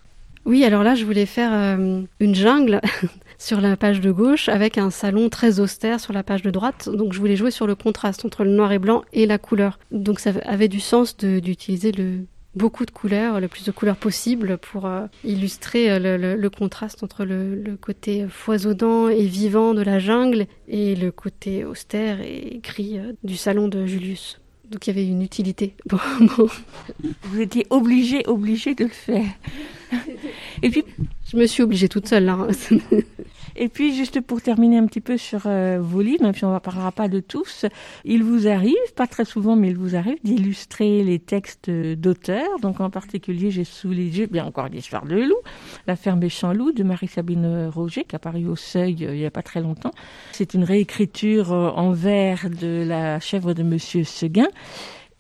Oui, 0.46 0.64
alors 0.64 0.84
là, 0.84 0.96
je 0.96 1.06
voulais 1.06 1.26
faire 1.26 1.52
euh, 1.54 2.02
une 2.20 2.36
jungle 2.36 2.82
sur 3.38 3.62
la 3.62 3.76
page 3.76 4.02
de 4.02 4.12
gauche 4.12 4.50
avec 4.50 4.78
un 4.78 4.90
salon 4.90 5.30
très 5.30 5.60
austère 5.60 6.00
sur 6.00 6.14
la 6.14 6.24
page 6.24 6.42
de 6.42 6.50
droite. 6.50 6.90
Donc, 6.90 7.14
je 7.14 7.20
voulais 7.20 7.36
jouer 7.36 7.52
sur 7.52 7.68
le 7.68 7.76
contraste 7.76 8.26
entre 8.26 8.44
le 8.44 8.52
noir 8.52 8.72
et 8.72 8.80
blanc 8.80 9.04
et 9.14 9.26
la 9.26 9.38
couleur. 9.38 9.80
Donc, 9.92 10.20
ça 10.20 10.32
avait 10.46 10.68
du 10.68 10.80
sens 10.80 11.18
d'utiliser 11.18 11.92
le 11.92 12.26
beaucoup 12.56 12.86
de 12.86 12.92
couleurs, 12.92 13.40
le 13.40 13.48
plus 13.48 13.64
de 13.66 13.72
couleurs 13.72 13.96
possible 13.98 14.58
pour 14.58 14.86
euh, 14.86 15.06
illustrer 15.24 15.92
euh, 15.92 16.00
le, 16.00 16.18
le- 16.18 16.36
le 16.36 16.50
contraste 16.50 17.04
entre 17.04 17.24
le, 17.26 17.56
le 17.56 17.78
côté 17.78 18.26
foisonnant 18.30 19.08
et 19.08 19.26
vivant 19.26 19.74
de 19.74 19.82
la 19.82 20.00
jungle 20.00 20.46
et 20.68 20.96
le 20.96 21.12
côté 21.12 21.64
austère 21.64 22.22
et 22.22 22.60
gris 22.64 22.98
euh, 23.00 23.14
du 23.24 23.38
salon 23.38 23.68
de 23.68 23.86
Julius. 23.86 24.40
Donc, 24.70 24.86
il 24.86 24.96
y 24.96 25.00
avait 25.00 25.08
une 25.08 25.22
utilité. 25.24 25.74
Bon, 25.88 25.98
bon. 26.38 26.48
Vous 27.24 27.42
étiez 27.42 27.66
obligé, 27.72 28.24
obligé 28.28 28.76
de 28.76 28.84
le 28.84 28.90
faire. 28.92 29.26
Et 30.62 30.70
puis, 30.70 30.84
Je 31.32 31.38
me 31.38 31.46
suis 31.48 31.62
obligée 31.64 31.90
toute 31.90 32.08
seule 32.08 32.26
là. 32.26 32.38
Et 33.62 33.68
puis, 33.68 33.94
juste 33.94 34.22
pour 34.22 34.42
terminer 34.42 34.78
un 34.78 34.86
petit 34.88 35.02
peu 35.02 35.18
sur 35.18 35.42
euh, 35.46 35.80
vos 35.82 36.02
livres, 36.02 36.24
même 36.24 36.34
si 36.34 36.46
on 36.46 36.54
ne 36.54 36.60
parlera 36.60 36.94
pas 36.94 37.10
de 37.10 37.20
tous, 37.20 37.66
il 38.06 38.24
vous 38.24 38.48
arrive, 38.48 38.74
pas 38.96 39.06
très 39.06 39.26
souvent, 39.26 39.58
mais 39.58 39.68
il 39.68 39.78
vous 39.78 39.98
arrive 39.98 40.18
d'illustrer 40.24 41.04
les 41.04 41.20
textes 41.20 41.70
d'auteurs. 41.70 42.58
Donc, 42.62 42.80
en 42.80 42.90
particulier, 42.90 43.52
j'ai 43.52 43.66
sous 43.66 43.92
les 43.92 44.18
yeux, 44.18 44.28
bien 44.28 44.46
encore 44.46 44.70
l'histoire 44.70 45.06
de 45.06 45.16
loup, 45.16 45.36
La 45.88 45.98
ferme 45.98 46.22
des 46.22 46.30
champs 46.30 46.54
loups 46.54 46.72
de 46.72 46.84
Marie-Sabine 46.84 47.68
Roger, 47.68 48.06
qui 48.06 48.16
a 48.16 48.20
paru 48.20 48.48
au 48.48 48.56
Seuil 48.56 48.96
euh, 49.02 49.14
il 49.14 49.20
n'y 49.20 49.26
a 49.26 49.32
pas 49.32 49.44
très 49.44 49.60
longtemps. 49.60 49.92
C'est 50.32 50.54
une 50.54 50.64
réécriture 50.64 51.52
euh, 51.52 51.70
en 51.72 51.92
vers 51.92 52.50
de 52.50 52.86
la 52.88 53.20
chèvre 53.20 53.54
de 53.54 53.64
Monsieur 53.64 54.06
Seguin. 54.06 54.48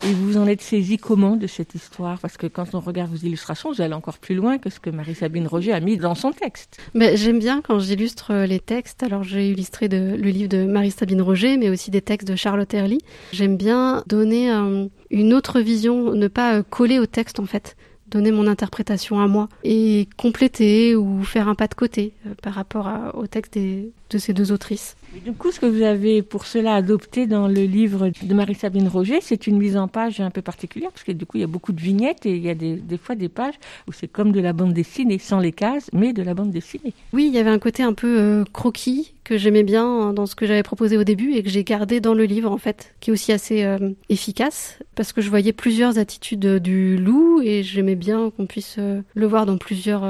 Et 0.07 0.13
vous 0.13 0.37
en 0.37 0.47
êtes 0.47 0.61
saisi 0.61 0.97
comment 0.97 1.35
de 1.35 1.45
cette 1.45 1.75
histoire? 1.75 2.19
Parce 2.19 2.37
que 2.37 2.47
quand 2.47 2.73
on 2.73 2.79
regarde 2.79 3.11
vos 3.11 3.17
illustrations, 3.17 3.71
vous 3.71 3.81
allez 3.81 3.93
encore 3.93 4.17
plus 4.17 4.33
loin 4.33 4.57
que 4.57 4.69
ce 4.69 4.79
que 4.79 4.89
Marie-Sabine 4.89 5.45
Roger 5.45 5.73
a 5.73 5.81
mis 5.81 5.97
dans 5.97 6.15
son 6.15 6.31
texte. 6.31 6.77
Mais 6.93 7.17
j'aime 7.17 7.39
bien 7.39 7.61
quand 7.61 7.79
j'illustre 7.79 8.33
les 8.45 8.61
textes. 8.61 9.03
Alors 9.03 9.23
j'ai 9.23 9.49
illustré 9.49 9.89
le 9.89 10.15
livre 10.15 10.47
de 10.49 10.63
Marie-Sabine 10.65 11.21
Roger, 11.21 11.57
mais 11.57 11.69
aussi 11.69 11.91
des 11.91 12.01
textes 12.01 12.27
de 12.29 12.37
Charlotte 12.37 12.73
Herly. 12.73 12.99
J'aime 13.33 13.57
bien 13.57 14.03
donner 14.07 14.51
euh, 14.51 14.85
une 15.11 15.33
autre 15.33 15.59
vision, 15.59 16.13
ne 16.13 16.27
pas 16.29 16.55
euh, 16.55 16.63
coller 16.63 16.97
au 16.99 17.05
texte 17.05 17.39
en 17.41 17.45
fait, 17.45 17.75
donner 18.07 18.31
mon 18.31 18.47
interprétation 18.47 19.19
à 19.19 19.27
moi 19.27 19.49
et 19.65 20.07
compléter 20.17 20.95
ou 20.95 21.23
faire 21.23 21.49
un 21.49 21.55
pas 21.55 21.67
de 21.67 21.75
côté 21.75 22.13
euh, 22.25 22.33
par 22.41 22.53
rapport 22.53 22.89
au 23.15 23.27
texte 23.27 23.53
des- 23.53 23.91
de 24.09 24.17
ces 24.17 24.33
deux 24.33 24.51
autrices. 24.53 24.95
Du 25.13 25.33
coup, 25.33 25.51
ce 25.51 25.59
que 25.59 25.65
vous 25.65 25.81
avez 25.81 26.21
pour 26.21 26.45
cela 26.45 26.75
adopté 26.75 27.25
dans 27.25 27.47
le 27.47 27.63
livre 27.63 28.11
de 28.21 28.33
Marie-Sabine 28.33 28.87
Roger, 28.87 29.19
c'est 29.21 29.47
une 29.47 29.57
mise 29.57 29.75
en 29.75 29.87
page 29.87 30.19
un 30.19 30.29
peu 30.29 30.41
particulière, 30.41 30.91
parce 30.91 31.03
que 31.03 31.11
du 31.11 31.25
coup, 31.25 31.37
il 31.37 31.41
y 31.41 31.43
a 31.43 31.47
beaucoup 31.47 31.71
de 31.71 31.81
vignettes 31.81 32.25
et 32.25 32.35
il 32.35 32.43
y 32.43 32.49
a 32.49 32.55
des, 32.55 32.79
fois 33.01 33.15
des 33.15 33.29
pages 33.29 33.55
où 33.87 33.91
c'est 33.91 34.07
comme 34.07 34.31
de 34.31 34.39
la 34.39 34.53
bande 34.53 34.73
dessinée, 34.73 35.17
sans 35.17 35.39
les 35.39 35.51
cases, 35.51 35.89
mais 35.93 36.13
de 36.13 36.21
la 36.21 36.35
bande 36.35 36.51
dessinée. 36.51 36.93
Oui, 37.13 37.27
il 37.27 37.33
y 37.33 37.39
avait 37.39 37.49
un 37.49 37.59
côté 37.59 37.81
un 37.81 37.93
peu 37.93 38.19
euh, 38.19 38.43
croquis 38.53 39.13
que 39.23 39.37
j'aimais 39.37 39.63
bien 39.63 40.13
dans 40.13 40.25
ce 40.25 40.35
que 40.35 40.45
j'avais 40.45 40.63
proposé 40.63 40.97
au 40.97 41.03
début 41.03 41.33
et 41.33 41.43
que 41.43 41.49
j'ai 41.49 41.63
gardé 41.63 41.99
dans 41.99 42.13
le 42.13 42.25
livre 42.25 42.51
en 42.51 42.57
fait, 42.57 42.93
qui 42.99 43.09
est 43.09 43.13
aussi 43.13 43.31
assez 43.31 43.63
euh, 43.63 43.91
efficace 44.09 44.79
parce 44.95 45.11
que 45.11 45.21
je 45.21 45.29
voyais 45.29 45.53
plusieurs 45.53 45.97
attitudes 45.97 46.45
euh, 46.45 46.59
du 46.59 46.97
loup 46.97 47.41
et 47.41 47.63
j'aimais 47.63 47.95
bien 47.95 48.31
qu'on 48.31 48.45
puisse 48.45 48.77
le 48.77 49.25
voir 49.25 49.45
dans 49.45 49.57
plusieurs. 49.57 50.03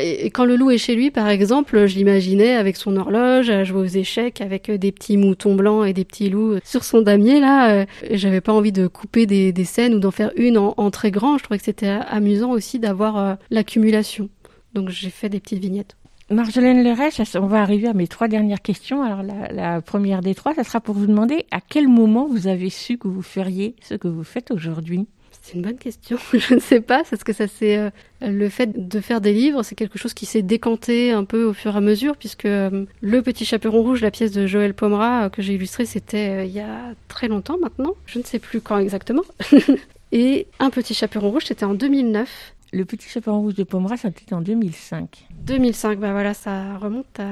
Et 0.00 0.30
quand 0.30 0.44
le 0.44 0.56
loup 0.56 0.70
est 0.70 0.78
chez 0.78 0.94
lui, 0.96 1.10
par 1.10 1.28
exemple, 1.28 1.86
je 1.86 1.96
l'imaginais 1.96 2.56
avec 2.56 2.76
son 2.76 2.96
horloge 2.96 3.50
à 3.50 3.62
jouer 3.62 3.80
aux 3.80 3.84
échecs 3.84 4.40
avec 4.40 4.68
euh, 4.68 4.78
des 4.78 4.90
petits 4.90 5.16
moutons 5.16 5.54
blancs 5.54 5.86
et 5.86 5.92
des 5.92 6.04
petits 6.04 6.28
loups 6.28 6.54
euh, 6.54 6.60
sur 6.64 6.82
son 6.82 7.02
damier 7.02 7.38
là. 7.38 7.70
euh, 7.70 7.86
J'avais 8.10 8.40
pas 8.40 8.52
envie 8.52 8.72
de 8.72 8.88
couper 8.88 9.26
des, 9.26 9.64
scènes 9.64 9.94
ou 9.94 10.00
d'en 10.00 10.10
faire 10.10 10.32
une 10.36 10.58
en, 10.58 10.90
très 10.90 11.10
grand. 11.10 11.38
Je 11.38 11.44
trouvais 11.44 11.58
que 11.58 11.64
c'était 11.64 11.86
amusant 11.86 12.50
aussi 12.50 12.78
d'avoir 12.78 13.36
l'accumulation. 13.50 14.28
Donc 14.74 14.90
j'ai 14.90 15.10
fait 15.10 15.28
des 15.28 15.40
petites 15.40 15.60
vignettes. 15.60 15.96
Marjolaine 16.30 16.82
Leray, 16.82 17.10
on 17.36 17.46
va 17.46 17.62
arriver 17.62 17.86
à 17.86 17.92
mes 17.94 18.08
trois 18.08 18.26
dernières 18.26 18.62
questions. 18.62 19.02
Alors 19.02 19.22
la, 19.22 19.52
la 19.52 19.80
première 19.80 20.20
des 20.20 20.34
trois, 20.34 20.54
ça 20.54 20.64
sera 20.64 20.80
pour 20.80 20.94
vous 20.96 21.06
demander 21.06 21.46
à 21.52 21.60
quel 21.60 21.86
moment 21.86 22.26
vous 22.26 22.48
avez 22.48 22.70
su 22.70 22.98
que 22.98 23.06
vous 23.08 23.22
feriez 23.22 23.76
ce 23.80 23.94
que 23.94 24.08
vous 24.08 24.24
faites 24.24 24.50
aujourd'hui. 24.50 25.06
C'est 25.46 25.54
une 25.54 25.62
bonne 25.62 25.78
question. 25.78 26.18
Je 26.32 26.54
ne 26.54 26.58
sais 26.58 26.80
pas, 26.80 27.04
parce 27.08 27.22
que 27.22 27.32
ça 27.32 27.46
c'est 27.46 27.78
euh, 27.78 27.90
le 28.20 28.48
fait 28.48 28.88
de 28.88 29.00
faire 29.00 29.20
des 29.20 29.32
livres, 29.32 29.62
c'est 29.62 29.76
quelque 29.76 29.96
chose 29.96 30.12
qui 30.12 30.26
s'est 30.26 30.42
décanté 30.42 31.12
un 31.12 31.22
peu 31.22 31.44
au 31.44 31.52
fur 31.52 31.74
et 31.74 31.78
à 31.78 31.80
mesure, 31.80 32.16
puisque 32.16 32.46
euh, 32.46 32.84
le 33.00 33.22
Petit 33.22 33.44
Chaperon 33.44 33.80
Rouge, 33.80 34.00
la 34.00 34.10
pièce 34.10 34.32
de 34.32 34.48
Joël 34.48 34.74
Pomera 34.74 35.26
euh, 35.26 35.28
que 35.28 35.42
j'ai 35.42 35.54
illustrée, 35.54 35.86
c'était 35.86 36.48
il 36.48 36.52
y 36.52 36.58
a 36.58 36.94
très 37.06 37.28
longtemps 37.28 37.58
maintenant. 37.58 37.94
Je 38.06 38.18
ne 38.18 38.24
sais 38.24 38.40
plus 38.40 38.60
quand 38.60 38.78
exactement. 38.78 39.22
et 40.10 40.48
Un 40.58 40.70
Petit 40.70 40.94
Chaperon 40.94 41.30
Rouge, 41.30 41.44
c'était 41.46 41.64
en 41.64 41.74
2009. 41.74 42.54
Le 42.72 42.84
petit 42.84 43.08
chaperon 43.08 43.40
rouge 43.42 43.54
de 43.54 43.62
Pomera, 43.62 43.96
c'était 43.96 44.34
en 44.34 44.40
2005. 44.40 45.28
2005, 45.46 46.00
bah 46.00 46.10
voilà, 46.10 46.34
ça 46.34 46.76
remonte 46.78 47.20
à 47.20 47.30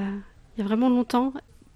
il 0.57 0.61
y 0.61 0.65
a 0.65 0.67
vraiment 0.67 0.89
longtemps. 0.89 1.33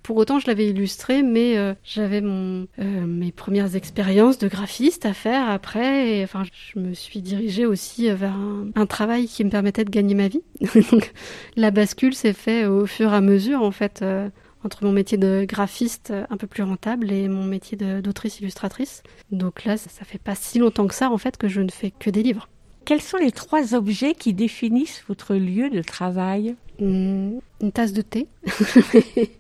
Pour 0.09 0.17
autant, 0.17 0.39
je 0.39 0.47
l'avais 0.47 0.67
illustré, 0.67 1.23
mais 1.23 1.59
euh, 1.59 1.75
j'avais 1.85 2.23
mon 2.23 2.67
euh, 2.79 3.05
mes 3.07 3.31
premières 3.31 3.77
expériences 3.77 4.39
de 4.39 4.49
graphiste 4.49 5.05
à 5.05 5.13
faire 5.13 5.51
après. 5.51 6.17
Et, 6.17 6.25
enfin, 6.25 6.45
je 6.45 6.79
me 6.79 6.95
suis 6.95 7.21
dirigée 7.21 7.67
aussi 7.67 8.11
vers 8.13 8.33
un, 8.33 8.69
un 8.75 8.87
travail 8.87 9.27
qui 9.27 9.45
me 9.45 9.51
permettait 9.51 9.85
de 9.85 9.91
gagner 9.91 10.15
ma 10.15 10.29
vie. 10.29 10.41
Donc, 10.91 11.13
la 11.57 11.71
bascule 11.71 12.15
s'est 12.15 12.33
faite 12.33 12.67
au 12.69 12.87
fur 12.87 13.13
et 13.13 13.17
à 13.17 13.21
mesure, 13.21 13.61
en 13.61 13.71
fait, 13.71 14.01
euh, 14.01 14.31
entre 14.65 14.83
mon 14.83 14.93
métier 14.93 15.19
de 15.19 15.45
graphiste 15.47 16.11
euh, 16.11 16.25
un 16.31 16.39
peu 16.39 16.47
plus 16.47 16.63
rentable 16.63 17.13
et 17.13 17.29
mon 17.29 17.45
métier 17.45 17.77
d'autrice 17.77 18.41
illustratrice. 18.41 19.03
Donc 19.31 19.67
là, 19.67 19.77
ça, 19.77 19.91
ça 19.91 20.07
fait 20.07 20.17
pas 20.17 20.35
si 20.35 20.59
longtemps 20.59 20.87
que 20.87 20.95
ça, 20.95 21.11
en 21.11 21.19
fait, 21.19 21.37
que 21.37 21.49
je 21.49 21.61
ne 21.61 21.71
fais 21.71 21.91
que 21.91 22.09
des 22.09 22.23
livres. 22.23 22.49
Quels 22.87 23.03
sont 23.03 23.19
les 23.19 23.33
trois 23.33 23.75
objets 23.75 24.15
qui 24.15 24.33
définissent 24.33 25.05
votre 25.07 25.35
lieu 25.35 25.69
de 25.69 25.83
travail? 25.83 26.57
Hum, 26.81 27.41
une 27.61 27.73
tasse 27.73 27.93
de 27.93 28.01
thé, 28.03 28.29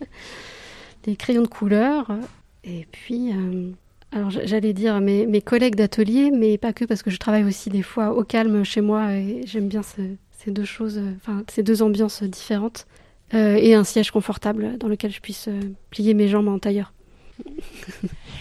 des 1.04 1.16
crayons 1.16 1.42
de 1.42 1.46
couleur, 1.48 2.10
et 2.64 2.86
puis, 2.90 3.32
euh, 3.32 3.70
alors 4.12 4.30
j'allais 4.30 4.72
dire 4.72 5.00
mes, 5.00 5.26
mes 5.26 5.40
collègues 5.40 5.74
d'atelier, 5.76 6.30
mais 6.30 6.58
pas 6.58 6.72
que 6.72 6.84
parce 6.84 7.02
que 7.02 7.10
je 7.10 7.18
travaille 7.18 7.44
aussi 7.44 7.70
des 7.70 7.82
fois 7.82 8.14
au 8.14 8.24
calme 8.24 8.64
chez 8.64 8.80
moi 8.80 9.12
et 9.12 9.42
j'aime 9.46 9.68
bien 9.68 9.82
ce- 9.82 10.14
ces 10.38 10.50
deux 10.50 10.64
choses, 10.64 10.98
euh, 10.98 11.12
enfin 11.16 11.42
ces 11.50 11.62
deux 11.62 11.82
ambiances 11.82 12.22
différentes, 12.22 12.86
Euh, 13.34 13.56
et 13.56 13.74
un 13.74 13.84
siège 13.84 14.10
confortable 14.10 14.78
dans 14.78 14.88
lequel 14.88 15.10
je 15.12 15.20
puisse 15.20 15.50
plier 15.90 16.14
mes 16.14 16.28
jambes 16.28 16.48
en 16.48 16.58
tailleur. 16.58 16.94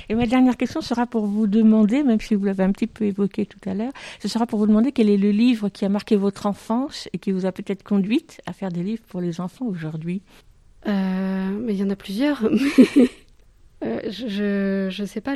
Et 0.10 0.16
ma 0.16 0.26
dernière 0.26 0.56
question 0.56 0.80
sera 0.80 1.06
pour 1.06 1.26
vous 1.26 1.46
demander, 1.46 2.04
même 2.04 2.22
si 2.22 2.36
vous 2.36 2.46
l'avez 2.46 2.64
un 2.64 2.72
petit 2.72 2.88
peu 2.88 3.04
évoqué 3.04 3.46
tout 3.46 3.60
à 3.70 3.74
l'heure, 3.74 3.92
ce 4.22 4.30
sera 4.30 4.46
pour 4.48 4.60
vous 4.60 4.66
demander 4.68 4.94
quel 4.94 5.10
est 5.10 5.18
le 5.18 5.32
livre 5.32 5.68
qui 5.68 5.84
a 5.84 5.90
marqué 5.90 6.16
votre 6.16 6.46
enfance 6.46 7.10
et 7.12 7.18
qui 7.18 7.34
vous 7.34 7.46
a 7.46 7.52
peut-être 7.52 7.84
conduite 7.84 8.40
à 8.46 8.54
faire 8.54 8.72
des 8.72 8.82
livres 8.82 9.04
pour 9.10 9.20
les 9.20 9.42
enfants 9.42 9.66
aujourd'hui. 9.66 10.22
Euh, 10.88 11.50
mais 11.60 11.74
il 11.74 11.80
y 11.80 11.84
en 11.84 11.90
a 11.90 11.96
plusieurs. 11.96 12.48
Euh, 13.84 14.00
je 14.10 14.88
je 14.90 15.06
sais 15.06 15.22
pas 15.22 15.36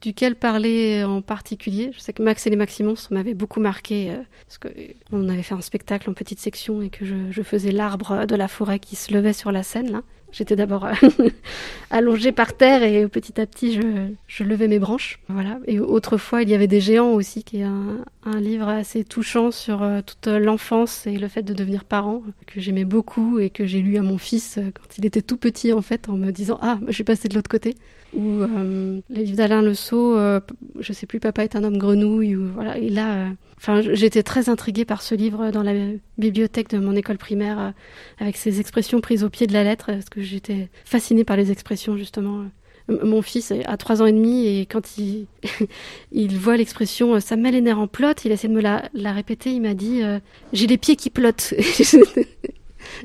duquel 0.00 0.36
parler 0.36 1.02
en 1.02 1.22
particulier. 1.22 1.90
Je 1.92 1.98
sais 1.98 2.12
que 2.12 2.22
Max 2.22 2.46
et 2.46 2.50
les 2.50 2.56
Maximons 2.56 2.94
m'avaient 3.10 3.34
beaucoup 3.34 3.58
marqué 3.58 4.12
euh, 4.12 4.22
parce 4.46 4.58
que 4.58 4.68
euh, 4.68 4.92
on 5.10 5.28
avait 5.28 5.42
fait 5.42 5.54
un 5.54 5.60
spectacle 5.60 6.08
en 6.08 6.12
petite 6.14 6.38
section 6.38 6.82
et 6.82 6.90
que 6.90 7.04
je, 7.04 7.16
je 7.30 7.42
faisais 7.42 7.72
l'arbre 7.72 8.26
de 8.26 8.36
la 8.36 8.46
forêt 8.46 8.78
qui 8.78 8.94
se 8.94 9.12
levait 9.12 9.32
sur 9.32 9.50
la 9.50 9.64
scène 9.64 9.90
là. 9.90 10.02
J'étais 10.32 10.56
d'abord 10.56 10.86
euh, 10.86 10.92
allongée 11.90 12.32
par 12.32 12.56
terre 12.56 12.82
et 12.82 13.06
petit 13.08 13.40
à 13.40 13.46
petit 13.46 13.80
je, 14.28 14.44
levais 14.44 14.68
mes 14.68 14.78
branches. 14.78 15.18
Voilà. 15.28 15.58
Et 15.66 15.80
autrefois 15.80 16.42
il 16.42 16.48
y 16.48 16.54
avait 16.54 16.66
des 16.66 16.80
géants 16.80 17.12
aussi, 17.12 17.42
qui 17.44 17.60
est 17.60 17.64
un, 17.64 18.04
un 18.24 18.40
livre 18.40 18.68
assez 18.68 19.04
touchant 19.04 19.50
sur 19.50 19.82
euh, 19.82 20.00
toute 20.04 20.26
l'enfance 20.26 21.06
et 21.06 21.18
le 21.18 21.28
fait 21.28 21.42
de 21.42 21.54
devenir 21.54 21.84
parent 21.84 22.22
que 22.46 22.60
j'aimais 22.60 22.84
beaucoup 22.84 23.38
et 23.38 23.50
que 23.50 23.66
j'ai 23.66 23.80
lu 23.80 23.96
à 23.96 24.02
mon 24.02 24.18
fils 24.18 24.58
euh, 24.58 24.70
quand 24.74 24.98
il 24.98 25.06
était 25.06 25.22
tout 25.22 25.36
petit 25.36 25.72
en 25.72 25.82
fait 25.82 26.08
en 26.08 26.14
me 26.14 26.30
disant 26.30 26.58
ah 26.62 26.78
je 26.86 26.92
suis 26.92 27.04
passée 27.04 27.28
de 27.28 27.34
l'autre 27.34 27.50
côté. 27.50 27.74
Ou 28.14 28.42
euh, 28.42 29.00
les 29.08 29.24
livres 29.24 29.36
d'Alain 29.36 29.62
Le 29.62 29.74
Sceau, 29.74 30.16
euh, 30.16 30.40
je 30.80 30.92
sais 30.92 31.06
plus, 31.06 31.20
Papa 31.20 31.44
est 31.44 31.54
un 31.54 31.62
homme 31.64 31.78
grenouille. 31.78 32.34
Ou, 32.36 32.48
voilà. 32.54 32.76
Et 32.76 32.88
là, 32.88 33.14
euh, 33.14 33.28
enfin, 33.56 33.80
j'étais 33.82 34.22
très 34.24 34.48
intriguée 34.48 34.84
par 34.84 35.00
ce 35.02 35.14
livre 35.14 35.50
dans 35.52 35.62
la 35.62 35.72
bibliothèque 36.18 36.70
de 36.70 36.78
mon 36.78 36.96
école 36.96 37.18
primaire, 37.18 37.58
euh, 37.60 37.70
avec 38.18 38.36
ses 38.36 38.58
expressions 38.58 39.00
prises 39.00 39.22
au 39.22 39.30
pied 39.30 39.46
de 39.46 39.52
la 39.52 39.62
lettre, 39.62 39.86
parce 39.86 40.08
que 40.08 40.22
j'étais 40.22 40.68
fascinée 40.84 41.22
par 41.24 41.36
les 41.36 41.52
expressions 41.52 41.96
justement. 41.96 42.46
M- 42.88 42.98
Mon 43.04 43.22
fils 43.22 43.52
a 43.66 43.76
trois 43.76 44.02
ans 44.02 44.06
et 44.06 44.12
demi 44.12 44.46
et 44.48 44.66
quand 44.66 44.98
il, 44.98 45.26
il 46.12 46.36
voit 46.36 46.56
l'expression 46.56 47.14
euh, 47.14 47.20
ça 47.20 47.36
me 47.36 47.42
met 47.42 47.52
les 47.52 47.60
nerfs 47.60 47.78
en 47.78 47.86
plot, 47.86 48.14
il 48.24 48.32
essaie 48.32 48.48
de 48.48 48.52
me 48.54 48.60
la, 48.60 48.88
la 48.92 49.12
répéter, 49.12 49.52
il 49.52 49.62
m'a 49.62 49.74
dit 49.74 50.02
euh, 50.02 50.18
j'ai 50.52 50.66
les 50.66 50.78
pieds 50.78 50.96
qui 50.96 51.10
plottent. 51.10 51.54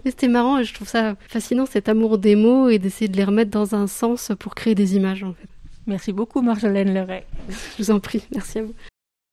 C'était 0.06 0.28
marrant, 0.28 0.60
et 0.60 0.64
je 0.64 0.74
trouve 0.74 0.88
ça 0.88 1.16
fascinant 1.28 1.66
cet 1.66 1.90
amour 1.90 2.18
des 2.18 2.36
mots 2.36 2.70
et 2.70 2.80
d'essayer 2.80 3.08
de 3.08 3.18
les 3.18 3.24
remettre 3.24 3.52
dans 3.52 3.76
un 3.76 3.88
sens 3.88 4.32
pour 4.40 4.56
créer 4.56 4.76
des 4.76 4.96
images 4.96 5.24
en 5.24 5.34
fait. 5.34 5.48
Merci 5.88 6.12
beaucoup 6.12 6.42
Marjolaine 6.42 6.94
Leray. 6.94 7.26
Je 7.50 7.84
vous 7.84 7.92
en 7.92 8.00
prie, 8.00 8.24
merci 8.34 8.60
à 8.60 8.64
vous. 8.64 8.74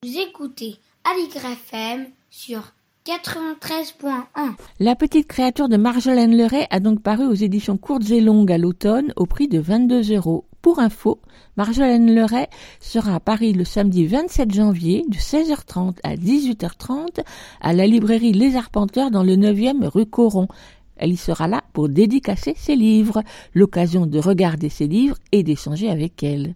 Vous 0.03 0.17
écoutez 0.19 0.77
Aligre 1.03 1.45
FM 1.45 2.07
sur 2.29 2.73
93.1. 3.05 4.53
La 4.79 4.95
petite 4.95 5.27
créature 5.27 5.67
de 5.67 5.75
Marjolaine 5.75 6.37
Leray 6.37 6.67
a 6.69 6.79
donc 6.79 7.01
paru 7.01 7.25
aux 7.25 7.33
éditions 7.33 7.75
courtes 7.75 8.09
et 8.11 8.21
longues 8.21 8.49
à 8.49 8.57
l'automne 8.57 9.11
au 9.17 9.25
prix 9.25 9.49
de 9.49 9.59
22 9.59 10.15
euros. 10.15 10.45
Pour 10.61 10.79
info, 10.79 11.19
Marjolaine 11.57 12.15
Leray 12.15 12.47
sera 12.79 13.15
à 13.15 13.19
Paris 13.19 13.51
le 13.51 13.65
samedi 13.65 14.05
27 14.05 14.53
janvier 14.53 15.03
de 15.09 15.17
16h30 15.17 15.97
à 16.03 16.15
18h30 16.15 17.25
à 17.59 17.73
la 17.73 17.87
librairie 17.87 18.31
Les 18.31 18.55
Arpenteurs 18.55 19.11
dans 19.11 19.23
le 19.23 19.35
9e 19.35 19.85
rue 19.85 20.05
Coron. 20.05 20.47
Elle 20.95 21.11
y 21.11 21.17
sera 21.17 21.49
là 21.49 21.61
pour 21.73 21.89
dédicacer 21.89 22.53
ses 22.55 22.77
livres, 22.77 23.21
l'occasion 23.53 24.05
de 24.05 24.19
regarder 24.19 24.69
ses 24.69 24.87
livres 24.87 25.17
et 25.33 25.43
d'échanger 25.43 25.89
avec 25.89 26.23
elle. 26.23 26.55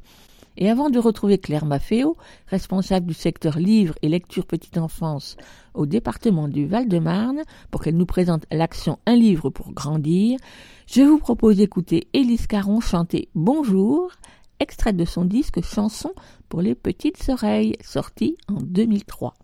Et 0.57 0.69
avant 0.69 0.89
de 0.89 0.97
retrouver 0.97 1.37
Claire 1.37 1.65
Maffeo, 1.65 2.17
responsable 2.47 3.05
du 3.05 3.13
secteur 3.13 3.59
livres 3.59 3.93
et 4.01 4.09
lecture 4.09 4.45
petite 4.45 4.77
enfance 4.77 5.37
au 5.77 5.85
département 5.85 6.47
du 6.47 6.65
Val-de-Marne, 6.65 7.43
pour 7.71 7.81
qu'elle 7.81 7.95
nous 7.95 8.05
présente 8.05 8.45
l'action 8.51 8.99
Un 9.05 9.15
livre 9.15 9.49
pour 9.49 9.71
grandir, 9.71 10.39
je 10.87 11.01
vous 11.01 11.19
propose 11.19 11.57
d'écouter 11.57 12.07
Élise 12.13 12.47
Caron 12.47 12.79
chanter 12.79 13.29
Bonjour, 13.35 14.11
extrait 14.59 14.93
de 14.93 15.05
son 15.05 15.25
disque 15.25 15.61
Chanson 15.61 16.11
pour 16.49 16.61
les 16.61 16.75
petites 16.75 17.29
oreilles, 17.29 17.75
sorti 17.81 18.37
en 18.47 18.61
2003. 18.61 19.35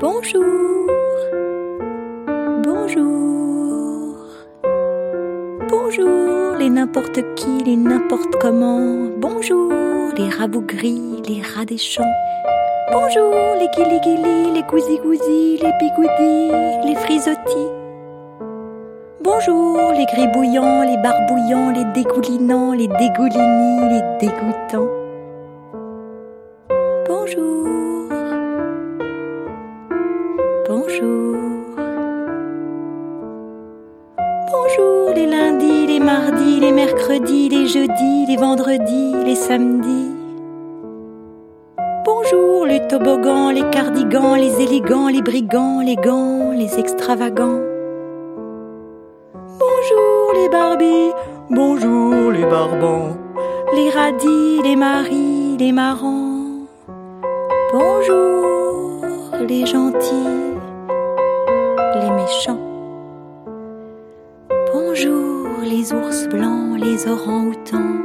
Bonjour, 0.00 0.44
bonjour, 2.64 3.63
bonjour 5.74 6.54
les 6.56 6.70
n'importe 6.70 7.20
qui, 7.34 7.64
les 7.64 7.76
n'importe 7.76 8.36
comment. 8.40 9.08
Bonjour 9.18 9.72
les 10.16 10.28
rabougris, 10.28 11.22
les 11.28 11.42
rats 11.42 11.64
des 11.64 11.78
champs. 11.78 12.14
Bonjour 12.92 13.34
les 13.58 13.68
guili-guili, 13.74 14.52
les 14.54 14.62
gousi-gousi, 14.62 15.58
les 15.62 15.72
bigoudis, 15.80 16.86
les 16.86 16.94
frisottis. 16.94 17.70
Bonjour 19.22 19.92
les 19.92 20.06
gribouillants, 20.06 20.82
les 20.82 20.96
barbouillants, 20.98 21.70
les 21.70 21.84
dégoulinants, 21.92 22.72
les 22.72 22.88
dégoulinis, 22.88 23.88
les 23.94 24.02
dégoûtants. 24.20 24.90
Bonjour. 27.08 28.08
Bonjour 30.68 31.53
mardis, 36.04 36.60
les 36.60 36.72
mercredis, 36.72 37.48
les 37.48 37.66
jeudis, 37.66 38.26
les 38.28 38.36
vendredis, 38.36 39.14
les 39.24 39.34
samedis. 39.34 40.10
Bonjour 42.04 42.66
les 42.66 42.86
toboggans, 42.86 43.50
les 43.50 43.68
cardigans, 43.70 44.34
les 44.34 44.60
élégants, 44.60 45.08
les 45.08 45.22
brigands, 45.22 45.80
les 45.80 45.96
gants, 45.96 46.50
les 46.52 46.78
extravagants. 46.78 47.60
les 50.34 50.48
Barbies, 50.48 51.12
bonjour 51.50 52.32
les 52.32 52.44
Barbans, 52.44 53.16
les 53.74 53.88
radis, 53.90 54.60
les 54.64 54.76
maris, 54.76 55.56
les 55.58 55.72
marrants. 55.72 56.66
Bonjour 57.72 59.04
les 59.48 59.64
gentils, 59.64 60.54
les 62.00 62.10
méchants. 62.10 62.58
Bonjour 64.72 65.33
les 65.64 65.92
ours 65.92 66.28
blancs, 66.28 66.78
les 66.78 67.08
orangs-outans, 67.08 67.96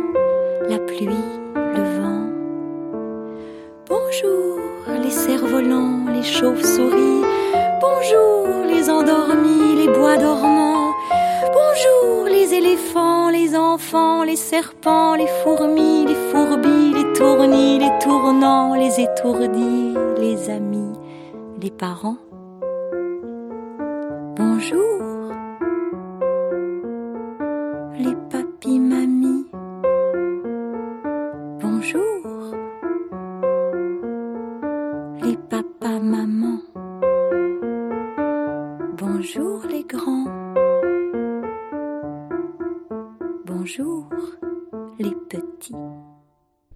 la 0.70 0.80
pluie, 0.80 1.08
le 1.56 1.84
vent. 2.00 2.26
Bonjour 3.88 4.60
les 5.04 5.10
cerfs-volants, 5.12 6.06
les 6.14 6.24
chauves-souris. 6.24 7.22
Bonjour 7.82 8.66
les 8.66 8.90
endormis, 8.90 9.76
les 9.76 9.88
bois 9.88 10.18
dormants. 10.18 10.94
Bonjour 11.54 12.26
les 12.28 12.54
éléphants, 12.54 13.30
les 13.30 13.56
enfants, 13.56 14.24
les 14.24 14.38
serpents, 14.38 15.16
les 15.16 15.28
fourmis, 15.44 16.06
les 16.06 16.16
fourbis, 16.32 16.94
les 16.94 17.14
tournis, 17.14 17.80
les 17.80 17.92
tournants, 18.00 18.74
les 18.76 19.02
étourdis, 19.02 19.96
les 20.18 20.50
amis, 20.50 20.94
les 21.62 21.72
parents. 21.72 22.18
Bonjour 24.38 25.19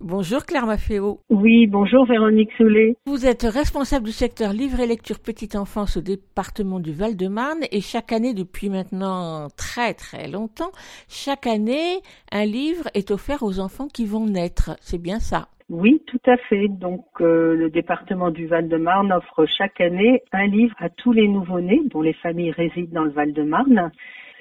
Bonjour 0.06 0.46
Claire 0.46 0.66
Mafféo. 0.66 1.22
Oui, 1.30 1.66
bonjour 1.66 2.06
Véronique 2.06 2.52
Soulet. 2.58 2.98
Vous 3.06 3.26
êtes 3.26 3.44
responsable 3.44 4.08
du 4.08 4.12
secteur 4.12 4.52
livre 4.52 4.82
et 4.82 4.86
lecture 4.86 5.22
petite 5.22 5.56
enfance 5.56 5.96
au 5.96 6.02
département 6.02 6.82
du 6.82 6.92
Val-de-Marne 6.92 7.62
et 7.72 7.80
chaque 7.80 8.12
année 8.12 8.34
depuis 8.34 8.70
maintenant 8.70 9.48
très 9.56 9.94
très 9.94 10.28
longtemps, 10.28 10.72
chaque 11.08 11.48
année 11.48 12.02
un 12.34 12.44
livre 12.44 12.90
est 12.94 13.12
offert 13.12 13.44
aux 13.44 13.62
enfants 13.62 13.88
qui 13.88 14.06
vont 14.06 14.26
naître. 14.26 14.76
C'est 14.82 15.02
bien 15.02 15.20
ça? 15.20 15.48
Oui, 15.70 16.04
tout 16.06 16.20
à 16.26 16.36
fait. 16.36 16.68
Donc 16.68 17.06
euh, 17.22 17.56
le 17.56 17.70
département 17.70 18.30
du 18.30 18.46
Val-de-Marne 18.46 19.14
offre 19.14 19.46
chaque 19.46 19.80
année 19.80 20.22
un 20.34 20.48
livre 20.48 20.76
à 20.80 20.90
tous 20.90 21.14
les 21.14 21.30
nouveau-nés 21.30 21.82
dont 21.92 22.02
les 22.02 22.12
familles 22.12 22.52
résident 22.52 22.92
dans 22.94 23.04
le 23.06 23.12
Val-de-Marne. 23.12 23.90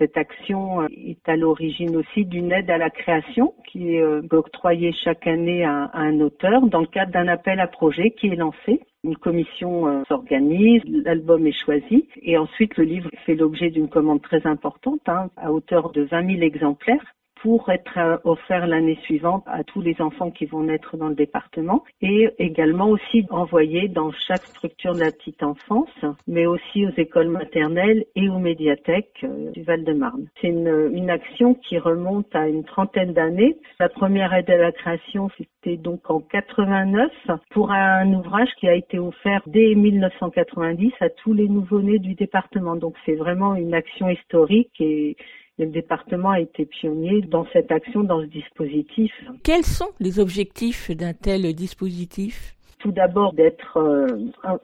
Cette 0.03 0.17
action 0.17 0.85
est 0.89 1.29
à 1.29 1.37
l'origine 1.37 1.95
aussi 1.95 2.25
d'une 2.25 2.51
aide 2.51 2.69
à 2.73 2.77
la 2.77 2.91
création 2.91 3.55
qui 3.71 3.95
est 3.95 4.03
euh, 4.03 4.21
octroyée 4.33 4.93
chaque 5.05 5.29
année 5.29 5.63
à, 5.65 5.85
à 5.85 6.01
un 6.01 6.19
auteur 6.19 6.67
dans 6.67 6.81
le 6.81 6.89
cadre 6.89 7.13
d'un 7.13 7.29
appel 7.29 7.61
à 7.61 7.69
projet 7.69 8.11
qui 8.11 8.27
est 8.27 8.35
lancé. 8.35 8.81
Une 9.05 9.17
commission 9.17 9.87
euh, 9.87 10.03
s'organise, 10.09 10.83
l'album 10.87 11.47
est 11.47 11.53
choisi 11.53 12.09
et 12.21 12.37
ensuite 12.37 12.77
le 12.79 12.83
livre 12.83 13.11
fait 13.25 13.37
l'objet 13.37 13.71
d'une 13.71 13.89
commande 13.89 14.23
très 14.23 14.45
importante 14.45 15.03
hein, 15.07 15.31
à 15.37 15.53
hauteur 15.53 15.93
de 15.93 16.03
20 16.03 16.33
000 16.33 16.43
exemplaires 16.43 17.15
pour 17.43 17.69
être 17.71 17.99
euh, 17.99 18.17
offert 18.25 18.67
l'année 18.69 18.99
suivante 19.03 19.43
à 19.47 19.65
tous 19.65 19.81
les 19.81 20.01
enfants 20.01 20.31
qui 20.31 20.47
vont 20.47 20.63
naître 20.63 20.97
dans 20.97 21.09
le 21.09 21.17
département 21.17 21.83
et 22.01 22.31
également 22.39 22.89
aussi 22.89 23.27
envoyé 23.31 23.89
dans 23.89 24.13
chaque 24.13 24.45
structure 24.45 24.95
de 24.95 25.01
la 25.01 25.11
petite 25.11 25.43
enfance, 25.43 25.91
mais 26.29 26.47
aussi 26.47 26.87
aux 26.87 26.93
écoles 26.97 27.29
maternelles 27.29 28.05
et 28.15 28.29
aux 28.29 28.39
médiathèques 28.39 29.25
euh, 29.25 29.51
du 29.51 29.63
Val-de-Marne. 29.65 30.29
C'est 30.41 30.49
une, 30.49 30.91
une 30.93 31.11
action 31.11 31.55
qui 31.55 31.79
remonte 31.79 32.35
à 32.35 32.47
une 32.49 32.63
trentaine 32.65 33.13
d'années. 33.13 33.57
La 33.81 33.89
première 33.89 34.33
aide 34.35 34.51
à 34.51 34.57
la 34.57 34.71
création, 34.71 35.29
c'était 35.37 35.77
donc 35.77 36.09
en 36.11 36.21
89 36.21 37.11
pour 37.51 37.73
un 37.73 38.13
ouvrage 38.15 38.51
qui 38.61 38.69
a 38.69 38.75
été 38.75 39.01
offert 39.01 39.43
dès 39.47 39.75
1990 39.75 40.93
à 41.01 41.09
tous 41.09 41.35
les 41.35 41.49
nouveau-nés 41.49 41.99
du 41.99 42.15
département. 42.15 42.77
Donc 42.77 42.95
c'est 43.05 43.17
vraiment 43.17 43.57
une 43.57 43.75
action 43.75 44.09
historique 44.09 44.73
et 44.81 45.17
le 45.59 45.67
département 45.67 46.31
a 46.31 46.41
été 46.41 46.65
pionnier 46.65 47.23
dans 47.23 47.47
cette 47.53 47.71
action, 47.71 48.03
dans 48.03 48.21
ce 48.23 48.27
dispositif. 48.27 49.13
Quels 49.45 49.65
sont 49.65 49.91
les 50.01 50.19
objectifs 50.19 50.91
d'un 50.91 51.13
tel 51.13 51.53
dispositif? 51.55 52.55
Tout 52.79 52.93
d'abord 52.93 53.33
d'être 53.33 53.77
euh, 53.77 54.07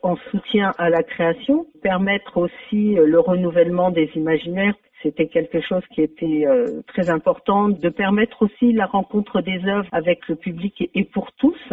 en 0.02 0.16
soutien 0.30 0.72
à 0.78 0.90
la 0.90 1.02
création, 1.02 1.66
permettre 1.82 2.36
aussi 2.38 2.94
le 2.94 3.20
renouvellement 3.20 3.90
des 3.90 4.10
imaginaires. 4.16 4.74
C'était 5.02 5.28
quelque 5.28 5.60
chose 5.60 5.82
qui 5.94 6.02
était 6.02 6.44
euh, 6.46 6.82
très 6.88 7.08
important, 7.08 7.68
de 7.68 7.88
permettre 7.88 8.42
aussi 8.42 8.72
la 8.72 8.86
rencontre 8.86 9.40
des 9.40 9.64
œuvres 9.64 9.88
avec 9.92 10.26
le 10.28 10.34
public 10.34 10.90
et 10.94 11.04
pour 11.04 11.30
tous, 11.32 11.72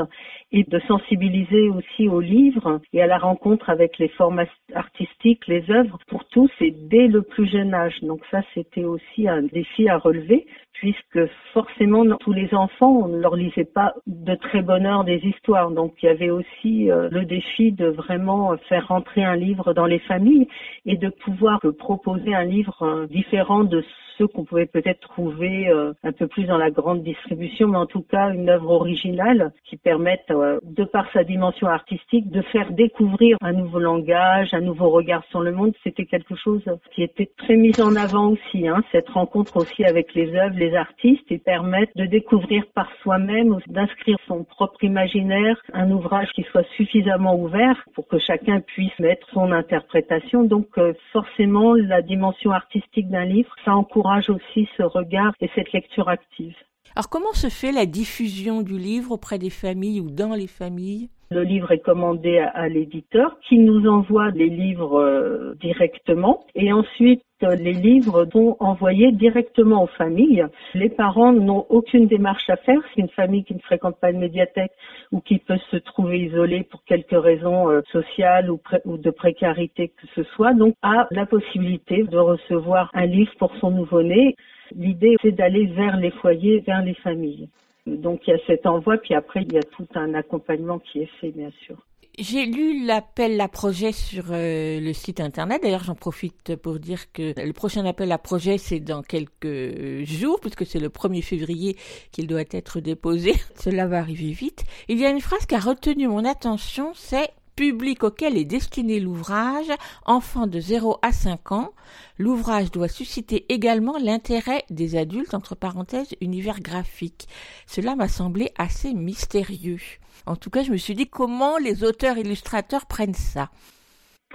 et 0.51 0.63
de 0.63 0.79
sensibiliser 0.87 1.69
aussi 1.69 2.07
aux 2.07 2.19
livres 2.19 2.79
et 2.93 3.01
à 3.01 3.07
la 3.07 3.17
rencontre 3.17 3.69
avec 3.69 3.97
les 3.97 4.09
formes 4.09 4.43
artistiques, 4.73 5.47
les 5.47 5.69
œuvres 5.71 5.97
pour 6.07 6.25
tous 6.25 6.51
et 6.61 6.71
dès 6.71 7.07
le 7.07 7.23
plus 7.23 7.47
jeune 7.49 7.73
âge. 7.73 7.99
Donc 8.01 8.21
ça, 8.29 8.41
c'était 8.53 8.83
aussi 8.85 9.27
un 9.27 9.41
défi 9.41 9.89
à 9.89 9.97
relever 9.97 10.45
puisque 10.79 11.25
forcément 11.53 12.05
tous 12.17 12.33
les 12.33 12.53
enfants, 12.53 13.01
on 13.03 13.07
ne 13.07 13.19
leur 13.19 13.35
lisait 13.35 13.65
pas 13.65 13.93
de 14.07 14.35
très 14.35 14.61
bonne 14.61 14.85
heure 14.85 15.03
des 15.03 15.19
histoires. 15.23 15.71
Donc 15.71 15.93
il 16.01 16.07
y 16.07 16.09
avait 16.09 16.29
aussi 16.29 16.91
euh, 16.91 17.09
le 17.11 17.25
défi 17.25 17.71
de 17.71 17.87
vraiment 17.87 18.55
faire 18.69 18.87
rentrer 18.87 19.23
un 19.23 19.35
livre 19.35 19.73
dans 19.73 19.85
les 19.85 19.99
familles 19.99 20.47
et 20.85 20.97
de 20.97 21.09
pouvoir 21.09 21.59
proposer 21.77 22.33
un 22.33 22.45
livre 22.45 22.81
euh, 22.83 23.07
différent 23.07 23.63
de 23.63 23.83
ceux 24.17 24.27
qu'on 24.27 24.45
pouvait 24.45 24.65
peut-être 24.65 25.01
trouver 25.01 25.67
euh, 25.69 25.93
un 26.03 26.11
peu 26.11 26.27
plus 26.27 26.45
dans 26.45 26.57
la 26.57 26.71
grande 26.71 27.03
distribution, 27.03 27.67
mais 27.67 27.77
en 27.77 27.85
tout 27.85 28.01
cas 28.01 28.31
une 28.31 28.49
œuvre 28.49 28.71
originale 28.71 29.51
qui 29.65 29.77
permette, 29.77 30.25
euh, 30.31 30.59
de 30.63 30.83
par 30.83 31.05
sa 31.11 31.23
dimension 31.23 31.67
artistique, 31.67 32.29
de 32.31 32.41
faire 32.41 32.71
découvrir 32.71 33.37
un 33.41 33.53
nouveau 33.53 33.79
langage, 33.79 34.53
un 34.53 34.61
nouveau 34.61 34.89
regard 34.89 35.23
sur 35.29 35.41
le 35.41 35.51
monde. 35.51 35.73
C'était 35.83 36.05
quelque 36.05 36.35
chose 36.35 36.63
qui 36.93 37.03
était 37.03 37.29
très 37.37 37.55
mis 37.55 37.79
en 37.81 37.95
avant 37.95 38.29
aussi, 38.29 38.67
hein, 38.67 38.83
cette 38.91 39.09
rencontre 39.09 39.57
aussi 39.57 39.83
avec 39.83 40.13
les 40.13 40.33
œuvres, 40.35 40.57
les 40.57 40.75
artistes, 40.75 41.29
et 41.29 41.37
permettre 41.37 41.91
de 41.95 42.05
découvrir 42.05 42.63
par 42.73 42.89
soi-même, 43.01 43.57
d'inscrire 43.67 44.17
son 44.27 44.43
propre 44.43 44.83
imaginaire, 44.83 45.61
un 45.73 45.91
ouvrage 45.91 46.29
qui 46.35 46.43
soit 46.43 46.67
suffisamment 46.77 47.35
ouvert 47.35 47.83
pour 47.93 48.07
que 48.07 48.19
chacun 48.19 48.61
puisse 48.61 48.97
mettre 48.99 49.27
son 49.33 49.51
interprétation. 49.51 50.43
Donc 50.43 50.67
euh, 50.77 50.93
forcément, 51.11 51.73
la 51.73 52.01
dimension 52.01 52.51
artistique 52.51 53.09
d'un 53.09 53.25
livre, 53.25 53.53
ça 53.63 53.75
encourage 53.75 54.04
aussi 54.29 54.67
ce 54.77 54.83
regard 54.83 55.33
et 55.41 55.49
cette 55.55 55.71
lecture 55.73 56.09
active. 56.09 56.55
Alors 56.95 57.09
comment 57.09 57.33
se 57.33 57.49
fait 57.49 57.71
la 57.71 57.85
diffusion 57.85 58.61
du 58.61 58.77
livre 58.77 59.11
auprès 59.11 59.39
des 59.39 59.49
familles 59.49 60.01
ou 60.01 60.09
dans 60.09 60.33
les 60.33 60.47
familles? 60.47 61.09
Le 61.31 61.43
livre 61.43 61.71
est 61.71 61.79
commandé 61.79 62.37
à, 62.37 62.69
l'éditeur 62.69 63.37
qui 63.47 63.57
nous 63.57 63.87
envoie 63.87 64.29
les 64.29 64.49
livres 64.49 64.99
euh, 64.99 65.55
directement 65.59 66.45
et 66.53 66.71
ensuite 66.71 67.23
euh, 67.43 67.55
les 67.55 67.73
livres 67.73 68.27
sont 68.31 68.55
envoyés 68.59 69.11
directement 69.11 69.83
aux 69.83 69.87
familles. 69.87 70.45
Les 70.73 70.89
parents 70.89 71.33
n'ont 71.33 71.65
aucune 71.69 72.07
démarche 72.07 72.49
à 72.49 72.57
faire. 72.57 72.79
C'est 72.93 73.01
une 73.01 73.09
famille 73.09 73.43
qui 73.43 73.55
ne 73.55 73.59
fréquente 73.59 73.99
pas 73.99 74.11
une 74.11 74.19
médiathèque 74.19 74.71
ou 75.11 75.19
qui 75.19 75.39
peut 75.39 75.57
se 75.71 75.77
trouver 75.77 76.19
isolée 76.19 76.63
pour 76.63 76.83
quelques 76.83 77.19
raisons 77.19 77.69
euh, 77.69 77.81
sociales 77.91 78.51
ou, 78.51 78.59
ou, 78.85 78.97
de 78.97 79.09
précarité 79.09 79.89
que 79.89 80.07
ce 80.15 80.23
soit, 80.35 80.53
donc 80.53 80.75
a 80.83 81.07
la 81.11 81.25
possibilité 81.25 82.03
de 82.03 82.17
recevoir 82.17 82.91
un 82.93 83.05
livre 83.05 83.31
pour 83.39 83.55
son 83.57 83.71
nouveau-né. 83.71 84.35
L'idée, 84.75 85.15
c'est 85.21 85.31
d'aller 85.31 85.65
vers 85.65 85.97
les 85.97 86.11
foyers, 86.11 86.59
vers 86.59 86.83
les 86.83 86.95
familles. 86.95 87.49
Donc 87.85 88.21
il 88.27 88.31
y 88.31 88.33
a 88.33 88.39
cet 88.47 88.65
envoi, 88.65 88.97
puis 88.97 89.13
après 89.13 89.43
il 89.43 89.53
y 89.53 89.57
a 89.57 89.63
tout 89.63 89.87
un 89.95 90.13
accompagnement 90.13 90.79
qui 90.79 91.01
est 91.01 91.09
fait, 91.19 91.31
bien 91.31 91.51
sûr. 91.65 91.77
J'ai 92.17 92.45
lu 92.45 92.85
l'appel 92.85 93.39
à 93.41 93.49
projet 93.49 93.91
sur 93.91 94.25
euh, 94.31 94.79
le 94.79 94.93
site 94.93 95.19
internet. 95.19 95.61
D'ailleurs, 95.61 95.83
j'en 95.83 95.95
profite 95.95 96.55
pour 96.55 96.79
dire 96.79 97.11
que 97.11 97.33
le 97.37 97.51
prochain 97.51 97.85
appel 97.85 98.09
à 98.13 98.17
projet, 98.17 98.57
c'est 98.57 98.79
dans 98.79 99.01
quelques 99.01 100.05
jours, 100.05 100.39
puisque 100.39 100.65
c'est 100.65 100.79
le 100.79 100.87
1er 100.87 101.21
février 101.21 101.75
qu'il 102.13 102.27
doit 102.27 102.43
être 102.51 102.79
déposé. 102.79 103.33
Cela 103.55 103.85
va 103.87 103.97
arriver 103.97 104.31
vite. 104.31 104.63
Il 104.87 104.97
y 104.97 105.05
a 105.05 105.09
une 105.09 105.19
phrase 105.19 105.45
qui 105.45 105.55
a 105.55 105.59
retenu 105.59 106.07
mon 106.07 106.23
attention, 106.23 106.91
c'est 106.93 107.31
public 107.55 108.03
auquel 108.03 108.37
est 108.37 108.45
destiné 108.45 108.99
l'ouvrage, 108.99 109.71
enfant 110.05 110.47
de 110.47 110.59
0 110.59 110.99
à 111.01 111.11
5 111.11 111.51
ans. 111.51 111.71
L'ouvrage 112.17 112.71
doit 112.71 112.87
susciter 112.87 113.45
également 113.49 113.97
l'intérêt 113.97 114.63
des 114.69 114.95
adultes, 114.95 115.33
entre 115.33 115.55
parenthèses, 115.55 116.15
univers 116.21 116.59
graphique. 116.59 117.27
Cela 117.67 117.95
m'a 117.95 118.07
semblé 118.07 118.51
assez 118.57 118.93
mystérieux. 118.93 119.81
En 120.25 120.35
tout 120.35 120.49
cas, 120.49 120.63
je 120.63 120.71
me 120.71 120.77
suis 120.77 120.95
dit 120.95 121.07
comment 121.07 121.57
les 121.57 121.83
auteurs 121.83 122.17
illustrateurs 122.17 122.85
prennent 122.85 123.13
ça. 123.13 123.49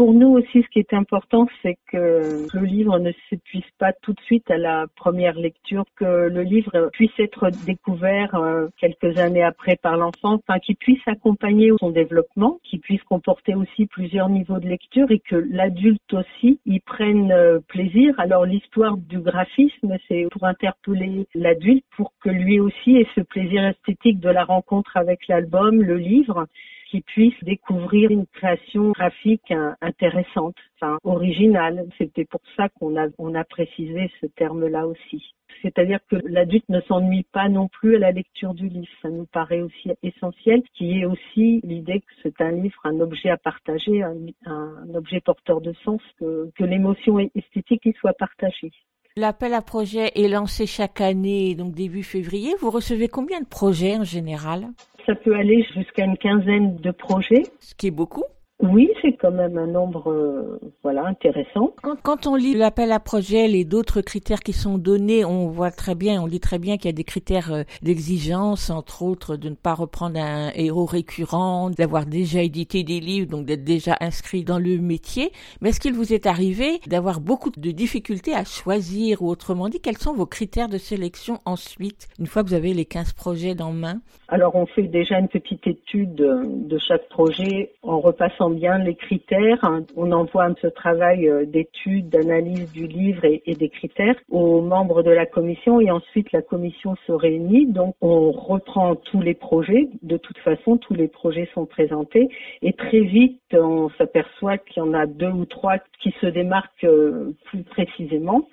Pour 0.00 0.14
nous 0.14 0.28
aussi, 0.28 0.62
ce 0.62 0.68
qui 0.70 0.78
est 0.78 0.94
important, 0.94 1.46
c'est 1.60 1.76
que 1.92 2.46
le 2.54 2.64
livre 2.64 2.98
ne 2.98 3.12
s'épuise 3.28 3.68
pas 3.78 3.92
tout 4.00 4.14
de 4.14 4.20
suite 4.22 4.50
à 4.50 4.56
la 4.56 4.86
première 4.96 5.34
lecture, 5.34 5.84
que 5.94 6.30
le 6.30 6.40
livre 6.40 6.88
puisse 6.94 7.12
être 7.18 7.50
découvert 7.66 8.34
euh, 8.34 8.68
quelques 8.78 9.18
années 9.18 9.42
après 9.42 9.76
par 9.76 9.98
l'enfant, 9.98 10.40
enfin 10.42 10.58
qu'il 10.58 10.76
puisse 10.76 11.06
accompagner 11.06 11.70
son 11.78 11.90
développement, 11.90 12.60
qu'il 12.62 12.80
puisse 12.80 13.02
comporter 13.02 13.54
aussi 13.54 13.84
plusieurs 13.88 14.30
niveaux 14.30 14.58
de 14.58 14.68
lecture 14.68 15.10
et 15.10 15.18
que 15.18 15.36
l'adulte 15.36 16.14
aussi 16.14 16.60
y 16.64 16.80
prenne 16.80 17.30
euh, 17.30 17.58
plaisir. 17.68 18.14
Alors 18.16 18.46
l'histoire 18.46 18.96
du 18.96 19.18
graphisme, 19.18 19.98
c'est 20.08 20.28
pour 20.32 20.44
interpeller 20.44 21.26
l'adulte 21.34 21.84
pour 21.94 22.14
que 22.24 22.30
lui 22.30 22.58
aussi 22.58 22.96
ait 22.96 23.08
ce 23.14 23.20
plaisir 23.20 23.66
esthétique 23.66 24.18
de 24.18 24.30
la 24.30 24.44
rencontre 24.44 24.96
avec 24.96 25.28
l'album, 25.28 25.82
le 25.82 25.98
livre, 25.98 26.46
qui 26.90 27.00
puisse 27.02 27.34
découvrir 27.42 28.10
une 28.10 28.26
création 28.26 28.90
graphique 28.90 29.52
intéressante, 29.80 30.56
enfin 30.76 30.98
originale. 31.04 31.86
C'était 31.98 32.24
pour 32.24 32.40
ça 32.56 32.68
qu'on 32.68 32.96
a, 32.96 33.06
on 33.18 33.34
a 33.34 33.44
précisé 33.44 34.10
ce 34.20 34.26
terme-là 34.26 34.86
aussi. 34.86 35.34
C'est-à-dire 35.62 36.00
que 36.08 36.16
l'adulte 36.24 36.68
ne 36.68 36.80
s'ennuie 36.82 37.26
pas 37.32 37.48
non 37.48 37.68
plus 37.68 37.96
à 37.96 37.98
la 37.98 38.12
lecture 38.12 38.54
du 38.54 38.68
livre. 38.68 38.88
Ça 39.02 39.10
nous 39.10 39.26
paraît 39.26 39.60
aussi 39.60 39.90
essentiel, 40.02 40.62
qui 40.74 41.00
est 41.00 41.04
aussi 41.04 41.60
l'idée 41.64 42.00
que 42.00 42.12
c'est 42.22 42.40
un 42.40 42.52
livre, 42.52 42.80
un 42.84 42.98
objet 43.00 43.30
à 43.30 43.36
partager, 43.36 44.02
un, 44.02 44.16
un 44.46 44.94
objet 44.94 45.20
porteur 45.20 45.60
de 45.60 45.72
sens, 45.84 46.00
que, 46.18 46.50
que 46.56 46.64
l'émotion 46.64 47.18
esthétique 47.34 47.86
y 47.86 47.92
soit 47.94 48.14
partagée. 48.14 48.72
L'appel 49.16 49.54
à 49.54 49.60
projet 49.60 50.12
est 50.14 50.28
lancé 50.28 50.66
chaque 50.66 51.00
année, 51.00 51.56
donc 51.56 51.74
début 51.74 52.04
février. 52.04 52.54
Vous 52.60 52.70
recevez 52.70 53.08
combien 53.08 53.40
de 53.40 53.46
projets 53.46 53.96
en 53.96 54.04
général? 54.04 54.68
Ça 55.04 55.16
peut 55.16 55.34
aller 55.34 55.66
jusqu'à 55.74 56.04
une 56.04 56.16
quinzaine 56.16 56.76
de 56.76 56.92
projets. 56.92 57.42
Ce 57.58 57.74
qui 57.74 57.88
est 57.88 57.90
beaucoup 57.90 58.22
oui, 58.62 58.90
c'est 59.00 59.12
quand 59.12 59.30
même 59.30 59.56
un 59.56 59.66
nombre 59.66 60.12
euh, 60.12 60.60
voilà 60.82 61.06
intéressant. 61.06 61.72
Quand, 61.82 61.96
quand 62.02 62.26
on 62.26 62.34
lit 62.34 62.54
l'appel 62.54 62.92
à 62.92 63.00
projet, 63.00 63.50
et 63.50 63.64
d'autres 63.64 64.02
critères 64.02 64.40
qui 64.40 64.52
sont 64.52 64.76
donnés, 64.76 65.24
on 65.24 65.48
voit 65.48 65.70
très 65.70 65.94
bien, 65.94 66.22
on 66.22 66.26
lit 66.26 66.40
très 66.40 66.58
bien 66.58 66.76
qu'il 66.76 66.86
y 66.86 66.90
a 66.90 66.96
des 66.96 67.04
critères 67.04 67.52
euh, 67.52 67.62
d'exigence, 67.82 68.68
entre 68.68 69.02
autres 69.02 69.36
de 69.36 69.48
ne 69.48 69.54
pas 69.54 69.72
reprendre 69.72 70.20
un 70.20 70.50
héros 70.54 70.84
récurrent, 70.84 71.70
d'avoir 71.70 72.04
déjà 72.04 72.42
édité 72.42 72.84
des 72.84 73.00
livres, 73.00 73.30
donc 73.30 73.46
d'être 73.46 73.64
déjà 73.64 73.96
inscrit 74.00 74.44
dans 74.44 74.58
le 74.58 74.78
métier. 74.78 75.32
Mais 75.62 75.70
est-ce 75.70 75.80
qu'il 75.80 75.94
vous 75.94 76.12
est 76.12 76.26
arrivé 76.26 76.80
d'avoir 76.86 77.20
beaucoup 77.20 77.50
de 77.50 77.70
difficultés 77.70 78.34
à 78.34 78.44
choisir, 78.44 79.22
ou 79.22 79.28
autrement 79.28 79.68
dit, 79.68 79.80
quels 79.80 79.98
sont 79.98 80.12
vos 80.12 80.26
critères 80.26 80.68
de 80.68 80.78
sélection 80.78 81.38
ensuite, 81.46 82.08
une 82.18 82.26
fois 82.26 82.42
que 82.42 82.48
vous 82.48 82.54
avez 82.54 82.74
les 82.74 82.84
15 82.84 83.14
projets 83.14 83.54
dans 83.54 83.72
main? 83.72 84.00
Alors 84.28 84.54
on 84.54 84.66
fait 84.66 84.82
déjà 84.82 85.18
une 85.18 85.28
petite 85.28 85.66
étude 85.66 86.14
de 86.14 86.78
chaque 86.78 87.08
projet 87.08 87.72
en 87.82 88.00
repassant 88.00 88.49
bien 88.50 88.78
les 88.78 88.94
critères. 88.94 89.64
On 89.96 90.12
envoie 90.12 90.48
ce 90.60 90.66
travail 90.66 91.28
euh, 91.28 91.44
d'étude, 91.44 92.08
d'analyse 92.08 92.70
du 92.72 92.86
livre 92.86 93.24
et, 93.24 93.42
des 93.54 93.68
critères 93.68 94.16
aux 94.30 94.60
membres 94.60 95.02
de 95.02 95.10
la 95.10 95.26
commission 95.26 95.80
et 95.80 95.90
ensuite 95.90 96.32
la 96.32 96.42
commission 96.42 96.94
se 97.06 97.12
réunit. 97.12 97.66
Donc 97.66 97.94
on 98.00 98.30
reprend 98.30 98.94
tous 98.94 99.20
les 99.20 99.34
projets. 99.34 99.88
De 100.02 100.16
toute 100.16 100.38
façon, 100.38 100.76
tous 100.76 100.94
les 100.94 101.08
projets 101.08 101.48
sont 101.54 101.66
présentés 101.66 102.28
et 102.62 102.72
très 102.72 103.00
vite 103.00 103.40
on 103.52 103.90
s'aperçoit 103.98 104.58
qu'il 104.58 104.82
y 104.82 104.86
en 104.86 104.94
a 104.94 105.06
deux 105.06 105.30
ou 105.30 105.44
trois 105.44 105.78
qui 106.00 106.14
se 106.20 106.26
démarquent 106.26 106.84
euh, 106.84 107.32
plus 107.44 107.62
précisément. 107.62 108.48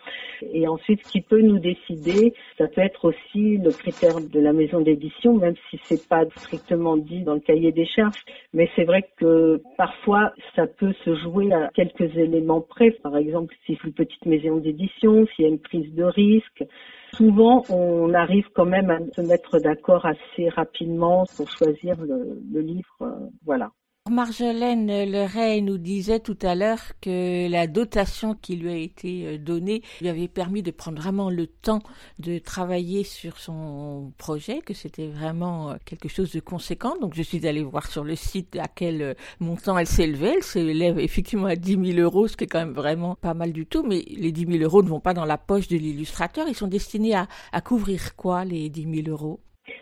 Et 0.53 0.67
ensuite, 0.67 1.05
ce 1.05 1.11
qui 1.11 1.21
peut 1.21 1.41
nous 1.41 1.59
décider, 1.59 2.33
ça 2.57 2.67
peut 2.67 2.81
être 2.81 3.05
aussi 3.05 3.57
le 3.57 3.71
critère 3.71 4.19
de 4.19 4.39
la 4.39 4.53
maison 4.53 4.81
d'édition, 4.81 5.33
même 5.33 5.55
si 5.69 5.79
c'est 5.83 6.07
pas 6.07 6.25
strictement 6.35 6.97
dit 6.97 7.21
dans 7.21 7.35
le 7.35 7.39
cahier 7.39 7.71
des 7.71 7.85
charges. 7.85 8.23
Mais 8.53 8.69
c'est 8.75 8.83
vrai 8.83 9.07
que 9.17 9.61
parfois, 9.87 10.33
ça 10.55 10.67
peut 10.67 10.93
se 11.05 11.15
jouer 11.15 11.51
à 11.53 11.69
quelques 11.73 12.15
éléments 12.17 12.61
près. 12.61 12.91
Par 12.91 13.15
exemple, 13.15 13.53
si 13.65 13.75
c'est 13.75 13.87
une 13.87 13.93
petite 13.93 14.25
maison 14.25 14.57
d'édition, 14.57 15.25
s'il 15.27 15.45
y 15.45 15.47
a 15.47 15.51
une 15.51 15.59
prise 15.59 15.93
de 15.93 16.03
risque. 16.03 16.65
Souvent, 17.13 17.63
on 17.69 18.13
arrive 18.13 18.47
quand 18.53 18.65
même 18.65 18.89
à 18.89 18.99
se 19.15 19.21
mettre 19.21 19.59
d'accord 19.59 20.05
assez 20.05 20.49
rapidement 20.49 21.25
pour 21.37 21.49
choisir 21.49 21.95
le, 22.01 22.59
livre. 22.59 22.97
Euh, 23.01 23.29
voilà. 23.45 23.71
Marjolaine 24.09 24.87
Leray 24.87 25.61
nous 25.61 25.77
disait 25.77 26.19
tout 26.19 26.37
à 26.41 26.55
l'heure 26.55 26.79
que 27.01 27.49
la 27.49 27.67
dotation 27.67 28.35
qui 28.35 28.55
lui 28.55 28.69
a 28.69 28.75
été 28.75 29.25
euh, 29.25 29.37
donnée 29.37 29.81
lui 30.01 30.09
avait 30.09 30.27
permis 30.27 30.61
de 30.61 30.71
prendre 30.71 31.01
vraiment 31.01 31.29
le 31.29 31.47
temps 31.47 31.81
de 32.19 32.37
travailler 32.37 33.03
sur 33.03 33.39
son 33.39 34.13
projet, 34.17 34.59
que 34.61 34.73
c'était 34.73 35.07
vraiment 35.07 35.71
euh, 35.71 35.75
quelque 35.85 36.09
chose 36.09 36.31
de 36.31 36.39
conséquent. 36.39 36.95
Donc 37.01 37.15
je 37.15 37.21
suis 37.21 37.47
allée 37.47 37.63
voir 37.63 37.87
sur 37.87 38.03
le 38.03 38.15
site 38.15 38.55
à 38.57 38.67
quel 38.67 39.01
euh, 39.01 39.13
montant 39.39 39.77
elle 39.77 39.87
s'élevait. 39.87 40.35
Elle 40.37 40.43
s'élève 40.43 40.99
effectivement 40.99 41.47
à 41.47 41.55
10 41.55 41.93
000 41.93 41.99
euros, 41.99 42.27
ce 42.27 42.37
qui 42.37 42.43
est 42.43 42.47
quand 42.47 42.59
même 42.59 42.73
vraiment 42.73 43.15
pas 43.15 43.33
mal 43.33 43.51
du 43.51 43.65
tout. 43.65 43.83
Mais 43.83 44.03
les 44.07 44.31
10 44.31 44.47
000 44.59 44.63
euros 44.63 44.83
ne 44.83 44.89
vont 44.89 44.99
pas 44.99 45.13
dans 45.13 45.25
la 45.25 45.37
poche 45.37 45.67
de 45.67 45.77
l'illustrateur. 45.77 46.47
Ils 46.47 46.55
sont 46.55 46.67
destinés 46.67 47.15
à, 47.15 47.27
à 47.51 47.61
couvrir 47.61 48.15
quoi, 48.15 48.45
les 48.45 48.69
10 48.69 49.03
000 49.03 49.09
euros? 49.09 49.39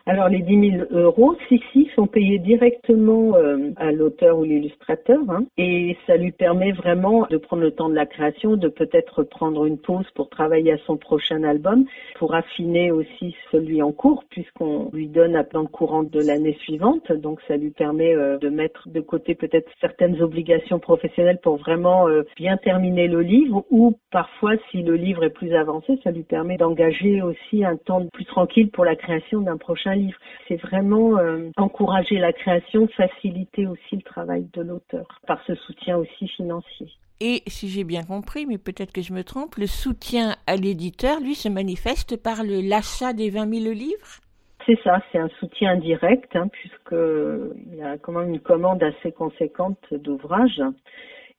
Alors 0.08 0.30
les 0.30 0.42
10 0.42 0.72
000 0.78 0.84
euros, 0.92 1.36
si 1.48 1.62
si, 1.72 1.90
sont 1.96 2.08
payés 2.08 2.38
directement 2.38 3.36
euh, 3.36 3.72
à 3.78 3.92
l'auteur 3.92 4.38
ou 4.38 4.44
l'illustrateur, 4.44 5.20
hein, 5.30 5.46
et 5.58 5.98
ça 6.06 6.16
lui 6.16 6.32
permet 6.32 6.72
vraiment 6.72 7.26
de 7.30 7.38
prendre 7.38 7.64
le 7.64 7.72
temps 7.72 7.90
de 7.90 7.96
la 7.96 8.06
création, 8.06 8.56
de 8.56 8.68
peut-être 8.68 9.24
prendre 9.24 9.66
une 9.66 9.80
pause 9.80 10.06
pour 10.14 10.30
travailler 10.30 10.74
à 10.74 10.78
son 10.86 10.98
prochain 10.98 11.44
album, 11.44 11.86
pour 12.16 12.36
affiner 12.36 12.92
aussi 12.92 13.36
celui 13.52 13.82
en 13.82 13.92
cours, 13.92 14.24
puisqu'on 14.30 14.90
lui 14.94 15.08
donne 15.08 15.36
à 15.36 15.44
plan 15.44 15.66
courant 15.66 16.04
de 16.04 16.20
l'année 16.20 16.58
suivante. 16.62 17.12
Donc 17.12 17.40
ça 17.48 17.58
lui 17.58 17.72
permet 17.72 18.16
euh, 18.16 18.38
de 18.38 18.50
mettre 18.50 18.90
de 18.90 19.02
côté 19.02 19.34
peut-être 19.34 19.70
certaines 19.82 20.22
obligations 20.22 20.80
professionnelles 20.80 21.40
pour 21.42 21.58
vraiment 21.58 22.08
euh, 22.08 22.24
bien 22.36 22.58
terminer 22.58 23.08
le 23.08 23.22
livre, 23.22 23.66
ou 23.72 23.96
parfois 24.12 24.54
si 24.70 24.84
le 24.84 24.96
livre 24.96 25.24
est 25.24 25.30
plus 25.32 25.56
avancé, 25.56 26.00
ça 26.04 26.12
lui 26.12 26.24
permet 26.24 26.58
d'engager 26.58 27.22
aussi 27.22 27.66
un 27.66 27.76
temps 27.76 28.06
plus 28.14 28.26
tranquille 28.26 28.70
pour 28.70 28.86
la 28.86 28.96
création 28.96 29.42
d'un 29.42 29.58
prochain 29.76 29.95
livre. 29.95 30.17
C'est 30.47 30.55
vraiment 30.55 31.17
euh, 31.17 31.49
encourager 31.57 32.17
la 32.17 32.32
création, 32.32 32.88
faciliter 32.95 33.67
aussi 33.67 33.95
le 33.95 34.01
travail 34.01 34.47
de 34.53 34.61
l'auteur 34.61 35.05
par 35.28 35.39
ce 35.45 35.55
soutien 35.55 35.97
aussi 35.97 36.28
financier. 36.30 36.88
Et 37.19 37.43
si 37.47 37.67
j'ai 37.67 37.84
bien 37.84 38.03
compris, 38.03 38.45
mais 38.45 38.57
peut-être 38.57 38.91
que 38.91 39.01
je 39.01 39.13
me 39.13 39.23
trompe, 39.23 39.55
le 39.55 39.67
soutien 39.67 40.36
à 40.47 40.55
l'éditeur, 40.55 41.19
lui, 41.19 41.36
se 41.36 41.49
manifeste 41.49 42.21
par 42.21 42.38
l'achat 42.43 43.13
des 43.13 43.30
20 43.30 43.53
000 43.53 43.73
livres? 43.73 44.19
C'est 44.65 44.80
ça, 44.84 45.01
c'est 45.11 45.19
un 45.19 45.30
soutien 45.39 45.73
indirect, 45.73 46.36
hein, 46.36 46.47
puisqu'il 46.51 47.76
y 47.78 47.84
a 47.84 47.97
quand 47.97 48.13
même 48.13 48.30
une 48.30 48.39
commande 48.39 48.82
assez 48.84 49.11
conséquente 49.11 49.80
d'ouvrages 49.91 50.61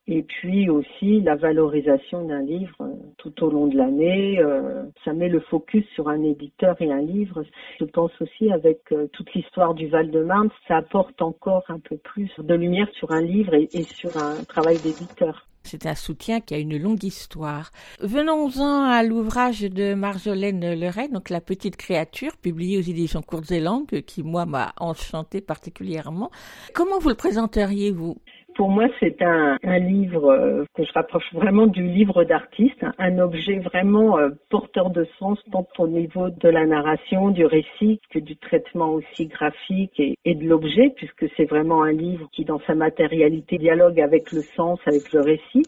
et 0.07 0.23
puis 0.23 0.69
aussi 0.69 1.19
la 1.21 1.35
valorisation 1.35 2.25
d'un 2.25 2.41
livre 2.41 2.77
euh, 2.81 2.93
tout 3.17 3.43
au 3.43 3.49
long 3.49 3.67
de 3.67 3.75
l'année. 3.75 4.39
Euh, 4.39 4.83
ça 5.03 5.13
met 5.13 5.27
le 5.27 5.41
focus 5.41 5.85
sur 5.95 6.07
un 6.07 6.23
éditeur 6.23 6.75
et 6.79 6.91
un 6.91 7.01
livre. 7.01 7.43
Je 7.79 7.85
pense 7.85 8.11
aussi 8.21 8.51
avec 8.51 8.79
euh, 8.91 9.07
toute 9.11 9.33
l'histoire 9.33 9.73
du 9.73 9.87
Val-de-Marne, 9.87 10.49
ça 10.67 10.77
apporte 10.77 11.21
encore 11.21 11.63
un 11.67 11.79
peu 11.79 11.97
plus 11.97 12.31
de 12.37 12.53
lumière 12.55 12.87
sur 12.93 13.11
un 13.11 13.21
livre 13.21 13.53
et, 13.53 13.83
sur 13.83 14.15
un 14.17 14.43
travail 14.45 14.77
d'éditeur. 14.77 15.45
C'est 15.63 15.85
un 15.85 15.95
soutien 15.95 16.39
qui 16.39 16.53
a 16.53 16.57
une 16.57 16.81
longue 16.81 17.03
histoire. 17.03 17.71
Venons-en 17.99 18.83
à 18.83 19.03
l'ouvrage 19.03 19.63
de 19.63 19.95
Marjolaine 19.95 20.73
Leray, 20.73 21.09
donc 21.09 21.29
La 21.29 21.41
petite 21.41 21.75
créature, 21.75 22.37
publié 22.37 22.77
aux 22.77 22.81
éditions 22.81 23.21
Courtes 23.21 23.51
et 23.51 23.59
Langues, 23.59 24.01
qui 24.03 24.23
moi 24.23 24.45
m'a 24.45 24.73
enchanté 24.79 25.41
particulièrement. 25.41 26.31
Comment 26.73 26.99
vous 26.99 27.09
le 27.09 27.15
présenteriez-vous? 27.15 28.15
Pour 28.57 28.69
moi, 28.69 28.87
c'est 28.99 29.21
un, 29.21 29.57
livre 29.77 30.31
euh, 30.31 30.65
que 30.75 30.83
je 30.83 30.91
rapproche 30.91 31.31
vraiment 31.31 31.67
du 31.67 31.83
livre 31.83 32.23
d'artiste, 32.23 32.83
un 32.97 33.19
objet 33.19 33.59
vraiment 33.59 34.17
euh, 34.17 34.29
porteur 34.49 34.89
de 34.89 35.07
sens, 35.19 35.37
tant 35.51 35.67
au 35.77 35.87
niveau 35.87 36.31
de 36.31 36.49
la 36.49 36.65
narration, 36.65 37.29
du 37.29 37.45
récit, 37.45 38.01
que 38.09 38.17
du 38.17 38.35
traitement 38.35 38.89
aussi 38.89 39.27
graphique 39.27 39.99
et 39.99 40.33
de 40.33 40.43
l'objet, 40.47 40.91
puisque 40.95 41.27
c'est 41.37 41.45
vraiment 41.45 41.83
un 41.83 41.91
livre 41.91 42.27
qui, 42.33 42.45
dans 42.45 42.59
sa 42.65 42.73
matérialité, 42.73 43.59
dialogue 43.59 44.01
avec 44.01 44.31
le 44.31 44.41
sens, 44.41 44.79
avec 44.87 45.13
le 45.13 45.21
récit. 45.21 45.63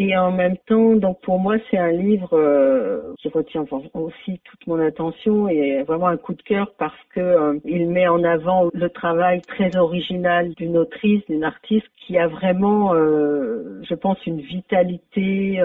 Et 0.00 0.16
en 0.16 0.30
même 0.30 0.56
temps, 0.68 0.94
donc 0.94 1.20
pour 1.22 1.40
moi, 1.40 1.56
c'est 1.68 1.76
un 1.76 1.90
livre 1.90 2.30
euh, 2.32 3.14
qui 3.18 3.28
retient 3.28 3.64
aussi 3.94 4.40
toute 4.44 4.64
mon 4.68 4.78
attention 4.78 5.48
et 5.48 5.82
vraiment 5.82 6.06
un 6.06 6.16
coup 6.16 6.34
de 6.34 6.42
cœur 6.42 6.72
parce 6.78 6.94
que 7.12 7.18
euh, 7.18 7.58
il 7.64 7.88
met 7.88 8.06
en 8.06 8.22
avant 8.22 8.68
le 8.72 8.90
travail 8.90 9.40
très 9.42 9.76
original 9.76 10.54
d'une 10.54 10.76
autrice, 10.76 11.26
d'une 11.28 11.42
artiste 11.42 11.88
qui 12.06 12.16
a 12.16 12.28
vraiment, 12.28 12.94
euh, 12.94 13.82
je 13.82 13.94
pense, 13.96 14.24
une 14.24 14.40
vitalité, 14.40 15.60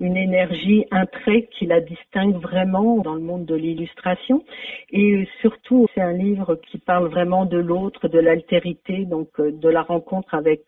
une 0.00 0.16
énergie, 0.16 0.86
un 0.90 1.04
trait 1.04 1.46
qui 1.52 1.66
la 1.66 1.80
distingue 1.80 2.36
vraiment 2.36 2.96
dans 3.02 3.14
le 3.14 3.20
monde 3.20 3.44
de 3.44 3.54
l'illustration. 3.54 4.42
Et 4.92 5.28
surtout, 5.42 5.88
c'est 5.94 6.00
un 6.00 6.14
livre 6.14 6.54
qui 6.54 6.78
parle 6.78 7.08
vraiment 7.08 7.44
de 7.44 7.58
l'autre, 7.58 8.08
de 8.08 8.18
l'altérité, 8.18 9.04
donc 9.04 9.28
de 9.38 9.68
la 9.68 9.82
rencontre 9.82 10.34
avec 10.34 10.62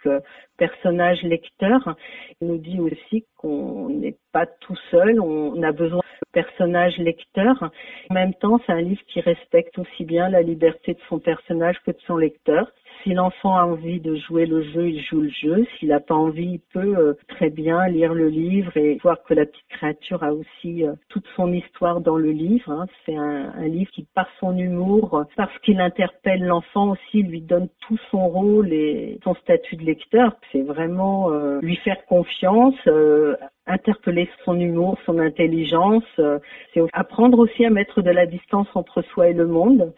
personnage 0.56 1.22
lecteur. 1.22 1.96
Nous 2.40 2.58
dit 2.58 2.80
aussi 2.80 3.24
qu'on 3.36 3.88
n'est 3.90 4.16
pas 4.32 4.46
tout 4.46 4.76
seul, 4.90 5.20
on 5.20 5.62
a 5.62 5.72
besoin 5.72 6.00
de 6.00 6.30
personnage 6.32 6.96
lecteur. 6.98 7.70
En 8.10 8.14
même 8.14 8.34
temps, 8.34 8.60
c'est 8.66 8.72
un 8.72 8.80
livre 8.80 9.02
qui 9.08 9.20
respecte 9.20 9.78
aussi 9.78 10.04
bien 10.04 10.28
la 10.28 10.42
liberté 10.42 10.94
de 10.94 11.00
son 11.08 11.18
personnage 11.18 11.76
que 11.84 11.90
de 11.90 12.00
son 12.06 12.16
lecteur. 12.16 12.70
Si 13.06 13.14
l'enfant 13.14 13.56
a 13.56 13.64
envie 13.64 14.00
de 14.00 14.16
jouer 14.16 14.46
le 14.46 14.64
jeu, 14.64 14.88
il 14.88 15.00
joue 15.00 15.20
le 15.20 15.28
jeu. 15.28 15.64
S'il 15.78 15.90
n'a 15.90 16.00
pas 16.00 16.16
envie, 16.16 16.54
il 16.54 16.60
peut 16.72 16.98
euh, 16.98 17.14
très 17.28 17.50
bien 17.50 17.86
lire 17.86 18.12
le 18.12 18.28
livre 18.28 18.76
et 18.76 18.98
voir 19.00 19.22
que 19.22 19.32
la 19.32 19.46
petite 19.46 19.68
créature 19.68 20.24
a 20.24 20.34
aussi 20.34 20.84
euh, 20.84 20.92
toute 21.08 21.24
son 21.36 21.52
histoire 21.52 22.00
dans 22.00 22.16
le 22.16 22.32
livre. 22.32 22.68
Hein. 22.68 22.86
C'est 23.04 23.14
un, 23.14 23.64
livre 23.68 23.92
qui, 23.92 24.08
par 24.12 24.26
son 24.40 24.58
humour, 24.58 25.24
parce 25.36 25.56
qu'il 25.60 25.80
interpelle 25.80 26.44
l'enfant 26.44 26.90
aussi, 26.90 27.22
lui 27.22 27.42
donne 27.42 27.68
tout 27.86 27.98
son 28.10 28.26
rôle 28.26 28.72
et 28.72 29.20
son 29.22 29.36
statut 29.36 29.76
de 29.76 29.84
lecteur. 29.84 30.34
C'est 30.50 30.62
vraiment 30.62 31.30
euh, 31.30 31.60
lui 31.60 31.76
faire 31.76 32.04
confiance, 32.06 32.74
interpeller 33.68 34.28
son 34.44 34.58
humour, 34.58 34.98
son 35.06 35.20
intelligence. 35.20 36.02
c'est 36.74 36.82
apprendre 36.92 37.38
aussi 37.38 37.64
à 37.64 37.70
mettre 37.70 38.02
de 38.02 38.10
la 38.10 38.26
distance 38.26 38.66
entre 38.74 39.02
soi 39.02 39.28
et 39.28 39.32
le 39.32 39.46
monde 39.46 39.92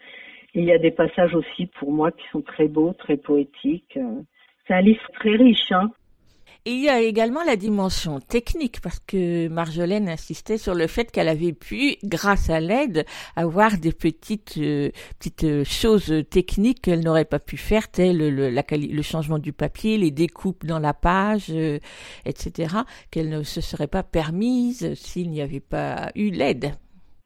il 0.53 0.63
y 0.65 0.71
a 0.71 0.79
des 0.79 0.91
passages 0.91 1.35
aussi 1.35 1.67
pour 1.79 1.91
moi 1.91 2.11
qui 2.11 2.23
sont 2.31 2.41
très 2.41 2.67
beaux, 2.67 2.93
très 2.93 3.17
poétiques. 3.17 3.99
C'est 4.67 4.73
un 4.73 4.81
livre 4.81 5.01
très 5.13 5.35
riche. 5.35 5.71
Hein. 5.71 5.91
il 6.65 6.81
y 6.81 6.89
a 6.89 7.01
également 7.01 7.43
la 7.43 7.55
dimension 7.55 8.19
technique, 8.19 8.81
parce 8.81 8.99
que 8.99 9.47
Marjolaine 9.47 10.09
insistait 10.09 10.57
sur 10.57 10.75
le 10.75 10.87
fait 10.87 11.11
qu'elle 11.11 11.27
avait 11.27 11.53
pu, 11.53 11.95
grâce 12.03 12.49
à 12.49 12.59
l'aide, 12.59 13.05
avoir 13.35 13.77
des 13.77 13.93
petites 13.93 14.57
euh, 14.57 14.89
petites 15.19 15.63
choses 15.63 16.13
techniques 16.29 16.81
qu'elle 16.81 17.03
n'aurait 17.03 17.25
pas 17.25 17.39
pu 17.39 17.57
faire, 17.57 17.89
tel 17.89 18.17
le, 18.17 18.49
le, 18.49 19.01
changement 19.01 19.39
du 19.39 19.53
papier, 19.53 19.97
les 19.97 20.11
découpes 20.11 20.65
dans 20.65 20.79
la 20.79 20.93
page, 20.93 21.47
euh, 21.49 21.79
etc., 22.25 22.75
qu'elle 23.11 23.29
ne 23.29 23.43
se 23.43 23.61
serait 23.61 23.87
pas 23.87 24.03
permise 24.03 24.93
s'il 24.95 25.29
n'y 25.29 25.41
avait 25.41 25.59
pas 25.59 26.11
eu 26.15 26.29
l'aide. 26.31 26.73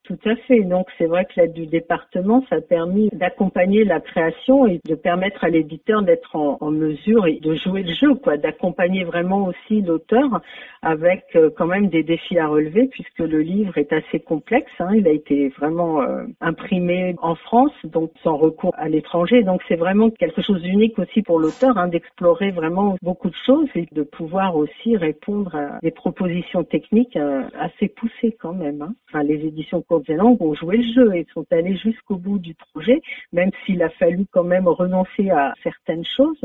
Tout 0.06 0.20
à 0.26 0.36
fait. 0.36 0.60
Donc 0.66 0.88
c'est 0.98 1.06
vrai 1.06 1.24
que 1.24 1.40
l'aide 1.40 1.54
du 1.54 1.66
département, 1.66 2.44
ça 2.50 2.58
a 2.58 2.62
permis 2.62 3.08
d'accompagner 3.14 3.86
la 3.86 4.02
création 4.02 4.68
et 4.68 4.82
de 4.86 4.96
permettre 4.96 5.46
à 5.46 5.50
l'éditeur 5.50 6.02
d'être 6.02 6.36
en, 6.36 6.72
mesure 6.72 7.26
et 7.26 7.40
de 7.40 7.56
jouer 7.56 7.84
le 7.84 7.94
jeu, 7.94 8.14
quoi, 8.16 8.36
d'accompagner 8.36 9.06
vraiment 9.06 9.46
aussi 9.46 9.82
l'auteur 9.82 10.42
avec 10.82 11.24
euh, 11.36 11.50
quand 11.56 11.68
même 11.68 11.88
des 11.88 12.04
défis 12.04 12.38
à 12.38 12.48
relever 12.48 12.88
puisque 12.88 13.20
le 13.20 13.40
livre 13.40 13.78
est 13.78 13.94
assez 13.94 14.20
complexe. 14.20 14.72
Hein. 14.80 14.90
Il 14.94 15.08
a 15.08 15.12
été 15.12 15.48
vraiment 15.58 16.02
euh, 16.02 16.26
imprimé 16.42 17.16
en 17.22 17.36
France, 17.36 17.72
donc 17.86 18.12
sans 18.24 18.36
recours 18.36 18.74
à 18.78 18.90
l'étranger. 18.90 19.44
Donc 19.44 19.62
c'est 19.70 19.78
vraiment 19.78 20.10
quelque 20.10 20.42
chose 20.42 20.62
d'unique 20.64 21.00
aussi 21.00 21.22
pour 21.22 21.40
l'auteur 21.40 21.78
hein, 21.78 21.88
d'explorer 21.88 22.52
vraiment 22.52 22.98
beaucoup 23.02 23.30
de 23.30 23.36
choses 23.46 23.70
et 23.76 23.88
de 23.94 24.04
pouvoir 24.04 24.58
aussi 24.58 24.98
répondre 24.98 25.56
à 25.56 25.80
des 25.82 25.92
propositions 25.92 26.66
techniques 26.66 27.16
euh, 27.16 27.44
assez 27.58 27.88
poussées 27.88 28.36
quand 28.38 28.54
même. 28.54 28.82
Hein. 28.82 29.24
Les 29.24 29.46
éditions 29.46 29.82
Courtelangue 29.94 30.42
ont 30.42 30.56
joué 30.56 30.78
le 30.78 30.94
jeu 30.94 31.16
et 31.16 31.28
sont 31.34 31.46
allés 31.52 31.78
jusqu'au 31.78 32.16
bout 32.16 32.40
du 32.40 32.56
projet, 32.56 33.02
même 33.32 33.52
s'il 33.66 33.84
a 33.84 33.90
fallu 33.90 34.26
quand 34.32 34.44
même 34.44 34.68
renoncer 34.68 35.30
à 35.30 35.54
certaines 35.62 36.06
choses. 36.18 36.42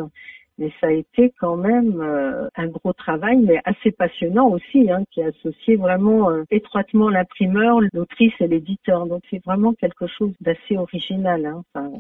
Mais 0.59 0.71
ça 0.81 0.89
a 0.89 0.93
été 0.93 1.33
quand 1.39 1.57
même 1.57 2.01
euh, 2.01 2.49
un 2.57 2.67
gros 2.67 2.93
travail, 2.93 3.37
mais 3.39 3.61
assez 3.65 3.93
passionnant 3.93 4.49
aussi, 4.49 4.91
hein, 4.91 5.05
qui 5.13 5.23
a 5.23 5.29
associé 5.29 5.77
vraiment 5.77 6.31
euh, 6.31 6.43
étroitement 6.51 7.09
l'imprimeur, 7.09 7.81
l'autrice 7.93 8.33
et 8.41 8.49
l'éditeur. 8.49 9.07
Donc 9.07 9.23
c'est 9.31 9.43
vraiment 9.45 9.73
quelque 9.73 10.07
chose 10.09 10.33
d'assez 10.41 10.77
original. 10.77 11.47
Hein. 11.47 11.93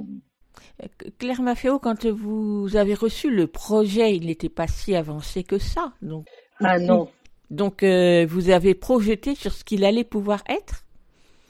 Claire 1.18 1.40
Maffeo, 1.40 1.78
quand 1.78 2.04
vous 2.06 2.76
avez 2.76 2.94
reçu 2.94 3.30
le 3.30 3.46
projet, 3.46 4.14
il 4.16 4.26
n'était 4.26 4.48
pas 4.48 4.66
si 4.66 4.96
avancé 4.96 5.44
que 5.44 5.58
ça. 5.58 5.92
Donc, 6.02 6.26
ah 6.60 6.80
non. 6.80 7.08
Donc 7.50 7.82
euh, 7.82 8.26
vous 8.28 8.50
avez 8.50 8.74
projeté 8.74 9.34
sur 9.36 9.52
ce 9.52 9.64
qu'il 9.64 9.84
allait 9.84 10.04
pouvoir 10.04 10.42
être? 10.48 10.84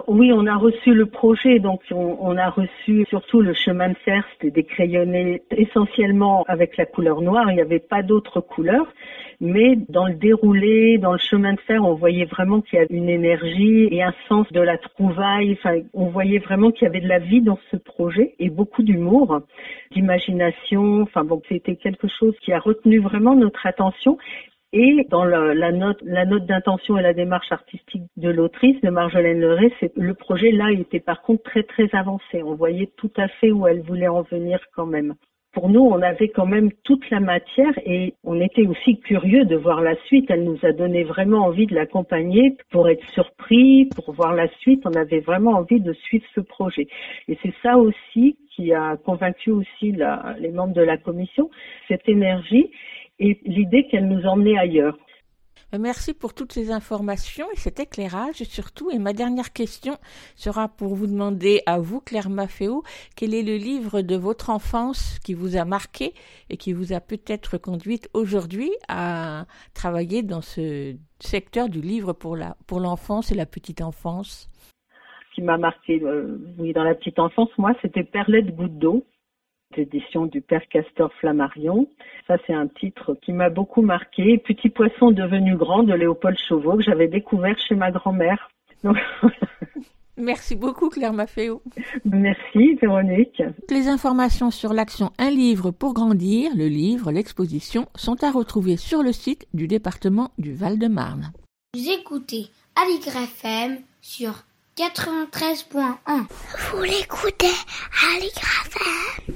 Oui, 0.07 0.33
on 0.33 0.47
a 0.47 0.57
reçu 0.57 0.95
le 0.95 1.07
projet, 1.07 1.59
donc 1.59 1.83
on, 1.91 2.37
a 2.37 2.51
reçu 2.51 3.05
surtout 3.09 3.41
le 3.41 3.53
chemin 3.53 3.89
de 3.89 3.97
fer, 4.05 4.25
c'était 4.33 4.51
décrayonné 4.51 5.43
essentiellement 5.51 6.45
avec 6.47 6.77
la 6.77 6.87
couleur 6.87 7.21
noire, 7.21 7.51
il 7.51 7.57
n'y 7.57 7.61
avait 7.61 7.81
pas 7.81 8.03
d'autres 8.03 8.41
couleurs, 8.41 8.87
mais 9.41 9.77
dans 9.89 10.07
le 10.07 10.15
déroulé, 10.15 10.99
dans 10.99 11.13
le 11.13 11.19
chemin 11.19 11.55
de 11.55 11.61
fer, 11.61 11.85
on 11.85 11.95
voyait 11.95 12.27
vraiment 12.27 12.61
qu'il 12.61 12.79
y 12.79 12.83
avait 12.83 12.95
une 12.95 13.09
énergie 13.09 13.89
et 13.91 14.03
un 14.03 14.15
sens 14.29 14.51
de 14.53 14.61
la 14.61 14.79
trouvaille, 14.79 15.53
enfin, 15.53 15.81
on 15.93 16.07
voyait 16.07 16.39
vraiment 16.39 16.71
qu'il 16.71 16.85
y 16.85 16.89
avait 16.89 17.01
de 17.01 17.09
la 17.09 17.19
vie 17.19 17.43
dans 17.43 17.59
ce 17.71 17.77
projet 17.77 18.35
et 18.39 18.51
beaucoup 18.51 18.83
d'humour, 18.83 19.41
d'imagination, 19.93 21.03
enfin 21.03 21.25
bon, 21.25 21.43
c'était 21.49 21.77
quelque 21.77 22.07
chose 22.09 22.35
qui 22.41 22.53
a 22.53 22.61
retenu 22.61 23.01
vraiment 23.01 23.35
notre 23.35 23.67
attention 23.67 24.17
et 24.73 25.07
dans 25.09 25.25
la 25.25 25.73
note, 25.73 26.05
d'intention 26.05 26.99
et 26.99 27.03
la 27.03 27.15
démarche 27.15 27.51
artistique 27.51 28.03
de 28.17 28.29
l'autrice, 28.29 28.81
de 28.83 28.91
Marjolaine 28.91 29.41
Leray, 29.41 29.73
c'est 29.81 29.97
le 29.97 30.13
projet 30.13 30.53
là 30.53 30.71
était 30.71 31.01
par 31.01 31.23
contre 31.23 31.43
très 31.45 31.63
très 31.63 31.89
avancé. 31.95 32.43
On 32.43 32.55
voyait 32.55 32.91
tout 32.97 33.13
à 33.17 33.29
fait 33.29 33.51
où 33.51 33.67
elle 33.67 33.81
voulait 33.81 34.09
en 34.09 34.23
venir 34.23 34.61
quand 34.75 34.87
même. 34.87 35.15
Pour 35.53 35.71
nous, 35.71 35.81
on 35.81 36.03
avait 36.03 36.29
quand 36.29 36.45
même 36.45 36.71
toute 36.85 37.09
la 37.09 37.21
matière 37.21 37.73
et 37.87 38.15
on 38.23 38.39
était 38.41 38.67
aussi 38.67 39.01
curieux 39.01 39.47
de 39.47 39.57
voir 39.57 39.81
la 39.81 39.97
suite. 40.05 40.31
Elle 40.31 40.45
nous 40.45 40.59
a 40.63 40.73
donné 40.73 41.03
vraiment 41.03 41.47
envie 41.47 41.67
de 41.67 41.75
l'accompagner 41.75 42.55
pour 42.71 42.91
être 42.91 43.09
surpris, 43.09 43.87
pour 43.87 44.13
voir 44.13 44.35
la 44.35 44.49
suite. 44.61 44.83
On 44.85 44.93
avait 44.93 45.21
vraiment 45.21 45.53
envie 45.53 45.81
de 45.81 45.95
suivre 45.95 46.27
ce 46.35 46.41
projet. 46.41 46.87
Et 47.29 47.39
c'est 47.43 47.55
ça 47.63 47.79
aussi 47.79 48.37
qui 48.55 48.75
a 48.75 48.99
convaincu 48.99 49.51
aussi 49.51 49.93
les 50.39 50.51
membres 50.51 50.75
de 50.75 50.83
la 50.83 50.99
commission, 50.99 51.49
cette 51.89 52.07
énergie 52.09 52.71
et 53.19 53.41
l'idée 53.45 53.87
qu'elle 53.89 54.09
nous 54.09 54.25
emmenait 54.27 54.59
ailleurs. 54.59 54.97
Euh, 55.75 55.79
merci 55.79 56.15
pour 56.15 56.35
toutes 56.35 56.53
ces 56.53 56.71
informations 56.71 57.47
et 57.53 57.57
cet 57.57 57.79
éclairage 57.79 58.43
surtout. 58.45 58.91
Et 58.91 58.99
ma 58.99 59.13
dernière 59.13 59.53
question 59.53 59.95
sera 60.35 60.69
pour 60.69 60.95
vous 60.95 61.07
demander 61.07 61.61
à 61.67 61.79
vous, 61.79 62.01
Claire 62.01 62.31
Maffeo, 62.31 62.83
quel 63.17 63.35
est 63.35 63.43
le 63.43 63.57
livre 63.57 64.01
de 64.01 64.17
votre 64.17 64.51
enfance 64.51 65.19
qui 65.19 65.35
vous 65.35 65.57
a 65.57 65.65
marqué 65.65 66.13
et 66.49 66.57
qui 66.57 66.73
vous 66.73 66.93
a 66.93 67.01
peut-être 67.01 67.59
conduite 67.59 68.09
aujourd'hui 68.15 68.71
à 68.89 69.45
travailler 69.75 70.23
dans 70.23 70.41
ce 70.41 70.95
secteur 71.21 71.69
du 71.69 71.81
livre 71.81 72.13
pour 72.13 72.37
la 72.37 72.57
pour 72.67 72.81
l'enfance 72.81 73.31
et 73.31 73.35
la 73.35 73.47
petite 73.47 73.83
enfance? 73.83 74.49
Ce 75.31 75.35
qui 75.35 75.43
m'a 75.43 75.59
marqué, 75.59 76.01
euh, 76.03 76.39
oui, 76.59 76.73
dans 76.73 76.83
la 76.83 76.95
petite 76.95 77.19
enfance, 77.19 77.51
moi, 77.59 77.73
c'était 77.83 78.03
Perlette 78.03 78.57
Goutte 78.57 78.79
d'eau 78.79 79.05
d'édition 79.77 80.27
du 80.27 80.41
père 80.41 80.67
Castor 80.69 81.13
Flammarion. 81.21 81.89
Ça, 82.27 82.37
c'est 82.47 82.55
un 82.55 82.67
titre 82.67 83.17
qui 83.23 83.33
m'a 83.33 83.51
beaucoup 83.51 83.83
marqué. 83.83 84.39
Petit 84.39 84.69
poisson 84.69 85.11
devenu 85.11 85.57
grand 85.57 85.83
de 85.83 85.95
Léopold 85.95 86.37
Chauveau 86.49 86.77
que 86.77 86.83
j'avais 86.83 87.09
découvert 87.09 87.59
chez 87.59 87.75
ma 87.75 87.91
grand-mère. 87.91 88.51
Merci 90.17 90.57
beaucoup 90.57 90.89
Claire 90.89 91.13
Maffeo. 91.13 91.63
Merci 92.05 92.75
Véronique. 92.83 93.41
Les 93.71 93.87
informations 93.87 94.51
sur 94.51 94.73
l'action 94.73 95.13
Un 95.19 95.31
livre 95.31 95.71
pour 95.71 95.95
grandir, 95.95 96.51
le 96.57 96.67
livre, 96.67 97.13
l'exposition, 97.13 97.87
sont 97.95 98.25
à 98.25 98.33
retrouver 98.33 98.77
sur 98.77 99.05
le 99.05 99.13
site 99.13 99.47
du 99.55 99.69
département 99.69 100.33
du 100.37 100.53
Val-de-Marne. 100.55 101.33
Vous 101.75 101.89
écoutez 101.89 102.47
Aligre 102.75 103.17
FM 103.17 103.79
sur 104.01 104.33
93.1. 104.77 106.27
Vous 106.73 106.83
l'écoutez 106.83 107.47
Aligre 108.17 108.43
FM 108.67 109.35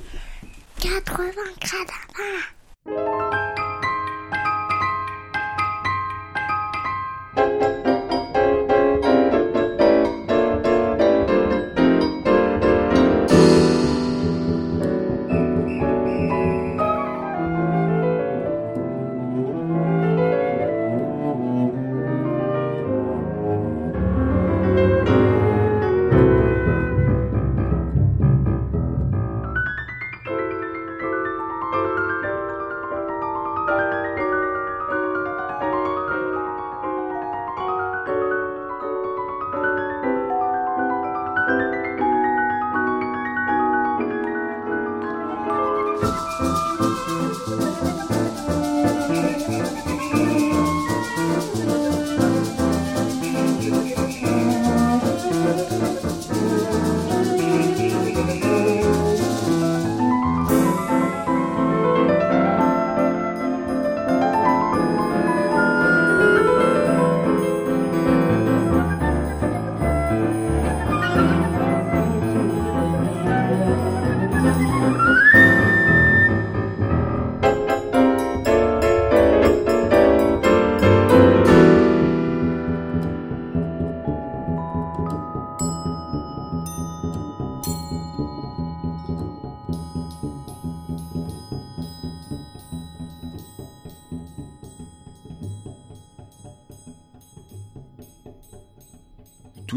80 0.85 1.05
grades 1.05 1.33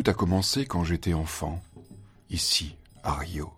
a 0.10 0.14
commencé 0.14 0.66
quand 0.66 0.84
j'étais 0.84 1.14
enfant, 1.14 1.64
ici, 2.30 2.76
à 3.03 3.16
Rio. 3.16 3.53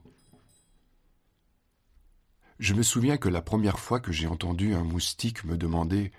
Je 2.59 2.73
me 2.73 2.83
souviens 2.83 3.17
que 3.17 3.29
la 3.29 3.41
première 3.41 3.79
fois 3.79 3.99
que 3.99 4.11
j'ai 4.11 4.27
entendu 4.27 4.73
un 4.73 4.83
moustique 4.83 5.43
me 5.43 5.57
demander 5.57 6.11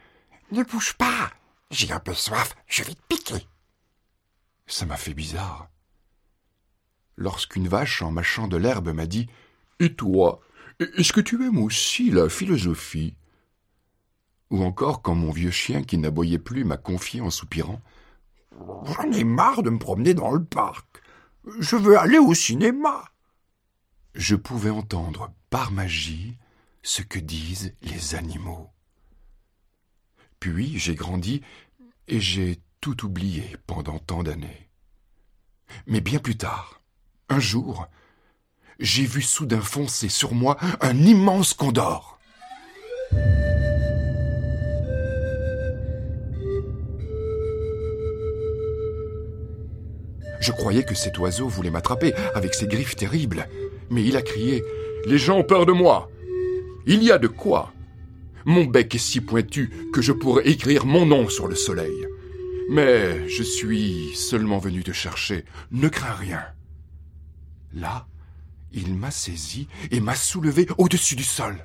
Ne 0.53 0.62
bouge 0.62 0.95
pas 0.95 1.33
J'ai 1.70 1.93
un 1.93 2.01
peu 2.01 2.14
soif, 2.14 2.57
je 2.66 2.85
vais 2.85 2.95
te 2.95 3.03
piquer. 3.09 3.47
Ça 4.66 4.87
m'a 4.87 4.97
fait 4.97 5.14
bizarre. 5.14 5.68
Lorsqu'une 7.16 7.66
vache, 7.66 8.03
en 8.03 8.12
mâchant 8.12 8.49
de 8.49 8.57
l'herbe, 8.57 8.91
m'a 8.91 9.07
dit 9.07 9.29
Et 9.81 9.95
toi, 9.95 10.41
est-ce 10.79 11.12
que 11.12 11.20
tu 11.20 11.45
aimes 11.45 11.59
aussi 11.59 12.11
la 12.11 12.29
philosophie? 12.29 13.16
Ou 14.51 14.62
encore 14.62 15.03
quand 15.03 15.14
mon 15.14 15.31
vieux 15.31 15.51
chien, 15.51 15.83
qui 15.83 15.99
n'aboyait 15.99 16.39
plus, 16.39 16.64
m'a 16.64 16.76
confié 16.76 17.20
en 17.20 17.31
soupirant 17.31 17.81
J'en 18.84 19.12
ai 19.12 19.24
marre 19.24 19.62
de 19.62 19.70
me 19.70 19.78
promener 19.78 20.14
dans 20.14 20.30
le 20.30 20.44
parc. 20.44 21.02
Je 21.59 21.76
veux 21.76 21.98
aller 21.98 22.18
au 22.18 22.34
cinéma. 22.34 23.04
Je 24.14 24.36
pouvais 24.36 24.70
entendre, 24.70 25.32
par 25.50 25.70
magie, 25.70 26.36
ce 26.82 27.02
que 27.02 27.18
disent 27.18 27.74
les 27.82 28.14
animaux. 28.14 28.70
Puis 30.40 30.78
j'ai 30.78 30.94
grandi 30.94 31.42
et 32.06 32.20
j'ai 32.20 32.61
tout 32.80 33.04
oublié 33.04 33.56
pendant 33.66 33.98
tant 33.98 34.22
d'années. 34.22 34.68
Mais 35.86 36.00
bien 36.00 36.18
plus 36.18 36.36
tard, 36.36 36.80
un 37.28 37.40
jour, 37.40 37.88
j'ai 38.78 39.04
vu 39.04 39.22
soudain 39.22 39.61
foncer 39.61 40.09
sur 40.09 40.34
moi 40.34 40.56
un 40.80 40.96
immense 40.96 41.54
condor. 41.54 42.18
Je 50.41 50.53
croyais 50.53 50.84
que 50.84 50.95
cet 50.95 51.18
oiseau 51.18 51.49
voulait 51.49 51.70
m'attraper 51.70 52.14
avec 52.34 52.55
ses 52.55 52.66
griffes 52.66 52.97
terribles, 52.97 53.49
mais 53.91 54.05
il 54.05 54.16
a 54.16 54.22
crié 54.22 54.62
Les 55.07 55.18
gens 55.18 55.39
ont 55.39 55.45
peur 55.45 55.66
de 55.66 55.72
moi. 55.72 56.11
Il 56.86 57.03
y 57.03 57.11
a 57.11 57.18
de 57.18 57.28
quoi. 57.28 57.72
Mon 58.45 58.64
bec 58.64 58.95
est 58.95 58.99
si 58.99 59.20
pointu 59.20 59.70
que 59.93 60.01
je 60.01 60.12
pourrais 60.12 60.49
écrire 60.49 60.86
mon 60.86 61.05
nom 61.07 61.28
sur 61.28 61.49
le 61.49 61.55
soleil. 61.55 62.07
Mais 62.70 63.28
je 63.28 63.43
suis 63.43 64.14
seulement 64.14 64.59
venu 64.59 64.82
te 64.82 64.93
chercher. 64.93 65.45
Ne 65.70 65.89
crains 65.89 66.14
rien. 66.14 66.43
Là, 67.74 68.07
il 68.72 68.95
m'a 68.95 69.11
saisi 69.11 69.68
et 69.91 70.01
m'a 70.01 70.14
soulevé 70.14 70.66
au-dessus 70.78 71.16
du 71.16 71.24
sol. 71.24 71.62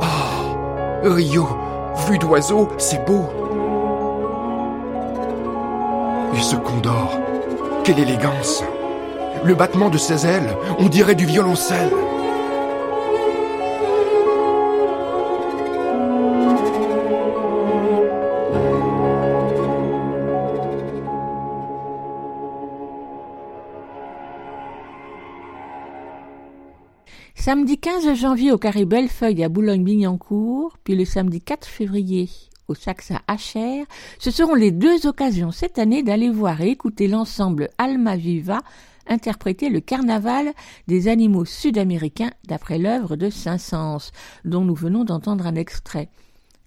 Ah, 0.00 1.00
Rio, 1.02 1.46
vue 2.08 2.18
d'oiseau, 2.18 2.70
c'est 2.78 3.04
beau. 3.06 3.45
Et 6.36 6.42
ce 6.42 6.56
condor, 6.56 7.18
quelle 7.82 7.98
élégance 7.98 8.62
Le 9.42 9.54
battement 9.54 9.88
de 9.88 9.96
ses 9.96 10.26
ailes, 10.26 10.54
on 10.78 10.90
dirait 10.90 11.14
du 11.14 11.24
violoncelle. 11.24 11.90
Samedi 27.34 27.78
15 27.78 28.12
janvier 28.12 28.52
au 28.52 28.58
Carré 28.58 28.84
Bellefeuille 28.84 29.42
à 29.42 29.48
Boulogne-Billancourt, 29.48 30.76
puis 30.84 30.96
le 30.96 31.06
samedi 31.06 31.40
4 31.40 31.66
février 31.66 32.28
au 32.68 32.74
Saxa 32.74 33.22
Hacher, 33.26 33.84
ce 34.18 34.30
seront 34.30 34.54
les 34.54 34.70
deux 34.70 35.06
occasions 35.06 35.52
cette 35.52 35.78
année 35.78 36.02
d'aller 36.02 36.30
voir 36.30 36.60
et 36.60 36.70
écouter 36.70 37.08
l'ensemble 37.08 37.70
Alma 37.78 38.16
Viva 38.16 38.60
interpréter 39.08 39.68
le 39.68 39.80
carnaval 39.80 40.52
des 40.88 41.08
animaux 41.08 41.44
sud-américains 41.44 42.32
d'après 42.46 42.78
l'œuvre 42.78 43.16
de 43.16 43.30
Saint-Saëns, 43.30 44.10
dont 44.44 44.64
nous 44.64 44.74
venons 44.74 45.04
d'entendre 45.04 45.46
un 45.46 45.54
extrait. 45.54 46.08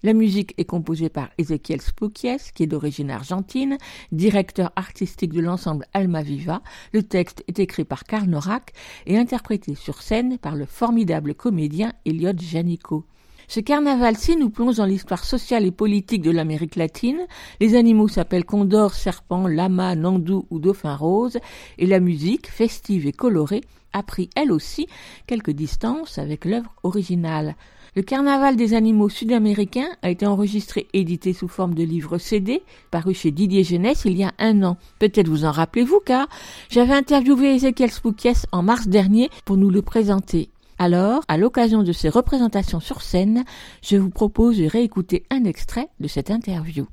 La 0.02 0.14
musique 0.14 0.54
est 0.56 0.64
composée 0.64 1.10
par 1.10 1.28
Ezequiel 1.36 1.82
Spoukies, 1.82 2.52
qui 2.54 2.62
est 2.62 2.66
d'origine 2.66 3.10
argentine, 3.10 3.76
directeur 4.12 4.72
artistique 4.74 5.34
de 5.34 5.42
l'ensemble 5.42 5.84
Alma 5.92 6.22
Viva. 6.22 6.62
Le 6.94 7.02
texte 7.02 7.44
est 7.48 7.58
écrit 7.58 7.84
par 7.84 8.04
Karl 8.04 8.26
Norak 8.26 8.72
et 9.06 9.18
interprété 9.18 9.74
sur 9.74 10.00
scène 10.00 10.38
par 10.38 10.56
le 10.56 10.64
formidable 10.64 11.34
comédien 11.34 11.92
Elliot 12.06 12.32
Janico. 12.34 13.04
Ce 13.50 13.58
carnaval-ci 13.58 14.36
nous 14.36 14.48
plonge 14.48 14.76
dans 14.76 14.84
l'histoire 14.84 15.24
sociale 15.24 15.66
et 15.66 15.72
politique 15.72 16.22
de 16.22 16.30
l'Amérique 16.30 16.76
latine. 16.76 17.18
Les 17.58 17.74
animaux 17.74 18.06
s'appellent 18.06 18.44
condor, 18.44 18.94
serpent, 18.94 19.48
lama, 19.48 19.96
nandou 19.96 20.46
ou 20.50 20.60
dauphin 20.60 20.94
rose, 20.94 21.36
et 21.76 21.86
la 21.86 21.98
musique, 21.98 22.48
festive 22.48 23.08
et 23.08 23.12
colorée, 23.12 23.62
a 23.92 24.04
pris 24.04 24.30
elle 24.36 24.52
aussi 24.52 24.86
quelques 25.26 25.50
distances 25.50 26.16
avec 26.16 26.44
l'œuvre 26.44 26.72
originale. 26.84 27.56
Le 27.96 28.02
Carnaval 28.02 28.54
des 28.54 28.72
animaux 28.72 29.08
sud-américains 29.08 29.88
a 30.02 30.10
été 30.10 30.28
enregistré 30.28 30.86
et 30.92 31.00
édité 31.00 31.32
sous 31.32 31.48
forme 31.48 31.74
de 31.74 31.82
livre 31.82 32.18
CD, 32.18 32.62
paru 32.92 33.14
chez 33.14 33.32
Didier 33.32 33.64
Jeunesse 33.64 34.04
il 34.04 34.16
y 34.16 34.22
a 34.22 34.32
un 34.38 34.62
an. 34.62 34.76
Peut-être 35.00 35.26
vous 35.26 35.44
en 35.44 35.50
rappelez-vous 35.50 35.98
car 36.06 36.28
j'avais 36.68 36.94
interviewé 36.94 37.56
Ezekiel 37.56 37.90
Spoukies 37.90 38.44
en 38.52 38.62
mars 38.62 38.86
dernier 38.86 39.28
pour 39.44 39.56
nous 39.56 39.70
le 39.70 39.82
présenter. 39.82 40.50
Alors, 40.82 41.20
à 41.28 41.36
l'occasion 41.36 41.82
de 41.82 41.92
ces 41.92 42.08
représentations 42.08 42.80
sur 42.80 43.02
scène, 43.02 43.44
je 43.82 43.98
vous 43.98 44.08
propose 44.08 44.56
de 44.56 44.66
réécouter 44.66 45.24
un 45.30 45.44
extrait 45.44 45.88
de 46.00 46.08
cette 46.08 46.30
interview. 46.30 46.86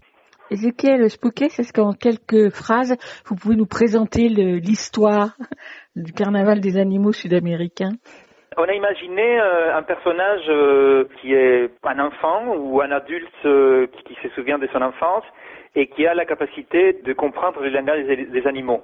Ezekiel 0.51 1.09
Spouquet, 1.09 1.45
est-ce 1.45 1.71
qu'en 1.71 1.93
quelques 1.93 2.49
phrases, 2.49 2.97
vous 3.27 3.35
pouvez 3.38 3.55
nous 3.55 3.65
présenter 3.65 4.27
l'histoire 4.27 5.29
du 5.95 6.11
carnaval 6.11 6.59
des 6.59 6.77
animaux 6.77 7.13
sud-américains? 7.13 7.93
On 8.57 8.63
a 8.63 8.73
imaginé 8.73 9.39
euh, 9.39 9.77
un 9.77 9.83
personnage 9.83 10.49
euh, 10.49 11.05
qui 11.21 11.33
est 11.33 11.71
un 11.83 11.99
enfant 11.99 12.57
ou 12.57 12.81
un 12.81 12.91
adulte 12.91 13.45
euh, 13.45 13.88
qui, 14.05 14.15
se 14.21 14.27
souvient 14.35 14.59
de 14.59 14.67
son 14.73 14.81
enfance 14.81 15.23
et 15.75 15.88
qui 15.88 16.05
a 16.05 16.13
la 16.13 16.25
capacité 16.25 16.91
de 17.05 17.13
comprendre 17.13 17.61
le 17.61 17.69
langage 17.69 18.03
des, 18.05 18.47
animaux. 18.47 18.83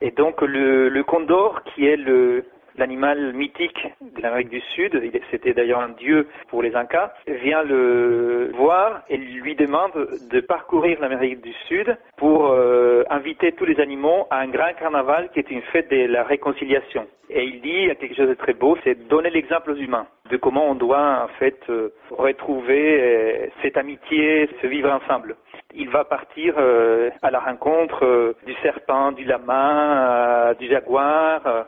Et 0.00 0.12
donc 0.12 0.40
le, 0.40 0.88
le 0.88 1.02
condor, 1.02 1.62
qui 1.74 1.86
est 1.86 1.96
le, 1.96 2.44
l'animal 2.78 3.32
mythique 3.32 3.86
de 4.00 4.22
l'Amérique 4.22 4.50
du 4.50 4.60
Sud, 4.74 5.00
c'était 5.30 5.54
d'ailleurs 5.54 5.80
un 5.80 5.90
dieu 5.90 6.26
pour 6.48 6.62
les 6.62 6.74
Incas, 6.74 7.12
vient 7.26 7.62
le 7.62 8.50
voir 8.54 9.02
et 9.08 9.16
lui 9.16 9.54
demande 9.54 9.92
de 10.30 10.40
parcourir 10.40 11.00
l'Amérique 11.00 11.40
du 11.40 11.52
Sud 11.68 11.96
pour 12.16 12.48
euh, 12.48 13.04
inviter 13.10 13.52
tous 13.52 13.64
les 13.64 13.80
animaux 13.80 14.26
à 14.30 14.40
un 14.40 14.48
grand 14.48 14.72
carnaval 14.78 15.30
qui 15.32 15.40
est 15.40 15.50
une 15.50 15.62
fête 15.62 15.90
de 15.90 16.06
la 16.06 16.24
réconciliation. 16.24 17.06
Et 17.28 17.44
il 17.44 17.60
dit 17.60 17.88
quelque 17.98 18.14
chose 18.14 18.28
de 18.28 18.34
très 18.34 18.52
beau, 18.52 18.76
c'est 18.84 19.08
donner 19.08 19.30
l'exemple 19.30 19.72
aux 19.72 19.76
humains 19.76 20.06
de 20.30 20.36
comment 20.36 20.70
on 20.70 20.74
doit 20.74 21.24
en 21.24 21.28
fait 21.38 21.58
euh, 21.68 21.90
retrouver 22.10 23.00
euh, 23.00 23.46
cette 23.62 23.76
amitié, 23.76 24.48
se 24.62 24.66
vivre 24.66 24.90
ensemble. 24.92 25.36
Il 25.74 25.90
va 25.90 26.04
partir 26.04 26.54
à 26.56 27.30
la 27.30 27.38
rencontre 27.38 28.34
du 28.46 28.54
serpent, 28.62 29.12
du 29.12 29.24
lama, 29.24 30.54
du 30.58 30.68
jaguar 30.68 31.66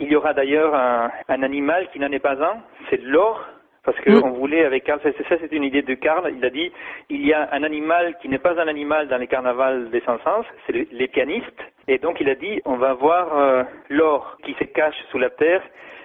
il 0.00 0.10
y 0.10 0.16
aura 0.16 0.34
d'ailleurs 0.34 0.74
un, 0.74 1.10
animal 1.42 1.88
qui 1.92 1.98
n'en 1.98 2.10
est 2.12 2.18
pas 2.18 2.42
un, 2.42 2.58
c'est 2.90 3.00
l'or, 3.02 3.44
parce 3.84 3.98
qu'on 4.00 4.30
voulait 4.30 4.64
avec 4.64 4.84
Karl, 4.84 5.00
ça 5.02 5.10
c'est 5.28 5.52
une 5.52 5.64
idée 5.64 5.82
de 5.82 5.94
Karl, 5.94 6.30
il 6.36 6.44
a 6.44 6.50
dit, 6.50 6.70
il 7.08 7.26
y 7.26 7.32
a 7.32 7.48
un 7.52 7.62
animal 7.62 8.16
qui 8.20 8.28
n'est 8.28 8.38
pas 8.38 8.60
un 8.60 8.68
animal 8.68 9.08
dans 9.08 9.16
les 9.16 9.26
carnavals 9.26 9.90
des 9.90 10.00
Saint-Saëns, 10.00 10.44
c'est 10.66 10.92
les 10.92 11.08
pianistes, 11.08 11.62
et 11.86 11.98
donc 11.98 12.20
il 12.20 12.28
a 12.28 12.34
dit, 12.34 12.60
on 12.64 12.76
va 12.76 12.92
voir 12.94 13.36
euh, 13.38 13.62
l'or 13.88 14.36
qui 14.44 14.54
se 14.54 14.64
cache 14.64 14.96
sous 15.10 15.18
la 15.18 15.30
terre, 15.30 15.62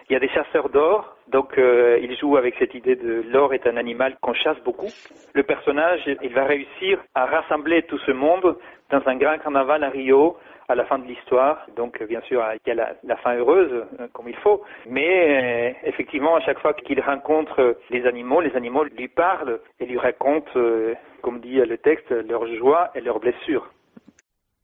il 0.09 0.13
y 0.13 0.15
a 0.15 0.19
des 0.19 0.29
chasseurs 0.29 0.69
d'or, 0.69 1.17
donc 1.27 1.57
euh, 1.57 1.97
il 2.01 2.15
joue 2.17 2.37
avec 2.37 2.55
cette 2.59 2.75
idée 2.75 2.95
de 2.95 3.23
l'or 3.31 3.53
est 3.53 3.65
un 3.65 3.77
animal 3.77 4.17
qu'on 4.21 4.33
chasse 4.33 4.59
beaucoup. 4.63 4.89
Le 5.33 5.43
personnage, 5.43 6.01
il 6.21 6.33
va 6.33 6.43
réussir 6.43 6.99
à 7.15 7.25
rassembler 7.25 7.83
tout 7.83 7.97
ce 7.99 8.11
monde 8.11 8.57
dans 8.91 9.01
un 9.07 9.15
grand 9.15 9.37
carnaval 9.39 9.83
à 9.83 9.89
Rio, 9.89 10.37
à 10.69 10.75
la 10.75 10.85
fin 10.85 10.99
de 10.99 11.05
l'histoire. 11.05 11.65
Donc, 11.75 12.01
bien 12.03 12.21
sûr, 12.21 12.43
il 12.65 12.69
y 12.69 12.79
a 12.79 12.95
la, 13.03 13.17
fin 13.17 13.35
heureuse, 13.35 13.85
euh, 13.99 14.07
comme 14.13 14.29
il 14.29 14.35
faut. 14.37 14.63
Mais 14.87 15.73
euh, 15.73 15.87
effectivement, 15.87 16.35
à 16.35 16.41
chaque 16.41 16.59
fois 16.59 16.73
qu'il 16.73 16.99
rencontre 17.01 17.77
les 17.89 18.05
animaux, 18.05 18.41
les 18.41 18.55
animaux 18.55 18.83
lui 18.83 19.07
parlent 19.07 19.59
et 19.79 19.85
lui 19.85 19.97
racontent, 19.97 20.51
euh, 20.55 20.93
comme 21.21 21.41
dit 21.41 21.55
le 21.55 21.77
texte, 21.77 22.09
leur 22.11 22.45
joie 22.57 22.91
et 22.95 23.01
leurs 23.01 23.19
blessures. 23.19 23.71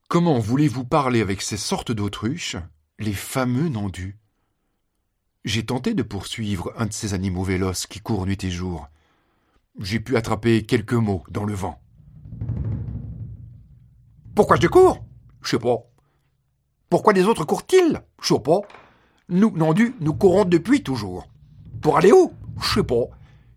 Comment 0.07 0.39
voulez-vous 0.39 0.85
parler 0.85 1.21
avec 1.21 1.41
ces 1.41 1.57
sortes 1.57 1.91
d'autruches, 1.91 2.57
les 2.97 3.13
fameux 3.13 3.69
nandus? 3.69 4.15
J'ai 5.45 5.65
tenté 5.65 5.93
de 5.93 6.03
poursuivre 6.03 6.73
un 6.77 6.85
de 6.85 6.93
ces 6.93 7.13
animaux 7.13 7.43
véloces 7.43 7.87
qui 7.87 8.01
courent 8.01 8.25
nuit 8.25 8.43
et 8.43 8.49
jour. 8.49 8.87
J'ai 9.79 9.99
pu 9.99 10.17
attraper 10.17 10.65
quelques 10.65 10.93
mots 10.93 11.23
dans 11.29 11.45
le 11.45 11.53
vent. 11.53 11.79
Pourquoi 14.35 14.57
je 14.61 14.67
cours? 14.67 15.08
Je 15.41 15.51
sais 15.51 15.59
pas. 15.59 15.77
Pourquoi 16.89 17.13
les 17.13 17.25
autres 17.25 17.45
courent-ils? 17.45 18.01
Je 18.21 18.33
sais 18.33 18.39
pas. 18.39 18.61
Nous, 19.29 19.51
Nandus, 19.55 19.95
nous 19.99 20.13
courons 20.13 20.45
depuis 20.45 20.81
toujours. 20.81 21.27
Pour 21.81 21.97
aller 21.97 22.11
où? 22.11 22.33
Je 22.61 22.73
sais 22.75 22.83
pas. 22.83 23.05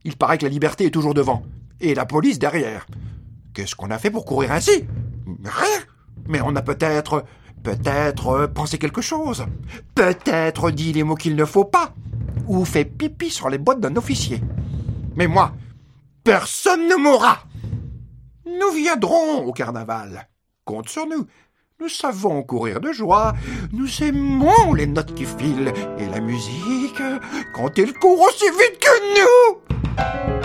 Il 0.05 0.16
paraît 0.16 0.39
que 0.39 0.45
la 0.45 0.51
liberté 0.51 0.87
est 0.87 0.91
toujours 0.91 1.14
devant, 1.14 1.43
et 1.80 1.95
la 1.95 2.07
police 2.07 2.39
derrière. 2.39 2.87
Qu'est-ce 3.55 3.74
qu'on 3.74 3.91
a 3.91 3.99
fait 3.99 4.11
pour 4.11 4.24
courir 4.24 4.53
ainsi? 4.53 4.85
Rien. 5.45 5.80
Mais 6.28 6.41
on 6.41 6.55
a 6.57 6.62
peut-être, 6.62 7.24
peut-être 7.62 8.28
euh, 8.28 8.49
pensé 8.49 8.78
quelque 8.78 9.01
chose. 9.01 9.47
Peut-être 9.95 10.70
dit 10.70 10.93
les 10.93 11.03
mots 11.03 11.14
qu'il 11.14 11.37
ne 11.37 11.45
faut 11.45 11.64
pas. 11.64 11.95
Ou 12.47 12.64
fait 12.64 12.85
pipi 12.85 13.30
sur 13.30 13.49
les 13.49 13.59
bottes 13.59 13.80
d'un 13.80 13.97
officier. 13.97 14.41
Mais 15.16 15.26
moi, 15.26 15.53
personne 16.24 16.89
ne 16.89 16.97
mourra. 16.97 17.39
Nous 18.47 18.70
viendrons 18.74 19.45
au 19.45 19.53
carnaval. 19.53 20.28
Compte 20.64 20.89
sur 20.89 21.07
nous. 21.07 21.26
Nous 21.83 21.89
savons 21.89 22.45
courir 22.45 22.78
de 22.78 22.93
joie. 22.93 23.33
Nous 23.72 23.89
aimons 24.05 24.72
les 24.72 24.87
notes 24.87 25.16
qui 25.16 25.24
filent 25.24 25.72
et 25.99 26.07
la 26.07 26.20
musique 26.20 27.03
quand 27.57 27.76
elle 27.76 27.93
court 27.95 28.20
aussi 28.20 28.45
vite 28.45 28.78
que 28.78 29.18
nous. 29.18 30.41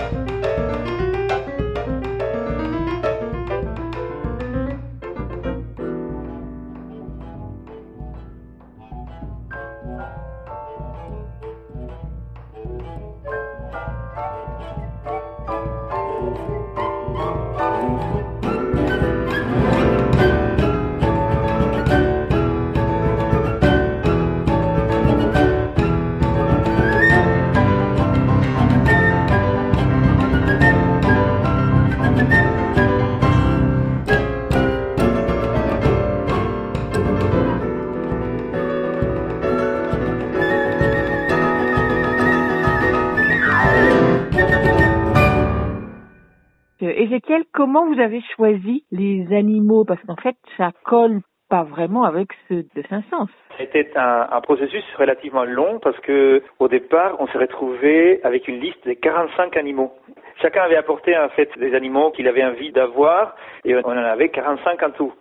Comment 47.68 47.86
vous 47.86 48.00
avez 48.00 48.22
choisi 48.34 48.84
les 48.90 49.26
animaux? 49.30 49.84
Parce 49.84 50.00
qu'en 50.06 50.16
fait, 50.16 50.36
ça 50.56 50.70
colle 50.84 51.20
pas 51.50 51.64
vraiment 51.64 52.04
avec 52.04 52.28
ceux 52.48 52.62
de 52.74 52.82
Saint-Saëns. 52.88 53.28
C'était 53.58 53.90
un, 53.94 54.26
un, 54.30 54.40
processus 54.40 54.84
relativement 54.96 55.44
long 55.44 55.78
parce 55.78 55.98
que 56.00 56.42
au 56.60 56.68
départ, 56.68 57.16
on 57.18 57.26
s'est 57.26 57.36
retrouvé 57.36 58.20
avec 58.24 58.48
une 58.48 58.58
liste 58.58 58.86
de 58.86 58.94
45 58.94 59.54
animaux. 59.58 59.92
Chacun 60.40 60.62
avait 60.62 60.76
apporté 60.76 61.14
en 61.18 61.28
fait 61.28 61.50
des 61.58 61.74
animaux 61.74 62.10
qu'il 62.10 62.26
avait 62.26 62.44
envie 62.44 62.72
d'avoir 62.72 63.34
et 63.66 63.74
on 63.76 63.80
en 63.80 63.96
avait 63.96 64.30
45 64.30 64.82
en 64.82 64.90
tout. 64.90 65.12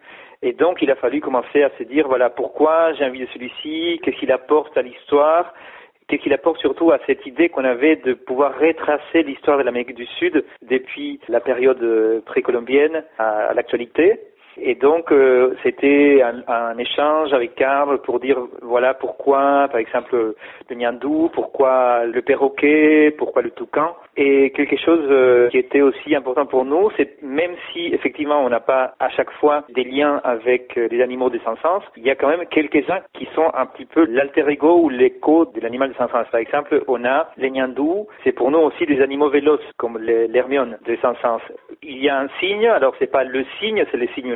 Et 0.41 0.54
donc, 0.54 0.82
il 0.82 0.89
a 0.89 0.95
fallu 0.95 1.20
commencer 1.20 1.64
à 1.64 1.72
se 1.78 1.84
dire, 1.84 2.08
voilà, 2.08 2.30
pourquoi 2.30 2.93
j'ai 2.93 3.04
envie 3.04 3.22
de 3.22 3.30
celui-ci, 3.34 4.00
qu'est-ce 4.04 4.18
qu'il 4.18 4.32
apporte 4.32 4.78
à 4.78 4.84
l'histoire, 4.84 5.54
qu'est-ce 6.08 6.22
qu'il 6.22 6.34
apporte 6.34 6.60
surtout 6.60 6.91
à 6.91 6.99
cette 7.05 7.26
idée 7.26 7.49
qu'on 7.49 7.66
avait 7.66 7.97
de 7.97 8.14
pouvoir 8.14 8.58
retracer 8.60 9.24
l'histoire 9.24 9.58
de 9.58 9.64
l'Amérique 9.64 9.95
du 9.95 10.05
Sud 10.05 10.43
depuis 10.62 11.20
la 11.28 11.39
période 11.39 12.24
précolombienne 12.26 13.03
à, 13.18 13.47
à 13.47 13.53
l'actualité. 13.53 14.20
Et 14.60 14.76
donc, 14.76 15.12
euh, 15.12 15.55
c'était 15.64 16.22
un, 16.22 16.41
un, 16.47 16.78
échange 16.78 17.32
avec 17.34 17.55
Karl 17.55 17.99
pour 18.01 18.20
dire, 18.20 18.38
voilà, 18.62 18.93
pourquoi, 18.93 19.68
par 19.70 19.78
exemple, 19.78 20.36
le 20.70 20.76
Nyandou, 20.76 21.30
pourquoi 21.34 22.05
le 22.05 22.22
perroquet, 22.22 23.12
pourquoi 23.18 23.41
le 23.41 23.51
toucan. 23.51 23.95
Et 24.16 24.49
quelque 24.51 24.78
chose 24.78 25.05
euh, 25.12 25.47
qui 25.49 25.60
était 25.60 25.82
aussi 25.82 26.16
important 26.16 26.47
pour 26.47 26.66
nous, 26.66 26.89
c'est 26.97 27.22
même 27.22 27.51
si, 27.72 27.93
effectivement, 27.93 28.43
on 28.43 28.49
n'a 28.49 28.60
pas 28.60 28.95
à 28.99 29.10
chaque 29.10 29.32
fois 29.34 29.64
des 29.70 29.84
liens 29.84 30.20
avec 30.24 30.76
euh, 30.78 30.88
les 30.89 31.01
animaux 31.01 31.30
de 31.30 31.39
Saint-Saëns, 31.45 31.84
il 31.95 32.03
y 32.03 32.10
a 32.10 32.16
quand 32.16 32.30
même 32.30 32.45
quelques-uns 32.49 33.01
qui 33.14 33.28
sont 33.36 33.51
un 33.53 33.68
petit 33.68 33.86
peu 33.86 34.05
l'alter 34.05 34.49
ego 34.49 34.82
ou 34.82 34.89
l'écho 34.89 35.45
de 35.45 35.62
l'animal 35.62 35.91
de 35.91 35.95
Saint-Saëns. 35.95 36.26
Par 36.32 36.39
exemple, 36.39 36.84
on 36.88 37.05
a 37.05 37.30
les 37.38 37.51
Nyandou, 37.51 38.08
c'est 38.24 38.32
pour 38.32 38.49
nous 38.49 38.60
aussi 38.60 38.88
des 38.88 39.01
animaux 39.01 39.30
véloces, 39.30 39.62
comme 39.78 39.99
l'hermione 39.99 40.80
de 40.86 40.95
Saint-Saëns. 41.01 41.41
Il 41.84 42.03
y 42.03 42.10
a 42.10 42.20
un 42.20 42.28
signe, 42.39 42.68
alors 42.68 42.95
c'est 42.97 43.12
pas 43.12 43.24
le 43.24 43.45
signe, 43.60 43.86
c'est 43.91 43.97
le 43.97 44.08
signe 44.16 44.34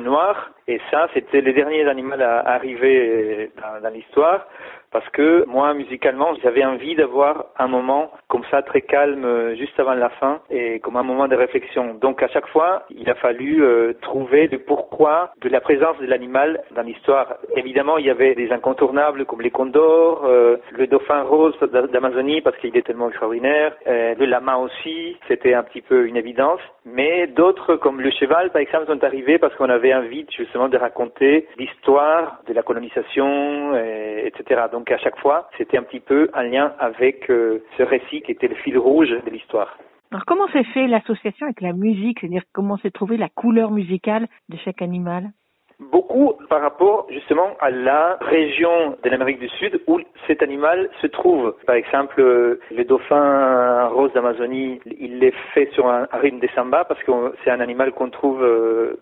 et 0.67 0.79
ça, 0.89 1.07
c'était 1.13 1.41
les 1.41 1.53
derniers 1.53 1.87
animaux 1.87 2.15
à 2.19 2.47
arriver 2.55 3.51
dans 3.81 3.89
l'histoire, 3.89 4.45
parce 4.91 5.07
que 5.09 5.45
moi, 5.47 5.73
musicalement, 5.73 6.33
j'avais 6.43 6.65
envie 6.65 6.95
d'avoir 6.95 7.45
un 7.57 7.67
moment 7.67 8.11
comme 8.27 8.43
ça, 8.49 8.61
très 8.61 8.81
calme, 8.81 9.55
juste 9.55 9.79
avant 9.79 9.93
la 9.93 10.09
fin, 10.09 10.39
et 10.49 10.79
comme 10.79 10.97
un 10.97 11.03
moment 11.03 11.27
de 11.27 11.35
réflexion. 11.35 11.95
Donc 11.95 12.23
à 12.23 12.27
chaque 12.27 12.47
fois, 12.47 12.83
il 12.89 13.09
a 13.09 13.15
fallu 13.15 13.63
euh, 13.63 13.93
trouver 14.01 14.47
le 14.47 14.59
pourquoi 14.59 15.31
de 15.41 15.49
la 15.49 15.61
présence 15.61 15.97
de 15.99 16.05
l'animal 16.05 16.63
dans 16.75 16.81
l'histoire. 16.81 17.35
Évidemment, 17.55 17.97
il 17.97 18.05
y 18.05 18.09
avait 18.09 18.35
des 18.35 18.51
incontournables 18.51 19.25
comme 19.25 19.41
les 19.41 19.51
condors, 19.51 20.23
euh, 20.25 20.57
le 20.71 20.87
dauphin 20.87 21.23
rose 21.23 21.57
d'Amazonie 21.93 22.41
parce 22.41 22.57
qu'il 22.57 22.75
est 22.75 22.85
tellement 22.85 23.09
extraordinaire, 23.09 23.73
euh, 23.87 24.15
le 24.17 24.25
lama 24.25 24.57
aussi, 24.57 25.17
c'était 25.27 25.53
un 25.53 25.63
petit 25.63 25.81
peu 25.81 26.05
une 26.05 26.17
évidence. 26.17 26.61
Mais 26.85 27.27
d'autres, 27.27 27.75
comme 27.75 28.01
le 28.01 28.11
cheval, 28.11 28.49
par 28.51 28.61
exemple, 28.61 28.87
sont 28.87 29.03
arrivés 29.03 29.37
parce 29.37 29.55
qu'on 29.55 29.69
avait 29.69 29.93
envie 29.93 30.25
justement 30.35 30.67
de 30.67 30.77
raconter 30.77 31.47
l'histoire 31.57 32.39
de 32.47 32.53
la 32.53 32.63
colonisation, 32.63 33.75
et, 33.75 34.23
etc. 34.25 34.61
à 34.89 34.97
chaque 34.97 35.19
fois, 35.19 35.49
c'était 35.57 35.77
un 35.77 35.83
petit 35.83 35.99
peu 35.99 36.29
un 36.33 36.43
lien 36.43 36.73
avec 36.79 37.29
euh, 37.29 37.63
ce 37.77 37.83
récit 37.83 38.21
qui 38.21 38.31
était 38.31 38.47
le 38.47 38.55
fil 38.55 38.77
rouge 38.77 39.09
de 39.09 39.29
l'histoire. 39.29 39.77
Alors 40.11 40.25
comment 40.25 40.47
s'est 40.47 40.65
fait 40.73 40.87
l'association 40.87 41.45
avec 41.45 41.61
la 41.61 41.73
musique, 41.73 42.19
c'est-à-dire 42.19 42.43
comment 42.53 42.77
s'est 42.77 42.91
trouvée 42.91 43.17
la 43.17 43.29
couleur 43.29 43.71
musicale 43.71 44.27
de 44.49 44.57
chaque 44.57 44.81
animal? 44.81 45.31
Beaucoup 45.79 46.33
par 46.49 46.61
rapport 46.61 47.07
justement 47.09 47.55
à 47.59 47.71
la 47.71 48.17
région 48.21 48.97
de 49.03 49.09
l'Amérique 49.09 49.39
du 49.39 49.49
Sud 49.49 49.81
où 49.87 49.99
cet 50.27 50.43
animal 50.43 50.89
se 51.01 51.07
trouve. 51.07 51.55
Par 51.65 51.75
exemple, 51.75 52.21
le 52.21 52.83
dauphin 52.83 53.87
rose 53.87 54.13
d'Amazonie, 54.13 54.79
il 54.99 55.23
est 55.23 55.33
fait 55.53 55.69
sur 55.73 55.87
un, 55.87 56.07
rythme 56.13 56.39
de 56.39 56.47
samba 56.53 56.83
parce 56.83 57.01
que 57.03 57.11
c'est 57.43 57.49
un 57.49 57.61
animal 57.61 57.93
qu'on 57.93 58.11
trouve 58.11 58.41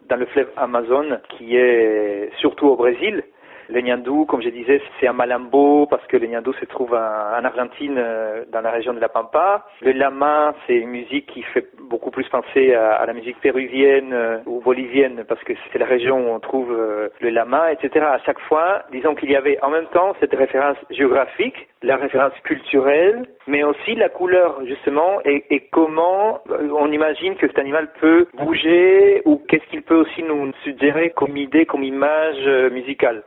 dans 0.07 0.15
le 0.15 0.25
fleuve 0.27 0.49
Amazon 0.55 1.19
qui 1.29 1.57
est 1.57 2.29
surtout 2.39 2.67
au 2.67 2.77
Brésil. 2.77 3.23
Le 3.69 3.81
Nyandou, 3.81 4.25
comme 4.25 4.41
je 4.41 4.49
disais, 4.49 4.81
c'est 4.99 5.07
un 5.07 5.13
malambo 5.13 5.85
parce 5.85 6.05
que 6.07 6.17
le 6.17 6.25
Nyandou 6.25 6.53
se 6.53 6.65
trouve 6.65 6.93
en 6.93 7.43
Argentine, 7.45 8.03
dans 8.51 8.61
la 8.61 8.71
région 8.71 8.93
de 8.93 8.99
la 8.99 9.09
Pampa. 9.09 9.65
Le 9.81 9.91
lama, 9.91 10.55
c'est 10.65 10.75
une 10.75 10.89
musique 10.89 11.27
qui 11.27 11.43
fait 11.43 11.67
beaucoup 11.79 12.09
plus 12.09 12.27
penser 12.29 12.73
à, 12.73 13.05
la 13.05 13.13
musique 13.13 13.39
péruvienne 13.41 14.41
ou 14.45 14.59
bolivienne 14.61 15.23
parce 15.27 15.43
que 15.43 15.53
c'est 15.71 15.79
la 15.79 15.85
région 15.85 16.17
où 16.17 16.33
on 16.33 16.39
trouve 16.39 16.75
le 17.19 17.29
lama, 17.29 17.71
etc. 17.71 18.05
À 18.05 18.19
chaque 18.25 18.39
fois, 18.41 18.83
disons 18.91 19.13
qu'il 19.15 19.29
y 19.31 19.35
avait 19.35 19.59
en 19.61 19.69
même 19.69 19.87
temps 19.87 20.15
cette 20.19 20.33
référence 20.33 20.77
géographique, 20.89 21.67
la 21.83 21.95
référence 21.97 22.33
culturelle, 22.43 23.25
mais 23.47 23.63
aussi 23.63 23.95
la 23.95 24.09
couleur 24.09 24.65
justement 24.65 25.19
et, 25.25 25.45
et 25.49 25.67
comment 25.71 26.41
on 26.49 26.91
imagine 26.91 27.35
que 27.35 27.47
cet 27.47 27.59
animal 27.59 27.89
peut 27.99 28.27
bouger 28.33 29.21
ou 29.25 29.41
qu'est-ce 29.47 29.65
qu'il 29.69 29.83
peut 29.83 29.95
aussi 29.95 30.23
nous 30.23 30.51
suggérer 30.63 31.11
comme 31.11 31.37
idée, 31.37 31.65
comme 31.65 31.83
image 31.83 32.71
musicale. 32.71 33.23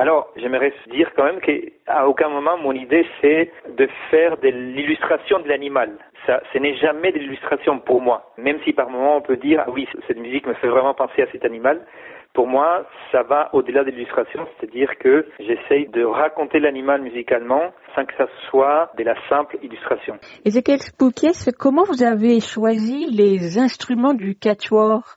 Alors, 0.00 0.28
j'aimerais 0.36 0.72
dire 0.92 1.10
quand 1.16 1.24
même 1.24 1.40
qu'à 1.40 2.06
aucun 2.06 2.28
moment 2.28 2.56
mon 2.56 2.70
idée 2.72 3.04
c'est 3.20 3.50
de 3.76 3.88
faire 4.10 4.36
de 4.38 4.48
l'illustration 4.48 5.40
de 5.40 5.48
l'animal. 5.48 5.98
Ça, 6.24 6.40
ce 6.52 6.58
n'est 6.58 6.76
jamais 6.76 7.10
de 7.10 7.18
l'illustration 7.18 7.80
pour 7.80 8.00
moi. 8.00 8.30
Même 8.38 8.60
si 8.64 8.72
par 8.72 8.90
moment 8.90 9.16
on 9.16 9.22
peut 9.22 9.36
dire 9.36 9.64
ah 9.66 9.70
oui 9.70 9.88
cette 10.06 10.18
musique 10.18 10.46
me 10.46 10.54
fait 10.54 10.68
vraiment 10.68 10.94
penser 10.94 11.22
à 11.22 11.26
cet 11.32 11.44
animal. 11.44 11.84
Pour 12.32 12.46
moi, 12.46 12.86
ça 13.10 13.24
va 13.24 13.48
au-delà 13.52 13.82
de 13.82 13.90
l'illustration, 13.90 14.46
c'est-à-dire 14.60 14.96
que 14.98 15.26
j'essaye 15.40 15.88
de 15.88 16.04
raconter 16.04 16.60
l'animal 16.60 17.00
musicalement 17.00 17.72
sans 17.96 18.04
que 18.04 18.14
ça 18.16 18.28
soit 18.48 18.92
de 18.96 19.02
la 19.02 19.16
simple 19.28 19.58
illustration. 19.62 20.18
Ezekiel 20.44 20.78
Spoukies, 20.78 21.50
comment 21.58 21.82
vous 21.82 22.04
avez 22.04 22.38
choisi 22.38 23.06
les 23.10 23.58
instruments 23.58 24.14
du 24.14 24.36
quatuor? 24.36 25.16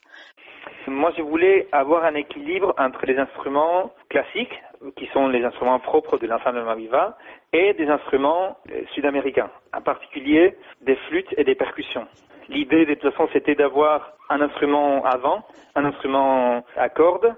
Moi, 0.88 1.12
je 1.16 1.22
voulais 1.22 1.68
avoir 1.72 2.06
un 2.06 2.16
équilibre 2.16 2.74
entre 2.80 3.06
les 3.06 3.18
instruments 3.18 3.92
classiques, 4.10 4.60
qui 4.96 5.08
sont 5.08 5.28
les 5.28 5.44
instruments 5.44 5.80
propres 5.80 6.18
de 6.18 6.28
l'ensemble 6.28 6.64
Maviva, 6.64 7.18
et 7.54 7.74
des 7.74 7.88
instruments 7.88 8.58
sud-américains, 8.94 9.50
en 9.74 9.82
particulier 9.82 10.56
des 10.82 10.96
flûtes 11.08 11.34
et 11.38 11.44
des 11.44 11.56
percussions. 11.56 12.08
L'idée, 12.50 12.86
de 12.86 12.96
toute 12.96 13.12
façon, 13.12 13.30
c'était 13.32 13.56
d'avoir 13.56 14.14
un 14.30 14.42
instrument 14.42 15.06
avant, 15.06 15.46
un 15.76 15.86
instrument 15.86 16.66
à 16.76 16.90
cordes, 16.90 17.36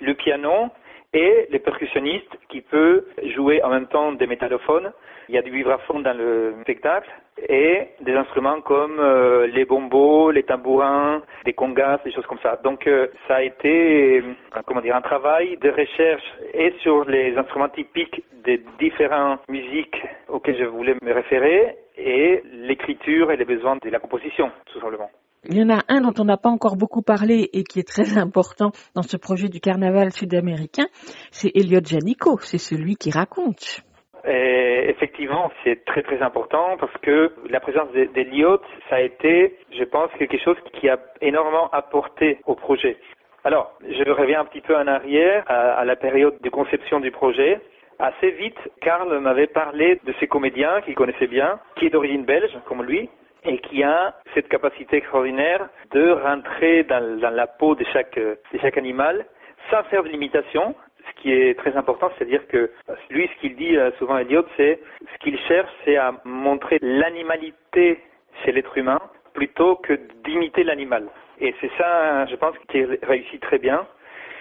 le 0.00 0.14
piano 0.14 0.68
et 1.12 1.46
les 1.50 1.58
percussionnistes 1.58 2.38
qui 2.48 2.60
peuvent 2.60 3.04
jouer 3.34 3.62
en 3.62 3.70
même 3.70 3.86
temps 3.86 4.12
des 4.12 4.26
métallophones. 4.26 4.92
Il 5.32 5.36
y 5.36 5.38
a 5.38 5.42
du 5.42 5.50
vibraphone 5.50 6.02
dans 6.02 6.14
le 6.14 6.54
spectacle 6.60 7.08
et 7.48 7.88
des 8.02 8.12
instruments 8.12 8.60
comme 8.60 9.00
euh, 9.00 9.46
les 9.46 9.64
bombos, 9.64 10.30
les 10.30 10.42
tambourins, 10.42 11.22
des 11.46 11.54
congas, 11.54 12.00
des 12.04 12.12
choses 12.12 12.26
comme 12.26 12.40
ça. 12.42 12.60
Donc 12.62 12.86
euh, 12.86 13.06
ça 13.26 13.36
a 13.36 13.42
été 13.42 14.18
euh, 14.18 14.34
comment 14.66 14.82
dire 14.82 14.94
un 14.94 15.00
travail 15.00 15.56
de 15.56 15.70
recherche 15.70 16.22
et 16.52 16.74
sur 16.82 17.06
les 17.06 17.34
instruments 17.34 17.70
typiques 17.70 18.22
des 18.44 18.62
différentes 18.78 19.40
musiques 19.48 19.96
auxquelles 20.28 20.58
je 20.58 20.66
voulais 20.66 20.96
me 21.00 21.14
référer 21.14 21.78
et 21.96 22.42
l'écriture 22.52 23.30
et 23.30 23.38
les 23.38 23.46
besoins 23.46 23.78
de 23.82 23.88
la 23.88 24.00
composition 24.00 24.50
tout 24.66 24.80
simplement. 24.80 25.08
Il 25.48 25.56
y 25.56 25.62
en 25.62 25.70
a 25.70 25.80
un 25.88 26.02
dont 26.02 26.12
on 26.18 26.26
n'a 26.26 26.36
pas 26.36 26.50
encore 26.50 26.76
beaucoup 26.76 27.00
parlé 27.00 27.48
et 27.54 27.64
qui 27.64 27.80
est 27.80 27.88
très 27.88 28.18
important 28.18 28.70
dans 28.94 29.02
ce 29.02 29.16
projet 29.16 29.48
du 29.48 29.60
carnaval 29.60 30.12
sud-américain, 30.12 30.88
c'est 31.30 31.50
Elliot 31.54 31.80
Janico, 31.82 32.36
c'est 32.40 32.58
celui 32.58 32.96
qui 32.96 33.10
raconte. 33.10 33.82
Et 34.24 34.88
effectivement, 34.88 35.50
c'est 35.64 35.84
très 35.84 36.02
très 36.02 36.22
important 36.22 36.76
parce 36.78 36.96
que 36.98 37.32
la 37.48 37.60
présence 37.60 37.90
d'Eliot, 37.92 38.60
ça 38.88 38.96
a 38.96 39.00
été, 39.00 39.56
je 39.76 39.84
pense, 39.84 40.10
quelque 40.18 40.38
chose 40.38 40.56
qui 40.74 40.88
a 40.88 40.98
énormément 41.20 41.68
apporté 41.70 42.38
au 42.46 42.54
projet. 42.54 42.96
Alors, 43.44 43.72
je 43.80 44.08
reviens 44.10 44.40
un 44.40 44.44
petit 44.44 44.60
peu 44.60 44.76
en 44.76 44.86
arrière 44.86 45.42
à, 45.48 45.84
la 45.84 45.96
période 45.96 46.36
de 46.40 46.48
conception 46.48 47.00
du 47.00 47.10
projet. 47.10 47.60
Assez 47.98 48.30
vite, 48.30 48.58
Karl 48.80 49.18
m'avait 49.18 49.48
parlé 49.48 50.00
de 50.04 50.14
ces 50.20 50.28
comédiens 50.28 50.80
qu'il 50.82 50.94
connaissait 50.94 51.26
bien, 51.26 51.58
qui 51.76 51.86
est 51.86 51.90
d'origine 51.90 52.24
belge, 52.24 52.56
comme 52.66 52.84
lui, 52.84 53.10
et 53.44 53.58
qui 53.58 53.82
a 53.82 54.14
cette 54.34 54.48
capacité 54.48 54.98
extraordinaire 54.98 55.68
de 55.90 56.10
rentrer 56.12 56.84
dans, 56.84 57.20
la 57.20 57.46
peau 57.48 57.74
de 57.74 57.84
chaque, 57.92 58.16
de 58.16 58.58
chaque 58.60 58.78
animal 58.78 59.26
sans 59.70 59.82
faire 59.84 60.02
de 60.02 60.08
limitation, 60.08 60.74
ce 61.08 61.22
qui 61.22 61.32
est 61.32 61.58
très 61.58 61.76
important, 61.76 62.10
c'est-à-dire 62.16 62.46
que 62.48 62.70
lui, 63.10 63.28
ce 63.34 63.40
qu'il 63.40 63.56
dit 63.56 63.76
euh, 63.76 63.90
souvent, 63.98 64.18
Elliot, 64.18 64.44
c'est 64.56 64.80
ce 65.12 65.18
qu'il 65.18 65.38
cherche, 65.40 65.70
c'est 65.84 65.96
à 65.96 66.14
montrer 66.24 66.78
l'animalité 66.80 68.00
chez 68.44 68.52
l'être 68.52 68.76
humain 68.76 69.00
plutôt 69.34 69.76
que 69.76 69.98
d'imiter 70.24 70.64
l'animal. 70.64 71.08
Et 71.40 71.54
c'est 71.60 71.70
ça, 71.78 72.26
je 72.26 72.36
pense, 72.36 72.54
qui 72.68 72.84
réussit 72.84 73.40
très 73.40 73.58
bien. 73.58 73.86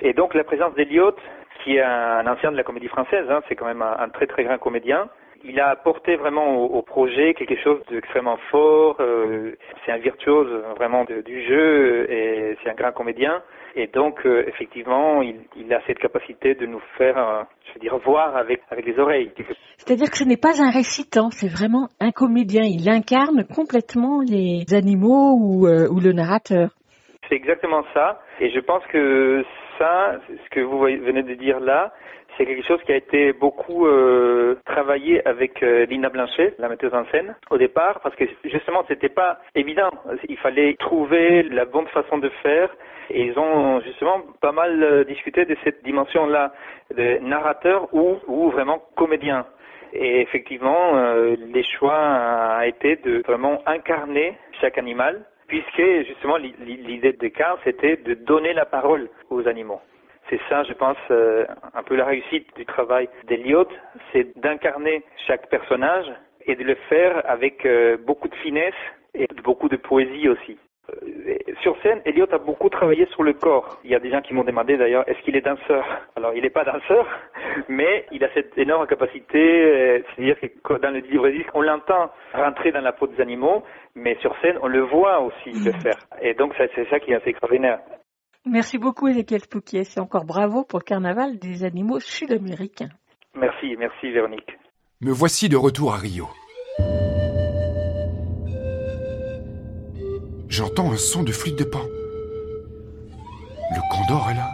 Et 0.01 0.13
donc 0.13 0.33
la 0.33 0.43
présence 0.43 0.73
d'Eliot, 0.75 1.15
qui 1.63 1.77
est 1.77 1.81
un 1.81 2.25
ancien 2.27 2.51
de 2.51 2.57
la 2.57 2.63
comédie 2.63 2.87
française, 2.87 3.25
hein, 3.29 3.41
c'est 3.47 3.55
quand 3.55 3.65
même 3.65 3.81
un, 3.81 4.09
très 4.09 4.27
très 4.27 4.43
grand 4.43 4.57
comédien, 4.57 5.09
il 5.43 5.59
a 5.59 5.69
apporté 5.69 6.15
vraiment 6.15 6.57
au, 6.57 6.81
projet 6.81 7.33
quelque 7.33 7.59
chose 7.63 7.79
d'extrêmement 7.89 8.37
fort. 8.49 8.97
Euh, 8.99 9.55
c'est 9.85 9.91
un 9.91 9.97
virtuose 9.97 10.63
vraiment 10.77 11.05
du 11.05 11.47
jeu 11.47 12.11
et 12.11 12.57
c'est 12.63 12.69
un 12.69 12.75
grand 12.75 12.91
comédien. 12.91 13.41
Et 13.75 13.87
donc, 13.87 14.25
euh, 14.25 14.43
effectivement, 14.47 15.21
il, 15.21 15.35
il, 15.55 15.73
a 15.73 15.79
cette 15.87 15.99
capacité 15.99 16.55
de 16.55 16.65
nous 16.65 16.81
faire, 16.97 17.17
euh, 17.17 17.43
je 17.67 17.73
veux 17.73 17.79
dire, 17.79 17.97
voir 17.99 18.35
avec, 18.35 18.61
avec 18.69 18.85
les 18.85 18.99
oreilles. 18.99 19.31
C'est-à-dire 19.77 20.09
que 20.09 20.17
ce 20.17 20.25
n'est 20.25 20.37
pas 20.37 20.61
un 20.61 20.71
récitant, 20.71 21.29
c'est 21.31 21.47
vraiment 21.47 21.87
un 22.01 22.11
comédien. 22.11 22.63
Il 22.65 22.89
incarne 22.89 23.45
complètement 23.45 24.21
les 24.27 24.65
animaux 24.73 25.37
ou, 25.39 25.67
euh, 25.67 25.87
ou 25.89 26.01
le 26.01 26.11
narrateur. 26.11 26.71
C'est 27.29 27.35
exactement 27.35 27.83
ça. 27.93 28.19
Et 28.41 28.51
je 28.51 28.59
pense 28.59 28.83
que 28.91 29.43
ça, 29.79 30.19
ce 30.27 30.49
que 30.49 30.59
vous 30.59 30.79
venez 30.79 31.23
de 31.23 31.33
dire 31.35 31.59
là, 31.61 31.93
c'est 32.41 32.47
quelque 32.47 32.65
chose 32.65 32.81
qui 32.87 32.91
a 32.91 32.95
été 32.95 33.33
beaucoup 33.33 33.85
euh, 33.85 34.55
travaillé 34.65 35.25
avec 35.27 35.61
euh, 35.61 35.85
Lina 35.85 36.09
Blanchet, 36.09 36.55
la 36.57 36.69
metteuse 36.69 36.91
en 36.91 37.05
scène, 37.11 37.35
au 37.51 37.59
départ, 37.59 37.99
parce 38.01 38.15
que 38.15 38.25
justement, 38.45 38.83
c'était 38.87 39.09
pas 39.09 39.37
évident. 39.53 39.91
Il 40.27 40.37
fallait 40.37 40.73
trouver 40.79 41.43
la 41.43 41.65
bonne 41.65 41.85
façon 41.89 42.17
de 42.17 42.29
faire. 42.41 42.75
Et 43.11 43.25
ils 43.25 43.37
ont 43.37 43.79
justement 43.81 44.21
pas 44.41 44.53
mal 44.53 44.81
euh, 44.81 45.03
discuté 45.03 45.45
de 45.45 45.55
cette 45.63 45.83
dimension-là, 45.83 46.51
de 46.95 47.19
narrateur 47.19 47.93
ou, 47.93 48.17
ou 48.27 48.49
vraiment 48.49 48.81
comédien. 48.95 49.45
Et 49.93 50.21
effectivement, 50.21 50.95
euh, 50.95 51.35
les 51.53 51.63
choix 51.77 51.93
a 51.93 52.65
été 52.65 52.95
de 52.95 53.21
vraiment 53.27 53.61
incarner 53.67 54.35
chaque 54.61 54.79
animal, 54.79 55.25
puisque 55.47 55.83
justement 56.07 56.37
l'idée 56.37 57.13
de 57.13 57.27
Carl, 57.27 57.59
c'était 57.65 57.97
de 57.97 58.15
donner 58.15 58.53
la 58.53 58.65
parole 58.65 59.09
aux 59.29 59.47
animaux. 59.47 59.81
C'est 60.31 60.39
ça, 60.47 60.63
je 60.63 60.71
pense, 60.71 60.97
euh, 61.11 61.45
un 61.73 61.83
peu 61.83 61.97
la 61.97 62.05
réussite 62.05 62.47
du 62.55 62.65
travail 62.65 63.09
d'Eliot, 63.27 63.67
c'est 64.13 64.39
d'incarner 64.39 65.03
chaque 65.27 65.49
personnage 65.49 66.05
et 66.45 66.55
de 66.55 66.63
le 66.63 66.75
faire 66.87 67.21
avec 67.29 67.65
euh, 67.65 67.97
beaucoup 67.97 68.29
de 68.29 68.35
finesse 68.35 68.73
et 69.13 69.27
beaucoup 69.43 69.67
de 69.67 69.75
poésie 69.75 70.29
aussi. 70.29 70.57
Euh, 70.89 71.35
sur 71.61 71.75
scène, 71.81 71.99
Elliot 72.05 72.27
a 72.31 72.37
beaucoup 72.37 72.69
travaillé 72.69 73.07
sur 73.07 73.23
le 73.23 73.33
corps. 73.33 73.77
Il 73.83 73.91
y 73.91 73.95
a 73.95 73.99
des 73.99 74.09
gens 74.09 74.21
qui 74.21 74.33
m'ont 74.33 74.45
demandé 74.45 74.77
d'ailleurs, 74.77 75.03
est-ce 75.09 75.19
qu'il 75.19 75.35
est 75.35 75.41
danseur? 75.41 75.85
Alors, 76.15 76.33
il 76.33 76.43
n'est 76.43 76.49
pas 76.49 76.63
danseur, 76.63 77.05
mais 77.67 78.05
il 78.13 78.23
a 78.23 78.29
cette 78.33 78.57
énorme 78.57 78.87
capacité, 78.87 80.01
c'est-à-dire 80.15 80.37
que 80.63 80.73
dans 80.75 80.91
le 80.91 80.99
livre 80.99 81.27
on 81.53 81.61
l'entend 81.61 82.09
rentrer 82.33 82.71
dans 82.71 82.79
la 82.79 82.93
peau 82.93 83.07
des 83.07 83.19
animaux, 83.19 83.63
mais 83.95 84.15
sur 84.21 84.33
scène, 84.39 84.57
on 84.61 84.67
le 84.69 84.79
voit 84.79 85.19
aussi 85.19 85.51
le 85.51 85.73
faire. 85.83 85.97
Et 86.21 86.35
donc, 86.35 86.53
c'est 86.57 86.89
ça 86.89 87.01
qui 87.01 87.11
est 87.11 87.15
assez 87.15 87.31
extraordinaire. 87.31 87.79
Merci 88.45 88.79
beaucoup, 88.79 89.07
Ezekiel 89.07 89.41
Pouquier. 89.47 89.83
C'est 89.83 89.99
encore 89.99 90.25
bravo 90.25 90.63
pour 90.63 90.79
le 90.79 90.83
carnaval 90.83 91.37
des 91.37 91.63
animaux 91.63 91.99
sud-américains. 91.99 92.89
Merci, 93.35 93.75
merci, 93.77 94.11
Véronique. 94.11 94.57
Me 94.99 95.11
voici 95.11 95.47
de 95.47 95.57
retour 95.57 95.93
à 95.93 95.97
Rio. 95.97 96.27
J'entends 100.49 100.91
un 100.91 100.97
son 100.97 101.23
de 101.23 101.31
flûte 101.31 101.57
de 101.57 101.63
pan. 101.63 101.83
Le 103.71 103.95
condor 103.95 104.29
est 104.31 104.35
là. 104.35 104.49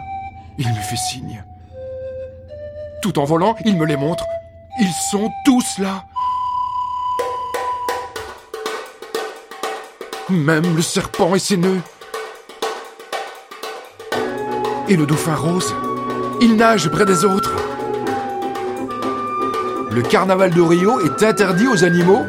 Il 0.58 0.68
me 0.68 0.74
fait 0.74 0.96
signe. 0.96 1.42
Tout 3.02 3.18
en 3.18 3.24
volant, 3.24 3.56
il 3.64 3.76
me 3.76 3.86
les 3.86 3.96
montre. 3.96 4.24
Ils 4.80 4.92
sont 5.10 5.30
tous 5.44 5.78
là. 5.78 6.04
Même 10.28 10.76
le 10.76 10.82
serpent 10.82 11.34
et 11.34 11.38
ses 11.38 11.56
nœuds 11.56 11.80
et 14.88 14.96
le 14.96 15.06
dauphin 15.06 15.34
rose. 15.34 15.74
Il 16.40 16.56
nage 16.56 16.88
près 16.88 17.04
des 17.04 17.24
autres. 17.24 17.52
Le 19.90 20.02
carnaval 20.02 20.50
de 20.50 20.60
Rio 20.60 21.00
est 21.00 21.22
interdit 21.22 21.66
aux 21.66 21.84
animaux 21.84 22.22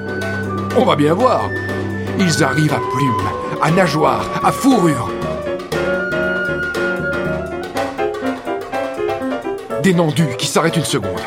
On 0.75 0.85
va 0.85 0.95
bien 0.95 1.13
voir. 1.13 1.49
Ils 2.19 2.43
arrivent 2.43 2.73
à 2.73 2.81
plumes, 2.91 3.61
à 3.61 3.71
nageoires, 3.71 4.25
à 4.43 4.51
fourrures. 4.51 5.09
Des 9.83 9.93
nandus 9.93 10.35
qui 10.37 10.47
s'arrêtent 10.47 10.77
une 10.77 10.83
seconde. 10.83 11.21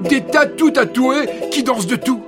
Des 0.00 0.22
tatous 0.22 0.72
tatoués 0.72 1.28
qui 1.50 1.62
dansent 1.62 1.86
de 1.86 1.96
tout. 1.96 2.25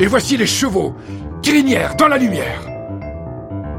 Et 0.00 0.06
voici 0.06 0.36
les 0.36 0.46
chevaux, 0.46 0.94
crinières 1.42 1.96
dans 1.96 2.06
la 2.06 2.18
lumière. 2.18 2.62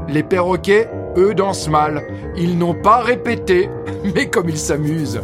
Les 0.08 0.22
perroquets, 0.22 0.88
eux, 1.16 1.32
dansent 1.34 1.68
mal. 1.68 2.02
Ils 2.36 2.58
n'ont 2.58 2.74
pas 2.74 2.98
répété, 2.98 3.70
mais 4.14 4.28
comme 4.28 4.50
ils 4.50 4.58
s'amusent. 4.58 5.20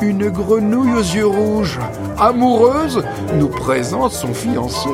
Une 0.00 0.28
grenouille 0.30 0.92
aux 0.92 0.98
yeux 0.98 1.26
rouges, 1.26 1.80
amoureuse, 2.18 3.02
nous 3.34 3.48
présente 3.48 4.12
son 4.12 4.32
fiancé. 4.32 4.90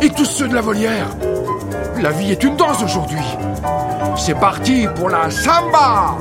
Et 0.00 0.08
tous 0.08 0.24
ceux 0.24 0.48
de 0.48 0.54
la 0.54 0.62
volière. 0.62 1.08
La 2.00 2.12
vie 2.12 2.30
est 2.32 2.42
une 2.42 2.56
danse 2.56 2.82
aujourd'hui. 2.82 3.18
C'est 4.16 4.38
parti 4.38 4.86
pour 4.96 5.10
la 5.10 5.30
samba 5.30 6.16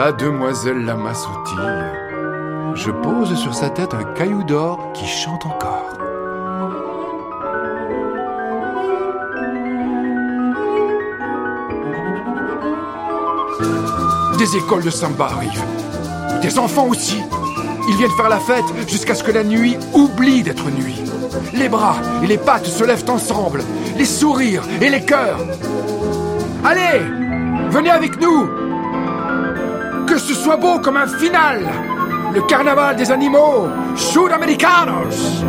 La 0.00 0.12
demoiselle 0.12 0.84
lama 0.84 1.12
sautille. 1.12 1.58
Je 2.76 2.92
pose 2.92 3.34
sur 3.34 3.52
sa 3.52 3.68
tête 3.68 3.94
un 3.94 4.04
caillou 4.14 4.44
d'or 4.44 4.92
qui 4.94 5.04
chante 5.04 5.44
encore. 5.44 5.98
Des 14.38 14.56
écoles 14.56 14.84
de 14.84 14.90
samba 14.90 15.24
arrivent. 15.24 15.64
Des 16.42 16.60
enfants 16.60 16.86
aussi. 16.86 17.20
Ils 17.88 17.96
viennent 17.96 18.16
faire 18.16 18.28
la 18.28 18.38
fête 18.38 18.66
jusqu'à 18.86 19.16
ce 19.16 19.24
que 19.24 19.32
la 19.32 19.42
nuit 19.42 19.76
oublie 19.94 20.44
d'être 20.44 20.70
nuit. 20.70 21.02
Les 21.54 21.68
bras 21.68 21.96
et 22.22 22.28
les 22.28 22.38
pattes 22.38 22.66
se 22.66 22.84
lèvent 22.84 23.10
ensemble, 23.10 23.64
les 23.96 24.04
sourires 24.04 24.62
et 24.80 24.90
les 24.90 25.04
cœurs. 25.04 25.40
Allez, 26.64 27.00
venez 27.70 27.90
avec 27.90 28.20
nous. 28.20 28.57
Que 30.08 30.18
ce 30.18 30.34
soit 30.34 30.56
beau 30.56 30.78
comme 30.78 30.96
un 30.96 31.06
final. 31.06 31.66
Le 32.32 32.40
carnaval 32.42 32.96
des 32.96 33.10
animaux, 33.10 33.68
Sud-Americanos. 33.94 35.44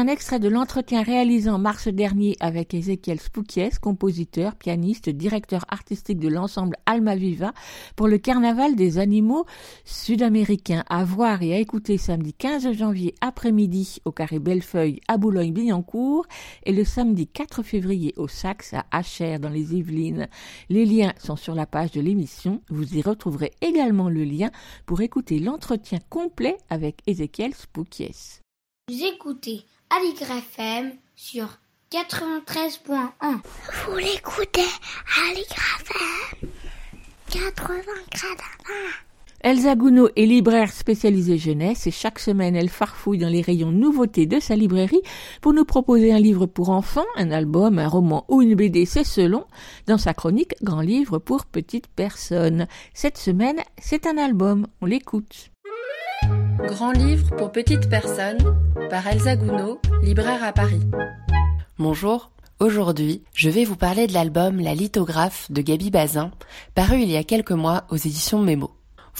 Un 0.00 0.06
extrait 0.06 0.40
de 0.40 0.48
l'entretien 0.48 1.02
réalisé 1.02 1.50
en 1.50 1.58
mars 1.58 1.86
dernier 1.86 2.34
avec 2.40 2.72
Ezekiel 2.72 3.20
Spoukies, 3.20 3.78
compositeur, 3.82 4.54
pianiste, 4.54 5.10
directeur 5.10 5.66
artistique 5.68 6.18
de 6.18 6.28
l'ensemble 6.28 6.76
Alma 6.86 7.16
Viva 7.16 7.52
pour 7.96 8.08
le 8.08 8.16
Carnaval 8.16 8.76
des 8.76 8.96
animaux 8.96 9.44
sud-américains 9.84 10.84
à 10.88 11.04
voir 11.04 11.42
et 11.42 11.52
à 11.52 11.58
écouter 11.58 11.98
samedi 11.98 12.32
15 12.32 12.72
janvier 12.72 13.14
après-midi 13.20 14.00
au 14.06 14.10
Carré 14.10 14.38
Bellefeuille 14.38 15.00
à 15.06 15.18
Boulogne-Billancourt 15.18 16.24
et 16.64 16.72
le 16.72 16.84
samedi 16.84 17.26
4 17.26 17.62
février 17.62 18.14
au 18.16 18.26
Saxe 18.26 18.72
à 18.72 18.86
Acher 18.92 19.38
dans 19.38 19.50
les 19.50 19.74
Yvelines. 19.74 20.28
Les 20.70 20.86
liens 20.86 21.12
sont 21.18 21.36
sur 21.36 21.54
la 21.54 21.66
page 21.66 21.90
de 21.90 22.00
l'émission. 22.00 22.62
Vous 22.70 22.96
y 22.96 23.02
retrouverez 23.02 23.50
également 23.60 24.08
le 24.08 24.24
lien 24.24 24.50
pour 24.86 25.02
écouter 25.02 25.40
l'entretien 25.40 25.98
complet 26.08 26.56
avec 26.70 27.02
Ezekiel 27.06 27.54
Spoukies. 27.54 28.40
Vous 28.88 29.04
écoutez 29.04 29.62
Aligre 29.92 30.30
FM 30.30 30.92
sur 31.16 31.48
93.1. 31.90 33.08
Vous 33.88 33.96
l'écoutez 33.96 34.60
Aligre 35.28 35.56
FM 35.80 36.48
80 37.28 37.82
Elsa 39.40 39.74
Gounod 39.74 40.12
est 40.14 40.26
libraire 40.26 40.70
spécialisée 40.70 41.38
jeunesse 41.38 41.88
et 41.88 41.90
chaque 41.90 42.20
semaine 42.20 42.54
elle 42.54 42.68
farfouille 42.68 43.18
dans 43.18 43.28
les 43.28 43.40
rayons 43.40 43.72
nouveautés 43.72 44.26
de 44.26 44.38
sa 44.38 44.54
librairie 44.54 45.02
pour 45.40 45.54
nous 45.54 45.64
proposer 45.64 46.12
un 46.12 46.20
livre 46.20 46.46
pour 46.46 46.70
enfants, 46.70 47.06
un 47.16 47.32
album, 47.32 47.80
un 47.80 47.88
roman 47.88 48.24
ou 48.28 48.42
une 48.42 48.54
BD, 48.54 48.86
c'est 48.86 49.02
selon, 49.02 49.44
dans 49.88 49.98
sa 49.98 50.14
chronique 50.14 50.54
Grand 50.62 50.82
livre 50.82 51.18
pour 51.18 51.46
petites 51.46 51.88
personnes. 51.88 52.68
Cette 52.94 53.18
semaine, 53.18 53.58
c'est 53.76 54.06
un 54.06 54.18
album, 54.18 54.68
on 54.82 54.86
l'écoute. 54.86 55.50
Grand 56.66 56.92
livre 56.92 57.34
pour 57.36 57.52
petites 57.52 57.88
personnes 57.88 58.38
par 58.88 59.06
Elsa 59.06 59.36
Gounod, 59.36 59.78
libraire 60.02 60.42
à 60.42 60.52
Paris. 60.52 60.80
Bonjour, 61.78 62.30
aujourd'hui 62.58 63.22
je 63.34 63.50
vais 63.50 63.64
vous 63.64 63.76
parler 63.76 64.06
de 64.06 64.12
l'album 64.12 64.60
La 64.60 64.74
lithographe 64.74 65.50
de 65.50 65.62
Gaby 65.62 65.90
Bazin, 65.90 66.30
paru 66.74 67.00
il 67.00 67.10
y 67.10 67.16
a 67.16 67.24
quelques 67.24 67.52
mois 67.52 67.84
aux 67.90 67.96
éditions 67.96 68.40
Mémo. 68.40 68.70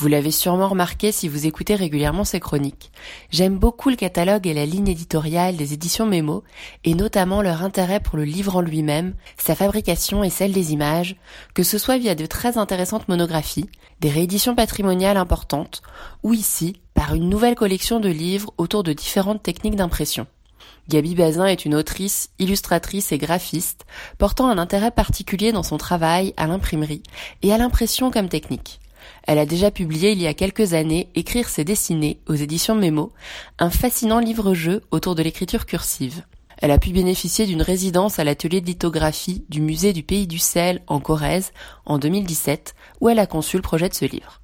Vous 0.01 0.09
l'avez 0.09 0.31
sûrement 0.31 0.68
remarqué 0.68 1.12
si 1.12 1.28
vous 1.28 1.47
écoutez 1.47 1.74
régulièrement 1.74 2.24
ces 2.24 2.40
chroniques. 2.40 2.90
J'aime 3.28 3.59
beaucoup 3.59 3.90
le 3.90 3.97
catalogue 3.97 4.47
et 4.47 4.55
la 4.55 4.64
ligne 4.64 4.89
éditoriale 4.89 5.59
des 5.59 5.74
éditions 5.74 6.06
Mémo, 6.06 6.43
et 6.85 6.94
notamment 6.94 7.43
leur 7.43 7.62
intérêt 7.62 8.01
pour 8.01 8.16
le 8.16 8.24
livre 8.24 8.56
en 8.56 8.62
lui-même, 8.62 9.12
sa 9.36 9.55
fabrication 9.55 10.24
et 10.24 10.31
celle 10.31 10.52
des 10.52 10.72
images, 10.72 11.16
que 11.52 11.62
ce 11.62 11.77
soit 11.77 11.98
via 11.98 12.14
de 12.14 12.24
très 12.24 12.56
intéressantes 12.56 13.09
monographies, 13.09 13.68
des 14.01 14.09
rééditions 14.09 14.55
patrimoniales 14.55 15.18
importantes, 15.18 15.82
ou 16.22 16.32
ici, 16.32 16.81
par 16.94 17.14
une 17.14 17.28
nouvelle 17.28 17.55
collection 17.55 18.01
de 18.01 18.09
livres 18.09 18.55
autour 18.56 18.85
de 18.85 18.94
différentes 18.94 19.43
techniques 19.43 19.77
d'impression. 19.77 20.27
Gabi 20.89 21.14
Bazin 21.14 21.44
est 21.44 21.66
une 21.66 21.74
autrice, 21.74 22.31
illustratrice 22.39 23.12
et 23.12 23.18
graphiste, 23.18 23.85
portant 24.16 24.48
un 24.48 24.56
intérêt 24.56 24.93
particulier 24.93 25.52
dans 25.52 25.62
son 25.62 25.77
travail 25.77 26.32
à 26.39 26.47
l'imprimerie 26.47 27.02
et 27.43 27.52
à 27.52 27.59
l'impression 27.59 28.10
comme 28.10 28.31
technique. 28.31 28.81
Elle 29.24 29.39
a 29.39 29.47
déjà 29.47 29.70
publié 29.70 30.12
il 30.12 30.20
y 30.20 30.27
a 30.27 30.35
quelques 30.35 30.74
années 30.74 31.09
Écrire 31.15 31.49
ses 31.49 31.65
dessinées 31.65 32.20
aux 32.28 32.35
éditions 32.35 32.74
Mémo, 32.74 33.12
un 33.59 33.70
fascinant 33.70 34.19
livre-jeu 34.19 34.82
autour 34.91 35.15
de 35.15 35.23
l'écriture 35.23 35.66
cursive. 35.66 36.23
Elle 36.59 36.70
a 36.70 36.78
pu 36.78 36.91
bénéficier 36.91 37.47
d'une 37.47 37.62
résidence 37.62 38.19
à 38.19 38.24
l'atelier 38.24 38.61
de 38.61 38.66
lithographie 38.66 39.45
du 39.49 39.61
musée 39.61 39.93
du 39.93 40.03
Pays 40.03 40.27
du 40.27 40.39
Sel 40.39 40.82
en 40.87 41.01
Corrèze 41.01 41.53
en 41.87 41.99
2017 41.99 42.74
où 43.01 43.09
elle 43.09 43.19
a 43.19 43.27
conçu 43.27 43.57
le 43.57 43.62
projet 43.62 43.89
de 43.89 43.95
ce 43.95 44.05
livre. 44.05 44.41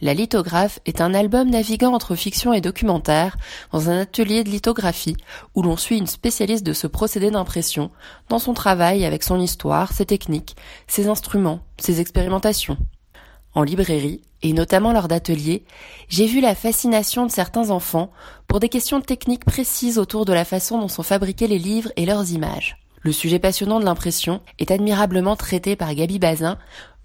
La 0.00 0.14
lithographe 0.14 0.78
est 0.86 1.00
un 1.00 1.12
album 1.12 1.50
naviguant 1.50 1.92
entre 1.92 2.14
fiction 2.14 2.52
et 2.52 2.60
documentaire 2.60 3.36
dans 3.72 3.90
un 3.90 4.02
atelier 4.02 4.44
de 4.44 4.50
lithographie 4.50 5.16
où 5.56 5.62
l'on 5.62 5.76
suit 5.76 5.98
une 5.98 6.06
spécialiste 6.06 6.64
de 6.64 6.72
ce 6.72 6.86
procédé 6.86 7.32
d'impression 7.32 7.90
dans 8.28 8.38
son 8.38 8.54
travail 8.54 9.04
avec 9.04 9.24
son 9.24 9.40
histoire, 9.40 9.92
ses 9.92 10.06
techniques, 10.06 10.56
ses 10.86 11.08
instruments, 11.08 11.60
ses 11.78 12.00
expérimentations 12.00 12.78
en 13.58 13.64
librairie, 13.64 14.20
et 14.42 14.52
notamment 14.52 14.92
lors 14.92 15.08
d'ateliers, 15.08 15.64
j'ai 16.08 16.26
vu 16.26 16.40
la 16.40 16.54
fascination 16.54 17.26
de 17.26 17.30
certains 17.32 17.70
enfants 17.70 18.12
pour 18.46 18.60
des 18.60 18.68
questions 18.68 19.00
techniques 19.00 19.44
précises 19.44 19.98
autour 19.98 20.24
de 20.24 20.32
la 20.32 20.44
façon 20.44 20.78
dont 20.78 20.86
sont 20.86 21.02
fabriqués 21.02 21.48
les 21.48 21.58
livres 21.58 21.90
et 21.96 22.06
leurs 22.06 22.30
images. 22.30 22.76
Le 23.02 23.10
sujet 23.10 23.40
passionnant 23.40 23.80
de 23.80 23.84
l'impression 23.84 24.42
est 24.60 24.70
admirablement 24.70 25.34
traité 25.34 25.74
par 25.74 25.92
Gabi 25.92 26.20
Bazin, 26.20 26.56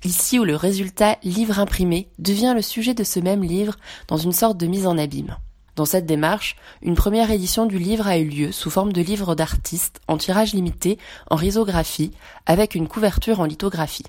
ici 0.06 0.38
où 0.38 0.44
le 0.44 0.56
résultat 0.56 1.18
livre 1.24 1.58
imprimé 1.58 2.08
devient 2.20 2.54
le 2.56 2.62
sujet 2.62 2.94
de 2.94 3.04
ce 3.04 3.20
même 3.20 3.44
livre 3.44 3.76
dans 4.08 4.18
une 4.18 4.32
sorte 4.32 4.58
de 4.58 4.68
mise 4.68 4.86
en 4.86 5.00
abîme. 5.00 5.36
Dans 5.76 5.86
cette 5.86 6.06
démarche, 6.06 6.56
une 6.84 6.94
première 6.94 7.32
édition 7.32 7.66
du 7.66 7.80
livre 7.80 8.06
a 8.06 8.20
eu 8.20 8.28
lieu 8.28 8.52
sous 8.52 8.70
forme 8.70 8.94
de 8.94 9.02
livre 9.02 9.34
d'artiste 9.34 10.02
en 10.08 10.18
tirage 10.18 10.54
limité 10.54 11.00
en 11.32 11.36
risographie 11.36 12.12
avec 12.46 12.76
une 12.76 12.88
couverture 12.88 13.40
en 13.40 13.46
lithographie. 13.46 14.06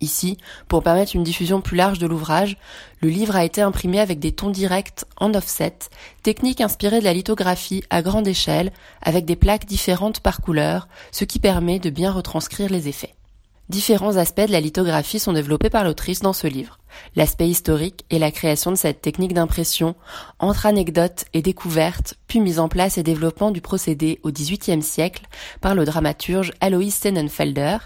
Ici, 0.00 0.38
pour 0.68 0.82
permettre 0.82 1.16
une 1.16 1.24
diffusion 1.24 1.60
plus 1.60 1.76
large 1.76 1.98
de 1.98 2.06
l'ouvrage, 2.06 2.56
le 3.00 3.08
livre 3.08 3.34
a 3.34 3.44
été 3.44 3.60
imprimé 3.62 3.98
avec 3.98 4.20
des 4.20 4.32
tons 4.32 4.50
directs 4.50 5.04
en 5.16 5.34
offset, 5.34 5.74
technique 6.22 6.60
inspirée 6.60 7.00
de 7.00 7.04
la 7.04 7.12
lithographie 7.12 7.82
à 7.90 8.00
grande 8.00 8.28
échelle, 8.28 8.72
avec 9.02 9.24
des 9.24 9.36
plaques 9.36 9.66
différentes 9.66 10.20
par 10.20 10.40
couleur, 10.40 10.86
ce 11.10 11.24
qui 11.24 11.40
permet 11.40 11.80
de 11.80 11.90
bien 11.90 12.12
retranscrire 12.12 12.70
les 12.70 12.88
effets. 12.88 13.17
Différents 13.68 14.16
aspects 14.16 14.46
de 14.46 14.52
la 14.52 14.60
lithographie 14.60 15.18
sont 15.18 15.34
développés 15.34 15.68
par 15.68 15.84
l'autrice 15.84 16.20
dans 16.20 16.32
ce 16.32 16.46
livre. 16.46 16.78
L'aspect 17.16 17.50
historique 17.50 18.06
et 18.08 18.18
la 18.18 18.30
création 18.30 18.70
de 18.70 18.76
cette 18.76 19.02
technique 19.02 19.34
d'impression, 19.34 19.94
entre 20.38 20.64
anecdotes 20.64 21.26
et 21.34 21.42
découvertes, 21.42 22.14
puis 22.28 22.40
mise 22.40 22.60
en 22.60 22.68
place 22.68 22.96
et 22.96 23.02
développement 23.02 23.50
du 23.50 23.60
procédé 23.60 24.20
au 24.22 24.30
XVIIIe 24.30 24.82
siècle 24.82 25.26
par 25.60 25.74
le 25.74 25.84
dramaturge 25.84 26.52
Alois 26.62 26.90
Sennenfelder, 26.90 27.76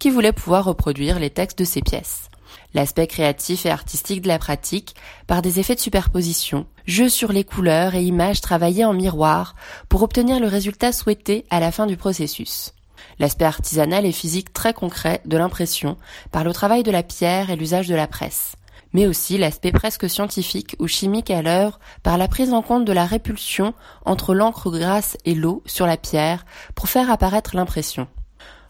qui 0.00 0.10
voulait 0.10 0.32
pouvoir 0.32 0.64
reproduire 0.64 1.20
les 1.20 1.30
textes 1.30 1.60
de 1.60 1.64
ses 1.64 1.82
pièces. 1.82 2.30
L'aspect 2.74 3.06
créatif 3.06 3.64
et 3.64 3.70
artistique 3.70 4.22
de 4.22 4.28
la 4.28 4.40
pratique, 4.40 4.96
par 5.28 5.40
des 5.40 5.60
effets 5.60 5.76
de 5.76 5.80
superposition, 5.80 6.66
jeux 6.84 7.08
sur 7.08 7.30
les 7.30 7.44
couleurs 7.44 7.94
et 7.94 8.02
images 8.02 8.40
travaillées 8.40 8.84
en 8.84 8.92
miroir 8.92 9.54
pour 9.88 10.02
obtenir 10.02 10.40
le 10.40 10.48
résultat 10.48 10.90
souhaité 10.90 11.44
à 11.48 11.60
la 11.60 11.70
fin 11.70 11.86
du 11.86 11.96
processus 11.96 12.72
l'aspect 13.18 13.44
artisanal 13.44 14.06
et 14.06 14.12
physique 14.12 14.52
très 14.52 14.74
concret 14.74 15.20
de 15.24 15.36
l'impression 15.36 15.96
par 16.30 16.44
le 16.44 16.52
travail 16.52 16.82
de 16.82 16.90
la 16.90 17.02
pierre 17.02 17.50
et 17.50 17.56
l'usage 17.56 17.88
de 17.88 17.94
la 17.94 18.06
presse, 18.06 18.52
mais 18.92 19.06
aussi 19.06 19.38
l'aspect 19.38 19.72
presque 19.72 20.08
scientifique 20.08 20.76
ou 20.78 20.86
chimique 20.86 21.30
à 21.30 21.42
l'œuvre 21.42 21.78
par 22.02 22.18
la 22.18 22.28
prise 22.28 22.52
en 22.52 22.62
compte 22.62 22.84
de 22.84 22.92
la 22.92 23.06
répulsion 23.06 23.74
entre 24.04 24.34
l'encre 24.34 24.70
grasse 24.70 25.16
et 25.24 25.34
l'eau 25.34 25.62
sur 25.66 25.86
la 25.86 25.96
pierre 25.96 26.44
pour 26.74 26.88
faire 26.88 27.10
apparaître 27.10 27.56
l'impression. 27.56 28.08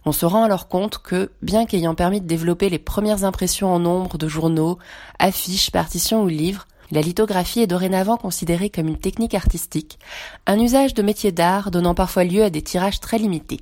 On 0.05 0.13
se 0.13 0.27
rend 0.27 0.45
alors 0.45 0.69
compte 0.69 0.99
que, 0.99 1.33
bien 1.43 1.67
qu'ayant 1.67 1.95
permis 1.95 2.21
de 2.21 2.27
développer 2.27 2.71
les 2.71 2.79
premières 2.79 3.25
impressions 3.25 3.73
en 3.73 3.79
nombre 3.79 4.17
de 4.17 4.29
journaux, 4.29 4.79
affiches, 5.19 5.71
partitions 5.71 6.23
ou 6.23 6.29
livres, 6.29 6.67
la 6.91 7.03
lithographie 7.03 7.61
est 7.61 7.67
dorénavant 7.67 8.17
considérée 8.17 8.71
comme 8.71 8.89
une 8.89 8.99
technique 8.99 9.35
artistique, 9.35 9.99
un 10.47 10.59
usage 10.59 10.95
de 10.95 11.03
métier 11.03 11.33
d'art 11.33 11.71
donnant 11.71 11.95
parfois 11.95 12.25
lieu 12.25 12.43
à 12.43 12.49
des 12.49 12.63
tirages 12.63 13.01
très 13.01 13.19
limités. 13.19 13.61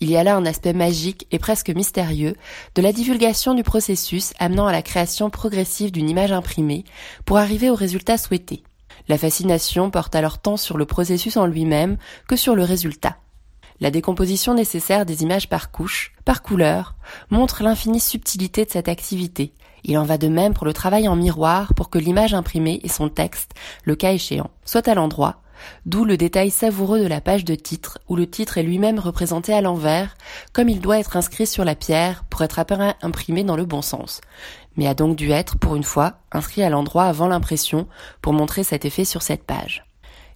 Il 0.00 0.10
y 0.10 0.16
a 0.16 0.24
là 0.24 0.36
un 0.36 0.44
aspect 0.44 0.72
magique 0.72 1.26
et 1.30 1.38
presque 1.38 1.70
mystérieux 1.70 2.36
de 2.74 2.82
la 2.82 2.92
divulgation 2.92 3.54
du 3.54 3.62
processus 3.62 4.32
amenant 4.38 4.66
à 4.66 4.72
la 4.72 4.82
création 4.82 5.30
progressive 5.30 5.92
d'une 5.92 6.10
image 6.10 6.32
imprimée 6.32 6.84
pour 7.24 7.38
arriver 7.38 7.70
au 7.70 7.74
résultat 7.74 8.18
souhaité. 8.18 8.62
La 9.08 9.18
fascination 9.18 9.90
porte 9.90 10.14
alors 10.14 10.38
tant 10.38 10.56
sur 10.56 10.78
le 10.78 10.86
processus 10.86 11.36
en 11.36 11.46
lui-même 11.46 11.96
que 12.26 12.36
sur 12.36 12.54
le 12.54 12.64
résultat. 12.64 13.16
La 13.80 13.90
décomposition 13.90 14.54
nécessaire 14.54 15.04
des 15.04 15.22
images 15.22 15.48
par 15.48 15.70
couche, 15.70 16.12
par 16.24 16.42
couleur, 16.42 16.94
montre 17.30 17.62
l'infinie 17.62 18.00
subtilité 18.00 18.64
de 18.64 18.70
cette 18.70 18.88
activité. 18.88 19.52
Il 19.84 19.98
en 19.98 20.04
va 20.04 20.16
de 20.16 20.28
même 20.28 20.54
pour 20.54 20.64
le 20.64 20.72
travail 20.72 21.08
en 21.08 21.16
miroir 21.16 21.74
pour 21.74 21.90
que 21.90 21.98
l'image 21.98 22.34
imprimée 22.34 22.80
et 22.82 22.88
son 22.88 23.08
texte, 23.08 23.52
le 23.84 23.96
cas 23.96 24.12
échéant, 24.12 24.50
soient 24.64 24.88
à 24.88 24.94
l'endroit 24.94 25.42
d'où 25.86 26.04
le 26.04 26.16
détail 26.16 26.50
savoureux 26.50 27.00
de 27.00 27.06
la 27.06 27.20
page 27.20 27.44
de 27.44 27.54
titre, 27.54 27.98
où 28.08 28.16
le 28.16 28.28
titre 28.28 28.58
est 28.58 28.62
lui-même 28.62 28.98
représenté 28.98 29.52
à 29.52 29.60
l'envers, 29.60 30.16
comme 30.52 30.68
il 30.68 30.80
doit 30.80 30.98
être 30.98 31.16
inscrit 31.16 31.46
sur 31.46 31.64
la 31.64 31.74
pierre 31.74 32.24
pour 32.30 32.42
être 32.42 32.64
imprimé 33.02 33.44
dans 33.44 33.56
le 33.56 33.64
bon 33.64 33.82
sens, 33.82 34.20
mais 34.76 34.86
a 34.86 34.94
donc 34.94 35.16
dû 35.16 35.30
être, 35.30 35.58
pour 35.58 35.76
une 35.76 35.84
fois, 35.84 36.18
inscrit 36.32 36.62
à 36.62 36.70
l'endroit 36.70 37.04
avant 37.04 37.28
l'impression 37.28 37.86
pour 38.22 38.32
montrer 38.32 38.64
cet 38.64 38.84
effet 38.84 39.04
sur 39.04 39.22
cette 39.22 39.44
page. 39.44 39.84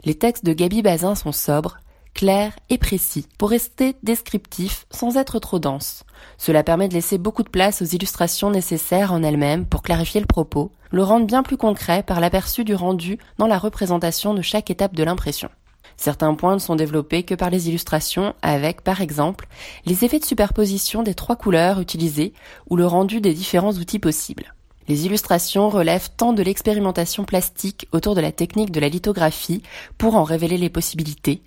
Les 0.04 0.14
textes 0.14 0.44
de 0.44 0.52
Gabi 0.52 0.82
Bazin 0.82 1.14
sont 1.14 1.32
sobres, 1.32 1.78
clair 2.14 2.52
et 2.70 2.78
précis, 2.78 3.26
pour 3.38 3.50
rester 3.50 3.96
descriptif 4.02 4.86
sans 4.90 5.16
être 5.16 5.38
trop 5.38 5.58
dense. 5.58 6.04
Cela 6.36 6.62
permet 6.62 6.88
de 6.88 6.94
laisser 6.94 7.18
beaucoup 7.18 7.42
de 7.42 7.48
place 7.48 7.82
aux 7.82 7.86
illustrations 7.86 8.50
nécessaires 8.50 9.12
en 9.12 9.22
elles-mêmes 9.22 9.66
pour 9.66 9.82
clarifier 9.82 10.20
le 10.20 10.26
propos, 10.26 10.72
le 10.90 11.02
rendre 11.02 11.26
bien 11.26 11.42
plus 11.42 11.56
concret 11.56 12.02
par 12.02 12.20
l'aperçu 12.20 12.64
du 12.64 12.74
rendu 12.74 13.18
dans 13.38 13.46
la 13.46 13.58
représentation 13.58 14.34
de 14.34 14.42
chaque 14.42 14.70
étape 14.70 14.94
de 14.94 15.04
l'impression. 15.04 15.48
Certains 15.96 16.34
points 16.34 16.54
ne 16.54 16.60
sont 16.60 16.76
développés 16.76 17.24
que 17.24 17.34
par 17.34 17.50
les 17.50 17.68
illustrations 17.68 18.34
avec, 18.40 18.82
par 18.82 19.00
exemple, 19.00 19.48
les 19.84 20.04
effets 20.04 20.20
de 20.20 20.24
superposition 20.24 21.02
des 21.02 21.14
trois 21.14 21.36
couleurs 21.36 21.80
utilisées 21.80 22.32
ou 22.70 22.76
le 22.76 22.86
rendu 22.86 23.20
des 23.20 23.34
différents 23.34 23.72
outils 23.72 23.98
possibles. 23.98 24.54
Les 24.88 25.04
illustrations 25.04 25.68
relèvent 25.68 26.08
tant 26.16 26.32
de 26.32 26.42
l'expérimentation 26.42 27.24
plastique 27.24 27.86
autour 27.92 28.14
de 28.14 28.22
la 28.22 28.32
technique 28.32 28.72
de 28.72 28.80
la 28.80 28.88
lithographie 28.88 29.62
pour 29.98 30.16
en 30.16 30.24
révéler 30.24 30.56
les 30.56 30.70
possibilités, 30.70 31.42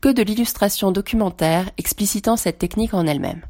que 0.00 0.08
de 0.08 0.22
l'illustration 0.22 0.92
documentaire 0.92 1.70
explicitant 1.76 2.38
cette 2.38 2.58
technique 2.58 2.94
en 2.94 3.06
elle-même. 3.06 3.42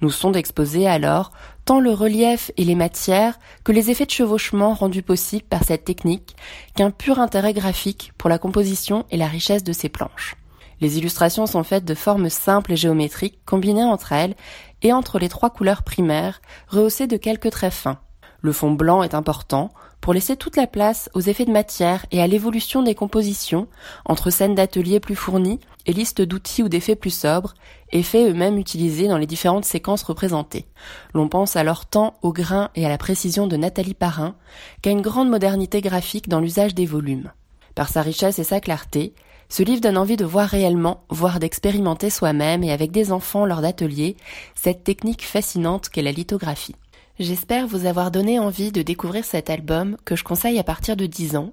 Nous 0.00 0.10
sont 0.10 0.32
exposés 0.32 0.86
alors 0.86 1.32
tant 1.66 1.80
le 1.80 1.92
relief 1.92 2.50
et 2.56 2.64
les 2.64 2.74
matières 2.74 3.38
que 3.62 3.72
les 3.72 3.90
effets 3.90 4.06
de 4.06 4.10
chevauchement 4.10 4.74
rendus 4.74 5.02
possibles 5.02 5.44
par 5.44 5.64
cette 5.64 5.84
technique 5.84 6.34
qu'un 6.74 6.90
pur 6.90 7.18
intérêt 7.18 7.52
graphique 7.52 8.12
pour 8.16 8.30
la 8.30 8.38
composition 8.38 9.04
et 9.10 9.16
la 9.16 9.28
richesse 9.28 9.64
de 9.64 9.72
ces 9.72 9.88
planches. 9.88 10.36
Les 10.80 10.98
illustrations 10.98 11.46
sont 11.46 11.62
faites 11.62 11.84
de 11.84 11.94
formes 11.94 12.28
simples 12.28 12.72
et 12.72 12.76
géométriques 12.76 13.38
combinées 13.44 13.84
entre 13.84 14.12
elles 14.12 14.34
et 14.82 14.92
entre 14.92 15.18
les 15.18 15.28
trois 15.28 15.50
couleurs 15.50 15.82
primaires 15.82 16.40
rehaussées 16.68 17.06
de 17.06 17.16
quelques 17.16 17.50
traits 17.50 17.72
fins, 17.72 18.00
le 18.44 18.52
fond 18.52 18.72
blanc 18.72 19.02
est 19.02 19.14
important 19.14 19.72
pour 20.02 20.12
laisser 20.12 20.36
toute 20.36 20.56
la 20.56 20.66
place 20.66 21.08
aux 21.14 21.22
effets 21.22 21.46
de 21.46 21.50
matière 21.50 22.04
et 22.12 22.20
à 22.20 22.26
l'évolution 22.26 22.82
des 22.82 22.94
compositions 22.94 23.68
entre 24.04 24.28
scènes 24.28 24.54
d'atelier 24.54 25.00
plus 25.00 25.14
fournies 25.14 25.60
et 25.86 25.94
listes 25.94 26.20
d'outils 26.20 26.62
ou 26.62 26.68
d'effets 26.68 26.94
plus 26.94 27.08
sobres, 27.08 27.54
effets 27.90 28.28
eux-mêmes 28.28 28.58
utilisés 28.58 29.08
dans 29.08 29.16
les 29.16 29.26
différentes 29.26 29.64
séquences 29.64 30.02
représentées. 30.02 30.66
L'on 31.14 31.30
pense 31.30 31.56
alors 31.56 31.86
tant 31.86 32.18
au 32.20 32.34
grain 32.34 32.68
et 32.74 32.84
à 32.84 32.90
la 32.90 32.98
précision 32.98 33.46
de 33.46 33.56
Nathalie 33.56 33.94
Parrain 33.94 34.34
qu'à 34.82 34.90
une 34.90 35.00
grande 35.00 35.30
modernité 35.30 35.80
graphique 35.80 36.28
dans 36.28 36.40
l'usage 36.40 36.74
des 36.74 36.84
volumes. 36.84 37.32
Par 37.74 37.88
sa 37.88 38.02
richesse 38.02 38.38
et 38.38 38.44
sa 38.44 38.60
clarté, 38.60 39.14
ce 39.48 39.62
livre 39.62 39.80
donne 39.80 39.96
envie 39.96 40.18
de 40.18 40.26
voir 40.26 40.50
réellement, 40.50 41.04
voire 41.08 41.40
d'expérimenter 41.40 42.10
soi-même 42.10 42.62
et 42.62 42.72
avec 42.72 42.90
des 42.90 43.10
enfants 43.10 43.46
lors 43.46 43.62
d'ateliers, 43.62 44.18
cette 44.54 44.84
technique 44.84 45.24
fascinante 45.24 45.88
qu'est 45.88 46.02
la 46.02 46.12
lithographie. 46.12 46.76
J'espère 47.20 47.68
vous 47.68 47.86
avoir 47.86 48.10
donné 48.10 48.40
envie 48.40 48.72
de 48.72 48.82
découvrir 48.82 49.24
cet 49.24 49.48
album 49.48 49.96
que 50.04 50.16
je 50.16 50.24
conseille 50.24 50.58
à 50.58 50.64
partir 50.64 50.96
de 50.96 51.06
10 51.06 51.36
ans, 51.36 51.52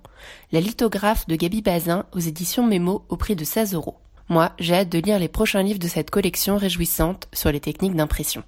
La 0.52 0.60
lithographe 0.60 1.28
de 1.28 1.36
Gabi 1.36 1.62
Bazin 1.62 2.06
aux 2.14 2.20
éditions 2.20 2.66
Mémo 2.66 3.04
au 3.10 3.16
prix 3.16 3.36
de 3.36 3.44
16 3.44 3.76
euros. 3.76 3.94
Moi, 4.28 4.54
j'ai 4.58 4.74
hâte 4.74 4.90
de 4.90 4.98
lire 4.98 5.20
les 5.20 5.28
prochains 5.28 5.62
livres 5.62 5.78
de 5.78 5.88
cette 5.88 6.10
collection 6.10 6.58
réjouissante 6.58 7.28
sur 7.32 7.52
les 7.52 7.60
techniques 7.60 7.96
d'impression. 7.96 8.44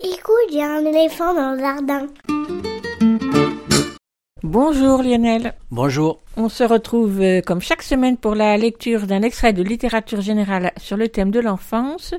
Écoute, 0.00 0.48
il 0.50 0.56
y 0.56 0.60
a 0.60 0.72
un 0.72 0.84
éléphant 0.84 1.34
dans 1.34 1.52
le 1.52 1.60
jardin. 1.60 2.06
Bonjour 4.44 5.02
Lionel. 5.02 5.52
Bonjour. 5.70 6.20
On 6.36 6.48
se 6.48 6.64
retrouve 6.64 7.20
euh, 7.20 7.42
comme 7.42 7.60
chaque 7.60 7.82
semaine 7.82 8.16
pour 8.16 8.34
la 8.34 8.56
lecture 8.56 9.06
d'un 9.06 9.22
extrait 9.22 9.52
de 9.52 9.62
littérature 9.62 10.20
générale 10.20 10.72
sur 10.78 10.96
le 10.96 11.08
thème 11.08 11.30
de 11.30 11.40
l'enfance. 11.40 12.14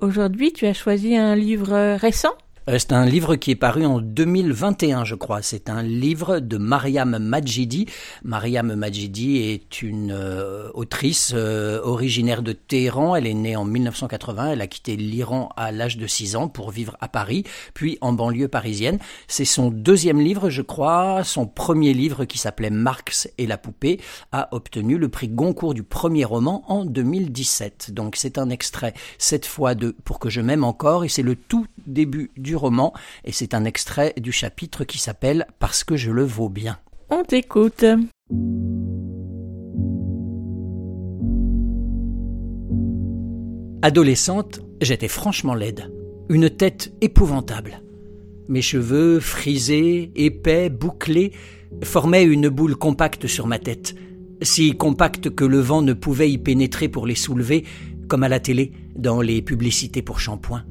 Aujourd'hui, 0.00 0.52
tu 0.54 0.66
as 0.66 0.72
choisi 0.72 1.14
un 1.14 1.36
livre 1.36 1.96
récent? 1.96 2.34
C'est 2.78 2.92
un 2.92 3.04
livre 3.04 3.34
qui 3.34 3.50
est 3.50 3.56
paru 3.56 3.84
en 3.84 4.00
2021, 4.00 5.04
je 5.04 5.16
crois. 5.16 5.42
C'est 5.42 5.68
un 5.68 5.82
livre 5.82 6.38
de 6.38 6.56
Mariam 6.56 7.18
Majidi. 7.18 7.86
Mariam 8.22 8.74
Majidi 8.74 9.38
est 9.38 9.82
une 9.82 10.12
euh, 10.12 10.70
autrice 10.74 11.32
euh, 11.34 11.80
originaire 11.82 12.42
de 12.42 12.52
Téhéran. 12.52 13.16
Elle 13.16 13.26
est 13.26 13.34
née 13.34 13.56
en 13.56 13.64
1980. 13.64 14.52
Elle 14.52 14.60
a 14.60 14.68
quitté 14.68 14.96
l'Iran 14.96 15.48
à 15.56 15.72
l'âge 15.72 15.96
de 15.96 16.06
6 16.06 16.36
ans 16.36 16.48
pour 16.48 16.70
vivre 16.70 16.96
à 17.00 17.08
Paris, 17.08 17.42
puis 17.74 17.98
en 18.02 18.12
banlieue 18.12 18.46
parisienne. 18.46 18.98
C'est 19.26 19.44
son 19.44 19.70
deuxième 19.70 20.20
livre, 20.20 20.48
je 20.48 20.62
crois. 20.62 21.24
Son 21.24 21.46
premier 21.46 21.92
livre, 21.92 22.24
qui 22.24 22.38
s'appelait 22.38 22.70
Marx 22.70 23.28
et 23.38 23.48
la 23.48 23.58
poupée, 23.58 24.00
a 24.30 24.48
obtenu 24.54 24.96
le 24.96 25.08
prix 25.08 25.28
Goncourt 25.28 25.74
du 25.74 25.82
premier 25.82 26.24
roman 26.24 26.62
en 26.68 26.84
2017. 26.84 27.90
Donc 27.92 28.14
c'est 28.16 28.38
un 28.38 28.48
extrait, 28.48 28.94
cette 29.18 29.46
fois 29.46 29.74
de 29.74 29.96
Pour 30.04 30.20
que 30.20 30.30
je 30.30 30.40
m'aime 30.40 30.62
encore, 30.62 31.04
et 31.04 31.08
c'est 31.08 31.22
le 31.22 31.34
tout 31.34 31.66
début 31.86 32.30
du 32.36 32.59
roman, 32.60 32.92
et 33.24 33.32
c'est 33.32 33.54
un 33.54 33.64
extrait 33.64 34.14
du 34.16 34.32
chapitre 34.32 34.84
qui 34.84 34.98
s'appelle 34.98 35.46
Parce 35.58 35.84
que 35.84 35.96
je 35.96 36.10
le 36.10 36.24
vaux 36.24 36.48
bien. 36.48 36.78
On 37.10 37.24
t'écoute. 37.24 37.84
Adolescente, 43.82 44.60
j'étais 44.80 45.08
franchement 45.08 45.54
laide. 45.54 45.90
Une 46.28 46.50
tête 46.50 46.92
épouvantable. 47.00 47.82
Mes 48.48 48.62
cheveux, 48.62 49.20
frisés, 49.20 50.12
épais, 50.14 50.68
bouclés, 50.68 51.32
formaient 51.82 52.24
une 52.24 52.48
boule 52.48 52.76
compacte 52.76 53.26
sur 53.26 53.46
ma 53.46 53.58
tête, 53.58 53.94
si 54.42 54.76
compacte 54.76 55.30
que 55.30 55.44
le 55.44 55.60
vent 55.60 55.82
ne 55.82 55.92
pouvait 55.92 56.30
y 56.30 56.38
pénétrer 56.38 56.88
pour 56.88 57.06
les 57.06 57.14
soulever, 57.14 57.64
comme 58.08 58.22
à 58.22 58.28
la 58.28 58.40
télé, 58.40 58.72
dans 58.96 59.20
les 59.20 59.40
publicités 59.40 60.02
pour 60.02 60.20
shampoing. 60.20 60.62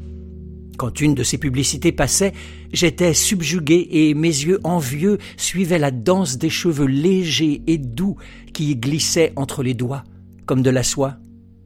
Quand 0.80 1.02
une 1.02 1.14
de 1.14 1.24
ces 1.24 1.38
publicités 1.38 1.92
passait, 1.92 2.32
j'étais 2.72 3.14
subjugué 3.14 3.86
et 3.92 4.14
mes 4.14 4.30
yeux 4.30 4.62
envieux 4.64 5.18
suivaient 5.36 5.78
la 5.78 5.92
danse 5.92 6.38
des 6.38 6.50
cheveux 6.50 6.86
légers 6.86 7.62
et 7.68 7.78
doux 7.78 8.16
qui 8.54 8.78
glissaient 8.78 9.34
entre 9.36 9.62
les 9.62 9.74
doigts, 9.74 10.06
comme 10.46 10.62
de 10.62 10.70
la 10.70 10.84
soie 10.84 11.18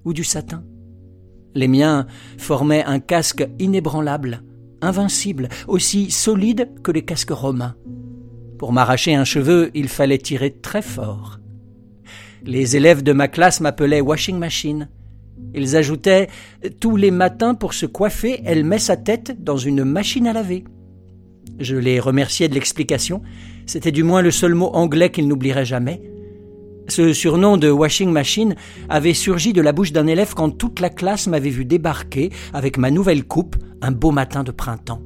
ou 0.03 0.14
du 0.14 0.23
satin. 0.23 0.64
Les 1.53 1.68
miens 1.68 2.07
formaient 2.40 2.84
un 2.85 2.99
casque 2.99 3.48
inébranlable, 3.60 4.41
invincible, 4.81 5.48
aussi 5.68 6.10
solide 6.10 6.72
que 6.81 6.91
les 6.91 7.06
casques 7.06 7.30
romains. 7.30 7.76
Pour 8.57 8.73
m'arracher 8.73 9.14
un 9.14 9.26
cheveu, 9.26 9.69
il 9.76 9.90
fallait 9.90 10.18
tirer 10.18 10.49
très 10.60 10.81
fort. 10.81 11.40
Les 12.44 12.77
élèves 12.77 13.03
de 13.03 13.14
ma 13.14 13.27
classe 13.27 13.61
m'appelaient 13.61 14.02
washing 14.02 14.40
machine. 14.40 14.90
Ils 15.54 15.76
ajoutaient 15.76 16.28
Tous 16.80 16.96
les 16.96 17.12
matins 17.12 17.56
pour 17.56 17.74
se 17.74 17.86
coiffer, 17.86 18.42
elle 18.46 18.64
met 18.64 18.80
sa 18.80 18.98
tête 18.98 19.44
dans 19.44 19.58
une 19.58 19.84
machine 19.84 20.28
à 20.28 20.34
laver. 20.34 20.64
Je 21.60 21.76
les 21.76 22.00
remerciais 22.00 22.48
de 22.48 22.54
l'explication. 22.54 23.22
C'était 23.66 23.92
du 23.92 24.04
moins 24.04 24.22
le 24.22 24.32
seul 24.32 24.56
mot 24.56 24.72
anglais 24.74 25.12
qu'ils 25.12 25.28
n'oublieraient 25.28 25.66
jamais. 25.66 26.02
Ce 26.90 27.14
surnom 27.14 27.58
de 27.58 27.70
washing 27.70 28.12
machine 28.12 28.56
avait 28.90 29.14
surgi 29.14 29.54
de 29.54 29.62
la 29.62 29.72
bouche 29.72 29.94
d'un 29.94 30.08
élève 30.08 30.34
quand 30.34 30.50
toute 30.50 30.82
la 30.82 30.90
classe 30.90 31.28
m'avait 31.28 31.50
vu 31.50 31.64
débarquer 31.64 32.32
avec 32.54 32.78
ma 32.78 32.92
nouvelle 32.92 33.24
coupe 33.24 33.56
un 33.82 33.92
beau 33.92 34.12
matin 34.12 34.44
de 34.44 34.52
printemps. 34.52 35.02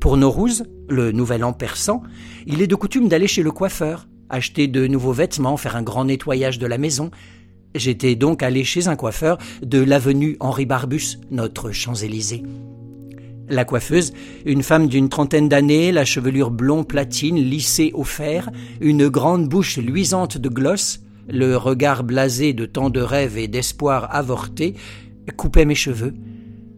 Pour 0.00 0.16
Norouz, 0.16 0.64
le 0.88 1.12
nouvel 1.12 1.44
an 1.44 1.52
persan, 1.52 2.02
il 2.46 2.62
est 2.62 2.66
de 2.66 2.74
coutume 2.74 3.08
d'aller 3.08 3.28
chez 3.28 3.44
le 3.44 3.52
coiffeur, 3.52 4.08
acheter 4.28 4.66
de 4.66 4.88
nouveaux 4.88 5.12
vêtements, 5.12 5.56
faire 5.56 5.76
un 5.76 5.82
grand 5.82 6.06
nettoyage 6.06 6.58
de 6.58 6.66
la 6.66 6.78
maison, 6.78 7.12
J'étais 7.74 8.16
donc 8.16 8.42
allé 8.42 8.64
chez 8.64 8.88
un 8.88 8.96
coiffeur 8.96 9.38
de 9.62 9.80
l'avenue 9.80 10.36
Henri 10.40 10.66
Barbus, 10.66 11.18
notre 11.30 11.70
Champs-Élysées. 11.70 12.42
La 13.48 13.64
coiffeuse, 13.64 14.12
une 14.46 14.62
femme 14.62 14.88
d'une 14.88 15.08
trentaine 15.08 15.48
d'années, 15.48 15.90
la 15.90 16.04
chevelure 16.04 16.50
blond 16.50 16.84
platine 16.84 17.36
lissée 17.36 17.90
au 17.94 18.04
fer, 18.04 18.50
une 18.80 19.08
grande 19.08 19.48
bouche 19.48 19.78
luisante 19.78 20.38
de 20.38 20.48
gloss, 20.48 21.00
le 21.28 21.56
regard 21.56 22.04
blasé 22.04 22.52
de 22.52 22.66
tant 22.66 22.90
de 22.90 23.00
rêves 23.00 23.38
et 23.38 23.48
d'espoirs 23.48 24.14
avortés, 24.14 24.74
coupait 25.36 25.64
mes 25.64 25.74
cheveux. 25.74 26.14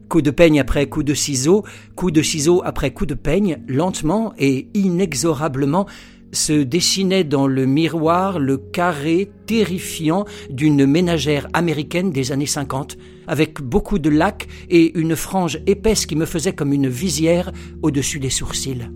Coup 0.08 0.22
de 0.22 0.30
peigne 0.30 0.60
après 0.60 0.88
coup 0.88 1.02
de 1.02 1.14
ciseaux, 1.14 1.64
coup 1.96 2.10
de 2.10 2.22
ciseaux 2.22 2.62
après 2.64 2.92
coup 2.92 3.06
de 3.06 3.14
peigne, 3.14 3.58
lentement 3.66 4.32
et 4.38 4.68
inexorablement, 4.74 5.86
se 6.34 6.52
dessinait 6.52 7.24
dans 7.24 7.46
le 7.46 7.64
miroir 7.64 8.38
le 8.38 8.58
carré 8.58 9.30
terrifiant 9.46 10.24
d'une 10.50 10.84
ménagère 10.84 11.48
américaine 11.52 12.10
des 12.10 12.32
années 12.32 12.46
50, 12.46 12.98
avec 13.26 13.62
beaucoup 13.62 13.98
de 13.98 14.10
lacs 14.10 14.46
et 14.68 14.98
une 14.98 15.16
frange 15.16 15.60
épaisse 15.66 16.06
qui 16.06 16.16
me 16.16 16.26
faisait 16.26 16.52
comme 16.52 16.72
une 16.72 16.88
visière 16.88 17.52
au-dessus 17.82 18.20
des 18.20 18.30
sourcils. 18.30 18.90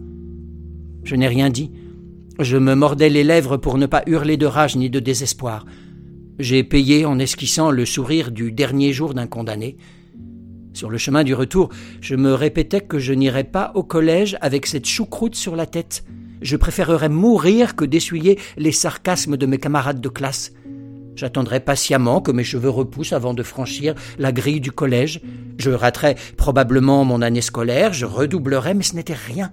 Je 1.05 1.16
n'ai 1.16 1.28
rien 1.28 1.48
dit. 1.48 1.70
Je 2.39 2.56
me 2.56 2.74
mordais 2.74 3.09
les 3.09 3.24
lèvres 3.24 3.56
pour 3.56 3.78
ne 3.78 3.86
pas 3.86 4.02
hurler 4.06 4.36
de 4.36 4.47
rage 4.47 4.77
ni 4.77 4.90
de 4.90 5.01
désespoir. 5.01 5.65
J'ai 6.39 6.62
payé 6.62 7.05
en 7.05 7.19
esquissant 7.19 7.70
le 7.70 7.85
sourire 7.85 8.31
du 8.31 8.52
dernier 8.52 8.93
jour 8.93 9.15
d'un 9.15 9.27
condamné. 9.27 9.77
Sur 10.73 10.90
le 10.90 10.98
chemin 10.98 11.24
du 11.24 11.35
retour, 11.35 11.70
je 12.01 12.15
me 12.15 12.35
répétais 12.35 12.81
que 12.81 13.01
je 13.01 13.12
n'irais 13.12 13.43
pas 13.43 13.73
au 13.74 13.82
collège 13.82 14.36
avec 14.40 14.66
cette 14.66 14.86
choucroute 14.86 15.35
sur 15.35 15.56
la 15.56 15.66
tête. 15.66 16.05
Je 16.40 16.56
préférerais 16.56 17.09
mourir 17.09 17.77
que 17.77 17.85
d'essuyer 17.85 18.39
les 18.56 18.73
sarcasmes 18.73 19.36
de 19.36 19.47
mes 19.47 19.59
camarades 19.59 20.01
de 20.01 20.09
classe. 20.09 20.52
J'attendrai 21.16 21.59
patiemment 21.59 22.20
que 22.20 22.31
mes 22.31 22.44
cheveux 22.44 22.70
repoussent 22.70 23.12
avant 23.12 23.35
de 23.35 23.43
franchir 23.43 23.94
la 24.19 24.31
grille 24.31 24.60
du 24.60 24.70
collège. 24.70 25.20
Je 25.59 25.70
raterai 25.70 26.15
probablement 26.36 27.05
mon 27.05 27.23
année 27.23 27.40
scolaire, 27.40 27.93
je 27.93 28.06
redoublerai, 28.06 28.74
mais 28.74 28.85
ce 28.85 28.94
n'était 28.94 29.15
rien. 29.15 29.51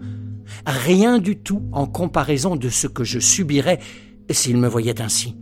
Rien 0.67 1.17
du 1.17 1.37
tout 1.37 1.63
en 1.71 1.87
comparaison 1.87 2.55
de 2.55 2.69
ce 2.69 2.85
que 2.85 3.03
je 3.03 3.17
subirais 3.17 3.79
s'il 4.29 4.57
me 4.57 4.67
voyait 4.67 5.01
ainsi. 5.01 5.35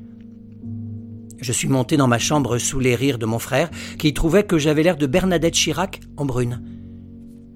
Je 1.41 1.51
suis 1.51 1.67
monté 1.67 1.97
dans 1.97 2.07
ma 2.07 2.19
chambre 2.19 2.57
sous 2.57 2.79
les 2.79 2.95
rires 2.95 3.19
de 3.19 3.25
mon 3.25 3.39
frère, 3.39 3.69
qui 3.99 4.13
trouvait 4.13 4.45
que 4.45 4.57
j'avais 4.57 4.83
l'air 4.83 4.95
de 4.95 5.07
Bernadette 5.07 5.55
Chirac 5.55 5.99
en 6.15 6.23
brune. 6.23 6.61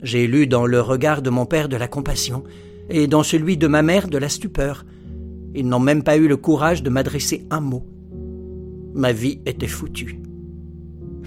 J'ai 0.04 0.28
lu 0.28 0.46
dans 0.46 0.66
le 0.66 0.82
regard 0.82 1.22
de 1.22 1.30
mon 1.30 1.46
père 1.46 1.70
de 1.70 1.78
la 1.78 1.88
compassion, 1.88 2.44
et 2.90 3.08
dans 3.08 3.24
celui 3.24 3.58
de 3.58 3.68
ma 3.68 3.82
mère 3.82 4.08
de 4.08 4.18
la 4.18 4.30
stupeur. 4.30 4.86
Ils 5.56 5.68
n'ont 5.68 5.80
même 5.80 6.04
pas 6.04 6.18
eu 6.18 6.28
le 6.28 6.38
courage 6.38 6.84
de 6.84 6.90
m'adresser 6.90 7.46
un 7.50 7.60
mot. 7.60 7.86
Ma 8.94 9.12
vie 9.12 9.42
était 9.46 9.68
foutue. 9.68 10.20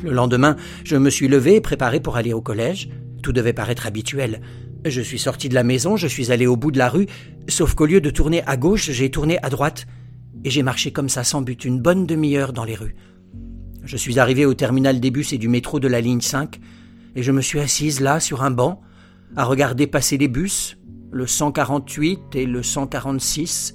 Le 0.02 0.12
lendemain, 0.12 0.56
je 0.84 0.96
me 0.96 1.10
suis 1.10 1.28
levé 1.28 1.56
et 1.56 1.60
préparé 1.60 2.00
pour 2.00 2.16
aller 2.16 2.32
au 2.32 2.40
collège. 2.40 2.88
Tout 3.22 3.32
devait 3.32 3.52
paraître 3.52 3.86
habituel. 3.86 4.40
Je 4.86 5.02
suis 5.02 5.18
sorti 5.18 5.48
de 5.48 5.54
la 5.54 5.62
maison, 5.62 5.96
je 5.96 6.06
suis 6.06 6.32
allé 6.32 6.46
au 6.46 6.56
bout 6.56 6.70
de 6.70 6.78
la 6.78 6.88
rue, 6.88 7.06
sauf 7.48 7.74
qu'au 7.74 7.84
lieu 7.84 8.00
de 8.00 8.08
tourner 8.08 8.42
à 8.46 8.56
gauche, 8.56 8.90
j'ai 8.90 9.10
tourné 9.10 9.38
à 9.42 9.50
droite, 9.50 9.86
et 10.42 10.48
j'ai 10.48 10.62
marché 10.62 10.90
comme 10.90 11.10
ça 11.10 11.22
sans 11.22 11.42
but 11.42 11.66
une 11.66 11.80
bonne 11.80 12.06
demi-heure 12.06 12.54
dans 12.54 12.64
les 12.64 12.76
rues. 12.76 12.96
Je 13.84 13.96
suis 13.98 14.18
arrivé 14.18 14.46
au 14.46 14.54
terminal 14.54 14.98
des 14.98 15.10
bus 15.10 15.34
et 15.34 15.38
du 15.38 15.48
métro 15.48 15.80
de 15.80 15.88
la 15.88 16.00
ligne 16.00 16.22
5, 16.22 16.58
et 17.14 17.22
je 17.22 17.32
me 17.32 17.42
suis 17.42 17.60
assise 17.60 18.00
là 18.00 18.20
sur 18.20 18.42
un 18.42 18.50
banc, 18.50 18.80
à 19.36 19.44
regarder 19.44 19.86
passer 19.86 20.16
les 20.16 20.28
bus, 20.28 20.78
le 21.12 21.26
148 21.26 22.36
et 22.36 22.46
le 22.46 22.62
146, 22.62 23.74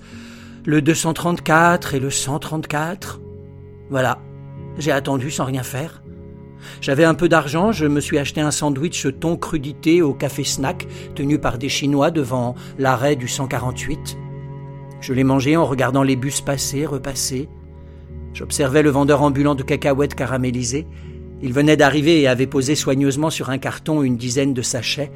le 0.66 0.82
234 0.82 1.94
et 1.94 2.00
le 2.00 2.10
134. 2.10 3.22
Voilà, 3.90 4.20
j'ai 4.78 4.92
attendu 4.92 5.32
sans 5.32 5.46
rien 5.46 5.64
faire. 5.64 6.02
J'avais 6.82 7.04
un 7.04 7.14
peu 7.14 7.30
d'argent, 7.30 7.72
je 7.72 7.86
me 7.86 8.00
suis 8.00 8.18
acheté 8.18 8.42
un 8.42 8.52
sandwich 8.52 9.08
thon 9.20 9.38
crudité 9.38 10.02
au 10.02 10.14
café 10.14 10.44
snack 10.44 10.88
tenu 11.14 11.38
par 11.38 11.58
des 11.58 11.70
Chinois 11.70 12.12
devant 12.12 12.56
l'arrêt 12.78 13.16
du 13.16 13.28
148. 13.28 14.18
Je 15.02 15.14
l'ai 15.14 15.24
mangé 15.24 15.58
en 15.58 15.66
regardant 15.66 16.04
les 16.04 16.16
bus 16.16 16.42
passer, 16.42 16.86
repasser. 16.86 17.50
J'observais 18.34 18.82
le 18.82 18.90
vendeur 18.90 19.22
ambulant 19.22 19.56
de 19.56 19.64
cacahuètes 19.64 20.16
caramélisées. 20.16 20.88
Il 21.42 21.54
venait 21.54 21.78
d'arriver 21.78 22.22
et 22.22 22.28
avait 22.28 22.48
posé 22.48 22.76
soigneusement 22.76 23.30
sur 23.30 23.50
un 23.50 23.58
carton 23.58 24.02
une 24.02 24.18
dizaine 24.18 24.54
de 24.54 24.62
sachets. 24.62 25.12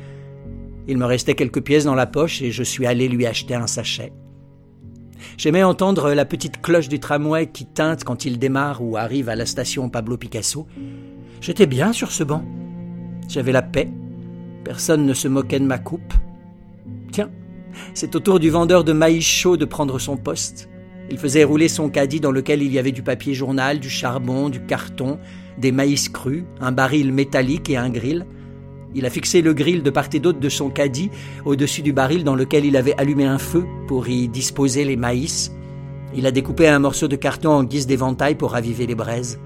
Il 0.90 0.98
me 0.98 1.06
restait 1.06 1.36
quelques 1.36 1.61
pièces 1.61 1.84
dans 1.84 1.94
la 1.94 2.07
poche 2.07 2.41
et 2.41 2.49
je 2.49 2.64
suis 2.64 2.88
allé 2.88 3.07
lui 3.07 3.28
acheter 3.28 3.53
un 3.53 3.68
sachet. 3.68 4.11
J'aimais 5.38 5.61
entendre 5.61 6.16
la 6.16 6.26
petite 6.26 6.64
cloche 6.64 6.90
du 6.90 6.99
tramway 6.99 7.45
qui 7.45 7.68
teinte 7.68 8.03
quand 8.03 8.26
il 8.26 8.40
démarre 8.40 8.82
ou 8.82 8.98
arrive 8.98 9.30
à 9.30 9.36
la 9.36 9.45
station 9.45 9.88
Pablo 9.90 10.18
Picasso. 10.18 10.66
J'étais 11.41 11.68
bien 11.68 11.94
sur 11.94 12.11
ce 12.11 12.24
banc. 12.24 12.44
J'avais 13.28 13.52
la 13.52 13.61
paix. 13.61 13.88
Personne 14.64 15.06
ne 15.06 15.14
se 15.14 15.28
moquait 15.28 15.60
de 15.60 15.66
ma 15.66 15.78
coupe. 15.78 16.11
Tiens, 17.11 17.30
c'est 17.94 18.16
au 18.16 18.20
tour 18.20 18.40
du 18.40 18.49
vendeur 18.49 18.84
de 18.84 18.91
maïs 18.91 19.24
chaud 19.24 19.57
de 19.57 19.66
prendre 19.66 19.99
son 19.99 20.18
poste. 20.18 20.70
Il 21.11 21.20
faisait 21.20 21.44
rouler 21.44 21.68
son 21.68 21.90
caddie 21.90 22.20
dans 22.20 22.32
lequel 22.32 22.64
il 22.64 22.74
y 22.74 22.80
avait 22.80 22.91
du 22.91 23.03
papier 23.03 23.36
journal, 23.36 23.80
du 23.80 23.91
charbon, 23.91 24.49
du 24.49 24.66
carton, 24.66 25.20
des 25.60 25.72
maïs 25.72 26.10
crus, 26.10 26.45
un 26.60 26.72
baril 26.72 27.14
métallique 27.14 27.70
et 27.70 27.78
un 27.78 27.91
grill. 27.91 28.26
Il 28.95 29.06
a 29.06 29.10
fixé 29.10 29.41
le 29.41 29.53
grill 29.53 29.84
de 29.84 29.90
part 29.90 30.10
et 30.14 30.20
d'autre 30.20 30.40
de 30.40 30.49
son 30.49 30.70
caddie 30.70 31.11
au-dessus 31.45 31.82
du 31.82 31.94
baril 31.94 32.24
dans 32.24 32.36
lequel 32.36 32.66
il 32.66 32.76
avait 32.76 32.95
allumé 32.98 33.26
un 33.26 33.38
feu 33.38 33.66
pour 33.88 34.07
y 34.07 34.28
disposer 34.28 34.84
les 34.84 34.95
maïs. 34.95 35.52
Il 36.16 36.26
a 36.26 36.32
découpé 36.32 36.68
un 36.68 36.80
morceau 36.80 37.07
de 37.07 37.16
carton 37.16 37.52
en 37.52 37.64
guise 37.64 37.86
d'éventail 37.86 38.36
pour 38.36 38.52
raviver 38.52 38.88
les 38.88 38.95
braises. 38.95 39.40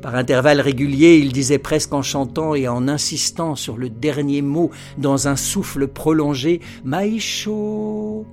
Par 0.00 0.14
intervalles 0.16 0.60
réguliers, 0.60 1.16
il 1.16 1.32
disait 1.32 1.58
presque 1.58 1.94
en 1.94 2.02
chantant 2.02 2.54
et 2.54 2.68
en 2.68 2.88
insistant 2.88 3.54
sur 3.54 3.78
le 3.78 3.88
dernier 3.88 4.42
mot 4.42 4.70
dans 4.98 5.28
un 5.28 5.36
souffle 5.36 5.88
prolongé 5.88 6.60
maïs 6.84 7.22
chaud. 7.22 8.26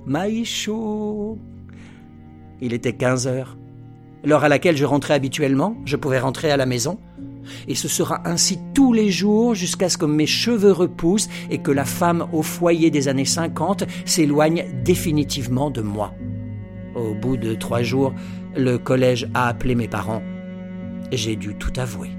Il 2.60 2.74
était 2.74 2.92
quinze 2.92 3.26
heures. 3.26 3.56
L'heure 4.22 4.44
à 4.44 4.48
laquelle 4.48 4.76
je 4.76 4.84
rentrais 4.84 5.14
habituellement, 5.14 5.76
je 5.84 5.96
pouvais 5.96 6.20
rentrer 6.20 6.50
à 6.50 6.56
la 6.56 6.66
maison. 6.66 6.98
Et 7.68 7.74
ce 7.74 7.88
sera 7.88 8.22
ainsi 8.24 8.58
tous 8.74 8.92
les 8.92 9.10
jours 9.10 9.54
jusqu'à 9.54 9.88
ce 9.88 9.98
que 9.98 10.06
mes 10.06 10.26
cheveux 10.26 10.72
repoussent 10.72 11.28
et 11.50 11.58
que 11.58 11.70
la 11.70 11.84
femme 11.84 12.26
au 12.32 12.42
foyer 12.42 12.90
des 12.90 13.08
années 13.08 13.24
50 13.24 13.84
s'éloigne 14.04 14.64
définitivement 14.84 15.70
de 15.70 15.82
moi. 15.82 16.14
Au 16.94 17.14
bout 17.14 17.36
de 17.36 17.54
trois 17.54 17.82
jours, 17.82 18.12
le 18.56 18.76
collège 18.76 19.28
a 19.34 19.48
appelé 19.48 19.74
mes 19.74 19.88
parents. 19.88 20.22
J'ai 21.10 21.36
dû 21.36 21.54
tout 21.54 21.72
avouer. 21.76 22.10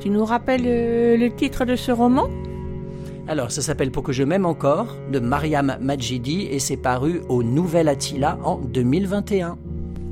Tu 0.00 0.10
nous 0.10 0.24
rappelles 0.24 0.64
euh, 0.64 1.16
le 1.16 1.30
titre 1.34 1.64
de 1.64 1.76
ce 1.76 1.90
roman? 1.90 2.28
Alors, 3.26 3.50
ça 3.50 3.60
s'appelle 3.60 3.90
Pour 3.90 4.02
que 4.02 4.12
je 4.12 4.22
m'aime 4.22 4.46
encore, 4.46 4.96
de 5.12 5.18
Mariam 5.18 5.76
Majidi, 5.82 6.42
et 6.50 6.58
c'est 6.58 6.78
paru 6.78 7.20
au 7.28 7.42
Nouvel 7.42 7.88
Attila 7.88 8.38
en 8.42 8.56
2021. 8.56 9.58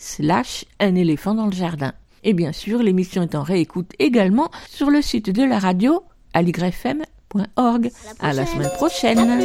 slash 0.00 0.64
un 0.80 0.94
éléphant 0.96 1.34
dans 1.34 1.46
le 1.46 1.52
jardin. 1.52 1.92
Et 2.24 2.32
bien 2.32 2.52
sûr, 2.52 2.82
l'émission 2.82 3.22
est 3.22 3.34
en 3.34 3.42
réécoute 3.42 3.92
également 3.98 4.50
sur 4.68 4.90
le 4.90 5.02
site 5.02 5.30
de 5.30 5.44
la 5.44 5.58
radio 5.58 6.02
aligrefm.org. 6.32 7.90
À 8.18 8.32
la 8.32 8.46
semaine 8.46 8.70
prochaine. 8.70 9.18
À 9.18 9.36
plus. 9.36 9.44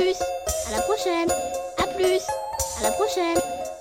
À 0.67 0.71
la 0.71 0.81
prochaine. 0.81 1.29
À 1.77 1.87
plus. 1.95 2.21
À 2.79 2.83
la 2.83 2.91
prochaine. 2.91 3.74